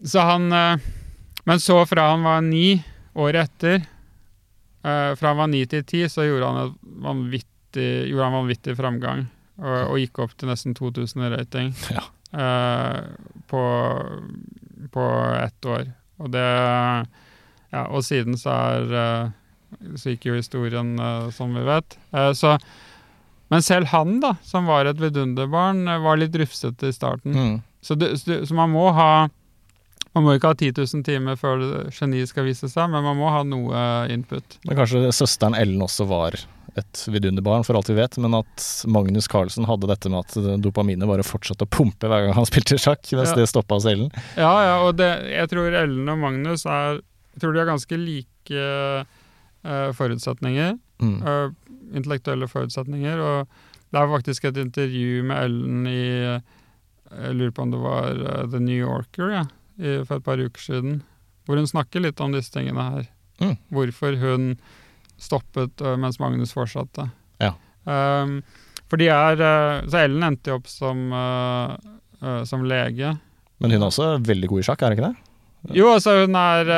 Så 0.05 0.21
han 0.23 0.53
eh, 0.53 0.79
Men 1.45 1.61
så, 1.61 1.81
fra 1.87 2.11
han 2.11 2.23
var 2.23 2.41
ni, 2.45 2.83
året 3.15 3.49
etter 3.51 3.87
Eh, 4.87 5.15
fra 5.19 5.29
han 5.33 5.37
var 5.41 5.49
ni 5.51 5.65
til 5.67 5.83
ti, 5.85 6.05
så 6.09 6.23
gjorde 6.23 6.47
han, 6.55 6.75
vanvittig, 7.03 7.87
gjorde 8.09 8.25
han 8.29 8.37
vanvittig 8.37 8.77
framgang. 8.79 9.25
Og, 9.59 9.79
og 9.91 9.97
gikk 9.99 10.21
opp 10.23 10.37
til 10.39 10.49
nesten 10.53 10.77
2000 10.79 11.25
i 11.27 11.31
rating 11.35 11.73
Ja. 11.97 12.05
eh, 12.31 13.01
på, 13.51 13.63
på 14.95 15.07
ett 15.43 15.67
år. 15.67 15.89
Og 16.23 16.31
det 16.31 16.45
Ja, 17.75 17.83
og 17.91 18.05
siden 18.07 18.39
så 18.41 18.55
er 18.55 19.33
Så 20.01 20.15
gikk 20.15 20.29
jo 20.31 20.39
historien 20.39 20.95
som 21.35 21.53
vi 21.59 21.61
vet. 21.67 21.99
Så 22.39 22.55
Men 23.51 23.63
selv 23.67 23.87
han, 23.93 24.21
da, 24.23 24.37
som 24.47 24.65
var 24.71 24.87
et 24.87 24.97
vidunderbarn, 25.03 25.85
var 26.05 26.17
litt 26.23 26.35
rufsete 26.39 26.89
i 26.89 26.93
starten. 26.95 27.35
mm. 27.35 27.59
Så, 27.83 27.95
det, 27.99 28.15
så 28.21 28.31
det- 28.31 28.47
så 28.49 28.55
man 28.55 28.71
må 28.71 28.91
ha 28.93 29.29
Man 30.19 30.27
må 30.27 30.35
ikke 30.35 30.51
ha 30.51 30.59
10 30.59 30.73
000 30.75 31.05
timer 31.07 31.39
før 31.39 31.61
geniet 31.95 32.27
skal 32.33 32.49
vise 32.49 32.67
seg, 32.67 32.91
men 32.91 33.05
man 33.07 33.19
må 33.21 33.29
ha 33.31 33.45
noe 33.47 33.83
input. 34.11 34.57
Men 34.67 34.81
kanskje 34.81 35.13
søsteren 35.15 35.55
Ellen 35.55 35.85
også 35.85 36.09
var 36.11 36.35
et 36.79 37.01
vidunderbarn, 37.11 37.63
for 37.67 37.79
alt 37.79 37.89
vi 37.91 37.97
vet. 37.99 38.19
Men 38.23 38.35
at 38.39 38.65
Magnus 38.91 39.29
Carlsen 39.31 39.67
hadde 39.69 39.89
dette 39.91 40.11
med 40.11 40.27
at 40.27 40.59
dopaminet 40.63 41.07
bare 41.11 41.27
fortsatte 41.27 41.67
å 41.67 41.71
pumpe 41.71 42.11
hver 42.11 42.27
gang 42.27 42.35
han 42.37 42.49
spilte 42.51 42.79
sjakk, 42.81 43.07
mens 43.15 43.33
Ja. 43.33 43.39
det 43.39 43.49
stoppa 43.51 43.79
hos 43.79 43.87
Ellen. 43.91 44.11
Ja, 44.35 44.51
ja, 44.67 44.75
og 44.87 44.99
det, 44.99 45.09
jeg 45.31 45.51
tror 45.55 45.71
Ellen 45.85 46.11
og 46.13 46.21
Magnus 46.23 46.67
er 46.67 46.99
Jeg 46.99 47.43
tror 47.45 47.55
de 47.55 47.61
har 47.63 47.71
ganske 47.71 47.95
like 48.03 48.59
uh, 48.59 49.91
forutsetninger. 49.95 50.75
Mm. 50.99 51.19
Uh, 51.23 51.77
intellektuelle 51.95 52.49
forutsetninger. 52.51 53.21
Og 53.23 53.93
det 53.95 54.01
er 54.01 54.11
faktisk 54.11 54.49
et 54.51 54.59
intervju 54.59 55.23
med 55.31 55.45
Ellen 55.45 55.87
i 55.87 56.01
Jeg 56.03 57.37
lurer 57.39 57.55
på 57.55 57.63
om 57.63 57.71
det 57.73 57.79
var 57.81 58.19
uh, 58.19 58.43
The 58.51 58.59
New 58.61 58.75
Yorker 58.83 59.31
ja, 59.33 59.45
i, 59.79 60.01
for 60.05 60.19
et 60.19 60.27
par 60.27 60.43
uker 60.43 60.63
siden. 60.63 61.01
Hvor 61.49 61.57
hun 61.57 61.71
snakker 61.71 62.05
litt 62.05 62.21
om 62.21 62.35
disse 62.35 62.53
tingene 62.53 62.91
her. 62.93 63.09
Mm. 63.41 63.57
Hvorfor 63.73 64.19
hun 64.21 64.51
stoppet 65.19 65.81
eh, 65.81 65.97
mens 65.99 66.19
Magnus 66.23 66.55
fortsatte. 66.55 67.09
Ja. 67.43 67.55
Um, 67.85 68.41
for 68.91 69.01
de 69.01 69.09
er 69.13 69.41
eh, 69.41 69.87
Så 69.89 70.03
Ellen 70.03 70.27
endte 70.27 70.51
jo 70.53 70.59
opp 70.59 70.67
som, 70.71 71.09
uh, 71.15 71.75
uh, 72.23 72.43
som 72.49 72.67
lege. 72.69 73.15
Men 73.59 73.75
hun 73.75 73.81
er 73.81 73.89
også 73.89 74.13
veldig 74.27 74.51
god 74.53 74.63
i 74.63 74.69
sjakk, 74.69 74.83
er 74.83 74.93
hun 74.93 74.99
ikke 74.99 75.09
det? 75.09 75.25
Jo, 75.75 75.89
altså 75.91 76.13
hun 76.21 76.37
er 76.39 76.69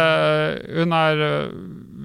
Hun 0.80 0.94
er 0.96 1.18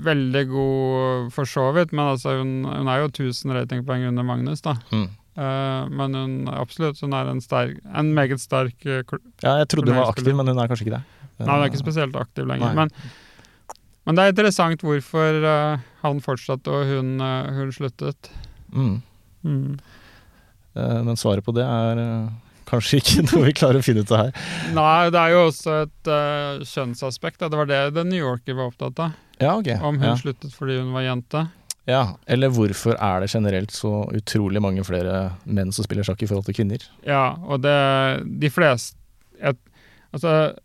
veldig 0.05 0.41
god 0.49 1.29
for 1.33 1.47
så 1.49 1.69
vidt, 1.73 1.93
men 1.95 2.11
altså 2.11 2.35
hun, 2.41 2.65
hun 2.67 2.89
er 2.91 2.99
jo 2.99 3.07
1000 3.13 3.55
ratingpoeng 3.55 4.03
under 4.09 4.27
Magnus, 4.27 4.61
da. 4.65 4.75
Mm. 4.91 5.07
Eh, 5.35 5.89
men 5.91 6.15
hun 6.15 6.35
absolutt 6.47 7.01
hun 7.03 7.15
er 7.17 7.27
en, 7.31 7.41
sterk, 7.43 7.81
en 7.91 8.13
meget 8.15 8.39
sterk 8.39 8.87
eh, 8.87 9.03
Ja, 9.43 9.57
jeg 9.61 9.67
trodde 9.73 9.91
hun 9.91 9.99
var 9.99 10.13
aktiv, 10.13 10.31
men 10.31 10.47
hun 10.47 10.61
er 10.61 10.71
kanskje 10.71 10.87
ikke 10.87 10.97
det. 10.97 11.03
Nei, 11.41 11.49
hun 11.49 11.57
er 11.57 11.69
ikke 11.71 11.83
spesielt 11.83 12.15
aktiv 12.19 12.47
lenger. 12.47 12.77
Men, 12.77 12.93
men 14.07 14.15
det 14.15 14.23
er 14.23 14.31
interessant 14.31 14.85
hvorfor 14.85 15.43
uh, 15.43 15.83
han 16.05 16.23
fortsatte 16.23 16.71
og 16.71 16.87
hun, 16.87 17.17
eh, 17.19 17.51
hun 17.57 17.75
sluttet. 17.75 18.31
Mm. 18.71 18.97
Mm. 19.45 19.77
Eh, 20.75 21.03
Men 21.03 21.17
svaret 21.17 21.45
på 21.45 21.53
det 21.55 21.65
er 21.65 22.01
eh, 22.01 22.31
kanskje 22.69 23.01
ikke 23.01 23.25
noe 23.29 23.43
vi 23.47 23.55
klarer 23.57 23.81
å 23.81 23.85
finne 23.85 24.05
ut 24.05 24.13
av 24.13 24.25
her. 24.25 24.47
Nei, 24.75 25.11
det 25.13 25.21
er 25.21 25.35
jo 25.35 25.43
også 25.49 25.77
et 25.85 26.11
eh, 26.15 26.63
kjønnsaspekt. 26.71 27.39
Da. 27.41 27.51
Det 27.51 27.61
var 27.61 27.71
det 27.71 27.83
The 27.97 28.05
New 28.07 28.19
Yorker 28.21 28.57
var 28.57 28.71
opptatt 28.73 29.03
av. 29.07 29.21
Ja, 29.39 29.55
okay. 29.57 29.79
Om 29.79 29.99
hun 29.99 30.11
ja. 30.13 30.17
sluttet 30.19 30.55
fordi 30.55 30.79
hun 30.79 30.93
var 30.95 31.07
jente. 31.07 31.45
Ja. 31.85 32.03
Eller 32.25 32.49
hvorfor 32.53 32.97
er 32.97 33.21
det 33.21 33.29
generelt 33.33 33.73
så 33.73 33.91
utrolig 34.15 34.61
mange 34.63 34.83
flere 34.87 35.31
menn 35.45 35.73
som 35.75 35.85
spiller 35.85 36.05
sjakk 36.07 36.23
i 36.25 36.29
forhold 36.29 36.47
til 36.47 36.57
kvinner? 36.57 36.85
Ja, 37.05 37.35
og 37.45 37.61
det 37.65 37.75
De 38.41 38.49
fleste 38.49 38.97
Altså 40.15 40.55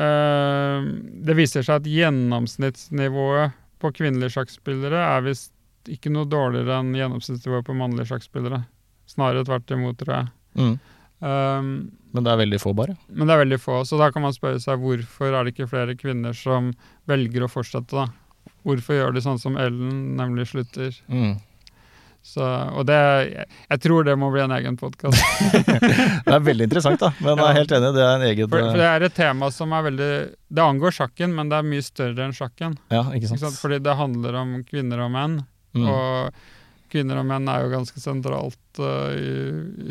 øh, 0.00 0.86
Det 1.28 1.36
viser 1.36 1.62
seg 1.66 1.82
at 1.82 1.90
gjennomsnittsnivået 1.90 3.52
på 3.82 3.90
kvinnelige 3.92 4.32
sjakkspillere 4.38 5.02
er 5.04 5.26
visst 5.26 5.52
ikke 5.90 6.08
noe 6.12 6.24
dårligere 6.24 6.78
enn 6.80 6.94
gjennomsnittsnivået 6.96 7.66
på 7.66 7.76
mannlige 7.76 8.08
sjakkspillere. 8.08 8.62
Snarere 9.10 9.44
tvert 9.44 9.74
imot, 9.76 9.98
tror 10.00 10.14
jeg. 10.14 10.30
Mm. 10.56 10.76
Um, 11.24 11.68
Men 12.14 12.24
det 12.24 12.32
er 12.32 12.40
veldig 12.40 12.60
få, 12.62 12.72
bare. 12.76 12.94
men 13.08 13.28
det 13.28 13.34
er 13.34 13.42
veldig 13.42 13.58
få, 13.60 13.82
så 13.84 13.98
da 14.00 14.08
kan 14.14 14.24
man 14.24 14.32
spørre 14.32 14.60
seg 14.62 14.80
hvorfor 14.80 15.34
er 15.34 15.44
det 15.44 15.52
ikke 15.52 15.68
flere 15.68 15.96
kvinner 16.00 16.32
som 16.36 16.72
velger 17.10 17.44
å 17.44 17.50
fortsette, 17.52 17.92
da? 17.92 18.06
Hvorfor 18.64 18.96
gjør 18.96 19.12
du 19.14 19.20
sånn 19.24 19.40
som 19.40 19.58
Ellen, 19.60 20.14
nemlig 20.18 20.48
slutter? 20.50 20.94
Mm. 21.12 21.34
Så, 22.24 22.40
og 22.72 22.86
det 22.88 22.96
jeg, 22.96 23.80
tror 23.84 24.06
det 24.08 24.14
må 24.16 24.30
bli 24.32 24.40
en 24.40 24.54
egen 24.56 24.78
podkast. 24.80 25.20
Det 26.24 26.32
er 26.32 26.40
veldig 26.40 26.70
interessant, 26.70 27.02
da. 27.02 27.10
Men 27.20 27.36
jeg 27.36 27.50
er 27.50 27.58
helt 27.58 27.74
enig, 27.76 27.90
det 27.92 28.00
er 28.00 28.14
en 28.14 28.24
egen 28.30 28.48
For, 28.48 28.64
for 28.64 28.80
det 28.80 28.86
er 28.88 29.04
et 29.04 29.14
tema 29.18 29.50
som 29.52 29.74
er 29.76 29.84
veldig 29.90 30.08
Det 30.56 30.64
angår 30.64 30.96
sjakken, 30.96 31.34
men 31.36 31.52
det 31.52 31.58
er 31.60 31.68
mye 31.68 31.84
større 31.84 32.24
enn 32.24 32.32
sjakken. 32.32 32.78
Ja, 32.88 33.02
ikke 33.10 33.26
Ikke 33.26 33.32
sant. 33.34 33.44
sant? 33.44 33.60
Fordi 33.60 33.78
det 33.84 33.96
handler 34.00 34.40
om 34.40 34.56
kvinner 34.64 35.04
og 35.04 35.12
menn. 35.12 35.36
Mm. 35.76 35.84
Og 35.92 36.40
kvinner 36.94 37.20
og 37.20 37.28
menn 37.28 37.50
er 37.50 37.66
jo 37.66 37.72
ganske 37.74 38.00
sentralt 38.00 38.80
uh, 38.80 39.12
i, 39.12 39.34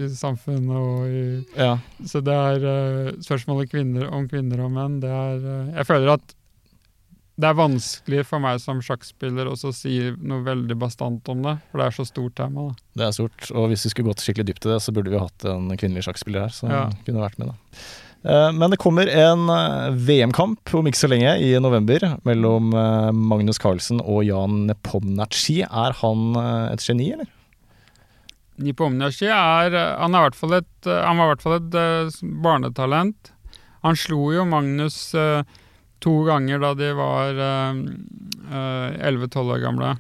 i 0.02 0.10
samfunnet 0.18 0.74
og 0.74 1.14
i 1.14 1.26
Ja. 1.60 1.76
Så 2.02 2.24
det 2.26 2.34
er 2.34 2.66
uh, 2.66 3.12
spørsmålet 3.22 3.70
kvinner, 3.76 4.08
om 4.10 4.26
kvinner 4.32 4.66
og 4.66 4.74
menn, 4.74 4.98
det 5.04 5.12
er 5.14 5.38
uh, 5.44 5.74
Jeg 5.76 5.90
føler 5.92 6.16
at 6.18 6.34
det 7.40 7.48
er 7.50 7.56
vanskelig 7.58 8.26
for 8.30 8.40
meg 8.44 8.60
som 8.62 8.78
sjakkspiller 8.86 9.48
å 9.50 9.56
si 9.74 10.12
noe 10.22 10.44
veldig 10.46 10.76
bastant 10.78 11.28
om 11.34 11.42
det, 11.42 11.56
for 11.72 11.82
det 11.82 11.88
er 11.88 11.96
så 11.98 12.06
stort 12.06 12.36
tema. 12.38 12.68
da. 12.70 12.76
Det 13.00 13.08
er 13.08 13.12
stort. 13.18 13.52
Og 13.58 13.70
hvis 13.72 13.86
vi 13.88 13.90
skulle 13.90 14.12
gått 14.14 14.22
skikkelig 14.22 14.46
dypt 14.52 14.68
i 14.68 14.74
det, 14.76 14.80
så 14.86 14.94
burde 14.94 15.10
vi 15.10 15.18
hatt 15.24 15.46
en 15.50 15.72
kvinnelig 15.76 16.06
sjakkspiller 16.06 16.46
her 16.46 16.54
som 16.54 16.70
Ja. 16.70 16.90
kunne 17.06 17.24
vært 17.26 17.40
med. 17.40 17.48
da. 17.48 17.56
Eh, 18.24 18.52
Men 18.54 18.70
det 18.70 18.78
kommer 18.80 19.10
en 19.10 19.50
eh, 19.50 19.90
VM-kamp 19.98 20.74
om 20.76 20.86
ikke 20.86 21.02
så 21.02 21.10
lenge, 21.10 21.42
i 21.42 21.58
november, 21.60 22.00
mellom 22.24 22.72
eh, 22.74 23.12
Magnus 23.12 23.58
Carlsen 23.58 24.00
og 24.00 24.24
Jan 24.26 24.68
Nepomnatsji. 24.68 25.64
Er 25.64 25.92
han 26.00 26.36
et 26.72 26.80
geni, 26.86 27.12
eller? 27.14 27.28
Nipomniachtchi 28.62 29.26
er 29.34 29.74
Han 30.00 30.14
er 30.14 30.28
hvert 30.30 30.36
fall 30.38 30.54
et, 30.60 30.86
han 30.86 31.18
var 31.18 31.26
i 31.26 31.34
hvert 31.34 31.42
fall 31.42 31.56
et 31.58 32.20
barnetalent. 32.44 33.32
Han 33.84 33.96
slo 34.00 34.32
jo 34.32 34.46
Magnus 34.46 35.14
eh, 35.18 35.42
to 36.04 36.14
ganger 36.28 36.60
da 36.60 36.74
de 36.76 36.90
var 36.98 37.40
eh, 37.40 37.74
11-12 38.52 39.54
år 39.56 39.64
gamle. 39.64 39.96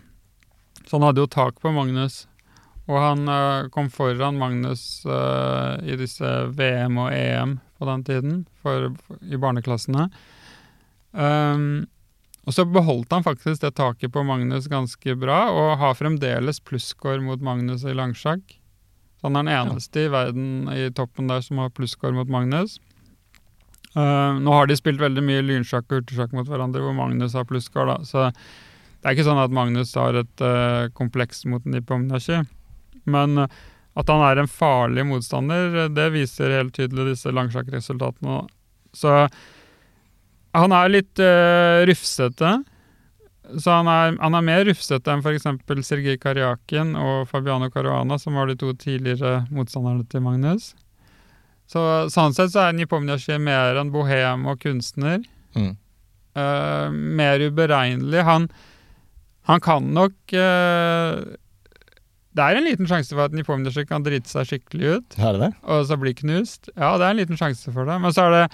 Så 0.83 0.97
han 0.97 1.07
hadde 1.07 1.23
jo 1.23 1.31
tak 1.31 1.61
på 1.63 1.71
Magnus. 1.71 2.25
Og 2.91 2.99
han 2.99 3.27
eh, 3.31 3.69
kom 3.71 3.87
foran 3.91 4.39
Magnus 4.39 5.05
eh, 5.07 5.79
i 5.87 5.95
disse 5.99 6.33
VM 6.51 6.99
og 6.99 7.15
EM 7.15 7.57
på 7.79 7.87
den 7.87 8.03
tiden, 8.07 8.37
for, 8.63 8.91
i 9.23 9.39
barneklassene. 9.39 10.09
Um, 11.13 11.85
og 12.43 12.55
så 12.55 12.65
beholdt 12.67 13.11
han 13.13 13.23
faktisk 13.23 13.61
det 13.61 13.75
taket 13.77 14.11
på 14.11 14.23
Magnus 14.27 14.67
ganske 14.71 15.15
bra, 15.19 15.45
og 15.51 15.77
har 15.79 15.95
fremdeles 15.95 16.59
plusskår 16.67 17.21
mot 17.23 17.43
Magnus 17.43 17.85
i 17.87 17.95
langsjakk. 17.95 18.57
Så 19.19 19.29
han 19.29 19.39
er 19.39 19.45
den 19.45 19.53
eneste 19.55 20.07
i 20.07 20.11
verden 20.11 20.71
i 20.73 20.89
toppen 20.95 21.31
der 21.31 21.43
som 21.45 21.61
har 21.63 21.71
plusskår 21.75 22.15
mot 22.15 22.31
Magnus. 22.31 22.79
Uh, 23.93 24.39
nå 24.41 24.53
har 24.55 24.69
de 24.69 24.77
spilt 24.77 25.01
veldig 25.01 25.21
mye 25.25 25.43
lynsjakk 25.45 25.85
og 25.91 26.01
urtesjakk 26.01 26.33
mot 26.33 26.47
hverandre, 26.49 26.81
hvor 26.81 26.95
Magnus 26.97 27.35
har 27.37 27.45
plusscore, 27.49 27.93
da. 27.93 28.07
Så 28.07 28.25
det 28.33 29.09
er 29.09 29.15
ikke 29.15 29.27
sånn 29.27 29.41
at 29.43 29.53
Magnus 29.53 29.93
har 29.99 30.17
et 30.17 30.43
uh, 30.45 30.89
kompleks 30.97 31.43
mot 31.49 31.65
Nipomniachtchi. 31.69 32.41
Men 33.13 33.45
uh, 33.45 33.61
at 33.99 34.09
han 34.09 34.23
er 34.25 34.41
en 34.41 34.49
farlig 34.49 35.05
motstander, 35.05 35.83
det 35.93 36.07
viser 36.15 36.55
helt 36.55 36.73
tydelig 36.73 37.11
disse 37.11 37.29
langsjakkresultatene. 37.29 38.39
Så 38.97 39.13
han 40.57 40.73
er 40.73 40.89
litt 40.89 41.21
rufsete. 41.89 42.55
Så 43.61 43.69
han 43.69 43.89
er, 43.91 44.15
han 44.17 44.37
er 44.37 44.45
mer 44.45 44.65
rufsete 44.65 45.13
enn 45.13 45.21
f.eks. 45.21 45.45
Sergej 45.85 46.17
Karjakin 46.21 46.95
og 46.97 47.27
Fabiano 47.29 47.69
Caruana, 47.73 48.17
som 48.17 48.37
var 48.39 48.49
de 48.49 48.57
to 48.57 48.71
tidligere 48.73 49.43
motstanderne 49.53 50.05
til 50.09 50.25
Magnus. 50.25 50.71
Så 51.73 51.83
Sånn 52.13 52.35
sett 52.35 52.53
så 52.53 52.67
er 52.67 52.75
Nipomniachtchi 52.77 53.39
mer 53.41 53.79
en 53.81 53.93
bohem 53.93 54.45
og 54.49 54.61
kunstner. 54.61 55.23
Mm. 55.57 55.73
Uh, 56.37 56.89
mer 56.91 57.41
uberegnelig. 57.41 58.25
Han, 58.25 58.47
han 59.49 59.61
kan 59.61 59.91
nok 59.93 60.15
uh, 60.33 61.21
Det 62.33 62.41
er 62.41 62.57
en 62.57 62.65
liten 62.65 62.89
sjanse 62.89 63.13
for 63.13 63.27
at 63.27 63.35
Nipomniachtchi 63.37 63.85
kan 63.89 64.05
drite 64.05 64.29
seg 64.31 64.49
skikkelig 64.49 64.97
ut 64.97 65.17
og 65.61 65.89
så 65.89 65.97
bli 66.01 66.15
knust. 66.23 66.71
Ja, 66.73 66.95
det 66.97 67.07
er 67.07 67.11
en 67.13 67.21
liten 67.21 67.41
sjanse 67.41 67.73
for 67.73 67.89
det. 67.89 67.99
Men 68.01 68.15
så 68.15 68.27
er 68.27 68.37
det 68.37 68.45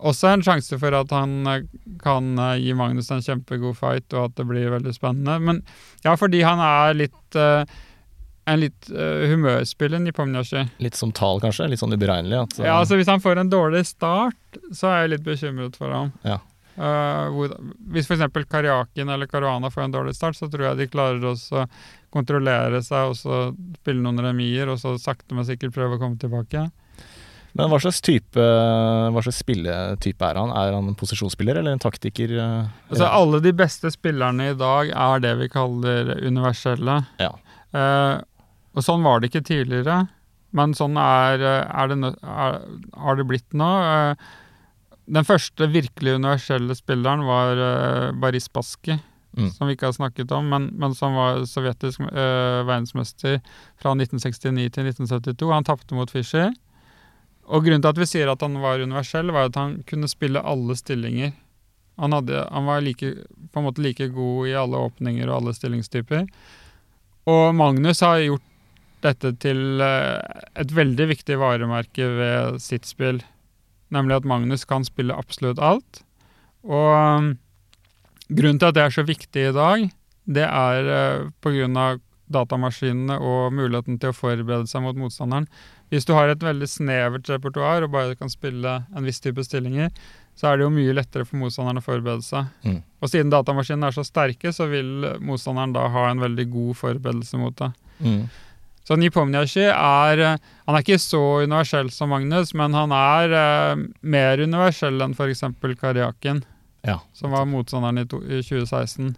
også 0.00 0.30
en 0.32 0.44
sjanse 0.44 0.78
for 0.80 0.96
at 0.96 1.12
han 1.12 1.44
eh, 1.44 1.66
kan 2.00 2.32
gi 2.56 2.72
Magnus 2.72 3.10
en 3.12 3.20
kjempegod 3.20 3.76
fight, 3.76 4.06
og 4.14 4.30
at 4.30 4.38
det 4.38 4.46
blir 4.48 4.72
veldig 4.72 4.94
spennende. 4.96 5.36
Men 5.44 5.60
ja, 6.06 6.14
fordi 6.16 6.40
han 6.40 6.62
er 6.64 6.96
litt 6.96 7.36
eh, 7.36 7.68
en 8.50 8.60
litt 8.62 8.90
uh, 8.92 9.24
humørspiller, 9.30 10.02
Nipomniachtchi. 10.04 10.66
Litt 10.84 10.98
som 10.98 11.12
Tal, 11.16 11.40
kanskje? 11.42 11.68
Litt 11.72 11.82
sånn 11.82 11.94
uberegnelig? 11.96 12.42
At, 12.44 12.58
uh... 12.60 12.66
Ja, 12.66 12.76
altså 12.82 12.98
Hvis 13.00 13.10
han 13.10 13.22
får 13.24 13.42
en 13.42 13.52
dårlig 13.52 13.84
start, 13.88 14.60
så 14.74 14.90
er 14.92 15.04
jeg 15.04 15.14
litt 15.16 15.26
bekymret 15.26 15.78
for 15.80 15.94
ham. 15.94 16.12
Ja. 16.26 16.40
Uh, 16.80 17.26
hvor, 17.34 17.54
hvis 17.92 18.08
f.eks. 18.08 18.26
Karjakin 18.48 19.10
eller 19.12 19.28
Caruana 19.28 19.70
får 19.72 19.88
en 19.88 19.96
dårlig 19.96 20.14
start, 20.16 20.38
så 20.38 20.48
tror 20.48 20.70
jeg 20.70 20.80
de 20.80 20.90
klarer 20.92 21.26
å 21.32 21.34
kontrollere 22.14 22.80
seg 22.82 23.12
og 23.12 23.18
så 23.18 23.40
spille 23.80 24.02
noen 24.02 24.22
remier, 24.24 24.70
og 24.72 24.80
så 24.82 24.96
sakte, 24.98 25.34
men 25.36 25.46
sikkert 25.46 25.76
prøve 25.76 25.98
å 25.98 26.02
komme 26.02 26.18
tilbake. 26.20 26.68
Men 27.58 27.70
hva 27.70 27.80
slags 27.82 27.98
type 28.06 28.38
Hva 28.38 29.22
slags 29.24 29.40
spilletype 29.42 30.22
er 30.22 30.38
han? 30.38 30.52
Er 30.54 30.76
han 30.76 30.90
en 30.90 30.98
posisjonsspiller 30.98 31.58
eller 31.58 31.74
en 31.74 31.82
taktiker? 31.82 32.30
eh, 32.38 32.68
Altså 32.90 33.08
Alle 33.10 33.40
de 33.42 33.52
beste 33.58 33.90
spillerne 33.90 34.52
i 34.52 34.58
dag 34.58 34.92
er 34.94 35.24
det 35.24 35.32
vi 35.40 35.48
kaller 35.50 36.12
universelle. 36.22 37.00
Ja. 37.18 37.32
Eh, 37.74 38.12
og 38.74 38.86
sånn 38.86 39.02
var 39.06 39.20
det 39.20 39.30
ikke 39.30 39.46
tidligere, 39.48 40.04
men 40.56 40.74
sånn 40.74 40.96
er, 40.98 41.42
er 41.42 41.90
det, 41.90 42.14
er, 42.22 42.58
har 43.04 43.18
det 43.18 43.26
blitt 43.30 43.56
nå. 43.56 43.70
Eh, 43.86 44.30
den 45.10 45.26
første 45.26 45.66
virkelig 45.72 46.18
universelle 46.20 46.74
spilleren 46.78 47.24
var 47.26 47.58
uh, 47.58 48.10
Baris 48.22 48.46
Baski, 48.52 48.98
Mm. 49.30 49.50
som 49.54 49.68
vi 49.68 49.76
ikke 49.76 49.86
har 49.86 49.94
snakket 49.94 50.32
om, 50.34 50.48
men, 50.50 50.64
men 50.74 50.94
som 50.94 51.14
var 51.14 51.44
sovjetisk 51.46 52.00
eh, 52.02 52.62
verdensmester 52.66 53.36
fra 53.78 53.92
1969 53.94 54.72
til 54.74 54.88
1972. 54.90 55.52
Han 55.54 55.66
tapte 55.68 55.94
mot 55.94 56.10
Fischer. 56.10 56.50
Og 57.46 57.62
grunnen 57.62 57.84
til 57.84 57.92
at 57.92 58.00
vi 58.02 58.08
sier 58.10 58.30
at 58.32 58.42
han 58.42 58.58
var 58.62 58.82
universell, 58.82 59.30
var 59.30 59.46
at 59.46 59.58
han 59.58 59.76
kunne 59.86 60.10
spille 60.10 60.42
alle 60.42 60.74
stillinger. 60.74 61.30
Han, 62.02 62.16
hadde, 62.16 62.42
han 62.50 62.66
var 62.66 62.82
like, 62.82 63.12
på 63.54 63.62
en 63.62 63.68
måte 63.68 63.84
like 63.84 64.10
god 64.14 64.50
i 64.50 64.56
alle 64.58 64.82
åpninger 64.88 65.28
og 65.28 65.36
alle 65.36 65.54
stillingstyper. 65.54 66.26
Og 67.30 67.54
Magnus 67.54 68.02
har 68.02 68.18
gjort 68.24 68.49
dette 69.04 69.32
til 69.42 69.82
eh, 69.84 70.40
et 70.60 70.74
veldig 70.74 71.06
viktig 71.12 71.38
varemerke 71.40 72.08
ved 72.18 72.60
sitt 72.62 72.88
spill. 72.88 73.22
Nemlig 73.94 74.20
at 74.20 74.28
Magnus 74.28 74.66
kan 74.68 74.86
spille 74.86 75.16
absolutt 75.16 75.60
alt. 75.62 76.02
Og 76.66 76.92
um, 76.92 77.32
grunnen 78.28 78.60
til 78.60 78.70
at 78.70 78.76
det 78.76 78.84
er 78.84 78.94
så 78.94 79.04
viktig 79.06 79.48
i 79.48 79.56
dag, 79.56 79.88
det 80.30 80.46
er 80.46 80.90
uh, 80.92 81.30
pga. 81.42 81.98
datamaskinene 82.30 83.16
og 83.18 83.54
muligheten 83.58 83.98
til 83.98 84.12
å 84.12 84.14
forberede 84.14 84.68
seg 84.70 84.84
mot 84.84 84.94
motstanderen. 84.94 85.48
Hvis 85.90 86.06
du 86.06 86.12
har 86.14 86.30
et 86.30 86.44
veldig 86.44 86.68
snevert 86.70 87.26
repertoar 87.26 87.82
og 87.82 87.90
bare 87.90 88.14
kan 88.14 88.30
spille 88.30 88.76
en 88.94 89.06
viss 89.08 89.18
type 89.18 89.42
stillinger, 89.42 89.90
så 90.38 90.52
er 90.52 90.60
det 90.60 90.68
jo 90.68 90.70
mye 90.76 90.94
lettere 90.94 91.26
for 91.26 91.40
motstanderen 91.40 91.80
å 91.80 91.84
forberede 91.84 92.22
seg. 92.22 92.46
Mm. 92.62 92.78
Og 93.02 93.10
siden 93.10 93.32
datamaskinene 93.32 93.90
er 93.90 93.96
så 93.96 94.04
sterke, 94.06 94.52
så 94.54 94.68
vil 94.70 95.08
motstanderen 95.18 95.74
da 95.74 95.88
ha 95.90 96.06
en 96.12 96.22
veldig 96.22 96.46
god 96.52 96.78
forberedelse 96.78 97.40
mot 97.40 97.56
det. 97.58 97.72
Mm. 97.98 98.22
Så 98.90 98.96
Nipomniachi 98.98 99.68
er 99.70 100.18
eh, 100.18 100.38
Han 100.66 100.74
er 100.74 100.82
ikke 100.82 100.96
så 100.98 101.20
universell 101.44 101.92
som 101.94 102.10
Magnus, 102.10 102.50
men 102.58 102.74
han 102.74 102.90
er 102.96 103.34
eh, 103.38 103.84
mer 104.02 104.42
universell 104.42 104.98
enn 105.04 105.14
f.eks. 105.14 105.44
Karjakin, 105.78 106.42
Ja. 106.82 106.96
som 107.14 107.30
var 107.30 107.44
motstanderen 107.46 108.02
i, 108.02 108.06
to, 108.10 108.18
i 108.24 108.40
2016. 108.42 109.12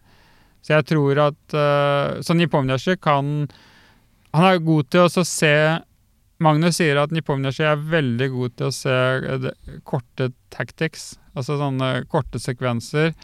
Så 0.63 0.75
jeg 0.77 0.85
tror 0.93 1.19
at 1.31 1.55
eh, 1.57 2.21
Så 2.23 2.35
Nipomniachi 2.37 2.99
kan 3.01 3.49
Han 4.35 4.45
er 4.49 4.61
god 4.63 4.91
til 4.93 5.07
å 5.09 5.25
se 5.27 5.55
Magnus 6.43 6.77
sier 6.81 6.99
at 6.99 7.13
Nipomniachi 7.15 7.63
er 7.71 7.77
veldig 7.79 8.29
god 8.35 8.57
til 8.59 8.67
å 8.69 8.75
se 8.75 8.91
eh, 8.93 9.39
det- 9.47 9.57
korte 9.89 10.33
tactics, 10.53 11.15
altså 11.39 11.57
sånne 11.61 11.91
korte 12.13 12.41
sekvenser 12.43 13.15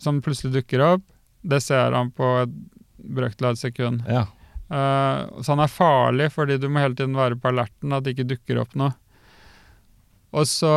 som 0.00 0.18
plutselig 0.24 0.54
dukker 0.58 0.82
opp. 0.84 1.02
Det 1.46 1.60
ser 1.62 1.92
han 1.94 2.10
på 2.10 2.26
et 2.42 2.56
brøkdel 2.98 3.46
av 3.52 3.54
et 3.54 3.62
sekund. 3.62 4.02
ja. 4.08 4.24
Eh, 4.66 5.42
så 5.42 5.52
han 5.54 5.62
er 5.62 5.70
farlig 5.70 6.32
fordi 6.34 6.56
du 6.58 6.68
må 6.68 6.82
hele 6.82 6.96
tiden 6.98 7.16
være 7.18 7.38
på 7.38 7.50
alerten, 7.52 7.92
at 7.94 8.04
det 8.04 8.16
ikke 8.16 8.30
dukker 8.34 8.62
opp 8.62 8.72
noe. 8.78 8.92
Og 10.36 10.44
så 10.50 10.72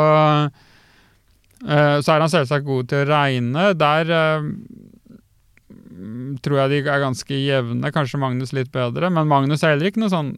uh, 0.47 1.97
Så 1.99 2.11
er 2.13 2.21
han 2.21 2.31
selvsagt 2.31 2.67
god 2.67 2.87
til 2.87 3.01
å 3.01 3.09
regne. 3.09 3.63
Der 3.75 4.11
mm, 4.39 6.37
tror 6.45 6.61
jeg 6.61 6.71
de 6.71 6.77
er 6.85 7.01
ganske 7.03 7.39
jevne, 7.41 7.91
kanskje 7.95 8.21
Magnus 8.21 8.53
litt 8.55 8.71
bedre, 8.71 9.09
men 9.11 9.27
Magnus 9.27 9.65
er 9.65 9.73
heller 9.73 9.89
ikke 9.89 10.03
noe 10.05 10.13
sånn 10.13 10.31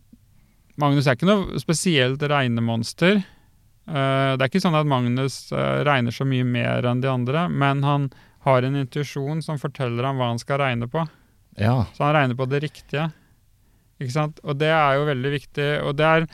Magnus 0.82 1.06
er 1.06 1.14
ikke 1.20 1.28
noe 1.28 1.60
spesielt 1.62 2.24
regnemonster. 2.32 3.20
Det 3.86 4.40
er 4.40 4.48
ikke 4.48 4.64
sånn 4.64 4.80
at 4.80 4.88
Magnus 4.90 5.52
regner 5.86 6.16
så 6.16 6.26
mye 6.26 6.46
mer 6.48 6.88
enn 6.90 7.04
de 7.04 7.10
andre, 7.12 7.44
men 7.52 7.84
han 7.86 8.08
har 8.48 8.66
en 8.66 8.80
intuisjon 8.80 9.44
som 9.46 9.60
forteller 9.62 10.08
ham 10.08 10.18
hva 10.18 10.32
han 10.32 10.42
skal 10.42 10.64
regne 10.64 10.88
på. 10.90 11.04
ja. 11.60 11.86
Så 11.94 12.08
han 12.08 12.16
regner 12.16 12.40
på 12.40 12.48
det 12.50 12.64
riktige. 12.64 13.12
Ikke 14.02 14.16
sant? 14.16 14.40
Og 14.44 14.58
det 14.60 14.72
er 14.74 14.98
jo 14.98 15.08
veldig 15.10 15.32
viktig. 15.36 15.70
Og 15.88 15.96
det 16.00 16.08
er, 16.08 16.28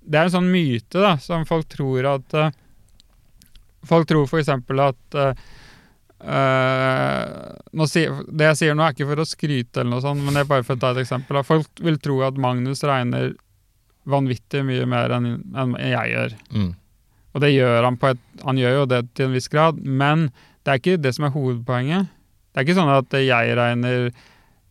det 0.00 0.20
er 0.20 0.28
en 0.28 0.36
sånn 0.36 0.50
myte 0.52 1.02
da, 1.02 1.16
som 1.22 1.46
folk 1.48 1.68
tror 1.72 2.14
at 2.16 2.36
uh, 2.38 2.50
Folk 3.88 4.04
tror 4.10 4.26
f.eks. 4.28 4.50
at 4.52 5.14
uh, 5.16 5.30
nå 7.72 7.86
sier, 7.88 8.18
Det 8.28 8.50
jeg 8.50 8.58
sier 8.58 8.74
nå, 8.76 8.84
er 8.84 8.92
ikke 8.92 9.08
for 9.08 9.22
å 9.22 9.24
skryte, 9.24 9.80
eller 9.80 9.94
noe 9.94 10.04
sånt, 10.04 10.20
men 10.20 10.36
det 10.36 10.42
er 10.42 10.50
bare 10.50 10.66
for 10.66 10.76
å 10.76 10.82
ta 10.82 10.90
et 10.92 11.00
eksempel. 11.00 11.38
da. 11.38 11.42
Folk 11.48 11.80
vil 11.80 11.96
tro 12.02 12.18
at 12.26 12.36
Magnus 12.36 12.84
regner 12.84 13.32
vanvittig 14.10 14.62
mye 14.68 14.84
mer 14.88 15.16
enn 15.16 15.30
enn 15.56 15.74
jeg 15.80 16.12
gjør. 16.12 16.36
Mm. 16.52 16.70
Og 17.30 17.44
det 17.44 17.52
gjør 17.54 17.86
han 17.86 17.98
på 18.00 18.10
et 18.10 18.22
Han 18.44 18.58
gjør 18.58 18.78
jo 18.80 18.84
det 18.90 19.00
til 19.14 19.28
en 19.28 19.36
viss 19.36 19.50
grad, 19.52 19.80
men 19.80 20.28
det 20.64 20.72
er 20.72 20.80
ikke 20.80 21.00
det 21.00 21.14
som 21.16 21.26
er 21.26 21.34
hovedpoenget. 21.34 22.08
Det 22.50 22.60
er 22.60 22.66
ikke 22.66 22.78
sånn 22.78 22.92
at 22.92 23.16
jeg 23.16 23.56
regner 23.56 24.10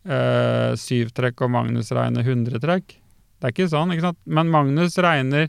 eh, 0.06 0.70
syv 0.80 1.10
trekk 1.16 1.44
og 1.46 1.52
Magnus 1.56 1.90
regner 1.96 2.24
100 2.26 2.62
trekk. 2.62 2.96
Det 3.40 3.48
er 3.48 3.54
ikke 3.54 3.70
sånn, 3.72 3.92
ikke 3.94 4.10
sant? 4.10 4.20
Men 4.28 4.52
Magnus 4.52 4.98
regner 5.00 5.48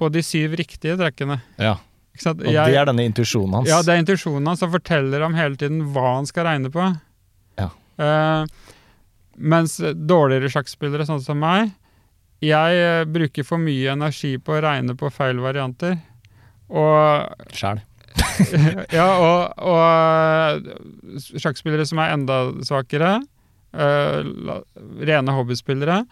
på 0.00 0.08
de 0.12 0.22
syv 0.24 0.56
riktige 0.58 0.96
trekkene. 1.00 1.40
Ja. 1.60 1.76
Og 2.12 2.42
det 2.42 2.76
er 2.76 2.88
denne 2.88 3.06
intuisjonen 3.08 3.60
hans. 3.60 3.70
Ja, 3.70 3.80
det 3.84 3.94
er 3.94 4.02
intuisjonen 4.02 4.50
hans 4.50 4.60
som 4.60 4.72
forteller 4.72 5.24
ham 5.24 5.36
hele 5.36 5.56
tiden 5.60 5.80
hva 5.94 6.18
han 6.18 6.28
skal 6.28 6.46
regne 6.48 6.72
på. 6.72 6.88
Ja. 7.60 7.70
Eh, 8.04 8.72
mens 9.36 9.78
dårligere 9.80 10.50
sjakkspillere, 10.52 11.06
sånn 11.08 11.22
som 11.24 11.40
meg, 11.40 11.72
jeg 12.42 12.82
eh, 12.82 13.04
bruker 13.08 13.46
for 13.46 13.62
mye 13.62 13.94
energi 13.94 14.34
på 14.42 14.56
å 14.56 14.60
regne 14.64 14.96
på 14.98 15.10
feil 15.14 15.40
varianter. 15.44 15.96
Og 16.72 17.48
Sjæl. 17.56 17.80
ja, 18.98 19.06
og, 19.16 19.54
og 19.62 19.80
eh, 19.80 21.30
sjakkspillere 21.40 21.86
som 21.88 22.00
er 22.02 22.12
enda 22.16 22.42
svakere, 22.66 23.20
la- 23.72 24.60
rene 25.00 25.32
hobbyspillere, 25.36 26.02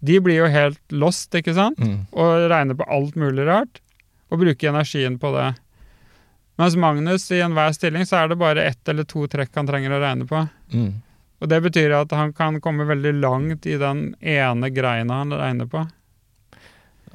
de 0.00 0.20
blir 0.22 0.38
jo 0.44 0.46
helt 0.52 0.80
lost, 0.94 1.34
ikke 1.34 1.54
sant? 1.56 1.78
Mm. 1.82 2.04
Og 2.14 2.44
regner 2.52 2.78
på 2.78 2.86
alt 2.86 3.16
mulig 3.18 3.46
rart, 3.48 3.80
og 4.30 4.38
bruker 4.44 4.70
energien 4.70 5.18
på 5.18 5.32
det. 5.34 5.48
Mens 6.58 6.76
Magnus 6.78 7.26
i 7.34 7.40
enhver 7.42 7.74
stilling 7.74 8.06
så 8.06 8.22
er 8.24 8.28
det 8.32 8.38
bare 8.38 8.64
ett 8.66 8.88
eller 8.90 9.06
to 9.06 9.26
trekk 9.30 9.54
han 9.54 9.66
trenger 9.66 9.94
å 9.94 10.00
regne 10.02 10.26
på. 10.26 10.40
Mm. 10.74 10.92
Og 11.38 11.50
det 11.50 11.60
betyr 11.62 11.94
at 11.94 12.10
han 12.18 12.32
kan 12.34 12.58
komme 12.60 12.86
veldig 12.88 13.12
langt 13.20 13.66
i 13.70 13.76
den 13.78 14.14
ene 14.20 14.70
greina 14.74 15.20
han 15.22 15.34
regner 15.38 15.68
på. 15.70 15.84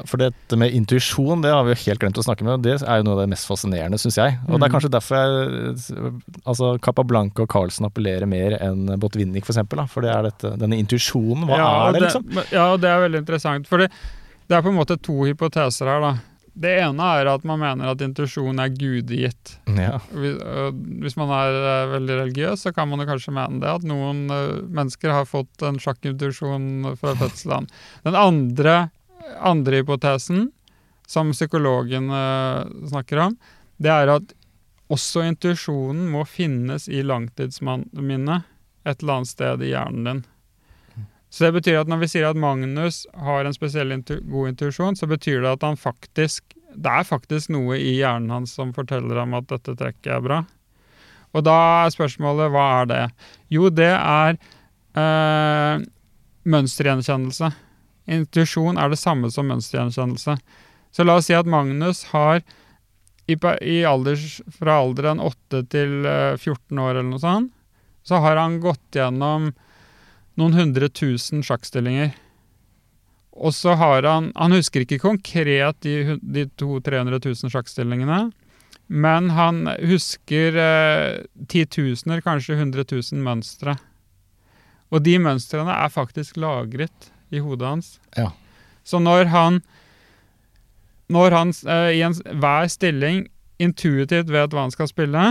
For 0.10 0.18
dette 0.18 0.58
med 0.58 0.74
intuisjon, 0.74 1.42
det 1.44 1.52
har 1.54 1.64
vi 1.68 1.74
jo 1.76 1.82
helt 1.86 2.00
glemt 2.02 2.18
å 2.18 2.24
snakke 2.26 2.44
med, 2.48 2.64
det 2.66 2.80
er 2.82 2.98
jo 3.02 3.06
noe 3.08 3.14
av 3.18 3.22
det 3.24 3.30
mest 3.34 3.46
fascinerende, 3.50 4.00
syns 4.02 4.18
jeg. 4.18 4.40
Og 4.48 4.58
det 4.60 4.66
er 4.66 4.70
Mhm. 4.70 4.74
kanskje 4.76 4.92
derfor 4.92 5.16
jeg 5.20 6.14
Altså 6.46 6.80
Capablanca 6.82 7.44
og 7.44 7.50
Carlsen 7.50 7.86
appellerer 7.86 8.28
mer 8.28 8.58
enn 8.60 8.86
Botvinnik, 9.00 9.46
for 9.46 9.54
eksempel. 9.54 9.78
Da. 9.78 9.86
For 9.86 10.02
det 10.02 10.12
er 10.12 10.24
dette, 10.24 10.58
denne 10.60 10.80
intuisjonen. 10.82 11.46
Hva 11.48 11.58
ja, 11.58 11.88
er 11.88 11.94
det, 11.94 12.02
liksom? 12.08 12.28
Det, 12.34 12.46
Ja, 12.52 12.76
det 12.78 12.90
er 12.90 13.10
veldig 13.10 13.20
interessant. 13.26 13.68
For 13.68 13.78
det, 13.78 13.90
det 14.50 14.58
er 14.58 14.62
på 14.62 14.70
en 14.74 14.78
måte 14.80 15.00
to 15.02 15.14
hypoteser 15.24 15.86
her, 15.88 16.00
da. 16.02 16.14
Det 16.56 16.70
ene 16.84 17.02
er 17.02 17.26
at 17.32 17.44
man 17.44 17.58
mener 17.60 17.90
at 17.90 18.02
intuisjon 18.06 18.60
er 18.62 18.70
gudegitt. 18.70 19.56
Ja. 19.66 19.98
Hvis, 20.14 20.38
øh, 20.44 21.18
man 21.18 21.32
er 21.34 21.56
øh, 21.58 21.94
veldig 22.00 22.18
religiøs, 22.22 22.62
så 22.62 22.74
kan 22.76 22.88
man 22.90 23.00
jo 23.00 23.06
kanskje 23.10 23.34
mene 23.34 23.60
det. 23.60 23.70
At 23.70 23.82
noen 23.90 24.30
øh, 24.30 24.62
mennesker 24.70 25.12
har 25.12 25.26
fått 25.26 25.64
en 25.66 25.80
sjakkintuisjon 25.82 26.96
fra 27.00 27.16
fødselen. 27.16 27.68
Den 28.06 28.14
andre, 28.16 28.92
andre 29.40 29.82
hypotesen, 29.82 30.52
som 31.08 31.34
psykologen 31.36 32.10
øh, 32.10 32.88
snakker 32.90 33.26
om, 33.28 33.38
det 33.78 33.92
er 33.92 34.16
at 34.16 34.34
også 34.94 35.24
intuisjonen 35.28 36.08
må 36.14 36.24
finnes 36.30 36.88
i 36.88 37.02
langtidsminnet 37.06 38.50
et 38.84 39.02
eller 39.02 39.20
annet 39.20 39.32
sted 39.32 39.64
i 39.64 39.72
hjernen 39.72 40.08
din. 40.08 40.24
Så 41.34 41.48
det 41.48 41.56
betyr 41.56 41.80
at 41.80 41.90
når 41.90 42.04
vi 42.04 42.10
sier 42.12 42.30
at 42.30 42.38
Magnus 42.38 43.04
har 43.18 43.48
en 43.48 43.56
spesiell 43.56 43.96
intu 43.96 44.20
god 44.30 44.52
intuisjon, 44.52 44.98
så 45.00 45.10
betyr 45.10 45.42
det 45.42 45.56
at 45.56 45.64
han 45.66 45.80
faktisk 45.80 46.54
Det 46.74 46.90
er 46.90 47.06
faktisk 47.06 47.52
noe 47.54 47.76
i 47.78 48.00
hjernen 48.00 48.32
hans 48.34 48.56
som 48.58 48.72
forteller 48.74 49.20
ham 49.20 49.36
at 49.38 49.46
dette 49.46 49.76
trekket 49.78 50.08
er 50.10 50.24
bra. 50.26 50.40
Og 51.38 51.44
da 51.46 51.58
er 51.84 51.92
spørsmålet 51.94 52.50
hva 52.50 52.64
er 52.80 52.88
det? 52.90 53.04
Jo, 53.54 53.70
det 53.70 53.92
er 53.94 54.40
øh, 54.98 55.84
mønstergjenkjennelse. 56.50 57.52
Intuisjon 58.10 58.78
er 58.78 58.92
det 58.92 59.00
samme 59.00 59.30
som 59.32 59.48
mønstergjenkjennelse. 59.52 60.38
Så 60.94 61.06
la 61.06 61.18
oss 61.18 61.30
si 61.30 61.36
at 61.38 61.50
Magnus 61.50 62.04
har 62.12 62.44
i, 63.28 63.38
i 63.62 63.78
alders, 63.88 64.42
fra 64.52 64.82
alderen 64.84 65.22
8 65.24 65.64
til 65.72 66.04
eh, 66.06 66.36
14 66.36 66.80
år 66.84 66.98
eller 66.98 67.10
noe 67.14 67.24
sånt, 67.24 67.54
så 68.04 68.20
har 68.20 68.36
han 68.36 68.60
gått 68.64 68.98
gjennom 68.98 69.54
noen 70.40 70.58
hundre 70.58 70.90
tusen 70.92 71.44
sjakkstillinger. 71.46 72.12
Og 73.34 73.54
så 73.56 73.74
har 73.80 74.06
han 74.06 74.32
Han 74.36 74.54
husker 74.54 74.84
ikke 74.84 75.02
konkret 75.02 75.80
de, 75.82 76.20
de 76.22 76.46
200 76.60 76.84
300 76.86 77.20
000 77.24 77.54
sjakkstillingene, 77.54 78.20
men 78.88 79.32
han 79.34 79.64
husker 79.88 80.60
eh, 80.60 81.24
titusener, 81.48 82.22
kanskje 82.22 82.60
100 82.60 82.86
000 82.92 83.24
mønstre. 83.24 83.78
Og 84.94 85.02
de 85.02 85.16
mønstrene 85.18 85.74
er 85.74 85.90
faktisk 85.90 86.38
lagret 86.38 87.13
i 87.34 87.42
hodet 87.44 87.68
hans. 87.68 87.94
Ja. 88.18 88.32
Så 88.84 89.00
når 89.00 89.32
han 89.34 89.62
Når 91.12 91.32
han 91.36 91.50
uh, 91.68 91.92
i 91.92 92.00
en, 92.02 92.14
hver 92.40 92.70
stilling 92.72 93.26
intuitivt 93.62 94.32
vet 94.32 94.54
hva 94.56 94.64
han 94.64 94.72
skal 94.74 94.88
spille, 94.88 95.24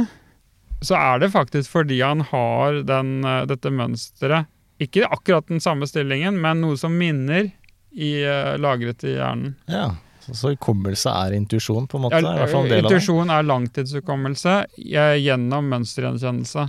så 0.84 0.94
er 0.98 1.22
det 1.22 1.32
faktisk 1.32 1.72
fordi 1.72 1.96
han 2.02 2.20
har 2.28 2.82
den, 2.86 3.24
uh, 3.24 3.42
dette 3.48 3.72
mønsteret. 3.72 4.46
Ikke 4.82 5.08
akkurat 5.08 5.48
den 5.48 5.62
samme 5.64 5.88
stillingen, 5.88 6.38
men 6.38 6.60
noe 6.62 6.76
som 6.78 6.94
minner 6.94 7.48
i, 7.90 8.12
uh, 8.20 8.54
lagret 8.60 9.04
i 9.08 9.16
hjernen. 9.16 9.56
ja. 9.66 9.90
Så, 10.22 10.36
så 10.38 10.52
hukommelse 10.52 11.10
er 11.10 11.34
intuisjon, 11.34 11.88
på 11.90 11.98
en 11.98 12.04
måte? 12.04 12.20
Ja. 12.22 12.46
Intuisjon 12.78 13.30
er 13.34 13.42
langtidshukommelse 13.42 14.52
gjennom 14.78 15.66
mønstergjenkjennelse. 15.72 16.68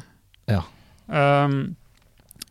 Ja. 0.49 0.63
Um, 1.05 1.75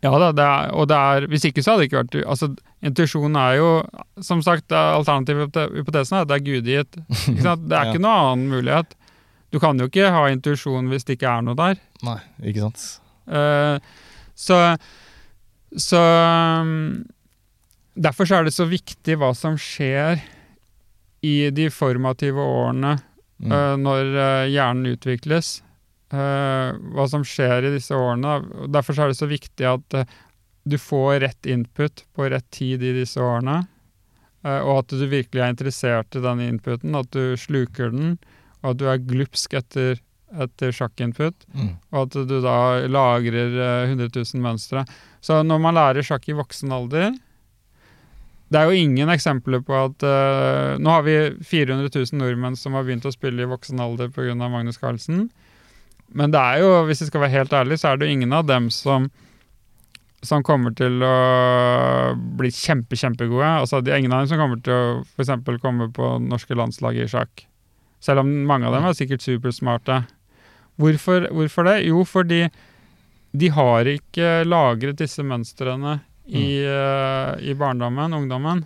ja 0.03 0.11
da, 0.19 0.29
det 0.35 0.45
er, 0.45 0.71
og 0.75 0.89
det 0.91 0.97
er 0.99 1.27
Hvis 1.31 1.45
ikke 1.47 1.63
så 1.63 1.73
hadde 1.77 1.85
det 1.85 1.89
ikke 1.93 2.01
vært 2.03 2.17
Altså, 2.27 2.49
intuisjon 2.83 3.37
er 3.39 3.53
jo 3.61 3.69
Som 4.25 4.41
sagt, 4.43 4.65
det 4.73 4.75
er 4.79 4.97
alternative 4.97 5.45
hypote- 5.47 5.69
hypotesen 5.77 6.17
er 6.19 6.25
at 6.25 6.29
det 6.33 6.39
er 6.41 6.47
gudgitt. 6.49 6.99
Ikke 7.31 7.45
sant? 7.45 7.69
Det 7.71 7.77
er 7.79 7.85
Ja. 7.87 7.93
ikke 7.93 8.03
noen 8.03 8.33
annen 8.33 8.51
mulighet. 8.51 8.97
Du 9.53 9.61
kan 9.63 9.79
jo 9.79 9.87
ikke 9.87 10.11
ha 10.11 10.25
intuisjon 10.33 10.89
hvis 10.91 11.05
det 11.07 11.19
ikke 11.21 11.31
er 11.39 11.43
noe 11.47 11.55
der. 11.59 11.79
Nei, 12.03 12.19
ikke 12.51 12.65
sant. 12.67 12.85
Uh, 13.31 13.79
så 14.35 14.59
så 15.79 16.01
um, 16.63 17.05
Derfor 17.95 18.27
så 18.29 18.41
er 18.41 18.45
det 18.49 18.55
så 18.57 18.65
viktig 18.69 19.15
hva 19.21 19.31
som 19.37 19.55
skjer 19.61 20.19
i 21.23 21.37
de 21.55 21.69
formative 21.71 22.43
årene 22.43 22.99
Mm. 23.43 23.51
uh, 23.51 23.75
når 23.75 24.09
uh, 24.15 24.45
hjernen 24.47 24.93
utvikles. 24.95 25.49
Eh, 26.13 26.73
hva 26.95 27.07
som 27.11 27.25
skjer 27.27 27.65
i 27.69 27.73
disse 27.75 27.97
årene. 27.97 28.39
Derfor 28.73 28.95
så 28.97 29.07
er 29.07 29.13
det 29.13 29.19
så 29.21 29.29
viktig 29.31 29.67
at 29.69 29.99
eh, 30.03 30.05
du 30.65 30.77
får 30.79 31.21
rett 31.25 31.47
input 31.51 32.05
på 32.15 32.29
rett 32.31 32.47
tid 32.55 32.83
i 32.87 32.93
disse 33.01 33.19
årene. 33.21 33.65
eh, 34.45 34.61
og 34.63 34.85
at 34.85 34.95
du 34.95 35.07
virkelig 35.11 35.43
er 35.43 35.51
interessert 35.55 36.15
i 36.19 36.23
den 36.23 36.41
inputen, 36.47 36.95
at 36.99 37.11
du 37.15 37.37
sluker 37.39 37.91
den, 37.91 38.17
og 38.63 38.71
at 38.75 38.79
du 38.79 38.87
er 38.91 38.99
glupsk 39.03 39.55
etter, 39.59 39.99
etter 40.33 40.71
sjakkinput 40.73 41.35
Mm. 41.55 41.75
og 41.93 41.99
at 42.07 42.15
du 42.29 42.39
da 42.41 42.57
lagrer 42.89 43.53
eh, 43.59 43.91
100 43.91 44.09
000 44.15 44.41
mønstre. 44.43 44.87
Så 45.21 45.43
når 45.45 45.61
man 45.61 45.75
lærer 45.77 46.03
sjakk 46.07 46.29
i 46.29 46.33
voksen 46.39 46.73
alder 46.73 47.13
Det 48.53 48.61
er 48.61 48.69
jo 48.69 48.77
ingen 48.85 49.09
eksempler 49.09 49.63
på 49.65 49.73
at 49.73 50.03
uh, 50.05 50.77
Nå 50.77 50.91
har 50.93 51.03
vi 51.07 51.15
400 51.41 51.89
000 51.89 52.19
nordmenn 52.21 52.57
som 52.59 52.75
har 52.77 52.85
begynt 52.85 53.07
å 53.09 53.13
spille 53.15 53.43
i 53.47 53.49
voksen 53.49 53.81
alder 53.81 54.11
pga. 54.13 54.35
Magnus 54.37 54.77
Carlsen. 54.77 55.31
Men 56.15 56.33
det 56.35 56.41
er 56.41 56.63
jo, 56.63 56.71
hvis 56.89 57.03
jeg 57.03 57.11
skal 57.11 57.25
være 57.25 57.37
helt 57.39 57.53
ærlig, 57.57 57.79
så 57.81 57.93
er 57.93 58.01
det 58.01 58.09
jo 58.09 58.17
ingen 58.17 58.35
av 58.37 58.47
dem 58.49 58.71
som 58.73 59.11
som 60.23 60.43
kommer 60.47 60.71
til 60.79 61.03
å 61.03 61.15
bli 62.39 62.51
kjempe, 62.55 62.95
kjempegode. 62.95 63.49
Altså, 63.65 63.81
det 63.83 63.91
er 63.91 64.03
ingen 64.03 64.13
av 64.15 64.23
dem 64.23 64.31
som 64.31 64.39
kommer 64.39 64.61
til 64.63 64.75
å 64.75 65.01
for 65.19 65.59
komme 65.63 65.89
på 65.95 66.13
norske 66.23 66.55
landslag 66.55 67.01
i 67.03 67.09
sjakk. 67.11 67.43
Selv 68.03 68.23
om 68.23 68.31
mange 68.47 68.69
av 68.69 68.77
dem 68.77 68.87
er 68.87 68.95
sikkert 68.99 69.25
supersmarte. 69.25 70.05
Hvorfor, 70.81 71.27
hvorfor 71.35 71.67
det? 71.67 71.77
Jo, 71.89 72.05
fordi 72.07 72.45
de 73.33 73.51
har 73.51 73.89
ikke 73.89 74.43
lagret 74.47 75.01
disse 75.01 75.25
mønstrene 75.27 75.99
i, 76.27 76.63
eh, 76.63 77.33
i 77.43 77.55
barndommen, 77.59 78.15
ungdommen. 78.15 78.65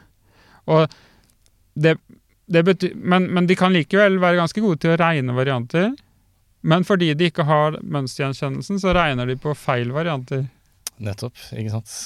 Og 0.68 0.92
det, 1.74 1.96
det 2.52 2.64
betyr, 2.66 2.96
men, 2.96 3.30
men 3.32 3.48
de 3.48 3.56
kan 3.58 3.72
likevel 3.72 4.20
være 4.20 4.42
ganske 4.42 4.60
gode 4.64 4.82
til 4.82 4.92
å 4.92 5.00
regne 5.00 5.36
varianter. 5.36 5.94
Men 6.66 6.82
fordi 6.88 7.12
de 7.14 7.28
ikke 7.30 7.44
har 7.46 7.78
mønstergjenkjennelsen, 7.86 8.80
så 8.82 8.94
regner 8.96 9.28
de 9.30 9.36
på 9.38 9.54
feil 9.54 9.92
varianter. 9.94 10.46
Nettopp, 10.98 11.36
ikke 11.54 11.70
sant. 11.76 11.96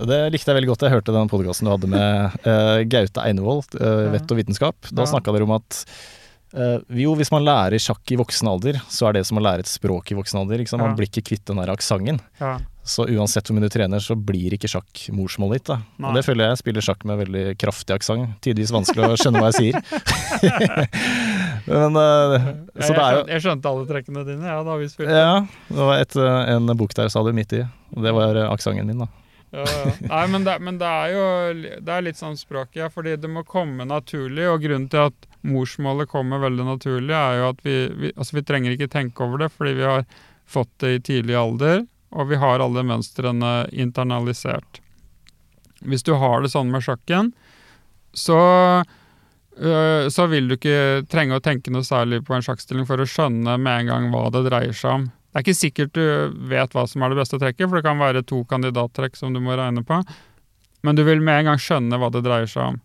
Det 0.00 0.18
likte 0.34 0.50
jeg 0.50 0.56
veldig 0.58 0.70
godt. 0.72 0.84
Jeg 0.88 0.94
hørte 0.96 1.12
den 1.14 1.28
podkasten 1.30 1.68
du 1.68 1.72
hadde 1.74 1.90
med 1.92 2.38
uh, 2.46 2.80
Gaute 2.92 3.22
Einevold, 3.22 3.76
uh. 3.78 4.06
Vett 4.14 4.32
og 4.32 4.40
vitenskap. 4.40 4.88
Da 4.90 5.04
Ja. 5.04 5.10
snakka 5.12 5.34
dere 5.36 5.46
om 5.46 5.52
at 5.58 5.82
uh, 6.56 6.78
jo, 6.90 7.12
hvis 7.18 7.30
man 7.34 7.44
lærer 7.46 7.78
sjakk 7.82 8.02
i 8.14 8.18
voksen 8.18 8.48
alder, 8.50 8.80
så 8.90 9.08
er 9.10 9.18
det 9.18 9.26
som 9.28 9.38
å 9.38 9.44
lære 9.44 9.62
et 9.66 9.70
språk 9.70 10.10
i 10.10 10.16
voksen 10.18 10.40
alder. 10.42 10.64
Man 10.78 10.90
Ja. 10.90 10.96
blir 10.98 11.10
ikke 11.10 11.26
kvitt 11.28 11.44
den 11.46 11.60
der 11.62 11.70
aksenten. 11.74 12.18
Ja. 12.40 12.56
Så 12.86 13.02
uansett 13.10 13.46
hvor 13.50 13.58
mye 13.58 13.66
du 13.66 13.72
trener, 13.74 13.98
så 14.02 14.14
blir 14.14 14.54
ikke 14.54 14.70
sjakk 14.70 15.06
morsmålet 15.14 15.58
ditt. 15.58 15.70
Da. 15.74 15.80
Nei. 15.98 16.08
Og 16.10 16.14
det 16.18 16.24
føler. 16.26 16.50
Jeg 16.54 16.62
spiller 16.62 16.86
sjakk 16.86 17.02
med 17.04 17.18
veldig 17.18 17.44
kraftig 17.58 17.96
aksent. 17.98 18.36
Tidvis 18.46 18.70
vanskelig 18.74 19.10
å 19.10 19.16
skjønne 19.18 19.42
hva 19.42 19.50
jeg 19.50 19.58
sier. 19.58 19.74
Men 21.66 21.98
eh, 21.98 22.48
Så 22.78 22.92
jeg, 22.92 22.96
skjønte, 22.96 23.30
jeg 23.32 23.44
skjønte 23.44 23.70
alle 23.72 23.86
trekkene 23.88 24.24
dine, 24.26 24.48
ja, 24.48 24.58
da 24.66 24.76
vi 24.80 24.88
spilte. 24.90 25.14
Ja, 25.14 25.38
det 25.68 25.86
var 25.90 26.02
et, 26.02 26.16
eh, 26.16 26.40
en 26.54 26.72
bok 26.78 26.94
der 26.98 27.10
sa 27.12 27.22
du 27.26 27.32
midt 27.36 27.54
i. 27.58 27.62
Og 27.96 28.04
det 28.04 28.12
var 28.16 28.38
aksenten 28.48 28.86
min, 28.90 29.04
da. 29.04 29.08
Ja, 29.54 29.64
ja. 29.64 29.90
Nei, 30.10 30.22
men, 30.32 30.44
det, 30.44 30.56
men 30.60 30.78
det 30.80 30.88
er 30.90 31.12
jo 31.14 31.26
det 31.86 31.92
er 31.94 32.04
litt 32.04 32.18
sånn 32.18 32.36
språket, 32.38 32.80
ja, 32.82 32.88
fordi 32.92 33.14
det 33.20 33.30
må 33.30 33.44
komme 33.46 33.86
naturlig. 33.88 34.46
Og 34.50 34.62
grunnen 34.64 34.88
til 34.92 35.08
at 35.08 35.28
morsmålet 35.46 36.10
kommer 36.10 36.42
veldig 36.42 36.66
naturlig, 36.66 37.14
er 37.14 37.40
jo 37.40 37.50
at 37.52 37.62
vi, 37.66 37.76
vi, 37.94 38.10
altså 38.16 38.40
vi 38.40 38.46
trenger 38.46 38.74
ikke 38.74 38.90
tenke 38.92 39.22
over 39.24 39.44
det, 39.44 39.52
fordi 39.54 39.76
vi 39.78 39.86
har 39.86 40.06
fått 40.46 40.72
det 40.82 40.90
i 40.94 41.04
tidlig 41.12 41.38
alder. 41.38 41.86
og 42.16 42.28
vi 42.30 42.38
har 42.40 42.62
alle 42.62 42.82
mønstrene 42.86 43.68
internalisert. 43.72 44.80
Hvis 45.84 46.04
du 46.06 46.14
har 46.16 46.42
det 46.42 46.52
sånn 46.54 46.70
med 46.72 46.84
sjakken, 46.86 47.32
så, 48.16 48.38
så 49.56 50.26
vil 50.28 50.50
du 50.50 50.56
ikke 50.58 51.06
trenge 51.08 51.38
å 51.38 51.42
tenke 51.44 51.72
noe 51.72 51.86
særlig 51.86 52.20
på 52.26 52.34
en 52.36 52.44
sjakkstilling 52.44 52.84
for 52.88 53.00
å 53.00 53.06
skjønne 53.08 53.54
med 53.56 53.80
en 53.80 53.90
gang 53.90 54.08
hva 54.12 54.26
det 54.34 54.42
dreier 54.50 54.76
seg 54.76 54.98
om. 54.98 55.06
Det 55.08 55.40
er 55.40 55.44
ikke 55.44 55.58
sikkert 55.58 55.94
du 55.96 56.02
vet 56.50 56.72
hva 56.76 56.86
som 56.88 57.04
er 57.04 57.12
det 57.12 57.18
beste 57.20 57.38
trekket, 57.40 57.66
for 57.68 57.78
det 57.78 57.84
kan 57.86 58.00
være 58.00 58.24
to 58.24 58.42
kandidattrekk 58.48 59.16
som 59.16 59.32
du 59.36 59.40
må 59.44 59.56
regne 59.56 59.84
på, 59.84 60.00
men 60.84 60.96
du 60.96 61.02
vil 61.04 61.20
med 61.24 61.42
en 61.42 61.50
gang 61.50 61.60
skjønne 61.60 61.98
hva 62.00 62.08
det 62.12 62.24
dreier 62.24 62.48
seg 62.48 62.74
om. 62.74 62.80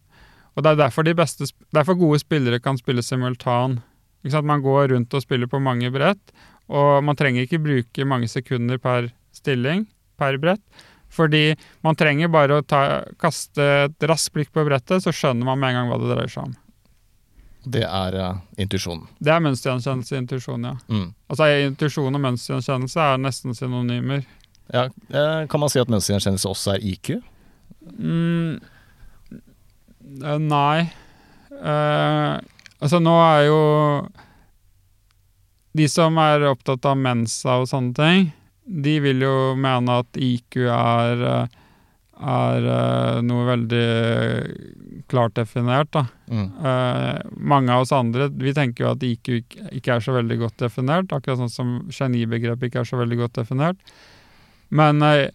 Og 0.56 0.64
Det 0.64 0.72
er 0.74 0.80
derfor, 0.82 1.08
de 1.08 1.16
beste, 1.16 1.48
derfor 1.72 1.96
gode 1.96 2.20
spillere 2.20 2.60
kan 2.60 2.80
spille 2.80 3.04
simultan. 3.04 3.80
Man 4.24 4.64
går 4.64 4.92
rundt 4.92 5.14
og 5.16 5.24
spiller 5.24 5.48
på 5.48 5.62
mange 5.64 5.92
brett, 5.92 6.34
og 6.68 7.04
man 7.04 7.16
trenger 7.16 7.48
ikke 7.48 7.64
bruke 7.64 8.08
mange 8.08 8.28
sekunder 8.28 8.80
per 8.80 9.12
stilling, 9.36 9.88
per 10.20 10.38
brett. 10.38 10.64
Fordi 11.12 11.56
man 11.84 11.98
trenger 12.00 12.32
bare 12.32 12.60
å 12.60 12.64
ta, 12.64 13.04
kaste 13.20 13.64
et 13.88 14.08
raskt 14.08 14.32
blikk 14.36 14.52
på 14.56 14.64
brettet, 14.68 15.04
så 15.04 15.12
skjønner 15.12 15.48
man 15.48 15.60
med 15.60 15.74
en 15.74 15.80
gang 15.82 15.92
hva 15.92 16.00
det 16.00 16.12
dreier 16.14 16.32
seg 16.32 16.48
om. 16.48 16.54
Det 17.64 17.84
er 17.86 18.16
uh, 18.18 18.38
intuisjonen. 18.58 19.06
Det 19.22 19.34
er 19.34 19.42
mønstergjenkjennelse 19.46 20.16
i 20.16 20.20
intuisjon, 20.24 20.64
ja. 20.66 20.76
Mm. 20.90 21.10
Altså 21.30 21.50
Intuisjon 21.68 22.18
og 22.18 22.24
mønstergjenkjennelse 22.24 23.04
er 23.06 23.22
nesten 23.22 23.58
synonymer. 23.58 24.24
Ja, 24.74 24.88
eh, 25.10 25.48
kan 25.48 25.60
man 25.60 25.70
si 25.70 25.82
at 25.82 25.92
mønstergjenkjennelse 25.92 26.50
også 26.50 26.76
er 26.76 26.86
IQ? 26.88 27.12
Mm, 28.00 28.60
eh, 30.24 30.38
nei. 30.40 30.90
Uh, 31.52 32.40
altså, 32.80 33.02
nå 33.04 33.14
er 33.22 33.42
jo 33.46 33.58
De 35.78 35.88
som 35.92 36.18
er 36.20 36.48
opptatt 36.50 36.86
av 36.88 36.98
mensa 37.00 37.60
og 37.62 37.68
sånne 37.70 37.94
ting, 37.96 38.32
de 38.66 38.96
vil 39.04 39.22
jo 39.24 39.36
mene 39.60 40.00
at 40.02 40.18
IQ 40.20 40.58
er 40.68 41.22
eh, 41.28 41.54
er 42.22 42.66
uh, 42.70 43.20
noe 43.26 43.46
veldig 43.48 43.86
klart 45.12 45.36
definert, 45.40 45.90
da. 45.96 46.06
Mm. 46.30 46.48
Uh, 46.62 47.20
mange 47.52 47.74
av 47.74 47.86
oss 47.86 47.94
andre 47.96 48.30
vi 48.30 48.54
tenker 48.56 48.86
jo 48.86 48.92
at 48.94 49.04
IQ 49.04 49.32
ikke- 49.72 49.96
er 49.96 50.04
så 50.06 50.16
veldig 50.16 50.38
godt 50.44 50.58
definert, 50.62 51.12
akkurat 51.12 51.42
sånn 51.42 51.52
som 51.54 51.72
genibegrepet 51.90 52.70
ikke 52.70 52.84
er 52.84 52.90
så 52.92 53.02
veldig 53.02 53.18
godt 53.24 53.40
definert. 53.42 53.78
Men 54.70 55.02
uh, 55.02 55.28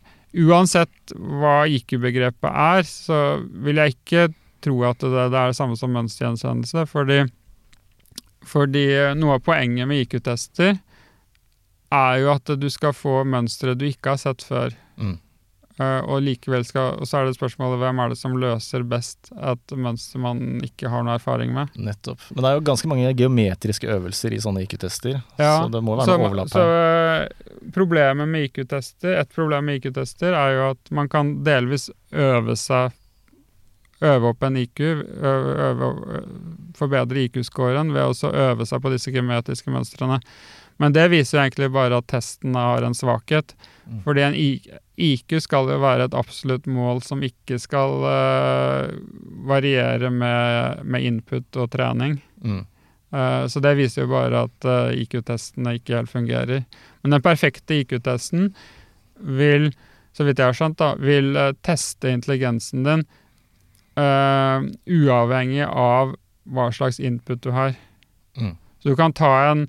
uansett 0.46 1.14
hva 1.16 1.66
IQ-begrepet 1.66 2.50
er, 2.50 2.86
så 2.86 3.20
vil 3.50 3.82
jeg 3.82 3.96
ikke 3.96 4.28
tro 4.64 4.80
at 4.88 5.02
det, 5.02 5.28
det 5.32 5.40
er 5.42 5.52
det 5.52 5.58
samme 5.58 5.76
som 5.78 5.92
mønstergjenkjennelse, 5.94 6.86
fordi, 6.90 7.20
fordi 8.46 8.86
noe 9.18 9.36
av 9.38 9.44
poenget 9.46 9.88
med 9.90 10.06
IQ-tester 10.06 10.78
er 11.94 12.18
jo 12.22 12.32
at 12.32 12.50
du 12.58 12.66
skal 12.72 12.94
få 12.96 13.20
mønstre 13.28 13.76
du 13.78 13.86
ikke 13.88 14.14
har 14.14 14.20
sett 14.20 14.42
før. 14.46 14.74
Mm. 14.98 15.18
Eh, 15.76 16.02
og 16.08 16.22
likevel 16.24 16.64
skal, 16.64 16.94
og 17.02 17.08
så 17.08 17.18
er 17.20 17.28
det 17.28 17.36
spørsmålet 17.36 17.80
hvem 17.82 17.98
er 18.00 18.12
det 18.12 18.16
som 18.16 18.36
løser 18.40 18.84
best 18.88 19.28
et 19.36 19.74
mønster 19.76 20.22
man 20.24 20.40
ikke 20.64 20.88
har 20.88 21.04
noe 21.04 21.18
erfaring 21.18 21.52
med. 21.52 21.74
Nettopp. 21.76 22.22
Men 22.32 22.40
det 22.40 22.50
er 22.50 22.56
jo 22.56 22.66
ganske 22.70 22.88
mange 22.88 23.10
geometriske 23.18 23.90
øvelser 23.92 24.32
i 24.32 24.40
sånne 24.40 24.64
IQ-tester, 24.64 25.18
Ja, 25.36 25.52
så 25.60 25.68
det 25.72 25.82
må 25.84 25.98
være 25.98 26.08
Så, 26.08 26.16
noe 26.16 26.30
overlapp 26.30 26.54
her. 26.56 26.70
Så 27.60 27.72
problemet 27.76 28.32
med 28.32 28.48
IQ-tester, 28.48 29.18
et 29.20 29.36
problem 29.36 29.68
med 29.68 29.82
IQ-tester 29.82 30.32
er 30.32 30.54
jo 30.56 30.70
at 30.70 30.94
man 30.96 31.12
kan 31.12 31.36
delvis 31.44 31.90
øve 32.12 32.56
seg 32.60 32.96
Øve 34.04 34.28
opp 34.28 34.42
en 34.44 34.58
IQ, 34.60 34.80
øve, 34.84 35.52
øve, 35.66 36.18
forbedre 36.76 37.22
IQ-scoren 37.24 37.94
ved 37.94 38.04
å 38.04 38.28
øve 38.28 38.66
seg 38.68 38.82
på 38.84 38.90
disse 38.92 39.08
geometriske 39.08 39.72
mønstrene. 39.72 40.18
Men 40.82 40.92
det 40.92 41.06
viser 41.12 41.38
jo 41.38 41.42
egentlig 41.44 41.70
bare 41.72 42.00
at 42.00 42.08
testen 42.10 42.56
har 42.58 42.84
en 42.84 42.96
svakhet. 42.96 43.54
Mm. 43.86 44.00
Fordi 44.04 44.24
en 44.26 44.36
IQ 44.36 45.36
skal 45.44 45.70
jo 45.72 45.80
være 45.80 46.08
et 46.08 46.16
absolutt 46.16 46.66
mål 46.68 47.00
som 47.06 47.24
ikke 47.24 47.58
skal 47.62 48.04
uh, 48.04 48.96
variere 49.48 50.10
med, 50.12 50.82
med 50.84 51.06
input 51.08 51.60
og 51.62 51.70
trening. 51.72 52.18
Mm. 52.44 52.64
Uh, 53.14 53.44
så 53.48 53.62
det 53.64 53.76
viser 53.78 54.04
jo 54.04 54.12
bare 54.12 54.46
at 54.48 54.68
uh, 54.68 54.92
IQ-testene 54.92 55.78
ikke 55.78 55.96
helt 56.00 56.12
fungerer. 56.12 56.66
Men 57.02 57.16
den 57.16 57.24
perfekte 57.24 57.80
IQ-testen 57.80 58.50
vil, 59.16 59.70
så 60.12 60.26
vidt 60.26 60.40
jeg 60.40 60.50
har 60.50 60.56
skjønt, 60.56 60.78
da, 60.80 60.94
vil 61.00 61.36
eh, 61.36 61.54
teste 61.64 62.10
intelligensen 62.12 62.84
din 62.86 63.04
eh, 63.96 64.68
uavhengig 64.86 65.66
av 65.66 66.16
hva 66.46 66.68
slags 66.74 67.00
input 67.00 67.42
du 67.44 67.50
har. 67.56 67.74
Mm. 68.38 68.54
Så 68.80 68.92
du 68.92 68.96
kan 68.98 69.14
ta 69.16 69.32
en 69.50 69.66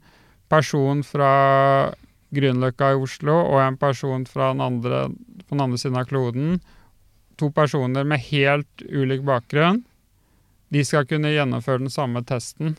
person 0.50 1.04
fra 1.06 1.94
Grünerløkka 2.36 2.92
i 2.94 3.00
Oslo 3.00 3.36
og 3.40 3.62
en 3.64 3.78
person 3.80 4.26
fra 4.28 4.50
den 4.54 4.64
andre, 4.66 5.06
på 5.48 5.56
den 5.56 5.64
andre 5.64 5.80
siden 5.80 6.00
av 6.00 6.10
kloden. 6.10 6.58
To 7.40 7.52
personer 7.56 8.04
med 8.08 8.20
helt 8.32 8.84
ulik 8.90 9.24
bakgrunn. 9.28 9.84
De 10.74 10.84
skal 10.84 11.08
kunne 11.08 11.32
gjennomføre 11.32 11.86
den 11.86 11.94
samme 11.94 12.24
testen, 12.28 12.76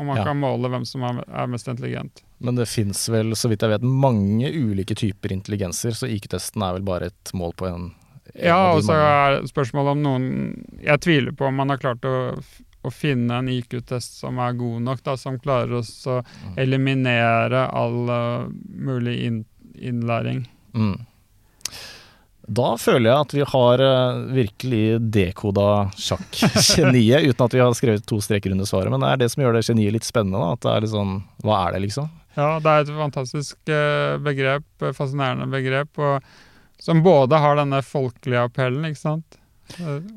og 0.00 0.06
man 0.06 0.16
Ja. 0.16 0.24
kan 0.24 0.40
måle 0.40 0.70
hvem 0.70 0.86
som 0.86 1.02
er, 1.02 1.46
mest 1.46 1.68
intelligent. 1.68 2.22
Men 2.40 2.54
det 2.54 2.68
fins 2.68 3.08
vel, 3.08 3.34
så 3.34 3.48
vidt 3.50 3.60
jeg 3.60 3.70
vet, 3.70 3.82
mange 3.82 4.48
ulike 4.48 4.94
typer 4.94 5.32
intelligenser, 5.32 5.90
så 5.92 6.06
IQ-testen 6.08 6.62
er 6.62 6.72
vel 6.78 6.82
bare 6.82 7.06
et 7.06 7.32
mål 7.34 7.52
på 7.54 7.66
en 7.66 7.74
en 7.74 8.44
Ja, 8.44 8.72
og 8.74 8.82
så 8.82 8.92
er 8.92 9.42
spørsmålet 9.48 9.90
om 9.90 10.02
noen 10.02 10.64
Jeg 10.82 11.00
tviler 11.00 11.32
på 11.32 11.46
om 11.48 11.56
man 11.56 11.70
har 11.70 11.78
klart 11.78 12.00
å, 12.04 12.42
å 12.86 12.90
finne 12.94 13.40
en 13.40 13.48
IQ-test 13.50 14.20
som 14.20 14.38
er 14.38 14.52
god 14.58 14.82
nok, 14.86 15.02
da, 15.04 15.16
som 15.18 15.38
klarer 15.42 15.72
oss 15.80 15.90
å 16.06 16.20
Mm. 16.22 16.54
eliminere 16.62 17.64
all 17.74 18.10
uh, 18.10 18.48
mulig 18.70 19.16
inn, 19.26 19.44
innlæring. 19.74 20.44
Mm. 20.74 21.00
Da 22.48 22.68
føler 22.80 23.10
jeg 23.10 23.20
at 23.26 23.32
vi 23.36 23.42
har 23.50 23.82
uh, 23.84 24.20
virkelig 24.32 24.84
dekoda 25.12 25.66
sjakkgeniet, 26.00 27.26
uten 27.28 27.44
at 27.44 27.56
vi 27.56 27.60
har 27.60 27.74
skrevet 27.76 28.06
to 28.08 28.20
streker 28.24 28.54
under 28.54 28.64
svaret. 28.68 28.88
Men 28.94 29.02
det 29.04 29.10
er 29.10 29.20
det 29.20 29.28
som 29.34 29.42
gjør 29.44 29.58
det 29.58 29.66
geniet 29.68 29.92
litt 29.98 30.08
spennende. 30.08 30.40
Da. 30.40 30.54
At 30.56 30.62
det 30.64 30.70
er 30.72 30.86
litt 30.86 30.94
sånn 30.94 31.12
Hva 31.44 31.58
er 31.66 31.76
det, 31.76 31.82
liksom? 31.88 32.08
Ja, 32.38 32.48
det 32.62 32.70
er 32.72 32.86
et 32.86 32.94
fantastisk 32.94 33.58
uh, 33.74 34.14
begrep, 34.24 34.64
fascinerende 34.96 35.48
begrep, 35.50 35.98
og, 35.98 36.24
som 36.80 37.02
både 37.02 37.40
har 37.42 37.58
denne 37.58 37.82
folkelige 37.82 38.44
appellen, 38.46 38.86
ikke 38.86 39.00
sant, 39.02 39.38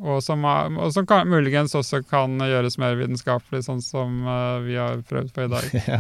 og 0.02 0.22
som, 0.24 0.46
og 0.46 0.92
som 0.96 1.08
kan, 1.08 1.28
muligens 1.30 1.76
også 1.78 2.02
kan 2.08 2.40
gjøres 2.40 2.78
mer 2.82 2.96
vitenskapelig, 3.00 3.64
sånn 3.68 3.82
som 3.84 4.22
eh, 4.26 4.60
vi 4.66 4.78
har 4.80 5.02
prøvd 5.08 5.34
på 5.36 5.46
i 5.46 5.52
dag. 5.52 5.74
ja. 5.94 6.00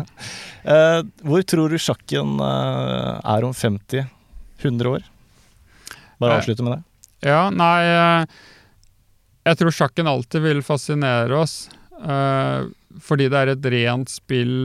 Eh, 0.63 0.99
hvor 1.27 1.43
tror 1.47 1.73
du 1.73 1.79
sjakken 1.81 2.39
eh, 2.41 3.33
er 3.35 3.47
om 3.47 3.55
50-100 3.55 4.93
år? 4.95 5.09
Bare 6.21 6.37
Eh, 6.37 6.39
avslutte 6.39 6.65
med 6.65 6.77
det. 6.77 6.81
Ja, 7.31 7.49
nei 7.53 7.79
eh, 7.85 8.39
Jeg 9.45 9.57
tror 9.57 9.73
sjakken 9.73 10.09
alltid 10.09 10.45
vil 10.45 10.63
fascinere 10.65 11.41
oss, 11.41 11.65
eh, 12.01 12.69
fordi 13.01 13.29
det 13.29 13.43
er 13.43 13.53
et 13.55 13.69
rent 13.73 14.13
spill 14.13 14.55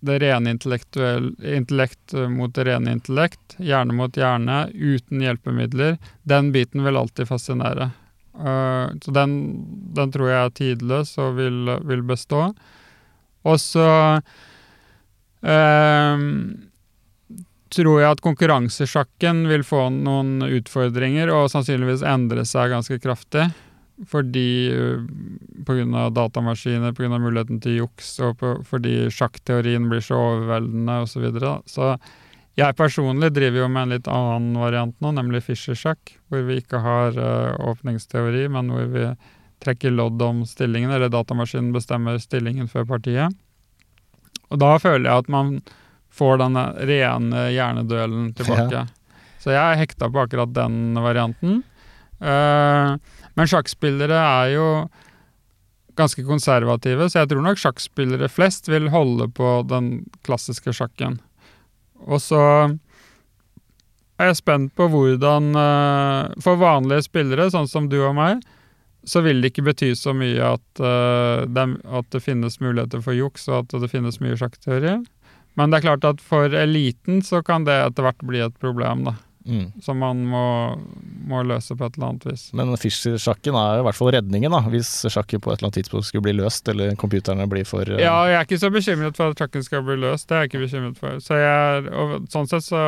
det 0.00 0.18
rene 0.22 0.50
intellekt 0.50 2.14
eh, 2.14 2.28
mot 2.28 2.54
det 2.54 2.64
rene 2.64 2.92
intellekt, 2.96 3.56
hjerne 3.58 3.92
mot 3.92 4.16
hjerne, 4.16 4.62
uten 4.72 5.20
hjelpemidler. 5.20 5.98
Den 6.22 6.52
biten 6.52 6.84
vil 6.84 6.96
alltid 6.96 7.28
fascinere. 7.28 7.90
Eh, 8.40 8.96
så 9.04 9.12
den, 9.14 9.36
den 9.96 10.12
tror 10.14 10.30
jeg 10.30 10.40
er 10.40 10.56
tidløs 10.56 11.14
og 11.20 11.36
vil, 11.40 11.76
vil 11.88 12.02
bestå. 12.06 12.48
Og 13.48 13.56
så 13.60 13.88
uh, 15.40 16.24
tror 17.72 18.00
jeg 18.02 18.10
at 18.10 18.20
konkurransesjakken 18.24 19.46
vil 19.48 19.64
få 19.64 19.86
noen 19.94 20.44
utfordringer 20.44 21.32
og 21.32 21.48
sannsynligvis 21.52 22.04
endre 22.04 22.44
seg 22.48 22.74
ganske 22.74 23.00
kraftig. 23.00 23.48
Fordi 24.10 24.50
uh, 24.72 25.04
pga. 25.64 26.08
datamaskiner, 26.16 26.92
pga. 26.96 27.16
muligheten 27.16 27.60
til 27.64 27.82
juks, 27.82 28.18
og 28.24 28.36
på, 28.40 28.54
fordi 28.68 29.08
sjakkteorien 29.12 29.88
blir 29.88 30.04
så 30.04 30.20
overveldende 30.20 31.00
osv. 31.06 31.16
Så, 31.16 31.24
videre. 31.24 31.54
så 31.68 31.94
jeg 32.58 32.76
personlig 32.76 33.30
driver 33.34 33.62
jo 33.62 33.68
med 33.70 33.82
en 33.82 33.92
litt 33.94 34.08
annen 34.10 34.56
variant 34.58 34.96
nå, 35.00 35.12
nemlig 35.16 35.44
Fischer-sjakk. 35.46 36.16
Hvor 36.28 36.42
vi 36.48 36.58
ikke 36.60 36.80
har 36.82 37.18
uh, 37.18 37.54
åpningsteori, 37.70 38.46
men 38.52 38.72
hvor 38.74 38.88
vi 38.90 39.06
trekker 39.62 39.92
lodd 39.94 40.22
om 40.24 40.42
stillingen, 40.48 40.90
eller 40.90 41.12
datamaskinen 41.12 41.70
bestemmer 41.74 42.18
stillingen 42.22 42.68
før 42.70 42.88
partiet. 42.88 43.36
Og 44.50 44.58
da 44.60 44.74
føler 44.82 45.06
jeg 45.06 45.24
at 45.24 45.30
man 45.30 45.58
får 46.10 46.40
denne 46.40 46.64
rene 46.90 47.44
hjerneduellen 47.54 48.32
tilbake. 48.34 48.86
Så 49.40 49.54
jeg 49.54 49.60
er 49.62 49.78
hekta 49.80 50.10
på 50.10 50.24
akkurat 50.24 50.50
den 50.56 50.98
varianten. 50.98 51.60
Uh, 52.20 52.98
men 53.38 53.48
sjakkspillere 53.48 54.18
er 54.18 54.50
jo 54.56 54.66
ganske 56.00 56.24
konservative, 56.26 57.08
så 57.08 57.22
jeg 57.22 57.30
tror 57.30 57.44
nok 57.44 57.60
sjakkspillere 57.60 58.28
flest 58.32 58.68
vil 58.72 58.90
holde 58.92 59.28
på 59.36 59.60
den 59.70 59.92
klassiske 60.26 60.74
sjakken. 60.76 61.18
Og 62.08 62.22
så 62.22 62.40
er 64.20 64.30
jeg 64.30 64.40
spent 64.40 64.72
på 64.76 64.88
hvordan 64.92 65.52
eh, 65.56 66.40
For 66.44 66.60
vanlige 66.60 67.06
spillere, 67.08 67.50
sånn 67.52 67.68
som 67.70 67.88
du 67.90 67.98
og 68.02 68.14
meg, 68.18 68.42
så 69.08 69.22
vil 69.24 69.40
det 69.40 69.52
ikke 69.52 69.64
bety 69.70 69.94
så 69.96 70.12
mye 70.16 70.52
at, 70.58 70.82
eh, 70.84 71.46
det, 71.48 71.66
at 71.88 72.10
det 72.12 72.22
finnes 72.24 72.60
muligheter 72.60 73.00
for 73.04 73.16
juks, 73.16 73.48
og 73.48 73.64
at 73.64 73.80
det 73.80 73.92
finnes 73.92 74.20
mye 74.20 74.36
sjakkteori. 74.36 74.98
Men 75.58 75.72
det 75.72 75.80
er 75.80 75.88
klart 75.88 76.06
at 76.06 76.20
for 76.22 76.52
eliten 76.54 77.24
så 77.26 77.40
kan 77.44 77.64
det 77.66 77.74
etter 77.80 78.06
hvert 78.06 78.22
bli 78.28 78.42
et 78.44 78.56
problem, 78.62 79.06
da. 79.08 79.16
Mm. 79.46 79.72
Som 79.80 79.98
man 80.02 80.20
må, 80.28 80.44
må 81.28 81.40
løse 81.48 81.72
på 81.76 81.86
et 81.86 81.96
eller 81.96 82.10
annet 82.10 82.26
vis. 82.28 82.42
Men 82.56 82.74
Fischer-sjakken 82.76 83.56
er 83.56 83.80
i 83.80 83.84
hvert 83.86 83.96
fall 83.96 84.12
redningen, 84.12 84.52
da, 84.52 84.60
hvis 84.72 84.90
sjakket 85.08 85.40
på 85.40 85.52
et 85.52 85.58
eller 85.58 85.70
annet 85.70 85.78
tidspunkt 85.80 86.08
skulle 86.08 86.26
bli 86.28 86.36
løst, 86.36 86.68
eller 86.68 86.92
computerne 87.00 87.46
blir 87.50 87.64
for 87.68 87.88
uh... 87.88 88.00
Ja, 88.02 88.18
jeg 88.28 88.36
er 88.36 88.48
ikke 88.48 88.60
så 88.60 88.72
bekymret 88.74 89.16
for 89.16 89.32
at 89.32 89.40
sjakken 89.40 89.64
skal 89.66 89.84
bli 89.86 89.96
løst. 90.02 90.28
Det 90.28 90.36
er 90.36 90.44
jeg 90.44 90.52
ikke 90.52 90.64
bekymret 90.66 91.00
for. 91.00 91.20
Så 91.24 91.40
jeg, 91.40 91.92
sånn 92.34 92.50
sett 92.52 92.68
så 92.68 92.84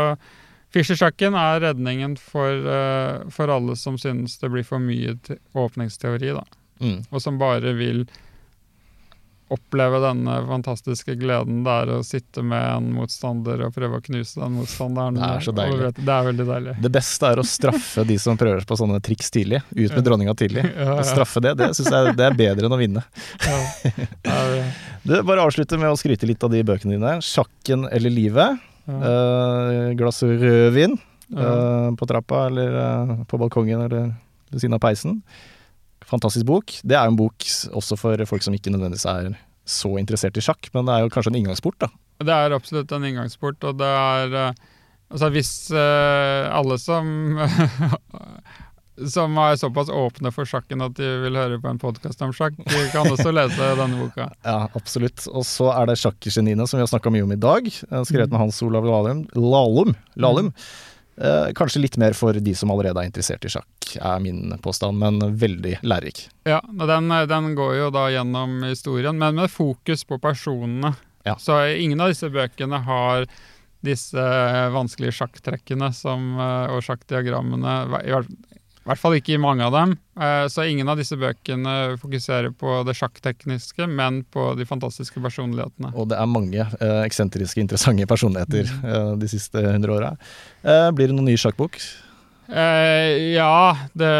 Fischer-sjakken 0.72 1.36
er 1.36 1.64
redningen 1.66 2.18
for, 2.20 2.68
uh, 2.68 3.24
for 3.32 3.52
alle 3.52 3.76
som 3.76 3.98
synes 4.00 4.38
det 4.40 4.52
blir 4.52 4.64
for 4.64 4.80
mye 4.80 5.16
åpningsteori, 5.56 6.36
da. 6.36 6.44
mm. 6.84 7.00
Og 7.12 7.24
som 7.24 7.40
bare 7.40 7.74
vil 7.76 8.06
oppleve 9.52 9.98
denne 10.02 10.34
fantastiske 10.48 11.14
gleden 11.20 11.60
det 11.66 11.74
er 11.82 11.92
å 11.94 11.98
sitte 12.06 12.42
med 12.46 12.62
en 12.70 12.88
motstander 12.96 13.62
og 13.66 13.74
prøve 13.76 14.00
å 14.00 14.04
knuse 14.04 14.40
den 14.40 14.56
motstanderen. 14.58 15.18
Det 15.20 15.28
er 15.28 15.44
så 15.46 15.54
deilig. 15.56 15.78
Vet- 15.86 16.00
Det 16.02 16.14
er 16.16 16.26
veldig 16.30 16.46
deilig. 16.48 16.74
Det 16.86 16.92
beste 16.96 17.30
er 17.32 17.42
å 17.42 17.46
straffe 17.46 18.04
de 18.08 18.16
som 18.22 18.38
prøver 18.40 18.64
på 18.68 18.78
sånne 18.80 18.98
triks 19.04 19.30
tidlig. 19.34 19.62
Ut 19.76 19.94
med 19.96 20.04
dronninga 20.08 20.34
tidlig. 20.38 20.64
Ja, 20.82 20.96
ja. 20.98 21.04
straffe 21.06 21.40
det, 21.44 21.52
det 21.60 21.70
syns 21.76 21.90
jeg 21.92 22.16
det 22.18 22.24
er 22.26 22.34
bedre 22.38 22.66
enn 22.66 22.74
å 22.74 22.80
vinne. 22.80 23.04
Ja. 23.44 23.60
Det 24.24 24.66
Du, 25.02 25.16
bare 25.26 25.42
avslutte 25.42 25.78
med 25.78 25.90
å 25.90 25.96
skryte 25.98 26.26
litt 26.30 26.42
av 26.46 26.52
de 26.52 26.60
bøkene 26.66 26.94
dine. 26.94 27.16
'Sjakken 27.22 27.88
eller 27.90 28.12
livet'. 28.14 28.60
Uh, 28.88 29.92
glass 29.98 30.22
rødvin 30.26 30.96
eh, 31.36 31.88
på 31.98 32.06
trappa 32.10 32.46
eller 32.48 32.74
eh, 32.82 33.12
på 33.30 33.38
balkongen 33.38 33.84
eller 33.86 34.08
ved 34.50 34.60
siden 34.60 34.74
av 34.74 34.82
peisen. 34.82 35.20
Fantastisk 36.12 36.46
bok. 36.48 36.76
Det 36.84 36.98
er 36.98 37.08
jo 37.08 37.14
en 37.14 37.20
bok 37.22 37.48
også 37.72 37.98
for 38.00 38.28
folk 38.28 38.44
som 38.44 38.56
ikke 38.56 38.72
nødvendigvis 38.74 39.08
er 39.08 39.32
så 39.68 39.94
interessert 40.00 40.36
i 40.36 40.44
sjakk, 40.44 40.68
men 40.74 40.86
det 40.88 40.94
er 40.94 41.04
jo 41.04 41.12
kanskje 41.14 41.32
en 41.32 41.40
inngangsport, 41.40 41.78
da. 41.80 41.88
Det 42.22 42.34
er 42.34 42.54
absolutt 42.54 42.92
en 42.94 43.06
inngangsport, 43.08 43.62
og 43.66 43.80
det 43.80 43.88
er 43.88 44.38
eh, 44.46 44.62
Altså 45.12 45.28
hvis 45.28 45.50
eh, 45.76 46.46
alle 46.56 46.78
som 46.80 47.36
som 49.12 49.36
er 49.40 49.56
såpass 49.56 49.90
åpne 49.92 50.30
for 50.34 50.48
sjakken 50.48 50.82
at 50.84 50.94
de 50.98 51.08
vil 51.24 51.36
høre 51.36 51.58
på 51.60 51.70
en 51.70 51.80
podkast 51.80 52.22
om 52.24 52.32
sjakk, 52.36 52.56
de 52.60 52.82
kan 52.92 53.08
også 53.08 53.32
lese 53.34 53.68
denne 53.78 53.98
boka. 53.98 54.28
Ja, 54.48 54.68
absolutt. 54.76 55.24
Og 55.32 55.44
så 55.48 55.70
er 55.74 55.88
det 55.90 55.98
sjakkgeniene 56.00 56.66
som 56.68 56.78
vi 56.78 56.84
har 56.84 56.92
snakka 56.92 57.12
mye 57.12 57.26
om 57.26 57.34
i 57.34 57.40
dag. 57.40 57.68
Skrevet 57.68 58.32
med 58.32 58.40
Hans 58.40 58.60
Olav 58.64 58.86
Lahlum. 58.88 59.24
Lahlum. 59.36 59.94
Lahlum. 60.20 60.52
Eh, 60.52 60.91
kanskje 61.58 61.82
litt 61.82 61.96
mer 62.00 62.16
for 62.16 62.36
de 62.40 62.54
som 62.56 62.70
allerede 62.72 63.02
er 63.02 63.08
interessert 63.10 63.44
i 63.44 63.50
sjakk, 63.52 63.88
er 64.00 64.20
min 64.24 64.54
påstand, 64.64 64.96
men 64.98 65.20
veldig 65.38 65.76
lærerik. 65.84 66.24
Ja, 66.48 66.62
den, 66.64 67.12
den 67.28 67.54
går 67.58 67.74
jo 67.76 67.88
da 67.94 68.06
gjennom 68.14 68.62
historien, 68.64 69.18
men 69.20 69.36
med 69.36 69.52
fokus 69.52 70.06
på 70.08 70.18
personene. 70.22 70.94
Ja. 71.28 71.36
Så 71.38 71.58
ingen 71.76 72.00
av 72.00 72.10
disse 72.12 72.30
bøkene 72.32 72.80
har 72.86 73.28
disse 73.82 74.24
vanskelige 74.74 75.14
sjakktrekkene 75.18 75.90
som, 75.94 76.32
eh, 76.38 76.72
og 76.74 76.84
sjakkdiagrammene. 76.86 77.76
I 78.82 78.88
hvert, 78.90 78.98
fall 78.98 79.14
ikke 79.14 79.36
i 79.36 79.38
mange 79.38 79.62
av 79.62 79.74
dem. 79.76 79.92
Eh, 80.18 80.48
Så 80.50 80.64
ingen 80.66 80.88
av 80.90 80.98
disse 80.98 81.14
bøkene 81.14 81.96
fokuserer 82.02 82.50
på 82.50 82.80
det 82.88 82.96
sjakktekniske, 82.98 83.86
men 83.86 84.24
på 84.34 84.48
de 84.58 84.66
fantastiske 84.66 85.22
personlighetene. 85.22 85.92
Og 85.94 86.08
det 86.10 86.18
er 86.18 86.26
mange 86.30 86.64
eh, 86.66 87.02
eksentriske, 87.04 87.62
interessante 87.62 88.08
personligheter 88.10 88.66
eh, 88.66 89.12
de 89.22 89.30
siste 89.30 89.62
hundre 89.68 89.94
åra. 90.00 90.10
Eh, 90.66 90.88
blir 90.90 91.12
det 91.12 91.14
noen 91.14 91.30
ny 91.30 91.36
sjakkbok? 91.38 91.78
Eh, 92.50 93.30
ja, 93.36 93.70
det, 93.94 94.12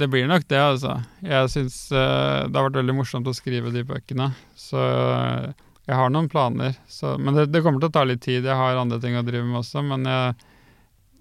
det 0.00 0.08
blir 0.08 0.24
nok 0.26 0.48
det, 0.48 0.58
altså. 0.58 0.96
Jeg 1.20 1.52
syns 1.52 1.76
det 1.92 2.56
har 2.56 2.64
vært 2.70 2.80
veldig 2.80 2.96
morsomt 2.96 3.28
å 3.28 3.36
skrive 3.36 3.74
de 3.76 3.84
bøkene. 3.86 4.32
Så 4.56 4.80
jeg 4.80 5.96
har 6.00 6.10
noen 6.12 6.32
planer. 6.32 6.80
Så, 6.88 7.18
men 7.20 7.36
det, 7.36 7.50
det 7.52 7.60
kommer 7.64 7.84
til 7.84 7.92
å 7.92 7.96
ta 8.00 8.08
litt 8.08 8.24
tid. 8.24 8.40
Jeg 8.40 8.56
har 8.56 8.80
andre 8.80 8.98
ting 9.04 9.20
å 9.20 9.24
drive 9.24 9.44
med 9.44 9.60
også. 9.60 9.84
Men 9.84 10.08
jeg, 10.08 10.52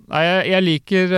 nei, 0.07 0.23
jeg, 0.31 0.47
jeg 0.55 0.65
liker 0.71 1.17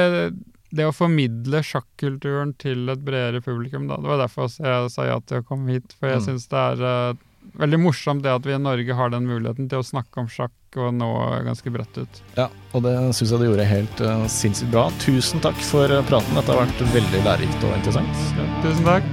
det 0.72 0.86
å 0.86 0.94
formidle 0.94 1.64
sjakkulturen 1.66 2.54
til 2.62 2.90
et 2.94 3.02
bredere 3.06 3.42
publikum. 3.42 3.88
Da. 3.90 3.98
Det 3.98 4.12
var 4.12 4.22
derfor 4.22 4.48
jeg 4.52 4.92
sa 4.94 5.06
ja 5.08 5.18
til 5.26 5.42
å 5.42 5.48
komme 5.48 5.72
hit. 5.78 5.96
For 6.00 6.10
jeg 6.12 6.22
Mm. 6.22 6.26
syns 6.28 6.48
det 6.52 6.60
er 6.60 6.84
uh, 7.12 7.14
veldig 7.58 7.80
morsomt 7.82 8.22
det 8.24 8.30
at 8.32 8.46
vi 8.46 8.54
i 8.54 8.60
Norge 8.62 8.94
har 8.94 9.10
den 9.10 9.26
muligheten 9.26 9.70
til 9.72 9.80
å 9.82 9.88
snakke 9.88 10.22
om 10.22 10.28
sjakk 10.30 10.52
og 10.78 10.94
nå 10.94 11.10
ganske 11.48 11.72
bredt 11.74 11.98
ut. 11.98 12.22
Ja, 12.38 12.46
og 12.78 12.84
det 12.86 12.94
syns 13.18 13.32
jeg 13.34 13.40
du 13.42 13.48
gjorde 13.50 13.66
helt 13.66 14.02
uh, 14.06 14.28
sinnssykt 14.30 14.70
bra. 14.72 14.90
Tusen 15.02 15.42
takk 15.42 15.58
for 15.66 15.90
eh, 15.90 16.04
praten. 16.06 16.36
Dette 16.38 16.54
har 16.54 16.62
vært 16.68 16.84
veldig 16.94 17.24
lærerikt 17.26 17.64
og 17.66 17.74
interessant. 17.80 18.24
Ja, 18.38 18.46
tusen 18.62 18.86
takk. 18.86 19.04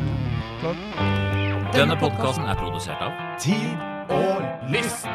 Denne 1.77 1.97
podkasten 2.01 2.45
er 2.49 2.57
produsert 2.61 3.01
av 3.01 3.13
Tid 3.41 4.13
og 4.13 4.71
lyst. 4.73 5.09